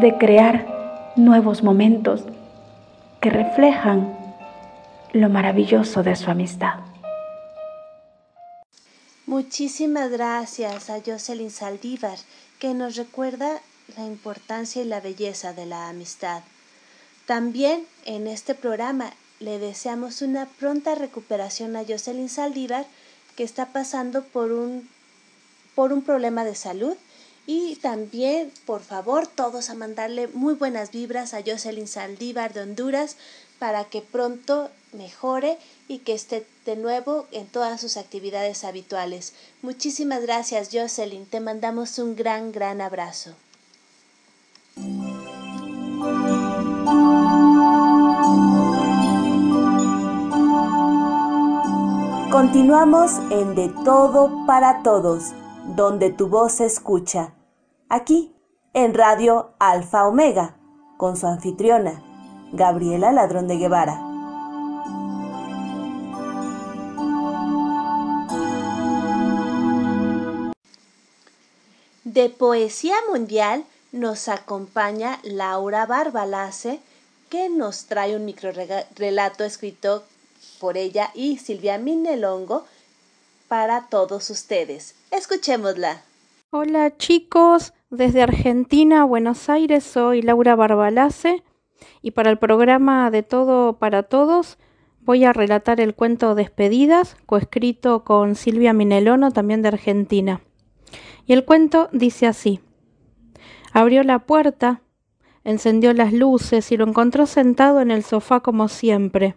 de 0.00 0.16
crear 0.16 1.12
nuevos 1.16 1.62
momentos 1.62 2.24
que 3.20 3.28
reflejan 3.28 4.10
lo 5.12 5.28
maravilloso 5.28 6.02
de 6.02 6.16
su 6.16 6.30
amistad. 6.30 6.78
Muchísimas 9.26 10.10
gracias 10.10 10.88
a 10.88 11.02
Jocelyn 11.04 11.50
Saldívar, 11.50 12.16
que 12.58 12.72
nos 12.72 12.96
recuerda 12.96 13.60
la 13.98 14.06
importancia 14.06 14.80
y 14.80 14.86
la 14.86 15.00
belleza 15.02 15.52
de 15.52 15.66
la 15.66 15.90
amistad. 15.90 16.40
También 17.26 17.84
en 18.06 18.28
este 18.28 18.54
programa 18.54 19.12
le 19.40 19.58
deseamos 19.58 20.22
una 20.22 20.46
pronta 20.46 20.94
recuperación 20.94 21.76
a 21.76 21.84
Jocelyn 21.86 22.30
Saldívar, 22.30 22.86
que 23.36 23.42
está 23.44 23.66
pasando 23.66 24.22
por 24.22 24.52
un, 24.52 24.88
por 25.74 25.92
un 25.92 26.02
problema 26.02 26.44
de 26.44 26.54
salud. 26.54 26.96
Y 27.46 27.76
también, 27.76 28.52
por 28.66 28.82
favor, 28.82 29.26
todos 29.26 29.70
a 29.70 29.74
mandarle 29.74 30.28
muy 30.28 30.54
buenas 30.54 30.92
vibras 30.92 31.34
a 31.34 31.42
Jocelyn 31.44 31.88
Saldívar 31.88 32.52
de 32.52 32.60
Honduras 32.60 33.16
para 33.58 33.84
que 33.84 34.02
pronto 34.02 34.70
mejore 34.92 35.58
y 35.88 35.98
que 35.98 36.14
esté 36.14 36.46
de 36.64 36.76
nuevo 36.76 37.26
en 37.32 37.46
todas 37.46 37.80
sus 37.80 37.96
actividades 37.96 38.64
habituales. 38.64 39.32
Muchísimas 39.62 40.22
gracias, 40.22 40.70
Jocelyn. 40.72 41.26
Te 41.26 41.40
mandamos 41.40 41.98
un 41.98 42.16
gran, 42.16 42.52
gran 42.52 42.80
abrazo. 42.80 43.34
Continuamos 52.30 53.10
en 53.30 53.54
De 53.54 53.68
Todo 53.84 54.46
para 54.46 54.82
Todos, 54.82 55.34
donde 55.76 56.10
tu 56.10 56.28
voz 56.28 56.52
se 56.52 56.66
escucha. 56.66 57.34
Aquí, 57.88 58.34
en 58.72 58.94
Radio 58.94 59.54
Alfa 59.58 60.06
Omega, 60.06 60.56
con 60.96 61.16
su 61.16 61.26
anfitriona, 61.26 62.02
Gabriela 62.52 63.12
Ladrón 63.12 63.48
de 63.48 63.56
Guevara. 63.56 64.06
De 72.04 72.28
Poesía 72.28 72.96
Mundial 73.08 73.64
nos 73.92 74.28
acompaña 74.28 75.20
Laura 75.22 75.86
Barbalace, 75.86 76.80
que 77.28 77.48
nos 77.48 77.84
trae 77.84 78.16
un 78.16 78.24
microrelato 78.24 79.44
escrito 79.44 80.02
por 80.58 80.76
ella 80.76 81.10
y 81.14 81.38
Silvia 81.38 81.78
Minelongo 81.78 82.64
para 83.50 83.88
todos 83.88 84.30
ustedes. 84.30 84.94
Escuchémosla. 85.10 86.04
Hola 86.50 86.96
chicos, 86.96 87.74
desde 87.90 88.22
Argentina, 88.22 89.02
Buenos 89.02 89.48
Aires, 89.48 89.82
soy 89.82 90.22
Laura 90.22 90.54
Barbalace 90.54 91.42
y 92.00 92.12
para 92.12 92.30
el 92.30 92.38
programa 92.38 93.10
de 93.10 93.24
Todo 93.24 93.76
para 93.80 94.04
Todos 94.04 94.56
voy 95.00 95.24
a 95.24 95.32
relatar 95.32 95.80
el 95.80 95.96
cuento 95.96 96.36
Despedidas, 96.36 97.16
coescrito 97.26 98.04
con 98.04 98.36
Silvia 98.36 98.72
Minelono, 98.72 99.32
también 99.32 99.62
de 99.62 99.68
Argentina. 99.68 100.42
Y 101.26 101.32
el 101.32 101.44
cuento 101.44 101.88
dice 101.90 102.28
así. 102.28 102.60
Abrió 103.72 104.04
la 104.04 104.20
puerta, 104.20 104.82
encendió 105.42 105.92
las 105.92 106.12
luces 106.12 106.70
y 106.70 106.76
lo 106.76 106.86
encontró 106.86 107.26
sentado 107.26 107.80
en 107.80 107.90
el 107.90 108.04
sofá 108.04 108.38
como 108.38 108.68
siempre. 108.68 109.34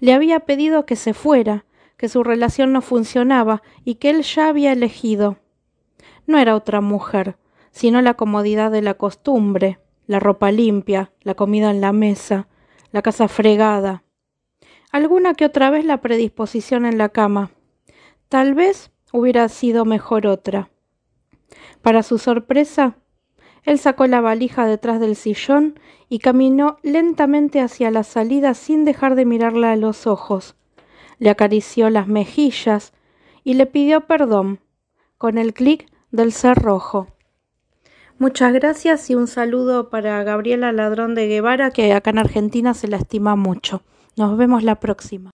Le 0.00 0.14
había 0.14 0.40
pedido 0.40 0.86
que 0.86 0.96
se 0.96 1.12
fuera, 1.12 1.66
que 1.98 2.08
su 2.08 2.22
relación 2.22 2.72
no 2.72 2.80
funcionaba 2.80 3.62
y 3.84 3.96
que 3.96 4.08
él 4.08 4.22
ya 4.22 4.48
había 4.48 4.72
elegido. 4.72 5.36
No 6.26 6.38
era 6.38 6.54
otra 6.54 6.80
mujer, 6.80 7.36
sino 7.72 8.00
la 8.00 8.14
comodidad 8.14 8.70
de 8.70 8.80
la 8.80 8.94
costumbre, 8.94 9.80
la 10.06 10.20
ropa 10.20 10.50
limpia, 10.50 11.12
la 11.20 11.34
comida 11.34 11.70
en 11.70 11.80
la 11.80 11.92
mesa, 11.92 12.48
la 12.92 13.02
casa 13.02 13.28
fregada. 13.28 14.04
Alguna 14.90 15.34
que 15.34 15.44
otra 15.44 15.70
vez 15.70 15.84
la 15.84 16.00
predisposición 16.00 16.86
en 16.86 16.96
la 16.96 17.10
cama. 17.10 17.50
Tal 18.28 18.54
vez 18.54 18.90
hubiera 19.12 19.48
sido 19.48 19.84
mejor 19.84 20.26
otra. 20.26 20.70
Para 21.82 22.02
su 22.02 22.18
sorpresa, 22.18 22.96
él 23.64 23.78
sacó 23.78 24.06
la 24.06 24.20
valija 24.20 24.66
detrás 24.66 25.00
del 25.00 25.16
sillón 25.16 25.80
y 26.08 26.20
caminó 26.20 26.78
lentamente 26.82 27.60
hacia 27.60 27.90
la 27.90 28.04
salida 28.04 28.54
sin 28.54 28.84
dejar 28.84 29.14
de 29.14 29.24
mirarla 29.24 29.72
a 29.72 29.76
los 29.76 30.06
ojos. 30.06 30.57
Le 31.18 31.30
acarició 31.30 31.90
las 31.90 32.08
mejillas 32.08 32.92
y 33.44 33.54
le 33.54 33.66
pidió 33.66 34.06
perdón 34.06 34.60
con 35.16 35.38
el 35.38 35.54
clic 35.54 35.90
del 36.10 36.32
cerrojo. 36.32 37.08
Muchas 38.18 38.52
gracias 38.52 39.10
y 39.10 39.14
un 39.14 39.28
saludo 39.28 39.90
para 39.90 40.22
Gabriela 40.24 40.72
Ladrón 40.72 41.14
de 41.14 41.28
Guevara, 41.28 41.70
que 41.70 41.92
acá 41.92 42.10
en 42.10 42.18
Argentina 42.18 42.74
se 42.74 42.88
la 42.88 42.96
estima 42.96 43.36
mucho. 43.36 43.82
Nos 44.16 44.36
vemos 44.36 44.64
la 44.64 44.80
próxima. 44.80 45.30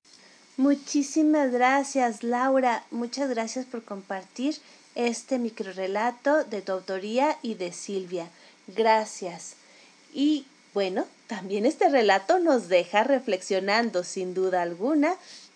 Muchísimas 0.56 1.50
gracias, 1.50 2.22
Laura. 2.22 2.84
Muchas 2.90 3.30
gracias 3.30 3.64
por 3.64 3.82
compartir 3.82 4.56
este 4.94 5.38
microrelato 5.38 6.44
de 6.44 6.62
tu 6.62 6.72
autoría 6.72 7.38
y 7.42 7.54
de 7.54 7.72
Silvia. 7.72 8.28
Gracias. 8.68 9.56
Y 10.12 10.46
bueno, 10.74 11.06
también 11.26 11.66
este 11.66 11.88
relato 11.88 12.38
nos 12.38 12.68
deja 12.68 13.02
reflexionando, 13.02 14.04
sin 14.04 14.34
duda 14.34 14.62
alguna. 14.62 15.14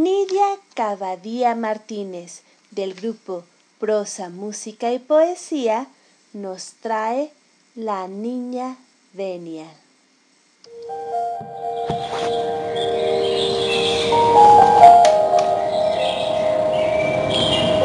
Nidia 0.00 0.46
Cabadía 0.74 1.56
Martínez, 1.56 2.42
del 2.70 2.94
grupo 2.94 3.42
Prosa, 3.80 4.28
Música 4.28 4.92
y 4.92 5.00
Poesía, 5.00 5.88
nos 6.32 6.74
trae 6.80 7.32
La 7.74 8.06
Niña 8.06 8.76
Denia. 9.12 9.66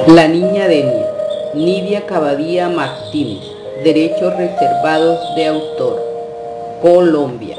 La 0.05 0.27
Niña 0.27 0.67
Denia, 0.67 1.07
Nidia 1.55 2.05
Cabadía 2.05 2.69
Martínez, 2.69 3.43
Derechos 3.83 4.37
Reservados 4.37 5.19
de 5.35 5.47
Autor, 5.47 5.99
Colombia. 6.79 7.57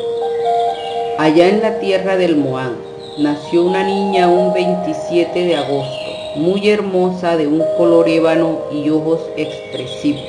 Allá 1.19 1.49
en 1.49 1.61
la 1.61 1.81
tierra 1.81 2.17
del 2.17 2.37
Moán, 2.37 2.94
nació 3.19 3.65
una 3.65 3.85
niña 3.85 4.29
un 4.29 4.53
27 4.53 5.45
de 5.45 5.57
agosto, 5.57 6.11
muy 6.37 6.69
hermosa 6.69 7.37
de 7.37 7.47
un 7.47 7.63
color 7.77 8.09
ébano 8.09 8.59
y 8.73 8.91
ojos 8.91 9.21
expresivos. 9.37 10.23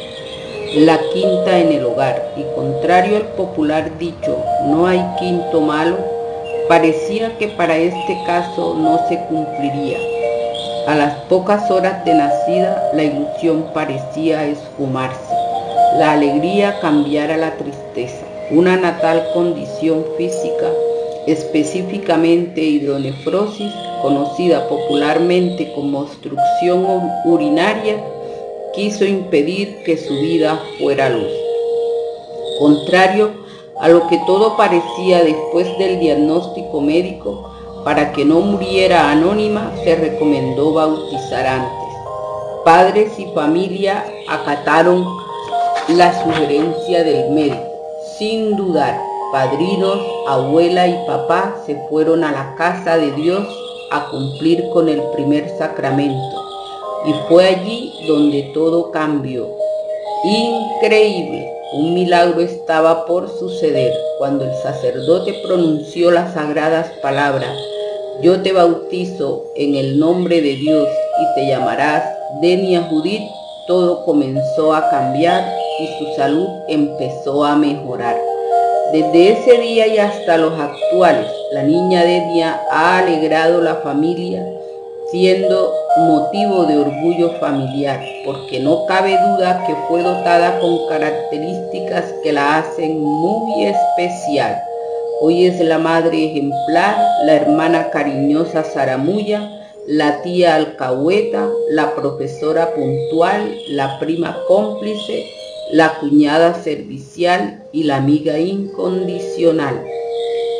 La 0.75 0.99
quinta 1.13 1.57
en 1.57 1.71
el 1.71 1.85
hogar, 1.85 2.33
y 2.37 2.43
contrario 2.55 3.17
al 3.17 3.27
popular 3.29 3.97
dicho, 3.97 4.37
no 4.65 4.85
hay 4.85 5.03
quinto 5.17 5.61
malo, 5.61 5.97
parecía 6.67 7.35
que 7.37 7.47
para 7.47 7.77
este 7.77 8.19
caso 8.25 8.75
no 8.75 8.99
se 9.07 9.17
cumpliría. 9.25 9.97
A 10.87 10.95
las 10.95 11.13
pocas 11.29 11.71
horas 11.71 12.05
de 12.05 12.13
nacida, 12.13 12.91
la 12.93 13.03
ilusión 13.03 13.65
parecía 13.73 14.45
esfumarse, 14.45 15.33
la 15.97 16.11
alegría 16.11 16.79
cambiar 16.81 17.31
a 17.31 17.37
la 17.37 17.55
tristeza, 17.55 18.25
una 18.51 18.77
natal 18.77 19.25
condición 19.33 20.05
física, 20.17 20.67
específicamente 21.27 22.61
hidronefrosis, 22.61 23.71
conocida 24.01 24.67
popularmente 24.69 25.71
como 25.73 26.01
obstrucción 26.01 26.85
urinaria, 27.25 27.97
quiso 28.73 29.05
impedir 29.05 29.83
que 29.85 29.97
su 29.97 30.13
vida 30.13 30.59
fuera 30.77 31.09
luz. 31.09 31.31
Contrario 32.59 33.31
a 33.79 33.89
lo 33.89 34.07
que 34.07 34.19
todo 34.25 34.55
parecía 34.55 35.23
después 35.23 35.67
del 35.77 35.99
diagnóstico 35.99 36.81
médico, 36.81 37.51
para 37.83 38.11
que 38.13 38.25
no 38.25 38.39
muriera 38.39 39.11
anónima 39.11 39.71
se 39.83 39.95
recomendó 39.95 40.73
bautizar 40.73 41.45
antes. 41.45 41.95
Padres 42.63 43.19
y 43.19 43.25
familia 43.35 44.03
acataron 44.27 45.05
la 45.89 46.23
sugerencia 46.23 47.03
del 47.03 47.29
médico, 47.29 47.61
sin 48.17 48.55
dudar, 48.55 48.99
padrinos, 49.31 49.99
abuela 50.27 50.87
y 50.87 51.05
papá 51.05 51.55
se 51.65 51.75
fueron 51.89 52.23
a 52.23 52.31
la 52.31 52.55
casa 52.55 52.97
de 52.97 53.11
Dios 53.11 53.45
a 53.91 54.09
cumplir 54.09 54.69
con 54.73 54.89
el 54.89 55.01
primer 55.13 55.49
sacramento. 55.57 56.43
Y 57.05 57.13
fue 57.27 57.45
allí 57.45 57.93
donde 58.07 58.51
todo 58.53 58.91
cambió. 58.91 59.47
Increíble. 60.23 61.51
Un 61.73 61.93
milagro 61.93 62.41
estaba 62.41 63.05
por 63.05 63.29
suceder 63.29 63.93
cuando 64.17 64.45
el 64.45 64.53
sacerdote 64.63 65.35
pronunció 65.45 66.09
las 66.11 66.33
sagradas 66.33 66.87
palabras. 67.01 67.55
Yo 68.21 68.41
te 68.41 68.53
bautizo 68.53 69.43
en 69.55 69.75
el 69.75 69.99
nombre 69.99 70.41
de 70.41 70.55
Dios 70.55 70.87
y 70.87 71.35
te 71.35 71.47
llamarás 71.47 72.03
Denia 72.41 72.83
Judith. 72.83 73.23
Todo 73.67 74.05
comenzó 74.05 74.73
a 74.73 74.89
cambiar 74.89 75.43
y 75.79 75.87
su 75.99 76.15
salud 76.15 76.47
empezó 76.69 77.43
a 77.43 77.55
mejorar. 77.55 78.34
Desde 78.91 79.31
ese 79.31 79.57
día 79.57 79.87
y 79.87 79.97
hasta 79.97 80.37
los 80.37 80.57
actuales, 80.59 81.27
la 81.51 81.63
niña 81.63 82.03
Denia 82.03 82.61
ha 82.69 82.99
alegrado 82.99 83.59
la 83.61 83.75
familia 83.75 84.45
siendo 85.09 85.73
motivo 85.97 86.65
de 86.65 86.77
orgullo 86.77 87.31
familiar, 87.39 87.99
porque 88.25 88.59
no 88.59 88.85
cabe 88.85 89.11
duda 89.11 89.63
que 89.65 89.75
fue 89.87 90.03
dotada 90.03 90.59
con 90.59 90.87
características 90.87 92.05
que 92.23 92.31
la 92.31 92.59
hacen 92.59 93.01
muy 93.01 93.65
especial. 93.65 94.61
Hoy 95.21 95.45
es 95.45 95.59
la 95.61 95.79
madre 95.79 96.25
ejemplar, 96.25 96.95
la 97.25 97.33
hermana 97.33 97.89
cariñosa 97.89 98.63
Zaramulla, 98.63 99.49
la 99.87 100.21
tía 100.21 100.55
alcahueta, 100.55 101.47
la 101.69 101.95
profesora 101.95 102.73
puntual, 102.73 103.57
la 103.69 103.99
prima 103.99 104.37
cómplice, 104.47 105.25
la 105.71 105.99
cuñada 105.99 106.63
servicial 106.63 107.63
y 107.71 107.83
la 107.83 107.97
amiga 107.97 108.39
incondicional. 108.39 109.83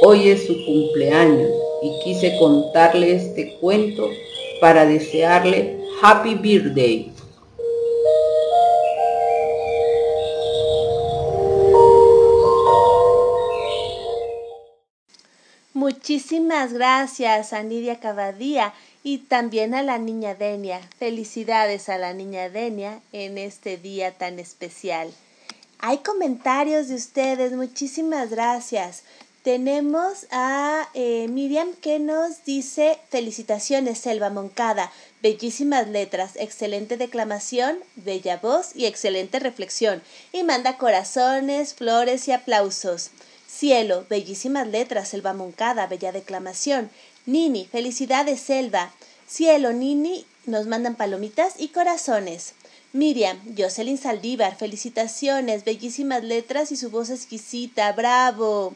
Hoy 0.02 0.30
es 0.30 0.48
su 0.48 0.53
cumpleaños 0.65 1.49
y 1.84 2.03
quise 2.03 2.36
contarle 2.40 3.15
este 3.15 3.56
cuento 3.61 4.10
para 4.60 4.86
desearle 4.86 5.77
Happy 6.02 6.36
Birthday. 6.36 7.11
Muchísimas 16.15 16.71
gracias 16.71 17.51
a 17.51 17.61
Nidia 17.61 17.99
Cabadía 17.99 18.73
y 19.03 19.17
también 19.17 19.73
a 19.73 19.83
la 19.83 19.97
niña 19.97 20.33
Denia. 20.33 20.79
Felicidades 20.97 21.89
a 21.89 21.97
la 21.97 22.13
niña 22.13 22.47
Denia 22.49 23.01
en 23.11 23.37
este 23.37 23.75
día 23.75 24.13
tan 24.13 24.39
especial. 24.39 25.11
Hay 25.79 25.97
comentarios 25.97 26.87
de 26.87 26.95
ustedes, 26.95 27.51
muchísimas 27.51 28.29
gracias. 28.29 29.03
Tenemos 29.43 30.25
a 30.31 30.87
eh, 30.93 31.27
Miriam 31.27 31.73
que 31.81 31.99
nos 31.99 32.45
dice 32.45 32.97
felicitaciones 33.09 33.97
Selva 33.97 34.29
Moncada, 34.29 34.93
bellísimas 35.21 35.89
letras, 35.89 36.37
excelente 36.37 36.95
declamación, 36.95 37.77
bella 37.97 38.37
voz 38.37 38.73
y 38.73 38.85
excelente 38.85 39.39
reflexión. 39.39 40.01
Y 40.31 40.43
manda 40.43 40.77
corazones, 40.77 41.73
flores 41.73 42.29
y 42.29 42.31
aplausos. 42.31 43.11
Cielo, 43.57 44.06
bellísimas 44.10 44.68
letras, 44.68 45.07
Selva 45.07 45.34
Moncada, 45.34 45.88
bella 45.88 46.11
declamación. 46.11 46.90
Nini, 47.26 47.65
felicidades 47.65 48.41
Selva. 48.41 48.91
Cielo, 49.30 49.72
Nini, 49.72 50.26
nos 50.45 50.68
mandan 50.68 50.95
palomitas 50.95 51.53
y 51.57 51.69
corazones. 51.69 52.53
Miriam, 52.91 53.40
Jocelyn 53.57 53.98
Saldívar, 53.98 54.57
felicitaciones, 54.57 55.64
bellísimas 55.64 56.23
letras 56.23 56.73
y 56.73 56.76
su 56.76 56.90
voz 56.90 57.10
exquisita, 57.10 57.94
bravo. 57.94 58.76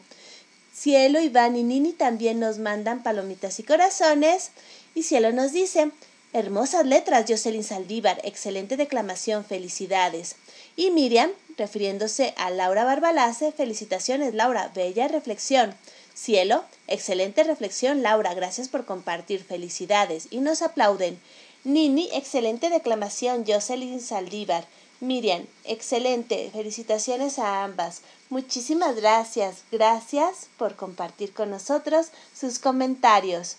Cielo, 0.74 1.20
Iván 1.20 1.56
y 1.56 1.62
Nini 1.62 1.92
también 1.92 2.40
nos 2.40 2.58
mandan 2.58 3.02
palomitas 3.02 3.60
y 3.60 3.64
corazones. 3.64 4.50
Y 4.94 5.02
Cielo 5.02 5.30
nos 5.32 5.52
dice, 5.52 5.90
hermosas 6.32 6.86
letras, 6.86 7.26
Jocelyn 7.28 7.64
Saldívar, 7.64 8.18
excelente 8.24 8.78
declamación, 8.78 9.44
felicidades. 9.44 10.36
Y 10.74 10.90
Miriam, 10.90 11.30
refiriéndose 11.60 12.32
a 12.38 12.50
Laura 12.50 12.84
Barbalace, 12.84 13.52
felicitaciones 13.52 14.32
Laura, 14.34 14.72
bella 14.74 15.08
reflexión. 15.08 15.74
Cielo, 16.14 16.64
excelente 16.88 17.44
reflexión 17.44 18.02
Laura, 18.02 18.32
gracias 18.32 18.68
por 18.68 18.86
compartir, 18.86 19.44
felicidades. 19.44 20.28
Y 20.30 20.38
nos 20.38 20.62
aplauden. 20.62 21.20
Nini, 21.62 22.08
excelente 22.14 22.70
declamación, 22.70 23.44
Jocelyn 23.46 24.00
Saldívar. 24.00 24.64
Miriam, 25.00 25.46
excelente. 25.64 26.50
Felicitaciones 26.50 27.38
a 27.38 27.62
ambas. 27.64 28.00
Muchísimas 28.30 28.96
gracias. 28.96 29.64
Gracias 29.70 30.48
por 30.56 30.76
compartir 30.76 31.34
con 31.34 31.50
nosotros 31.50 32.08
sus 32.34 32.58
comentarios. 32.58 33.56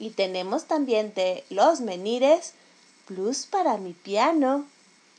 Y 0.00 0.10
tenemos 0.10 0.64
también 0.66 1.14
de 1.14 1.44
Los 1.50 1.80
Menires, 1.80 2.54
Plus 3.06 3.46
para 3.46 3.76
mi 3.76 3.92
piano. 3.92 4.66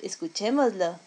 Escuchémoslo. 0.01 0.99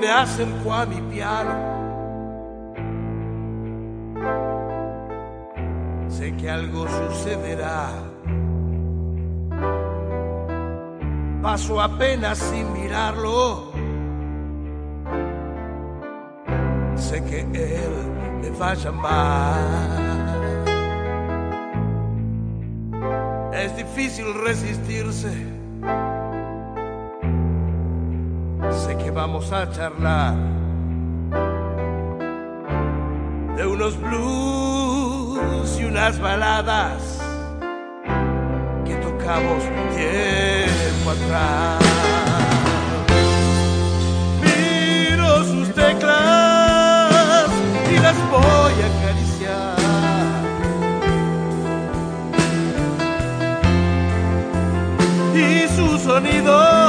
Me 0.00 0.08
acerco 0.08 0.72
a 0.72 0.86
mi 0.86 1.00
piano. 1.12 1.54
Sé 6.08 6.34
que 6.36 6.50
algo 6.50 6.86
sucederá. 6.88 7.90
Paso 11.42 11.80
apenas 11.80 12.38
sin 12.38 12.72
mirarlo. 12.72 13.70
Sé 16.96 17.22
que 17.24 17.40
él 17.40 17.94
me 18.42 18.50
va 18.50 18.72
a. 18.72 18.76
Es 23.52 23.76
difícil 23.76 24.26
resistirse 24.42 25.50
vamos 29.10 29.52
a 29.52 29.68
charlar 29.70 30.34
de 33.56 33.66
unos 33.66 34.00
blues 34.00 35.78
y 35.80 35.84
unas 35.84 36.18
baladas 36.20 37.18
que 38.84 38.94
tocamos 38.96 39.62
tiempo 39.94 41.10
atrás. 41.10 41.78
Miro 44.42 45.44
sus 45.44 45.74
teclas 45.74 47.50
y 47.90 47.98
las 47.98 48.16
voy 48.30 48.74
a 48.82 48.86
acariciar. 48.86 49.76
Y 55.34 55.68
su 55.76 55.98
sonido 55.98 56.79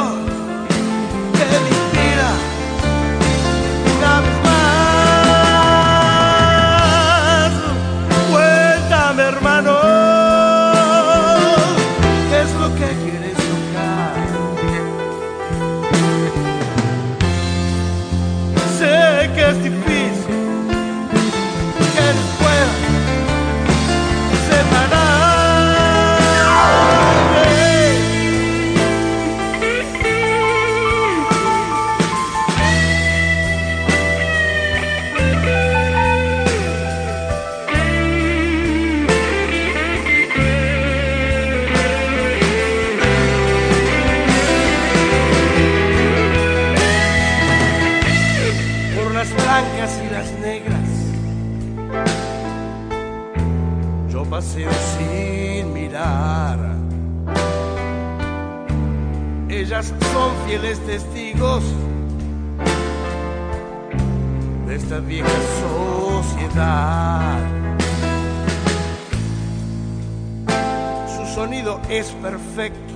Ellas 59.71 59.93
son 60.11 60.31
fieles 60.47 60.79
testigos 60.85 61.63
de 64.65 64.75
esta 64.75 64.99
vieja 64.99 65.29
sociedad. 65.61 67.37
Su 71.15 71.35
sonido 71.35 71.79
es 71.89 72.11
perfecto, 72.13 72.93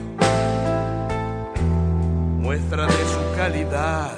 muestra 2.40 2.88
de 2.88 2.94
su 2.94 3.38
calidad. 3.38 4.11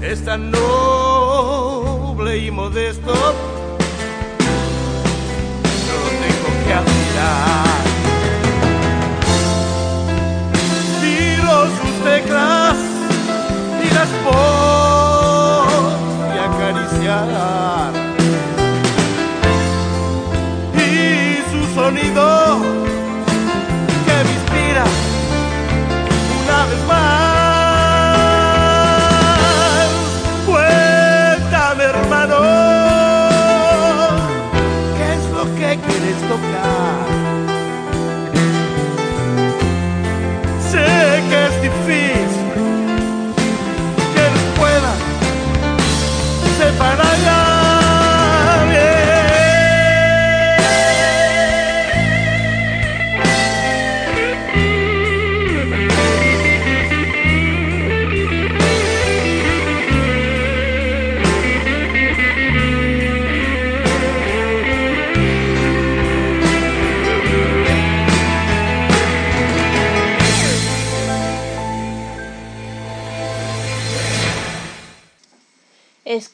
Esta 0.00 0.36
noble 0.36 2.38
y 2.38 2.50
modesto 2.50 3.12
Miro 11.00 11.66
sus 11.66 12.04
teclas 12.04 12.76
y 13.82 13.94
las 13.94 14.08
voy 14.24 15.11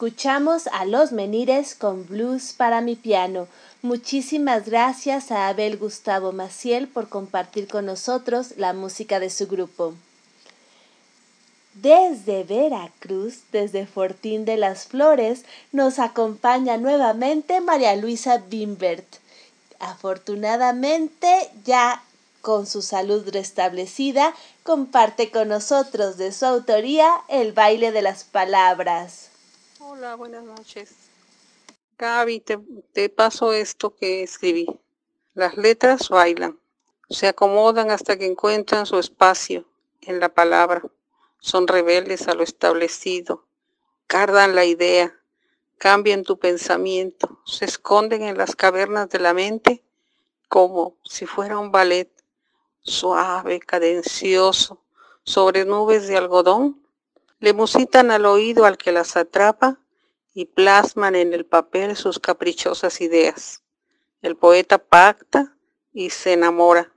Escuchamos 0.08 0.68
a 0.68 0.86
Los 0.86 1.12
Menires 1.12 1.74
con 1.74 2.06
Blues 2.06 2.54
para 2.54 2.80
mi 2.80 2.96
piano. 2.96 3.46
Muchísimas 3.82 4.64
gracias 4.64 5.30
a 5.30 5.48
Abel 5.48 5.76
Gustavo 5.76 6.32
Maciel 6.32 6.88
por 6.88 7.10
compartir 7.10 7.68
con 7.68 7.84
nosotros 7.84 8.54
la 8.56 8.72
música 8.72 9.20
de 9.20 9.28
su 9.28 9.48
grupo. 9.48 9.92
Desde 11.74 12.42
Veracruz, 12.44 13.40
desde 13.52 13.86
Fortín 13.86 14.46
de 14.46 14.56
las 14.56 14.86
Flores, 14.86 15.44
nos 15.72 15.98
acompaña 15.98 16.78
nuevamente 16.78 17.60
María 17.60 17.94
Luisa 17.94 18.38
Bimbert. 18.38 19.16
Afortunadamente, 19.78 21.50
ya 21.66 22.02
con 22.40 22.66
su 22.66 22.80
salud 22.80 23.28
restablecida, 23.30 24.34
comparte 24.62 25.30
con 25.30 25.48
nosotros 25.48 26.16
de 26.16 26.32
su 26.32 26.46
autoría 26.46 27.10
el 27.28 27.52
baile 27.52 27.92
de 27.92 28.00
las 28.00 28.24
palabras. 28.24 29.27
Hola, 29.98 30.14
buenas 30.14 30.44
noches. 30.44 30.94
Gaby, 31.98 32.38
te, 32.38 32.60
te 32.92 33.08
paso 33.08 33.52
esto 33.52 33.96
que 33.96 34.22
escribí. 34.22 34.68
Las 35.34 35.56
letras 35.56 36.08
bailan, 36.08 36.56
se 37.10 37.26
acomodan 37.26 37.90
hasta 37.90 38.16
que 38.16 38.26
encuentran 38.26 38.86
su 38.86 39.00
espacio 39.00 39.64
en 40.02 40.20
la 40.20 40.28
palabra. 40.28 40.84
Son 41.40 41.66
rebeldes 41.66 42.28
a 42.28 42.34
lo 42.34 42.44
establecido, 42.44 43.44
cardan 44.06 44.54
la 44.54 44.64
idea, 44.64 45.20
cambian 45.78 46.22
tu 46.22 46.38
pensamiento, 46.38 47.40
se 47.44 47.64
esconden 47.64 48.22
en 48.22 48.38
las 48.38 48.54
cavernas 48.54 49.08
de 49.08 49.18
la 49.18 49.34
mente 49.34 49.82
como 50.48 50.96
si 51.02 51.26
fuera 51.26 51.58
un 51.58 51.72
ballet 51.72 52.08
suave, 52.82 53.58
cadencioso, 53.58 54.80
sobre 55.24 55.64
nubes 55.64 56.06
de 56.06 56.16
algodón, 56.16 56.80
le 57.40 57.52
musitan 57.52 58.12
al 58.12 58.26
oído 58.26 58.64
al 58.64 58.78
que 58.78 58.92
las 58.92 59.16
atrapa 59.16 59.80
y 60.38 60.44
plasman 60.44 61.16
en 61.16 61.34
el 61.34 61.44
papel 61.44 61.96
sus 61.96 62.20
caprichosas 62.20 63.00
ideas. 63.00 63.64
El 64.22 64.36
poeta 64.36 64.78
pacta 64.78 65.56
y 65.92 66.10
se 66.10 66.34
enamora, 66.34 66.92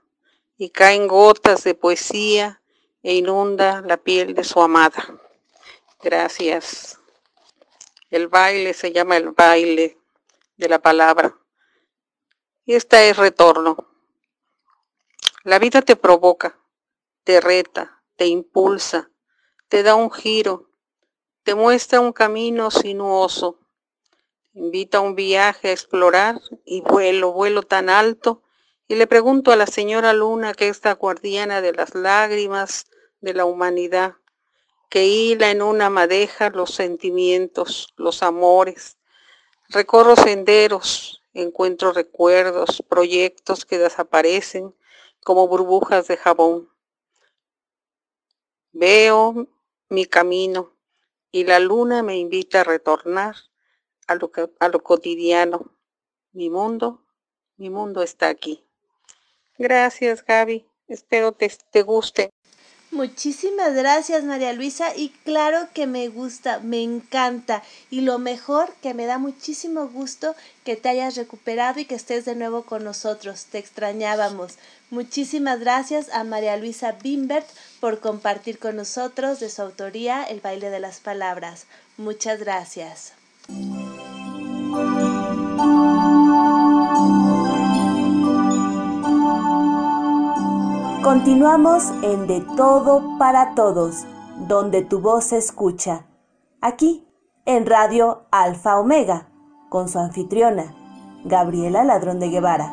y 0.56 0.70
caen 0.70 1.08
gotas 1.08 1.64
de 1.64 1.74
poesía 1.74 2.62
e 3.02 3.16
inunda 3.16 3.80
la 3.80 3.96
piel 3.96 4.34
de 4.34 4.44
su 4.44 4.62
amada. 4.62 5.18
Gracias. 6.00 7.00
El 8.10 8.28
baile 8.28 8.74
se 8.74 8.92
llama 8.92 9.16
el 9.16 9.30
baile 9.30 9.98
de 10.56 10.68
la 10.68 10.78
palabra. 10.78 11.36
Y 12.64 12.74
esta 12.74 13.02
es 13.02 13.16
retorno. 13.16 13.88
La 15.42 15.58
vida 15.58 15.82
te 15.82 15.96
provoca, 15.96 16.60
te 17.24 17.40
reta, 17.40 18.04
te 18.14 18.26
impulsa, 18.26 19.10
te 19.66 19.82
da 19.82 19.96
un 19.96 20.12
giro, 20.12 20.70
te 21.42 21.54
muestra 21.56 22.00
un 22.00 22.12
camino 22.12 22.70
sinuoso, 22.70 23.58
invita 24.54 24.98
a 24.98 25.00
un 25.00 25.16
viaje 25.16 25.68
a 25.68 25.72
explorar 25.72 26.40
y 26.64 26.82
vuelo, 26.82 27.32
vuelo 27.32 27.62
tan 27.62 27.88
alto, 27.88 28.42
y 28.86 28.94
le 28.94 29.06
pregunto 29.06 29.50
a 29.50 29.56
la 29.56 29.66
señora 29.66 30.12
Luna, 30.12 30.54
que 30.54 30.68
es 30.68 30.84
la 30.84 30.94
guardiana 30.94 31.60
de 31.60 31.72
las 31.72 31.94
lágrimas 31.94 32.86
de 33.20 33.34
la 33.34 33.44
humanidad, 33.44 34.16
que 34.88 35.06
hila 35.06 35.50
en 35.50 35.62
una 35.62 35.90
madeja 35.90 36.50
los 36.50 36.74
sentimientos, 36.74 37.92
los 37.96 38.22
amores. 38.22 38.98
Recorro 39.68 40.14
senderos, 40.16 41.22
encuentro 41.32 41.92
recuerdos, 41.92 42.84
proyectos 42.88 43.64
que 43.64 43.78
desaparecen 43.78 44.74
como 45.24 45.48
burbujas 45.48 46.06
de 46.06 46.18
jabón. 46.18 46.68
Veo 48.72 49.48
mi 49.88 50.04
camino 50.04 50.71
y 51.32 51.44
la 51.44 51.58
luna 51.58 52.02
me 52.02 52.16
invita 52.16 52.60
a 52.60 52.64
retornar 52.64 53.34
a 54.06 54.14
lo, 54.14 54.82
cotidiano. 54.82 55.72
Mi 56.32 56.50
mundo, 56.50 57.02
mi 57.56 57.70
mundo 57.70 58.02
está 58.02 58.28
aquí. 58.28 58.64
Gracias, 59.58 60.24
Gaby. 60.24 60.66
Espero 60.88 61.32
te 61.32 61.82
guste. 61.82 62.30
Muchísimas 62.92 63.72
gracias 63.72 64.22
María 64.22 64.52
Luisa 64.52 64.94
y 64.94 65.08
claro 65.24 65.66
que 65.72 65.86
me 65.86 66.08
gusta, 66.08 66.58
me 66.58 66.82
encanta 66.82 67.62
y 67.90 68.02
lo 68.02 68.18
mejor 68.18 68.70
que 68.82 68.92
me 68.92 69.06
da 69.06 69.16
muchísimo 69.16 69.88
gusto 69.88 70.36
que 70.62 70.76
te 70.76 70.90
hayas 70.90 71.16
recuperado 71.16 71.80
y 71.80 71.86
que 71.86 71.94
estés 71.94 72.26
de 72.26 72.34
nuevo 72.34 72.64
con 72.64 72.84
nosotros, 72.84 73.46
te 73.46 73.56
extrañábamos. 73.56 74.58
Muchísimas 74.90 75.58
gracias 75.60 76.10
a 76.12 76.22
María 76.22 76.58
Luisa 76.58 76.92
Bimbert 77.02 77.48
por 77.80 78.00
compartir 78.00 78.58
con 78.58 78.76
nosotros 78.76 79.40
de 79.40 79.48
su 79.48 79.62
autoría 79.62 80.22
el 80.24 80.40
baile 80.40 80.68
de 80.68 80.80
las 80.80 81.00
palabras. 81.00 81.64
Muchas 81.96 82.40
gracias. 82.40 83.14
Continuamos 91.02 91.82
en 92.04 92.28
De 92.28 92.40
Todo 92.56 93.18
para 93.18 93.56
Todos, 93.56 94.04
donde 94.46 94.82
tu 94.82 95.00
voz 95.00 95.24
se 95.24 95.36
escucha. 95.36 96.06
Aquí, 96.60 97.04
en 97.44 97.66
Radio 97.66 98.26
Alfa 98.30 98.78
Omega, 98.78 99.28
con 99.68 99.88
su 99.88 99.98
anfitriona, 99.98 100.76
Gabriela 101.24 101.82
Ladrón 101.82 102.20
de 102.20 102.28
Guevara. 102.28 102.72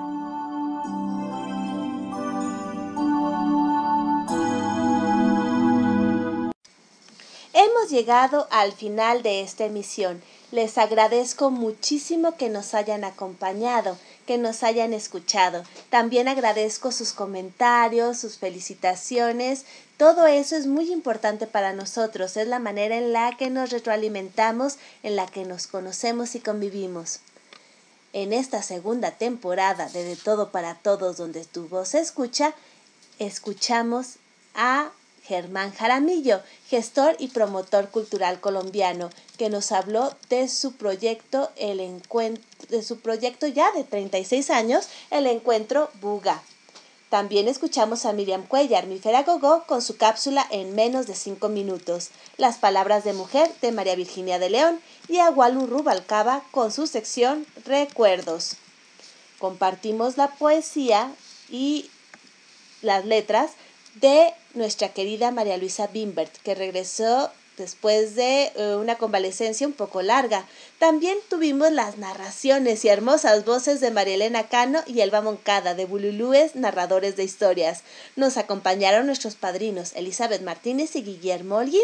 Hemos 7.53 7.89
llegado 7.89 8.47
al 8.51 8.73
final 8.73 9.23
de 9.23 9.41
esta 9.41 9.65
emisión. 9.65 10.21
Les 10.51 10.77
agradezco 10.77 11.49
muchísimo 11.49 12.35
que 12.35 12.49
nos 12.49 12.75
hayan 12.75 13.05
acompañado, 13.05 13.97
que 14.29 14.37
nos 14.37 14.61
hayan 14.61 14.93
escuchado. 14.93 15.63
También 15.89 16.27
agradezco 16.27 16.91
sus 16.91 17.13
comentarios, 17.13 18.19
sus 18.19 18.37
felicitaciones. 18.37 19.65
Todo 19.97 20.27
eso 20.27 20.55
es 20.55 20.67
muy 20.67 20.93
importante 20.93 21.47
para 21.47 21.73
nosotros. 21.73 22.37
Es 22.37 22.47
la 22.47 22.59
manera 22.59 22.95
en 22.95 23.11
la 23.11 23.35
que 23.37 23.49
nos 23.49 23.71
retroalimentamos, 23.71 24.77
en 25.01 25.15
la 25.15 25.25
que 25.25 25.45
nos 25.45 25.65
conocemos 25.65 26.35
y 26.35 26.41
convivimos. 26.41 27.21
En 28.13 28.31
esta 28.31 28.61
segunda 28.61 29.09
temporada 29.09 29.89
de 29.89 30.03
De 30.03 30.15
Todo 30.15 30.51
para 30.51 30.75
Todos, 30.75 31.17
donde 31.17 31.43
tu 31.45 31.67
voz 31.67 31.87
se 31.87 31.99
escucha, 31.99 32.53
escuchamos 33.17 34.17
a 34.53 34.91
Germán 35.29 35.71
Jaramillo, 35.71 36.41
gestor 36.69 37.15
y 37.19 37.27
promotor 37.27 37.89
cultural 37.89 38.39
colombiano, 38.41 39.11
que 39.37 39.51
nos 39.51 39.71
habló 39.71 40.11
de 40.27 40.49
su 40.49 40.71
proyecto, 40.73 41.51
el 41.55 41.79
de 42.69 42.81
su 42.81 42.99
proyecto 42.99 43.45
ya 43.45 43.71
de 43.73 43.83
36 43.83 44.49
años, 44.49 44.87
el 45.11 45.27
encuentro 45.27 45.91
Buga. 46.01 46.41
También 47.09 47.47
escuchamos 47.47 48.05
a 48.05 48.13
Miriam 48.13 48.47
Cuellar, 48.47 48.87
mi 48.87 48.99
Gogó, 48.99 49.65
con 49.67 49.83
su 49.83 49.97
cápsula 49.97 50.47
en 50.49 50.73
menos 50.73 51.05
de 51.05 51.13
5 51.13 51.47
minutos, 51.49 52.09
Las 52.37 52.57
palabras 52.57 53.03
de 53.03 53.13
mujer 53.13 53.51
de 53.61 53.71
María 53.71 53.95
Virginia 53.95 54.39
de 54.39 54.49
León 54.49 54.81
y 55.07 55.19
a 55.19 55.29
Walu 55.29 55.67
Rubalcaba 55.67 56.41
con 56.49 56.71
su 56.71 56.87
sección 56.87 57.45
Recuerdos. 57.65 58.55
Compartimos 59.37 60.17
la 60.17 60.29
poesía 60.29 61.11
y 61.49 61.91
las 62.81 63.05
letras 63.05 63.51
de 63.99 64.33
nuestra 64.53 64.89
querida 64.89 65.31
María 65.31 65.57
Luisa 65.57 65.87
Bimbert, 65.87 66.35
que 66.43 66.55
regresó 66.55 67.31
después 67.57 68.15
de 68.15 68.51
eh, 68.55 68.75
una 68.75 68.95
convalecencia 68.95 69.67
un 69.67 69.73
poco 69.73 70.01
larga. 70.01 70.45
También 70.79 71.17
tuvimos 71.29 71.71
las 71.71 71.97
narraciones 71.97 72.85
y 72.85 72.87
hermosas 72.87 73.45
voces 73.45 73.81
de 73.81 73.91
María 73.91 74.15
Elena 74.15 74.47
Cano 74.47 74.79
y 74.87 75.01
Elba 75.01 75.21
Moncada, 75.21 75.75
de 75.75 75.85
Bululúes, 75.85 76.55
narradores 76.55 77.17
de 77.17 77.25
historias. 77.25 77.83
Nos 78.15 78.37
acompañaron 78.37 79.05
nuestros 79.05 79.35
padrinos 79.35 79.93
Elizabeth 79.95 80.41
Martínez 80.41 80.95
y 80.95 81.03
Guillermo 81.03 81.57
Holguín. 81.57 81.81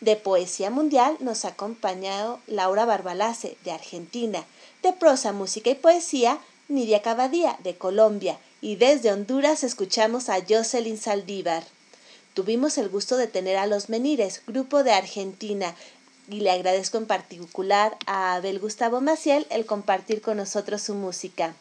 De 0.00 0.16
Poesía 0.16 0.70
Mundial 0.70 1.16
nos 1.20 1.44
ha 1.44 1.48
acompañado 1.48 2.40
Laura 2.46 2.84
Barbalace, 2.84 3.56
de 3.64 3.72
Argentina. 3.72 4.44
De 4.82 4.92
Prosa, 4.92 5.32
Música 5.32 5.70
y 5.70 5.74
Poesía, 5.74 6.38
Nidia 6.68 7.02
Cabadía, 7.02 7.56
de 7.62 7.76
Colombia 7.76 8.38
y 8.62 8.76
desde 8.76 9.12
Honduras 9.12 9.64
escuchamos 9.64 10.28
a 10.28 10.38
Jocelyn 10.48 10.96
Saldívar. 10.96 11.64
Tuvimos 12.32 12.78
el 12.78 12.88
gusto 12.88 13.16
de 13.16 13.26
tener 13.26 13.58
a 13.58 13.66
Los 13.66 13.88
Menires, 13.90 14.40
grupo 14.46 14.84
de 14.84 14.92
Argentina, 14.92 15.74
y 16.28 16.40
le 16.40 16.52
agradezco 16.52 16.96
en 16.96 17.06
particular 17.06 17.98
a 18.06 18.36
Abel 18.36 18.60
Gustavo 18.60 19.00
Maciel 19.00 19.46
el 19.50 19.66
compartir 19.66 20.22
con 20.22 20.36
nosotros 20.36 20.80
su 20.80 20.94
música. 20.94 21.54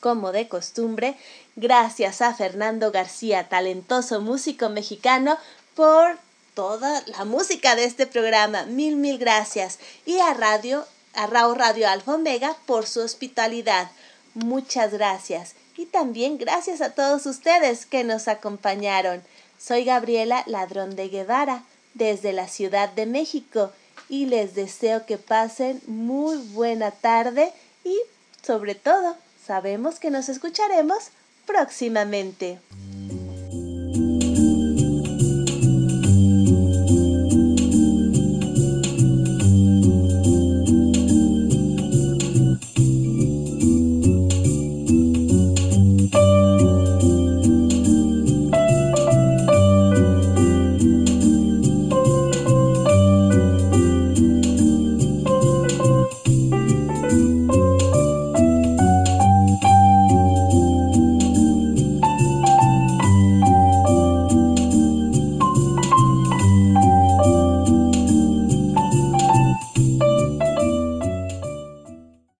Como 0.00 0.32
de 0.32 0.48
costumbre, 0.48 1.16
gracias 1.54 2.20
a 2.22 2.34
Fernando 2.34 2.90
García, 2.90 3.48
talentoso 3.48 4.20
músico 4.20 4.68
mexicano, 4.68 5.38
por 5.76 6.18
toda 6.54 7.04
la 7.06 7.24
música 7.24 7.76
de 7.76 7.84
este 7.84 8.08
programa. 8.08 8.64
Mil, 8.64 8.96
mil 8.96 9.16
gracias. 9.16 9.78
Y 10.04 10.18
a 10.18 10.34
Radio, 10.34 10.84
a 11.14 11.28
Rao 11.28 11.54
Radio 11.54 11.88
Alfa 11.88 12.16
Omega 12.16 12.56
por 12.66 12.88
su 12.88 13.00
hospitalidad. 13.00 13.92
Muchas 14.34 14.92
gracias. 14.92 15.54
Y 15.80 15.86
también 15.86 16.36
gracias 16.36 16.82
a 16.82 16.90
todos 16.90 17.24
ustedes 17.24 17.86
que 17.86 18.04
nos 18.04 18.28
acompañaron. 18.28 19.22
Soy 19.58 19.86
Gabriela 19.86 20.44
Ladrón 20.46 20.94
de 20.94 21.08
Guevara, 21.08 21.64
desde 21.94 22.34
la 22.34 22.48
Ciudad 22.48 22.90
de 22.90 23.06
México, 23.06 23.72
y 24.06 24.26
les 24.26 24.54
deseo 24.54 25.06
que 25.06 25.16
pasen 25.16 25.80
muy 25.86 26.36
buena 26.36 26.90
tarde 26.90 27.50
y, 27.82 27.98
sobre 28.42 28.74
todo, 28.74 29.16
sabemos 29.46 29.98
que 29.98 30.10
nos 30.10 30.28
escucharemos 30.28 31.12
próximamente. 31.46 32.58